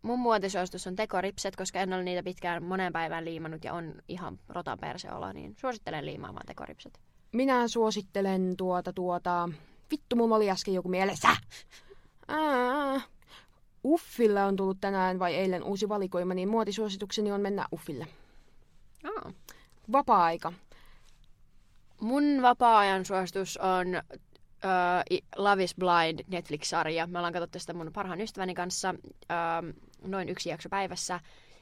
Mun 0.01 0.19
muotisuositus 0.19 0.87
on 0.87 0.95
tekoripset, 0.95 1.55
koska 1.55 1.79
en 1.79 1.93
ole 1.93 2.03
niitä 2.03 2.23
pitkään 2.23 2.63
moneen 2.63 2.93
päivään 2.93 3.25
liimannut 3.25 3.63
ja 3.63 3.73
on 3.73 3.93
ihan 4.07 4.39
rotan 4.49 4.79
perseolo, 4.79 5.31
niin 5.31 5.55
suosittelen 5.57 6.05
liimaamaan 6.05 6.45
tekoripset. 6.45 6.99
Minä 7.31 7.67
suosittelen 7.67 8.57
tuota 8.57 8.93
tuota... 8.93 9.49
Vittu, 9.91 10.15
mulla 10.15 10.35
oli 10.35 10.51
äsken 10.51 10.73
joku 10.73 10.89
mielessä. 10.89 11.27
Ää, 12.27 13.01
Uffille 13.85 14.43
on 14.43 14.55
tullut 14.55 14.77
tänään 14.81 15.19
vai 15.19 15.35
eilen 15.35 15.63
uusi 15.63 15.89
valikoima, 15.89 16.33
niin 16.33 16.49
muotisuositukseni 16.49 17.31
on 17.31 17.41
mennä 17.41 17.65
Uffille. 17.73 18.07
Aa. 19.03 19.31
Vapaa-aika. 19.91 20.53
Mun 22.01 22.23
vapaa-ajan 22.41 23.05
suositus 23.05 23.57
on 23.57 23.87
uh, 23.87 25.19
Love 25.35 25.63
is 25.63 25.75
Blind 25.75 26.19
Netflix-sarja. 26.27 27.07
Me 27.07 27.17
ollaan 27.17 27.33
katsottu 27.33 27.59
sitä 27.59 27.73
mun 27.73 27.91
parhaan 27.93 28.21
ystäväni 28.21 28.53
kanssa 28.53 28.95
uh, 28.99 29.73
noin 30.07 30.29
yksi 30.29 30.49
jakso 30.49 30.69
päivässä. 30.69 31.19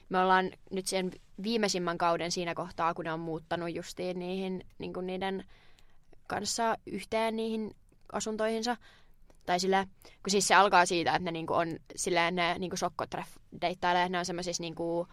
Me 0.08 0.18
ollaan 0.18 0.50
nyt 0.70 0.86
sen 0.86 1.10
viimeisimmän 1.42 1.98
kauden 1.98 2.32
siinä 2.32 2.54
kohtaa, 2.54 2.94
kun 2.94 3.04
ne 3.04 3.12
on 3.12 3.20
muuttanut 3.20 3.74
justiin 3.74 4.18
niihin, 4.18 4.66
niin 4.78 4.92
niiden 5.02 5.44
kanssa 6.26 6.78
yhteen 6.86 7.36
niihin 7.36 7.74
asuntoihinsa. 8.12 8.76
Tai 9.46 9.60
sillä, 9.60 9.86
kun 10.02 10.30
siis 10.30 10.48
se 10.48 10.54
alkaa 10.54 10.86
siitä, 10.86 11.10
että 11.10 11.24
ne 11.24 11.30
niinku 11.30 11.54
on 11.54 11.78
silleen 11.96 12.34
ne 12.34 12.58
niinku 12.58 12.76
sokkotreff 12.76 13.36
deittailee, 13.60 14.08
ne 14.08 14.18
on 14.18 14.24
semmoisissa 14.24 14.62
niinku, 14.62 15.06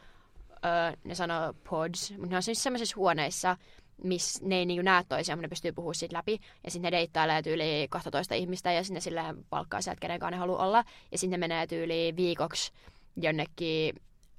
öö, 0.66 0.98
ne 1.04 1.16
sanoo 1.16 1.54
pods, 1.70 2.12
mutta 2.12 2.28
ne 2.28 2.36
on 2.36 2.44
siis 2.44 2.64
semmoisissa 2.64 2.96
huoneissa, 2.96 3.58
missä 4.04 4.40
ne 4.46 4.56
ei 4.56 4.66
niinku 4.66 4.84
näe 4.84 5.04
toisiaan, 5.10 5.38
mutta 5.38 5.46
ne 5.46 5.50
pystyy 5.50 5.72
puhumaan 5.72 5.96
siitä 5.96 6.18
läpi. 6.18 6.40
Ja 6.64 6.72
sitten 6.72 6.92
ne 6.92 6.98
deittailee 6.98 7.42
tyyli 7.42 7.88
12 7.90 8.36
ihmistä 8.36 8.72
ja 8.72 8.84
sinne 8.84 9.00
silleen 9.00 9.46
palkkaa 9.50 9.82
sieltä, 9.82 10.00
kenen 10.00 10.20
ne 10.32 10.38
haluaa 10.38 10.66
olla. 10.66 10.84
Ja 11.12 11.18
sitten 11.18 11.40
ne 11.40 11.48
menee 11.48 11.68
tyyli 11.68 12.14
viikoksi 12.16 12.72
jonnekin 13.16 13.96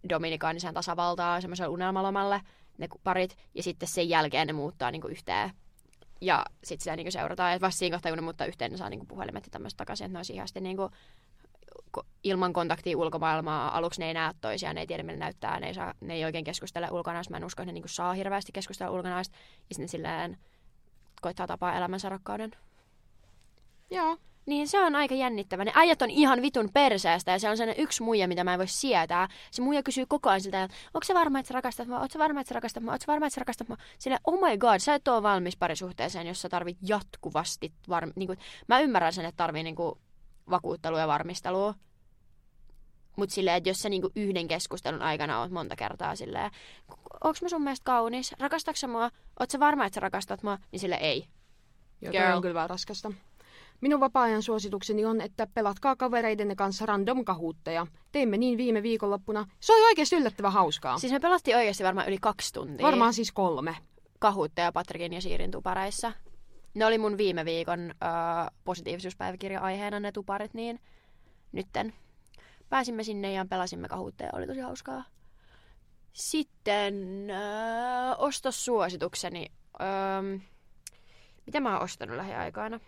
Dominikaaniseen 0.09 0.75
tasavaltaan 0.75 1.43
semmoiselle 1.43 1.69
unelmalomalle, 1.69 2.41
ne 2.79 2.89
parit. 3.05 3.37
Ja 3.55 3.63
sitten 3.63 3.89
sen 3.89 4.09
jälkeen 4.09 4.47
ne 4.47 4.53
muuttaa 4.53 4.91
niinku 4.91 5.09
yhteen 5.09 5.51
ja 6.23 6.45
sitten 6.65 6.83
sitä 6.83 6.97
niinku 6.97 7.11
seurataan. 7.11 7.53
Ja 7.53 7.61
vasta 7.61 7.79
siinä 7.79 7.97
kohtaa, 7.97 8.13
kun 8.13 8.19
ne 8.19 8.23
muuttaa 8.23 8.47
yhteen, 8.47 8.79
saa 8.79 8.91
niinku 8.91 9.07
puhelimet 9.07 9.47
ja 9.47 9.51
tämmöistä 9.51 9.77
takaisin. 9.77 10.05
Että 10.05 10.13
ne 10.13 10.19
on 10.19 10.25
siihen 10.25 10.45
asti 10.45 10.61
niinku, 10.61 10.91
ilman 12.25 12.53
kontaktia 12.53 12.99
ulkomaailmaa. 12.99 13.77
Aluksi 13.77 14.01
ne 14.01 14.07
ei 14.07 14.15
näe 14.15 14.35
toisiaan, 14.41 14.75
ne 14.75 14.81
ei 14.81 14.87
tiedä, 14.87 15.03
millä 15.03 15.19
näyttää. 15.19 15.61
Ne 15.61 15.67
ei, 15.67 15.75
saa, 15.75 15.95
ne 16.01 16.15
ei 16.15 16.25
oikein 16.25 16.45
keskustele 16.45 16.89
ulkona. 16.91 17.23
Mä 17.31 17.37
en 17.37 17.45
usko, 17.45 17.63
että 17.63 17.67
ne 17.67 17.73
niinku 17.73 17.89
saa 17.89 18.13
hirveästi 18.13 18.53
keskustella 18.53 18.93
ulkona. 18.93 19.19
Ja 19.19 19.25
sitten 19.25 19.89
silleen 19.89 20.39
koittaa 21.23 21.47
tapaa 21.47 21.77
elämänsä 21.77 22.09
rakkauden. 22.09 22.51
Joo. 23.91 24.19
Niin 24.47 24.69
se 24.69 24.81
on 24.81 24.95
aika 24.95 25.15
jännittävä. 25.15 25.65
Ne 25.65 25.73
äijät 25.75 26.03
on 26.03 26.11
ihan 26.11 26.43
vitun 26.43 26.71
perseestä 26.73 27.31
ja 27.31 27.39
se 27.39 27.51
on 27.51 27.57
sellainen 27.57 27.83
yksi 27.83 28.03
muija, 28.03 28.29
mitä 28.29 28.45
mä 28.45 28.53
en 28.53 28.59
voi 28.59 28.69
sietää. 28.69 29.29
Se 29.51 29.63
muija 29.63 29.83
kysyy 29.83 30.07
koko 30.07 30.31
ajan 30.31 30.41
siltä, 30.41 30.63
että 30.63 30.77
onko 30.95 31.05
se 31.05 31.15
varma, 31.15 31.39
että 31.39 31.49
sä 31.49 31.55
rakastat 31.55 31.89
mua? 31.89 32.01
Ootko 32.01 32.19
varma, 32.19 32.41
että 32.41 32.49
sä 32.49 32.55
rakastat 32.55 32.83
mua? 32.83 32.93
Ootko 32.93 33.13
varma, 33.13 33.27
että 33.27 33.35
sä 33.35 33.41
rakastat 33.41 33.69
mua? 33.69 33.77
Sillä 33.99 34.19
oh 34.25 34.41
my 34.49 34.59
god, 34.59 34.79
sä 34.79 34.95
et 34.95 35.09
ole 35.09 35.23
valmis 35.23 35.57
parisuhteeseen, 35.57 36.27
jos 36.27 36.43
sä 36.43 36.49
tarvit 36.49 36.77
jatkuvasti 36.83 37.73
var... 37.89 38.09
niin 38.17 38.27
kuin, 38.27 38.39
Mä 38.69 38.81
ymmärrän 38.81 39.13
sen, 39.13 39.25
että 39.25 39.37
tarvii 39.37 39.63
niin 39.63 39.77
kuin, 39.77 39.99
vakuuttelua 40.51 41.01
ja 41.01 41.09
varmistelua. 41.09 41.75
Mutta 43.17 43.35
silleen, 43.35 43.57
että 43.57 43.71
jos 43.71 43.79
sä 43.79 43.89
niinku 43.89 44.11
yhden 44.17 44.49
keskustelun 44.49 45.03
aikana 45.03 45.41
oot 45.41 45.51
monta 45.51 45.77
kertaa 45.77 46.17
silleen, 46.17 46.51
onks 47.25 47.43
mä 47.43 47.49
sun 47.49 47.63
mielestä 47.63 47.85
kaunis? 47.85 48.35
Rakastatko 48.39 48.77
sä 48.77 48.89
mua? 48.89 49.11
Oot 49.41 49.51
sä 49.51 49.61
varma, 49.61 49.87
että 49.87 49.95
sä 49.95 50.01
rakastat 50.01 50.43
mua? 50.43 50.59
Niin 50.73 50.81
sille 50.81 50.95
ei. 50.95 51.29
Joo, 52.01 52.37
on 52.37 52.43
kyllä 52.43 52.55
vähän 52.55 52.71
raskasta. 52.71 53.13
Minun 53.83 54.01
vapaa-ajan 54.01 54.43
suositukseni 54.43 55.05
on, 55.05 55.21
että 55.21 55.47
pelatkaa 55.55 55.97
kavereidenne 55.97 56.55
kanssa 56.55 56.87
random 56.87 57.25
kahuutteja. 57.25 57.87
Teimme 58.13 58.37
niin 58.37 58.59
viime 58.59 58.83
viikonloppuna. 58.83 59.47
Se 59.61 59.73
oli 59.73 59.83
oikeasti 59.83 60.17
yllättävän 60.17 60.53
hauskaa. 60.53 60.99
Siis 60.99 61.13
me 61.13 61.21
pelattiin 61.21 61.57
oikeasti 61.57 61.85
varmaan 61.85 62.09
yli 62.09 62.19
kaksi 62.21 62.53
tuntia. 62.53 62.87
Varmaan 62.87 63.15
siis 63.15 63.33
kolme. 63.33 63.77
Kahuutta 64.19 64.73
Patrikin 64.73 65.13
ja 65.13 65.21
Siirin 65.21 65.51
tupareissa. 65.51 66.13
Ne 66.75 66.87
oli 66.87 66.99
mun 66.99 67.19
viime 67.19 67.45
viikon 67.45 67.81
äh, 67.91 68.51
positiivisuuspäiväkirja-aiheena 68.65 70.01
ne 70.01 70.13
tuparit, 70.13 70.55
niin 70.55 70.81
nytten 71.53 71.95
pääsimme 72.69 73.05
sinne 73.05 73.33
ja 73.33 73.47
pelasimme 73.51 73.89
kahuutta 73.89 74.25
ja 74.25 74.31
oli 74.33 74.47
tosi 74.47 74.61
hauskaa. 74.61 75.05
Sitten 76.13 77.27
äh, 77.31 78.17
ostossuositukseni. 78.19 79.47
Ähm, 79.81 80.43
mitä 81.47 81.61
mä 81.61 81.73
oon 81.73 81.83
ostanut 81.83 82.17
lähiaikoina? 82.17 82.81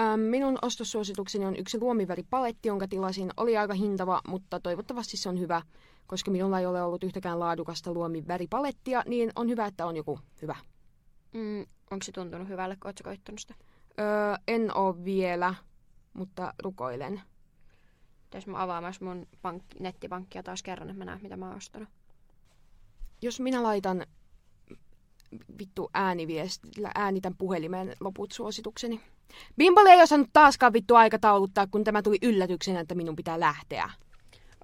Ähm, 0.00 0.20
minun 0.20 0.58
ostossuositukseni 0.62 1.44
on 1.44 1.56
yksi 1.56 1.80
luomiväripaletti, 1.80 2.68
jonka 2.68 2.88
tilasin. 2.88 3.30
Oli 3.36 3.56
aika 3.56 3.74
hintava, 3.74 4.20
mutta 4.28 4.60
toivottavasti 4.60 5.16
se 5.16 5.28
on 5.28 5.40
hyvä. 5.40 5.62
Koska 6.06 6.30
minulla 6.30 6.60
ei 6.60 6.66
ole 6.66 6.82
ollut 6.82 7.04
yhtäkään 7.04 7.40
laadukasta 7.40 7.92
luomiväripalettia, 7.92 9.02
niin 9.06 9.32
on 9.36 9.48
hyvä, 9.48 9.66
että 9.66 9.86
on 9.86 9.96
joku 9.96 10.18
hyvä. 10.42 10.56
Mm, 11.32 11.60
onko 11.90 12.04
se 12.04 12.12
tuntunut 12.12 12.48
hyvälle, 12.48 12.76
kun 12.82 12.92
sä 12.98 13.04
koittanut 13.04 13.38
sitä? 13.38 13.54
Öö, 14.00 14.06
en 14.48 14.76
oo 14.76 15.04
vielä, 15.04 15.54
mutta 16.12 16.54
rukoilen. 16.58 17.22
Jos 18.34 18.46
mä 18.46 18.80
myös 18.80 19.00
mun 19.00 19.26
pankki, 19.42 19.78
nettipankkia 19.80 20.42
taas 20.42 20.62
kerran, 20.62 20.90
että 20.90 20.98
mä 20.98 21.04
näen, 21.04 21.22
mitä 21.22 21.36
mä 21.36 21.46
oon 21.46 21.56
ostanut. 21.56 21.88
Jos 23.22 23.40
minä 23.40 23.62
laitan 23.62 24.06
vittu 25.58 25.90
ääniviestillä 25.94 26.90
äänitän 26.94 27.36
puhelimeen 27.36 27.96
loput 28.00 28.32
suositukseni. 28.32 29.00
Bimboli 29.58 29.90
ei 29.90 30.02
osannut 30.02 30.30
taaskaan 30.32 30.72
vittu 30.72 30.94
aikatauluttaa, 30.94 31.66
kun 31.66 31.84
tämä 31.84 32.02
tuli 32.02 32.18
yllätyksenä, 32.22 32.80
että 32.80 32.94
minun 32.94 33.16
pitää 33.16 33.40
lähteä. 33.40 33.90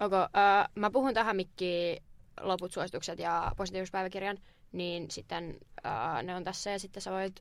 Okay, 0.00 0.22
uh, 0.22 0.70
mä 0.74 0.90
puhun 0.90 1.14
tähän 1.14 1.36
mikkiin 1.36 2.02
loput 2.40 2.72
suositukset 2.72 3.18
ja 3.18 3.52
positiivispäiväkirjan, 3.56 4.38
niin 4.72 5.10
sitten 5.10 5.58
uh, 5.86 6.22
ne 6.22 6.34
on 6.34 6.44
tässä 6.44 6.70
ja 6.70 6.78
sitten 6.78 7.02
sä 7.02 7.10
voit, 7.10 7.40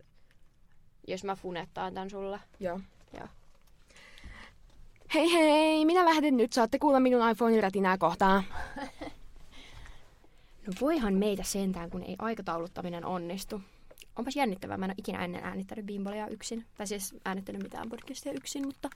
jos 1.07 1.23
mä 1.23 1.35
funettaan 1.35 1.93
tän 1.93 2.09
sulle. 2.09 2.39
Joo. 2.59 2.79
Joo. 3.13 3.27
Hei 5.13 5.33
hei, 5.33 5.85
minä 5.85 6.05
lähden 6.05 6.37
nyt. 6.37 6.53
Saatte 6.53 6.79
kuulla 6.79 6.99
minun 6.99 7.29
iPhonein 7.29 7.63
rätinää 7.63 7.97
kohtaan. 7.97 8.43
No 10.67 10.73
voihan 10.81 11.13
meitä 11.13 11.43
sentään, 11.43 11.89
kun 11.89 12.03
ei 12.03 12.15
aikatauluttaminen 12.19 13.05
onnistu. 13.05 13.61
Onpas 14.17 14.35
jännittävää, 14.35 14.77
mä 14.77 14.85
en 14.85 14.91
ole 14.91 14.95
ikinä 14.97 15.25
ennen 15.25 15.43
äänittänyt 15.43 15.85
Bimbolia 15.85 16.27
yksin. 16.27 16.65
Tai 16.77 16.87
siis 16.87 17.15
äänittänyt 17.25 17.63
mitään 17.63 17.89
podcastia 17.89 18.31
yksin, 18.31 18.65
mutta 18.65 18.89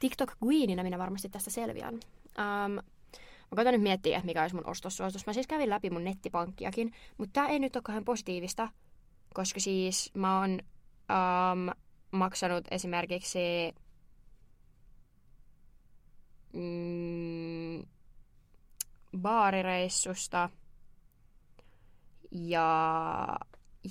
TikTok 0.00 0.32
Queenina 0.44 0.82
minä 0.82 0.98
varmasti 0.98 1.28
tästä 1.28 1.50
selviän. 1.50 1.94
Um, 1.94 2.72
mä 3.50 3.54
koitan 3.54 3.72
nyt 3.72 3.82
miettiä, 3.82 4.20
mikä 4.24 4.42
olisi 4.42 4.54
mun 4.54 4.66
ostossuositus. 4.66 5.26
Mä 5.26 5.32
siis 5.32 5.46
kävin 5.46 5.70
läpi 5.70 5.90
mun 5.90 6.04
nettipankkiakin, 6.04 6.92
mutta 7.18 7.32
tää 7.32 7.48
ei 7.48 7.58
nyt 7.58 7.76
ole 7.76 8.02
positiivista, 8.04 8.68
koska 9.34 9.60
siis 9.60 10.10
mä 10.14 10.40
oon 10.40 10.50
um, 10.50 11.70
maksanut 12.10 12.64
esimerkiksi 12.70 13.74
mm, 16.52 17.82
baarireissusta 19.18 20.50
ja 22.40 23.38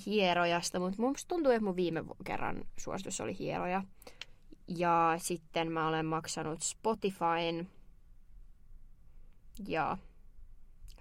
hierojasta, 0.06 0.80
mutta 0.80 1.02
mun 1.02 1.14
tuntuu, 1.28 1.52
että 1.52 1.64
mun 1.64 1.76
viime 1.76 2.04
kerran 2.24 2.64
suositus 2.78 3.20
oli 3.20 3.38
hieroja. 3.38 3.82
Ja 4.68 5.14
sitten 5.18 5.72
mä 5.72 5.88
olen 5.88 6.06
maksanut 6.06 6.62
Spotifyn 6.62 7.68
ja 9.68 9.98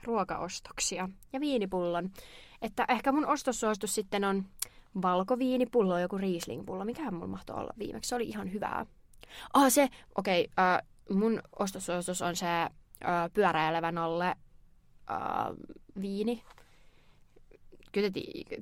ruokaostoksia 0.04 1.10
ja 1.34 1.40
viinipullon. 1.40 2.12
Että 2.62 2.86
ehkä 2.90 3.12
mun 3.12 3.26
ostossuositus 3.26 3.96
sitten 3.96 4.24
on 4.24 4.46
valkoviinipullo, 5.02 6.00
joku 6.00 6.18
Riesling-pullo. 6.18 6.86
Mikähän 6.86 7.14
mulla 7.14 7.28
mahtoi 7.28 7.56
olla 7.56 7.74
viimeksi? 7.78 8.10
Se 8.10 8.16
oli 8.16 8.28
ihan 8.28 8.54
hyvää. 8.54 8.86
Ah, 9.54 9.72
se, 9.72 9.90
okei, 10.16 10.48
okay, 10.52 10.80
uh, 11.10 11.18
mun 11.18 11.42
ostossuositus 11.60 12.22
on 12.22 12.36
se 12.36 12.46
uh, 12.66 13.34
pyöräilevän 13.34 13.98
alle 13.98 14.36
uh, 15.10 15.76
viini. 16.02 16.44
Kyllä, 17.96 18.10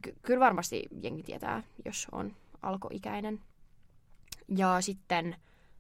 ky- 0.02 0.16
kyllä 0.22 0.40
varmasti 0.40 0.84
jengi 1.02 1.24
tietää, 1.24 1.64
jos 1.86 2.08
on 2.12 2.36
alkoikäinen. 2.62 3.40
Ja 4.58 4.82
sitten, 4.82 5.36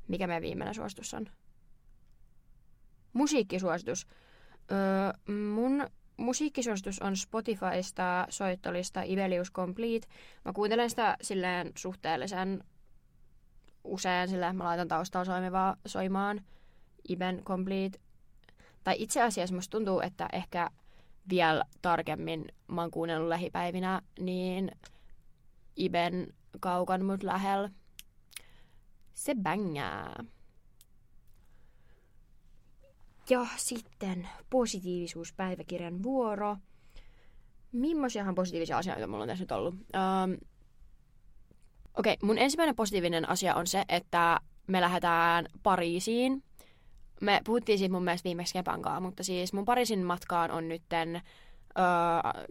mikä 0.07 0.27
meidän 0.27 0.41
viimeinen 0.41 0.75
suositus 0.75 1.13
on? 1.13 1.29
Musiikkisuositus. 3.13 4.07
Öö, 4.71 5.33
mun 5.33 5.87
musiikkisuositus 6.17 6.99
on 6.99 7.17
Spotifysta 7.17 8.27
soittolista 8.29 9.01
Ibelius 9.01 9.51
Complete. 9.51 10.07
Mä 10.45 10.53
kuuntelen 10.53 10.89
sitä 10.89 11.17
silleen 11.21 11.71
suhteellisen 11.75 12.63
usein, 13.83 14.29
sillä 14.29 14.53
mä 14.53 14.63
laitan 14.63 14.87
taustalla 14.87 15.25
soimivaa 15.25 15.75
soimaan 15.85 16.41
Iben 17.09 17.43
Complete. 17.43 17.99
Tai 18.83 18.95
itse 18.97 19.21
asiassa 19.21 19.55
musta 19.55 19.71
tuntuu, 19.71 19.99
että 19.99 20.27
ehkä 20.33 20.69
vielä 21.29 21.63
tarkemmin 21.81 22.45
mä 22.67 22.81
oon 22.81 22.91
kuunnellut 22.91 23.29
lähipäivinä, 23.29 24.01
niin 24.19 24.71
Iben 25.77 26.33
kaukan 26.59 27.05
mut 27.05 27.23
lähellä. 27.23 27.69
Se 29.13 29.35
bängää. 29.35 30.23
Ja 33.29 33.47
sitten 33.55 34.29
positiivisuuspäiväkirjan 34.49 36.03
vuoro. 36.03 36.57
Mimmoisiahan 37.71 38.35
positiivisia 38.35 38.77
asioita 38.77 39.07
mulla 39.07 39.23
on 39.23 39.27
tässä 39.27 39.43
nyt 39.43 39.51
ollut? 39.51 39.73
Um, 39.73 40.37
Okei, 41.97 42.13
okay, 42.13 42.27
mun 42.27 42.37
ensimmäinen 42.37 42.75
positiivinen 42.75 43.29
asia 43.29 43.55
on 43.55 43.67
se, 43.67 43.83
että 43.89 44.39
me 44.67 44.81
lähdetään 44.81 45.45
Pariisiin. 45.63 46.43
Me 47.23 47.41
puhuttiin 47.45 47.77
siitä 47.77 47.93
mun 47.93 48.03
mielestä 48.03 48.23
viimeksi 48.27 48.53
Kepankaan, 48.53 49.03
mutta 49.03 49.23
siis 49.23 49.53
mun 49.53 49.65
Pariisin 49.65 50.05
matkaan 50.05 50.51
on 50.51 50.69
nytten 50.69 51.15
öö, 51.15 52.43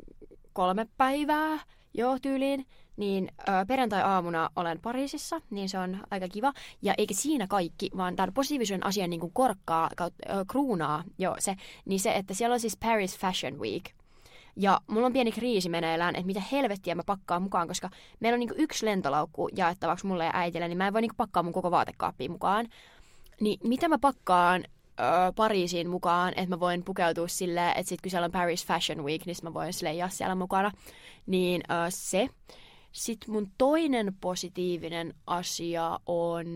kolme 0.52 0.86
päivää 0.96 1.58
jo 1.94 2.18
tyyliin. 2.22 2.66
Niin 2.96 3.28
öö, 3.48 3.64
perjantai-aamuna 3.68 4.50
olen 4.56 4.80
Pariisissa, 4.80 5.40
niin 5.50 5.68
se 5.68 5.78
on 5.78 5.98
aika 6.10 6.28
kiva. 6.28 6.52
Ja 6.82 6.94
eikä 6.98 7.14
siinä 7.14 7.46
kaikki, 7.46 7.90
vaan 7.96 8.16
tämän 8.16 8.34
positiivisen 8.34 8.86
asian 8.86 9.10
niin 9.10 9.20
kuin 9.20 9.32
korkkaa, 9.32 9.90
öö, 10.00 10.10
kruunaa 10.48 11.04
jo 11.18 11.36
se, 11.38 11.56
niin 11.84 12.00
se, 12.00 12.12
että 12.12 12.34
siellä 12.34 12.54
on 12.54 12.60
siis 12.60 12.76
Paris 12.76 13.18
Fashion 13.18 13.58
Week– 13.58 13.84
ja 14.56 14.80
mulla 14.86 15.06
on 15.06 15.12
pieni 15.12 15.32
kriisi 15.32 15.68
meneillään, 15.68 16.16
että 16.16 16.26
mitä 16.26 16.42
helvettiä 16.52 16.94
mä 16.94 17.02
pakkaan 17.06 17.42
mukaan, 17.42 17.68
koska 17.68 17.90
meillä 18.20 18.36
on 18.36 18.40
niinku 18.40 18.54
yksi 18.58 18.86
lentolaukku 18.86 19.48
jaettavaksi 19.56 20.06
mulle 20.06 20.24
ja 20.24 20.30
äitille, 20.34 20.68
niin 20.68 20.78
mä 20.78 20.86
en 20.86 20.92
voi 20.92 21.00
niinku 21.00 21.16
pakkaa 21.16 21.42
mun 21.42 21.52
koko 21.52 21.70
vaatekaappia 21.70 22.30
mukaan. 22.30 22.68
Niin 23.42 23.60
mitä 23.64 23.88
mä 23.88 23.98
pakkaan 23.98 24.64
ö, 24.64 25.32
Pariisiin 25.36 25.88
mukaan, 25.88 26.32
että 26.36 26.48
mä 26.48 26.60
voin 26.60 26.84
pukeutua 26.84 27.28
silleen, 27.28 27.68
että 27.76 27.88
sit 27.88 28.00
kun 28.00 28.10
siellä 28.10 28.24
on 28.24 28.32
Paris 28.32 28.66
Fashion 28.66 29.04
Week, 29.04 29.26
niin 29.26 29.36
mä 29.42 29.54
voin 29.54 29.72
leijaa 29.82 30.08
siellä 30.08 30.34
mukana. 30.34 30.70
Niin 31.26 31.62
ö, 31.70 31.74
se. 31.88 32.28
Sitten 32.92 33.30
mun 33.30 33.50
toinen 33.58 34.14
positiivinen 34.20 35.14
asia 35.26 36.00
on... 36.06 36.46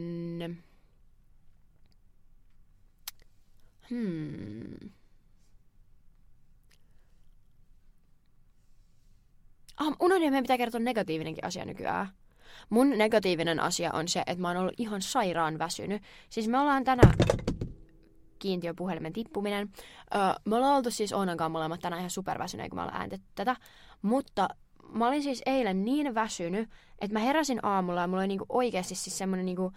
Hmm. 3.91 4.91
Ah, 9.77 9.97
unohdin, 10.01 10.31
meidän 10.31 10.45
pitää 10.45 10.59
kertoa 10.59 10.81
negatiivinenkin 10.81 11.45
asia 11.45 11.65
nykyään. 11.65 12.09
Mun 12.71 12.91
negatiivinen 12.91 13.61
asia 13.61 13.91
on 13.93 14.09
se, 14.09 14.23
että 14.27 14.43
mä 14.43 14.49
oon 14.49 14.57
ollut 14.57 14.75
ihan 14.79 15.03
sairaan 15.03 15.59
väsynyt. 15.59 16.03
Siis 16.31 16.49
me 16.49 16.59
ollaan 16.59 16.85
tänään 16.85 17.15
kiintiöpuhelimen 18.39 19.13
tippuminen. 19.13 19.71
Öö, 20.15 20.21
me 20.45 20.57
ollaan 20.57 20.77
oltu 20.77 20.91
siis 20.91 21.13
Oonan 21.13 21.51
molemmat 21.51 21.81
tänään 21.81 22.01
ihan 22.01 22.11
superväsyneet, 22.11 22.71
kun 22.71 22.79
me 22.79 22.83
ollaan 22.83 23.01
ääntetty 23.01 23.27
tätä. 23.35 23.57
Mutta 24.03 24.49
mä 24.93 25.09
olin 25.09 25.23
siis 25.23 25.43
eilen 25.47 25.85
niin 25.85 26.15
väsynyt, 26.15 26.71
että 26.99 27.13
mä 27.13 27.21
heräsin 27.21 27.61
aamulla 27.63 28.01
ja 28.01 28.07
mulla 28.07 28.21
oli 28.21 28.29
niinku 28.29 28.47
oikeasti 28.49 28.95
siis 28.95 29.19
semmonen 29.19 29.47
niinku, 29.47 29.73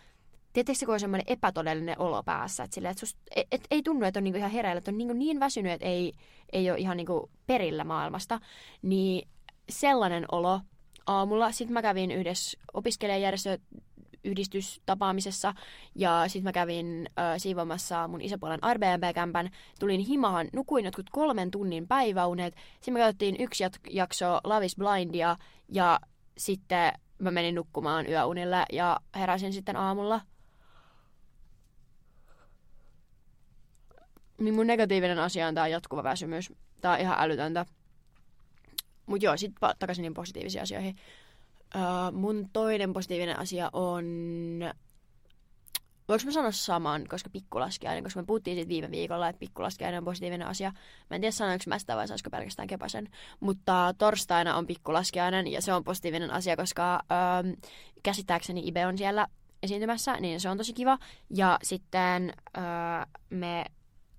Tietysti 0.53 0.85
kun 0.85 0.93
on 0.93 0.99
semmoinen 0.99 1.25
epätodellinen 1.27 1.99
olo 1.99 2.23
päässä, 2.23 2.63
että, 2.63 2.75
sille, 2.75 2.89
että 2.89 2.99
susta, 2.99 3.21
et, 3.35 3.47
et, 3.51 3.61
ei 3.71 3.83
tunnu, 3.83 4.05
että 4.05 4.19
on 4.19 4.23
niinku 4.23 4.37
ihan 4.37 4.51
hereillä, 4.51 4.77
että 4.77 4.91
on 4.91 4.97
niinku 4.97 5.13
niin 5.13 5.39
väsynyt, 5.39 5.71
että 5.71 5.87
ei, 5.87 6.13
ei 6.53 6.71
ole 6.71 6.79
ihan 6.79 6.97
niinku 6.97 7.29
perillä 7.47 7.83
maailmasta, 7.83 8.39
niin 8.81 9.29
sellainen 9.69 10.25
olo 10.31 10.61
aamulla. 11.09 11.51
Sitten 11.51 11.73
mä 11.73 11.81
kävin 11.81 12.11
yhdessä 12.11 12.59
opiskelijajärjestö 12.73 13.57
yhdistystapaamisessa 14.23 15.53
ja 15.95 16.23
sitten 16.27 16.43
mä 16.43 16.51
kävin 16.51 17.09
ö, 17.09 17.39
siivomassa 17.39 18.07
mun 18.07 18.21
isopuolen 18.21 18.63
Airbnb-kämpän. 18.63 19.49
Tulin 19.79 19.99
himahan, 19.99 20.47
nukuin 20.53 20.85
jotkut 20.85 21.09
kolmen 21.09 21.51
tunnin 21.51 21.87
päiväunet. 21.87 22.55
Sitten 22.73 22.93
me 22.93 22.99
katsottiin 22.99 23.35
yksi 23.39 23.63
jakso 23.89 24.39
Love 24.43 24.65
is 24.65 24.75
Blindia 24.75 25.37
ja 25.69 25.99
sitten 26.37 26.93
mä 27.19 27.31
menin 27.31 27.55
nukkumaan 27.55 28.09
yöunille 28.09 28.65
ja 28.73 28.99
heräsin 29.15 29.53
sitten 29.53 29.75
aamulla. 29.75 30.21
Niin 34.39 34.53
mun 34.53 34.67
negatiivinen 34.67 35.19
asia 35.19 35.47
on 35.47 35.55
tää 35.55 35.67
jatkuva 35.67 36.03
väsymys. 36.03 36.53
Tää 36.81 36.91
on 36.91 36.99
ihan 36.99 37.15
älytöntä. 37.19 37.65
Mutta 39.09 39.25
joo, 39.25 39.37
sitten 39.37 39.69
takaisin 39.79 40.01
niin 40.01 40.13
positiivisiin 40.13 40.61
asioihin. 40.61 40.95
Uh, 41.75 42.17
mun 42.17 42.49
toinen 42.53 42.93
positiivinen 42.93 43.39
asia 43.39 43.69
on... 43.73 44.05
Voinko 46.07 46.25
mä 46.25 46.31
sanoa 46.31 46.51
saman, 46.51 47.07
koska 47.09 47.29
pikkulaskiainen, 47.29 48.03
koska 48.03 48.19
me 48.19 48.25
puhuttiin 48.25 48.55
siitä 48.57 48.69
viime 48.69 48.91
viikolla, 48.91 49.29
että 49.29 49.39
pikkulaskiainen 49.39 49.97
on 49.97 50.05
positiivinen 50.05 50.47
asia. 50.47 50.71
Mä 51.09 51.15
en 51.15 51.21
tiedä 51.21 51.31
sanoinko 51.31 51.63
mä 51.67 51.79
sitä 51.79 51.95
vai 51.95 52.07
saisiko 52.07 52.29
pelkästään 52.29 52.67
kepasen. 52.67 53.09
Mutta 53.39 53.93
torstaina 53.97 54.55
on 54.55 54.67
pikkulaskiainen 54.67 55.47
ja 55.47 55.61
se 55.61 55.73
on 55.73 55.83
positiivinen 55.83 56.31
asia, 56.31 56.55
koska 56.57 57.03
uh, 57.03 57.57
käsittääkseni 58.03 58.67
Ibe 58.67 58.85
on 58.85 58.97
siellä 58.97 59.27
esiintymässä, 59.63 60.13
niin 60.13 60.39
se 60.39 60.49
on 60.49 60.57
tosi 60.57 60.73
kiva. 60.73 60.97
Ja 61.29 61.59
sitten 61.63 62.33
uh, 62.57 63.21
me 63.29 63.65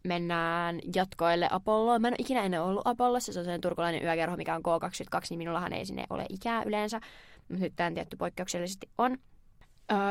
mennään 0.02 0.80
jatkoille 0.94 1.48
Apolloon. 1.50 2.00
Mä 2.00 2.08
en 2.08 2.12
ole 2.12 2.16
ikinä 2.18 2.42
ennen 2.42 2.62
ollut 2.62 2.82
Apollossa, 2.84 3.32
se 3.32 3.38
on 3.38 3.44
sellainen 3.44 3.60
turkulainen 3.60 4.02
yökerho, 4.02 4.36
mikä 4.36 4.54
on 4.54 4.62
K22, 4.62 5.20
niin 5.30 5.38
minullahan 5.38 5.72
ei 5.72 5.86
sinne 5.86 6.04
ole 6.10 6.26
ikää 6.28 6.62
yleensä, 6.62 7.00
mutta 7.48 7.64
nyt 7.64 7.72
tämän 7.76 7.94
tietty 7.94 8.16
poikkeuksellisesti 8.16 8.88
on. 8.98 9.16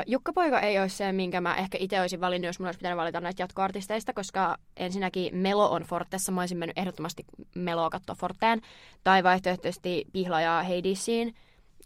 Jukka 0.07 0.33
Poika 0.33 0.59
ei 0.59 0.79
ole 0.79 0.89
se, 0.89 1.11
minkä 1.11 1.41
mä 1.41 1.55
ehkä 1.55 1.77
itse 1.81 2.01
olisin 2.01 2.21
valinnut, 2.21 2.45
jos 2.45 2.59
mulla 2.59 2.67
olisi 2.67 2.77
pitänyt 2.77 2.97
valita 2.97 3.21
näistä 3.21 3.43
jatkoartisteista, 3.43 4.13
koska 4.13 4.57
ensinnäkin 4.77 5.35
Melo 5.37 5.71
on 5.71 5.81
Fortessa. 5.83 6.31
Mä 6.31 6.41
olisin 6.41 6.57
mennyt 6.57 6.77
ehdottomasti 6.77 7.23
Meloa 7.55 7.89
katsoa 7.89 8.15
Forteen. 8.15 8.61
Tai 9.03 9.23
vaihtoehtoisesti 9.23 10.05
Pihlajaa 10.13 10.63
Hadesiin, 10.63 11.35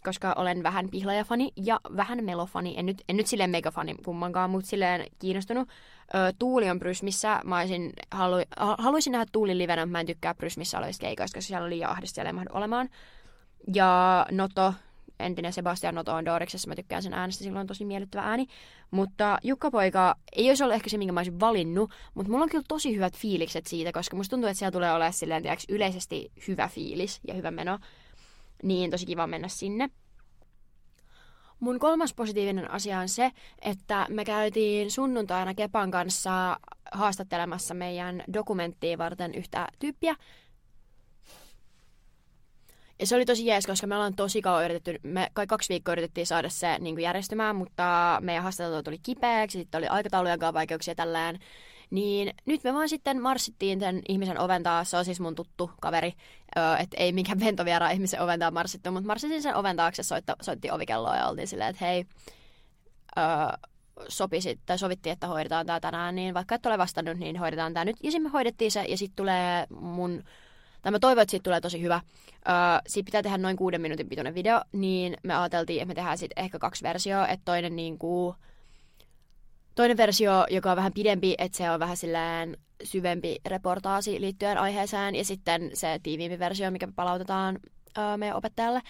koska 0.04 0.32
olen 0.36 0.62
vähän 0.62 0.88
Pihlaja-fani 0.90 1.52
ja 1.56 1.80
vähän 1.96 2.24
Melo-fani. 2.24 2.74
En 2.76 2.86
nyt, 2.86 3.02
en 3.08 3.16
nyt 3.16 3.26
silleen 3.26 3.50
megafani 3.50 3.94
kummankaan, 4.04 4.50
mutta 4.50 4.70
silleen 4.70 5.06
kiinnostunut. 5.18 5.68
Ö, 6.14 6.32
Tuuli 6.38 6.70
on 6.70 6.78
Brysmissä. 6.78 7.40
Mä 7.44 7.58
olisin, 7.58 7.92
halu, 8.10 8.36
haluaisin 8.78 9.12
nähdä 9.12 9.26
Tuulin 9.32 9.58
livenä, 9.58 9.86
mä 9.86 10.00
en 10.00 10.06
tykkää 10.06 10.34
Brysmissä 10.34 10.78
olevista 10.78 11.00
keikoista, 11.00 11.36
koska 11.38 11.48
siellä 11.48 11.64
oli 11.66 11.74
liian 11.74 11.90
ahdista, 11.90 12.14
siellä 12.14 12.28
ei 12.28 12.32
mahdu 12.32 12.50
olemaan. 12.52 12.88
Ja 13.74 14.26
Noto, 14.30 14.74
entinen 15.20 15.52
Sebastian 15.52 15.94
Noto 15.94 16.12
on 16.12 16.24
Doriksessa, 16.24 16.68
mä 16.68 16.74
tykkään 16.74 17.02
sen 17.02 17.14
äänestä, 17.14 17.44
silloin 17.44 17.60
on 17.60 17.66
tosi 17.66 17.84
miellyttävä 17.84 18.22
ääni. 18.22 18.46
Mutta 18.90 19.38
Jukka 19.42 19.70
Poika 19.70 20.16
ei 20.32 20.48
olisi 20.48 20.64
ollut 20.64 20.74
ehkä 20.74 20.90
se, 20.90 20.98
minkä 20.98 21.12
mä 21.12 21.20
olisin 21.20 21.40
valinnut, 21.40 21.90
mutta 22.14 22.30
mulla 22.30 22.42
on 22.42 22.50
kyllä 22.50 22.64
tosi 22.68 22.94
hyvät 22.94 23.16
fiilikset 23.16 23.66
siitä, 23.66 23.92
koska 23.92 24.16
musta 24.16 24.30
tuntuu, 24.30 24.48
että 24.48 24.58
siellä 24.58 24.72
tulee 24.72 24.92
olemaan 24.92 25.12
silleen, 25.12 25.42
tiiäks, 25.42 25.64
yleisesti 25.68 26.32
hyvä 26.48 26.68
fiilis 26.68 27.20
ja 27.28 27.34
hyvä 27.34 27.50
meno. 27.50 27.78
Niin 28.64 28.90
tosi 28.90 29.06
kiva 29.06 29.26
mennä 29.26 29.48
sinne. 29.48 29.90
Mun 31.60 31.78
kolmas 31.78 32.14
positiivinen 32.14 32.70
asia 32.70 32.98
on 32.98 33.08
se, 33.08 33.32
että 33.62 34.06
me 34.10 34.24
käytiin 34.24 34.90
sunnuntaina 34.90 35.54
Kepan 35.54 35.90
kanssa 35.90 36.56
haastattelemassa 36.92 37.74
meidän 37.74 38.24
dokumenttiin 38.32 38.98
varten 38.98 39.34
yhtä 39.34 39.68
tyyppiä, 39.78 40.16
ja 43.00 43.06
se 43.06 43.16
oli 43.16 43.24
tosi 43.24 43.46
jees, 43.46 43.66
koska 43.66 43.86
me 43.86 43.94
ollaan 43.94 44.14
tosi 44.14 44.42
kauan 44.42 44.64
yritetty, 44.64 45.00
me 45.02 45.30
kai 45.32 45.46
kaksi 45.46 45.68
viikkoa 45.68 45.92
yritettiin 45.92 46.26
saada 46.26 46.48
se 46.48 46.78
niin 46.78 47.00
järjestymään, 47.00 47.56
mutta 47.56 48.18
meidän 48.22 48.42
haastattelu 48.42 48.82
tuli 48.82 48.98
kipeäksi, 49.02 49.58
sitten 49.58 49.78
oli 49.78 49.86
aikataulujen 49.86 50.38
kanssa 50.38 50.54
vaikeuksia 50.54 50.94
tällään. 50.94 51.38
Niin 51.90 52.34
nyt 52.46 52.64
me 52.64 52.74
vaan 52.74 52.88
sitten 52.88 53.22
marssittiin 53.22 53.80
sen 53.80 54.02
ihmisen 54.08 54.40
oventaa, 54.40 54.84
se 54.84 54.96
on 54.96 55.04
siis 55.04 55.20
mun 55.20 55.34
tuttu 55.34 55.70
kaveri, 55.80 56.12
että 56.78 56.96
ei 56.96 57.12
mikään 57.12 57.40
ventoviera 57.40 57.90
ihmisen 57.90 58.20
oventaa 58.20 58.50
marssittu, 58.50 58.90
mutta 58.90 59.06
marssitin 59.06 59.42
sen 59.42 59.54
oven 59.54 59.76
taakse, 59.76 60.02
soitta, 60.02 60.36
soitti 60.42 60.70
ovikelloa 60.70 61.16
ja 61.16 61.28
oltiin 61.28 61.48
silleen, 61.48 61.70
että 61.70 61.84
hei, 61.84 62.06
öö, 63.18 63.24
sopisi, 64.08 64.58
tai 64.66 64.78
sovittiin, 64.78 65.12
että 65.12 65.26
hoidetaan 65.26 65.66
tämä 65.66 65.80
tänään, 65.80 66.14
niin 66.14 66.34
vaikka 66.34 66.54
et 66.54 66.66
ole 66.66 66.78
vastannut, 66.78 67.18
niin 67.18 67.36
hoidetaan 67.36 67.74
tämä 67.74 67.84
nyt. 67.84 67.96
Ja 68.02 68.10
sitten 68.10 68.22
me 68.22 68.28
hoidettiin 68.28 68.70
se, 68.70 68.84
ja 68.84 68.98
sitten 68.98 69.16
tulee 69.16 69.66
mun 69.70 70.22
tai 70.82 70.92
mä 70.92 70.98
toivon, 70.98 71.22
että 71.22 71.30
siitä 71.30 71.44
tulee 71.44 71.60
tosi 71.60 71.82
hyvä. 71.82 72.00
Öö, 72.48 72.54
siitä 72.86 73.06
pitää 73.06 73.22
tehdä 73.22 73.38
noin 73.38 73.56
kuuden 73.56 73.80
minuutin 73.80 74.08
pituinen 74.08 74.34
video, 74.34 74.60
niin 74.72 75.16
me 75.22 75.34
ajateltiin, 75.34 75.82
että 75.82 75.88
me 75.88 75.94
tehdään 75.94 76.18
sitten 76.18 76.44
ehkä 76.44 76.58
kaksi 76.58 76.82
versioa, 76.82 77.28
että 77.28 77.44
toinen 77.44 77.76
niin 77.76 77.98
kuin, 77.98 78.36
toinen 79.74 79.96
versio, 79.96 80.46
joka 80.50 80.70
on 80.70 80.76
vähän 80.76 80.92
pidempi, 80.92 81.34
että 81.38 81.58
se 81.58 81.70
on 81.70 81.80
vähän 81.80 81.96
silleen 81.96 82.56
syvempi 82.84 83.36
reportaasi 83.46 84.20
liittyen 84.20 84.58
aiheeseen, 84.58 85.14
ja 85.14 85.24
sitten 85.24 85.70
se 85.74 86.00
tiiviimpi 86.02 86.38
versio, 86.38 86.70
mikä 86.70 86.88
palautetaan 86.96 87.58
öö, 87.98 88.16
meidän 88.16 88.36
opettajalle, 88.36 88.80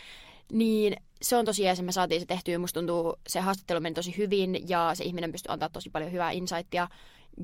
niin 0.52 0.96
se 1.22 1.36
on 1.36 1.44
tosi 1.44 1.62
jees, 1.62 1.82
me 1.82 1.92
saatiin 1.92 2.20
se 2.20 2.26
tehtyä. 2.26 2.58
Musta 2.58 2.80
tuntuu, 2.80 3.16
se 3.28 3.40
haastattelu 3.40 3.80
meni 3.80 3.94
tosi 3.94 4.16
hyvin 4.16 4.68
ja 4.68 4.90
se 4.94 5.04
ihminen 5.04 5.32
pystyy 5.32 5.52
antaa 5.52 5.68
tosi 5.68 5.90
paljon 5.90 6.12
hyvää 6.12 6.30
insightia. 6.30 6.88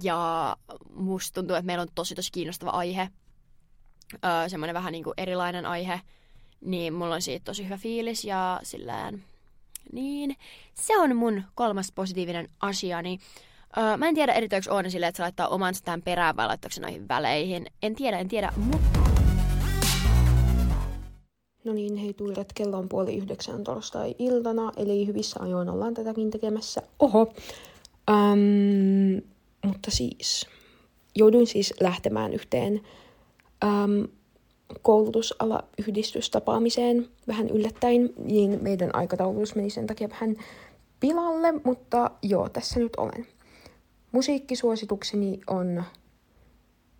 Ja 0.03 0.57
musta 0.95 1.35
tuntuu, 1.35 1.57
että 1.57 1.67
meillä 1.67 1.83
on 1.83 1.89
tosi 1.95 2.15
tosi 2.15 2.33
kiinnostava 2.33 2.71
aihe 2.71 3.09
semmoinen 4.49 4.75
vähän 4.75 4.93
niin 4.93 5.05
kuin 5.05 5.15
erilainen 5.17 5.67
aihe, 5.67 6.01
niin 6.61 6.95
mulla 6.95 7.15
on 7.15 7.23
siitä 7.23 7.45
tosi 7.45 7.65
hyvä 7.65 7.77
fiilis 7.77 8.25
ja 8.25 8.61
sillään, 8.62 9.25
niin 9.93 10.37
se 10.75 10.99
on 10.99 11.17
mun 11.17 11.43
kolmas 11.55 11.93
positiivinen 11.95 12.49
asia, 12.61 13.03
niin 13.03 13.21
öö, 13.79 13.97
mä 13.97 14.09
en 14.09 14.15
tiedä 14.15 14.33
editoiko 14.33 14.75
Oona 14.75 14.91
silleen, 14.91 15.09
että 15.09 15.17
se 15.17 15.23
laittaa 15.23 15.49
oman 15.49 15.75
tähän 15.85 16.03
perään 16.03 16.37
vai 16.37 16.47
laittaako 16.47 16.75
se 16.75 16.81
noihin 16.81 17.09
väleihin. 17.09 17.67
En 17.83 17.95
tiedä, 17.95 18.19
en 18.19 18.29
tiedä, 18.29 18.53
mutta... 18.57 19.01
No 21.65 21.73
niin, 21.73 21.97
hei 21.97 22.15
tuirat, 22.15 22.53
kello 22.53 22.79
on 22.79 22.89
puoli 22.89 23.17
yhdeksän 23.17 23.65
torstai-iltana, 23.65 24.73
eli 24.77 25.07
hyvissä 25.07 25.41
ajoin 25.43 25.69
ollaan 25.69 25.95
tätäkin 25.95 26.31
tekemässä. 26.31 26.83
Oho. 26.99 27.33
Um, 28.11 29.23
mutta 29.65 29.91
siis, 29.91 30.47
jouduin 31.17 31.47
siis 31.47 31.75
lähtemään 31.81 32.33
yhteen 32.33 32.81
äm, 33.65 34.09
koulutusala 34.82 35.64
yhdistystapaamiseen 35.78 37.09
vähän 37.28 37.48
yllättäen, 37.48 38.10
niin 38.24 38.59
meidän 38.62 38.94
aikataulutus 38.94 39.55
meni 39.55 39.70
sen 39.70 39.86
takia 39.86 40.09
vähän 40.09 40.36
pilalle, 41.01 41.52
mutta 41.64 42.10
joo, 42.22 42.48
tässä 42.48 42.80
nyt 42.80 42.97
olen. 42.97 43.26
Musiikkisuositukseni 44.12 45.40
on, 45.47 45.84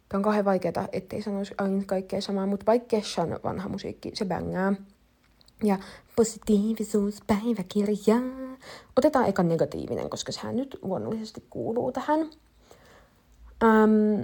tämä 0.09 0.18
on 0.18 0.22
kahden 0.22 0.44
vaikeata, 0.44 0.88
ettei 0.92 1.22
sanoisi 1.22 1.55
aina 1.59 1.82
kaikkea 1.86 2.20
samaa, 2.20 2.47
mutta 2.47 2.66
vaikka 2.66 2.88
Keshan 2.88 3.40
vanha 3.44 3.68
musiikki, 3.68 4.10
se 4.14 4.24
bängää. 4.24 4.72
Ja 5.64 5.78
positiivisuuspäiväkirja. 6.16 8.16
Otetaan 8.97 9.28
eka 9.28 9.42
negatiivinen, 9.42 10.10
koska 10.10 10.32
sehän 10.32 10.56
nyt 10.56 10.78
luonnollisesti 10.82 11.44
kuuluu 11.51 11.92
tähän. 11.92 12.20
Ähm, 13.62 14.20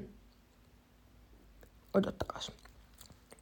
odottakaa. 1.95 2.41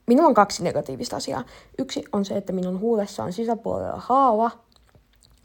Minulla 0.07 0.27
on 0.27 0.33
kaksi 0.33 0.63
negatiivista 0.63 1.15
asiaa. 1.15 1.43
Yksi 1.79 2.03
on 2.13 2.25
se, 2.25 2.37
että 2.37 2.53
minun 2.53 2.79
huulessa 2.79 3.23
on 3.23 3.33
sisäpuolella 3.33 4.01
haava. 4.05 4.51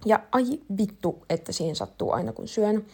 Ja 0.07 0.21
ai 0.33 0.45
vittu, 0.77 1.23
että 1.31 1.53
siihen 1.53 1.77
sattuu 1.77 2.13
aina 2.13 2.33
kun 2.33 2.49
syön. 2.49 2.87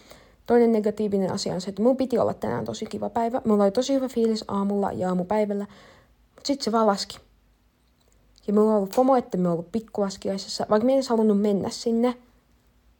Toinen 0.47 0.73
negatiivinen 0.73 1.33
asia 1.33 1.55
on 1.55 1.61
se, 1.61 1.69
että 1.69 1.83
mun 1.83 1.97
piti 1.97 2.19
olla 2.19 2.35
tänään 2.35 2.65
tosi 2.65 2.87
kiva 2.87 3.11
päivä. 3.11 3.43
Mulla 3.45 3.65
oli 3.65 3.73
tosi 3.73 3.95
hyvä 3.95 4.09
fiilis 4.09 4.45
aamulla 4.49 4.93
ja 4.93 5.09
aamupäivällä. 5.09 5.67
Mutta 6.35 6.47
sitten 6.47 6.65
se 6.65 6.73
vaan 6.73 6.87
laski. 6.87 7.19
Ja 8.47 8.55
mulla 8.55 8.71
on 8.71 8.77
ollut 8.77 8.95
FOMO, 8.95 9.17
että 9.17 9.39
me 9.39 9.49
ollut 9.49 9.73
pikkulaskiaisessa. 9.73 10.67
Vaikka 10.71 10.87
mä 10.87 10.93
en 10.93 11.03
halunnut 11.09 11.41
mennä 11.41 11.71
sinne. 11.71 12.15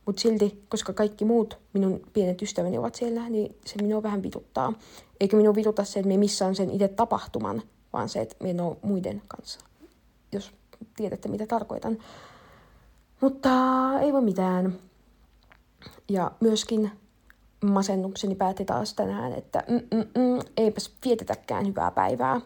Mutta 0.07 0.23
silti, 0.23 0.63
koska 0.69 0.93
kaikki 0.93 1.25
muut 1.25 1.59
minun 1.73 2.01
pienet 2.13 2.43
ystäväni 2.43 2.79
ovat 2.79 2.95
siellä, 2.95 3.29
niin 3.29 3.57
se 3.67 3.83
minua 3.83 4.03
vähän 4.03 4.23
vituttaa. 4.23 4.73
Eikä 5.21 5.37
minun 5.37 5.55
vituta 5.55 5.85
se, 5.85 5.99
että 5.99 6.09
me 6.09 6.17
missään 6.17 6.55
sen 6.55 6.71
itse 6.71 6.89
tapahtuman, 6.89 7.63
vaan 7.93 8.09
se, 8.09 8.21
että 8.21 8.37
on 8.63 8.77
muiden 8.83 9.23
kanssa. 9.29 9.61
Jos 10.33 10.53
tiedätte, 10.97 11.29
mitä 11.29 11.47
tarkoitan. 11.47 11.99
Mutta 13.21 13.51
ei 14.01 14.13
voi 14.13 14.23
mitään. 14.23 14.79
Ja 16.09 16.31
myöskin 16.41 16.91
masennukseni 17.65 18.35
päätti 18.35 18.65
taas 18.65 18.95
tänään, 18.95 19.33
että 19.33 19.65
mm, 19.69 19.75
mm, 19.75 20.23
mm, 20.23 20.41
eipäs 20.57 20.91
vietetäkään 21.05 21.67
hyvää 21.67 21.91
päivää. 21.91 22.41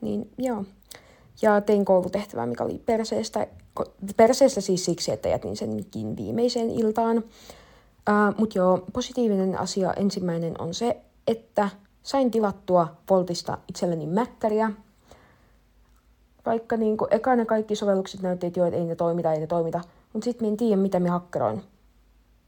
Niin 0.00 0.30
joo. 0.38 0.64
Ja 1.42 1.60
tein 1.60 1.84
koulutehtävää, 1.84 2.46
mikä 2.46 2.64
oli 2.64 2.82
perseestä. 2.86 3.46
Perseestä 4.16 4.60
siis 4.60 4.84
siksi, 4.84 5.12
että 5.12 5.28
jätin 5.28 5.56
senkin 5.56 6.16
viimeiseen 6.16 6.70
iltaan. 6.70 7.16
Uh, 7.16 8.38
Mutta 8.38 8.58
joo, 8.58 8.84
positiivinen 8.92 9.58
asia 9.58 9.92
ensimmäinen 9.92 10.60
on 10.60 10.74
se, 10.74 10.96
että 11.26 11.70
sain 12.06 12.30
tilattua 12.30 12.88
Voltista 13.10 13.58
itselleni 13.68 14.06
mäkkäriä. 14.06 14.72
Vaikka 16.46 16.76
niin 16.76 16.96
kuin, 16.96 17.14
eka 17.14 17.36
ne 17.36 17.46
kaikki 17.46 17.76
sovellukset 17.76 18.22
näytti, 18.22 18.46
että 18.46 18.60
joo, 18.60 18.66
että 18.66 18.78
ei 18.78 18.86
ne 18.86 18.96
toimita, 18.96 19.32
ei 19.32 19.40
ne 19.40 19.46
toimita. 19.46 19.80
Mutta 20.12 20.24
sitten 20.24 20.48
en 20.48 20.56
tiedä, 20.56 20.76
mitä 20.76 21.00
me 21.00 21.08
hakkeroin. 21.08 21.62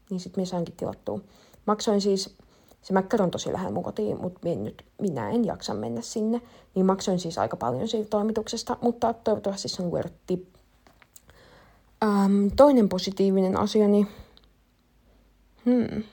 Niin 0.09 0.19
sitten 0.19 0.41
me 0.41 0.45
sainkin 0.45 0.75
tilattua. 0.75 1.19
Maksoin 1.65 2.01
siis, 2.01 2.37
se 2.81 2.93
mäkkärä 2.93 3.23
on 3.23 3.31
tosi 3.31 3.53
lähellä 3.53 3.73
mun 3.73 3.83
kotiin, 3.83 4.21
mutta 4.21 4.39
minä, 4.43 4.63
nyt, 4.63 4.85
minä 5.01 5.29
en 5.29 5.45
jaksa 5.45 5.73
mennä 5.73 6.01
sinne. 6.01 6.41
Niin 6.75 6.85
maksoin 6.85 7.19
siis 7.19 7.37
aika 7.37 7.57
paljon 7.57 7.87
siitä 7.87 8.09
toimituksesta, 8.09 8.77
mutta 8.81 9.13
toivottavasti 9.13 9.69
se 9.69 9.83
on 9.83 9.91
wortti. 9.91 10.47
Ähm, 12.03 12.47
toinen 12.55 12.89
positiivinen 12.89 13.57
asia, 13.57 13.87
niin... 13.87 14.07
Hmm. 15.65 16.03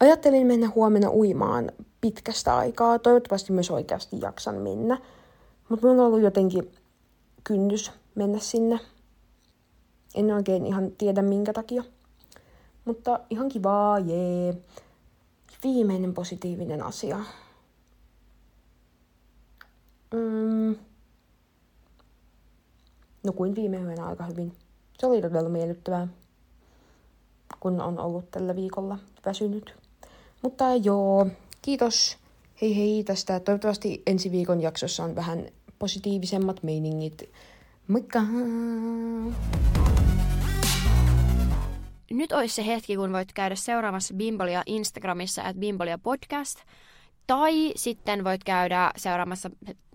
Ajattelin 0.00 0.46
mennä 0.46 0.72
huomenna 0.74 1.10
uimaan 1.10 1.72
pitkästä 2.00 2.56
aikaa. 2.56 2.98
Toivottavasti 2.98 3.52
myös 3.52 3.70
oikeasti 3.70 4.20
jaksan 4.20 4.54
mennä. 4.54 4.98
Mutta 5.68 5.86
minulla 5.86 6.02
on 6.02 6.08
ollut 6.08 6.22
jotenkin 6.22 6.72
kynnys 7.44 7.92
mennä 8.14 8.38
sinne. 8.38 8.80
En 10.14 10.34
oikein 10.34 10.66
ihan 10.66 10.90
tiedä 10.90 11.22
minkä 11.22 11.52
takia. 11.52 11.84
Mutta 12.84 13.20
ihan 13.30 13.48
kivaa, 13.48 13.98
jee. 13.98 14.54
Viimeinen 15.62 16.14
positiivinen 16.14 16.82
asia. 16.82 17.18
Mm. 20.14 20.76
Nukuin 23.22 23.54
viime 23.54 23.76
yönä 23.76 24.06
aika 24.06 24.24
hyvin. 24.24 24.52
Se 24.98 25.06
oli 25.06 25.22
todella 25.22 25.48
miellyttävää, 25.48 26.08
kun 27.60 27.80
on 27.80 27.98
ollut 27.98 28.30
tällä 28.30 28.56
viikolla 28.56 28.98
väsynyt. 29.26 29.87
Mutta 30.42 30.64
joo, 30.84 31.26
kiitos. 31.62 32.16
Hei 32.62 32.76
hei 32.76 33.04
tästä. 33.04 33.40
Toivottavasti 33.40 34.02
ensi 34.06 34.30
viikon 34.32 34.60
jaksossa 34.60 35.04
on 35.04 35.14
vähän 35.14 35.46
positiivisemmat 35.78 36.62
meiningit. 36.62 37.30
Moikka! 37.88 38.20
nyt 42.10 42.32
olisi 42.32 42.54
se 42.54 42.66
hetki, 42.66 42.96
kun 42.96 43.12
voit 43.12 43.32
käydä 43.32 43.54
seuraamassa 43.54 44.14
Bimbolia 44.14 44.62
Instagramissa, 44.66 45.42
at 45.42 45.56
Bimbolia 45.56 45.98
podcast. 45.98 46.58
Tai 47.26 47.72
sitten 47.76 48.24
voit 48.24 48.44
käydä 48.44 48.90
seuraamassa, 48.96 49.50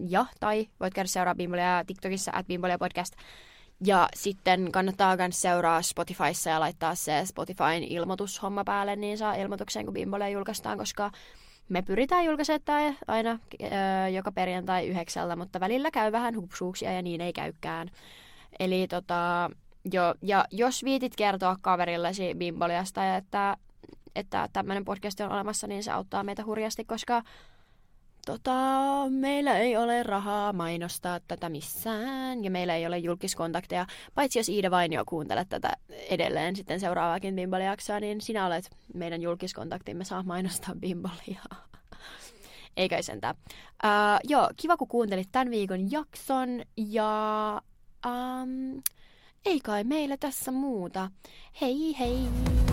ja, 0.08 0.26
tai 0.40 0.68
voit 0.80 0.94
käydä 0.94 1.08
seuraamassa 1.08 1.38
Bimbolia 1.38 1.84
TikTokissa, 1.88 2.32
at 2.36 2.48
Bimbolia 2.48 2.78
podcast. 2.78 3.14
Ja 3.86 4.10
sitten 4.16 4.72
kannattaa 4.72 5.18
myös 5.18 5.42
seuraa 5.42 5.82
Spotifyssa 5.82 6.50
ja 6.50 6.60
laittaa 6.60 6.96
se 6.96 7.22
Spotifyn 7.26 7.84
ilmoitushomma 7.84 8.64
päälle, 8.64 8.96
niin 8.96 9.18
saa 9.18 9.36
ilmoituksen, 9.36 9.86
kun 9.86 9.94
Bimbolia 9.94 10.30
julkaistaan, 10.30 10.78
koska 10.78 11.12
me 11.70 11.82
pyritään 11.82 12.26
julkaisemaan 12.26 12.96
aina 13.08 13.40
ö, 13.62 14.10
joka 14.10 14.32
perjantai 14.32 14.88
yhdeksältä, 14.88 15.36
mutta 15.36 15.60
välillä 15.60 15.92
käy 15.92 16.12
vähän 16.12 16.36
hupsuuksia 16.36 16.94
ja 16.94 17.02
niin 17.02 17.22
ei 17.22 17.34
käykään. 17.34 17.90
Eli 18.60 18.88
tota, 18.88 19.50
jo, 19.94 20.16
ja 20.22 20.46
jos 20.52 20.84
viitit 20.84 21.16
kertoa 21.16 21.58
kaverillesi 21.62 22.36
Bimboliasta, 22.36 23.16
että, 23.16 23.58
että 24.16 24.50
tämmöinen 24.54 24.86
podcast 24.86 25.20
on 25.20 25.32
olemassa, 25.32 25.68
niin 25.68 25.84
se 25.84 25.92
auttaa 25.92 26.24
meitä 26.24 26.46
hurjasti, 26.46 26.86
koska 26.86 27.24
tota, 28.26 28.54
meillä 29.10 29.58
ei 29.58 29.78
ole 29.78 30.04
rahaa 30.04 30.54
mainostaa 30.54 31.20
tätä 31.28 31.50
missään 31.50 32.44
ja 32.44 32.52
meillä 32.52 32.76
ei 32.76 32.88
ole 32.88 32.98
julkiskontakteja. 32.98 33.86
Paitsi 34.16 34.40
jos 34.40 34.50
Iida 34.50 34.72
Vainio 34.72 35.04
kuuntelet 35.06 35.50
tätä 35.50 35.74
edelleen 36.10 36.56
sitten 36.56 36.80
seuraavaakin 36.80 37.36
Bimboliaksoa, 37.36 38.00
niin 38.00 38.22
sinä 38.22 38.46
olet 38.46 38.70
meidän 38.94 39.22
julkiskontaktimme 39.22 40.04
saa 40.04 40.24
mainostaa 40.24 40.76
Bimboliaa. 40.76 41.68
Eikä 42.78 43.02
sentään. 43.02 43.36
Uh, 43.84 44.20
joo, 44.24 44.50
kiva 44.58 44.78
kun 44.78 44.88
kuuntelit 44.88 45.30
tämän 45.32 45.52
viikon 45.52 45.92
jakson 45.92 46.50
ja 46.78 47.62
um, 48.06 48.82
ei 49.46 49.60
kai 49.60 49.84
meillä 49.84 50.18
tässä 50.18 50.52
muuta. 50.52 51.12
Hei 51.62 51.96
hei! 52.00 52.73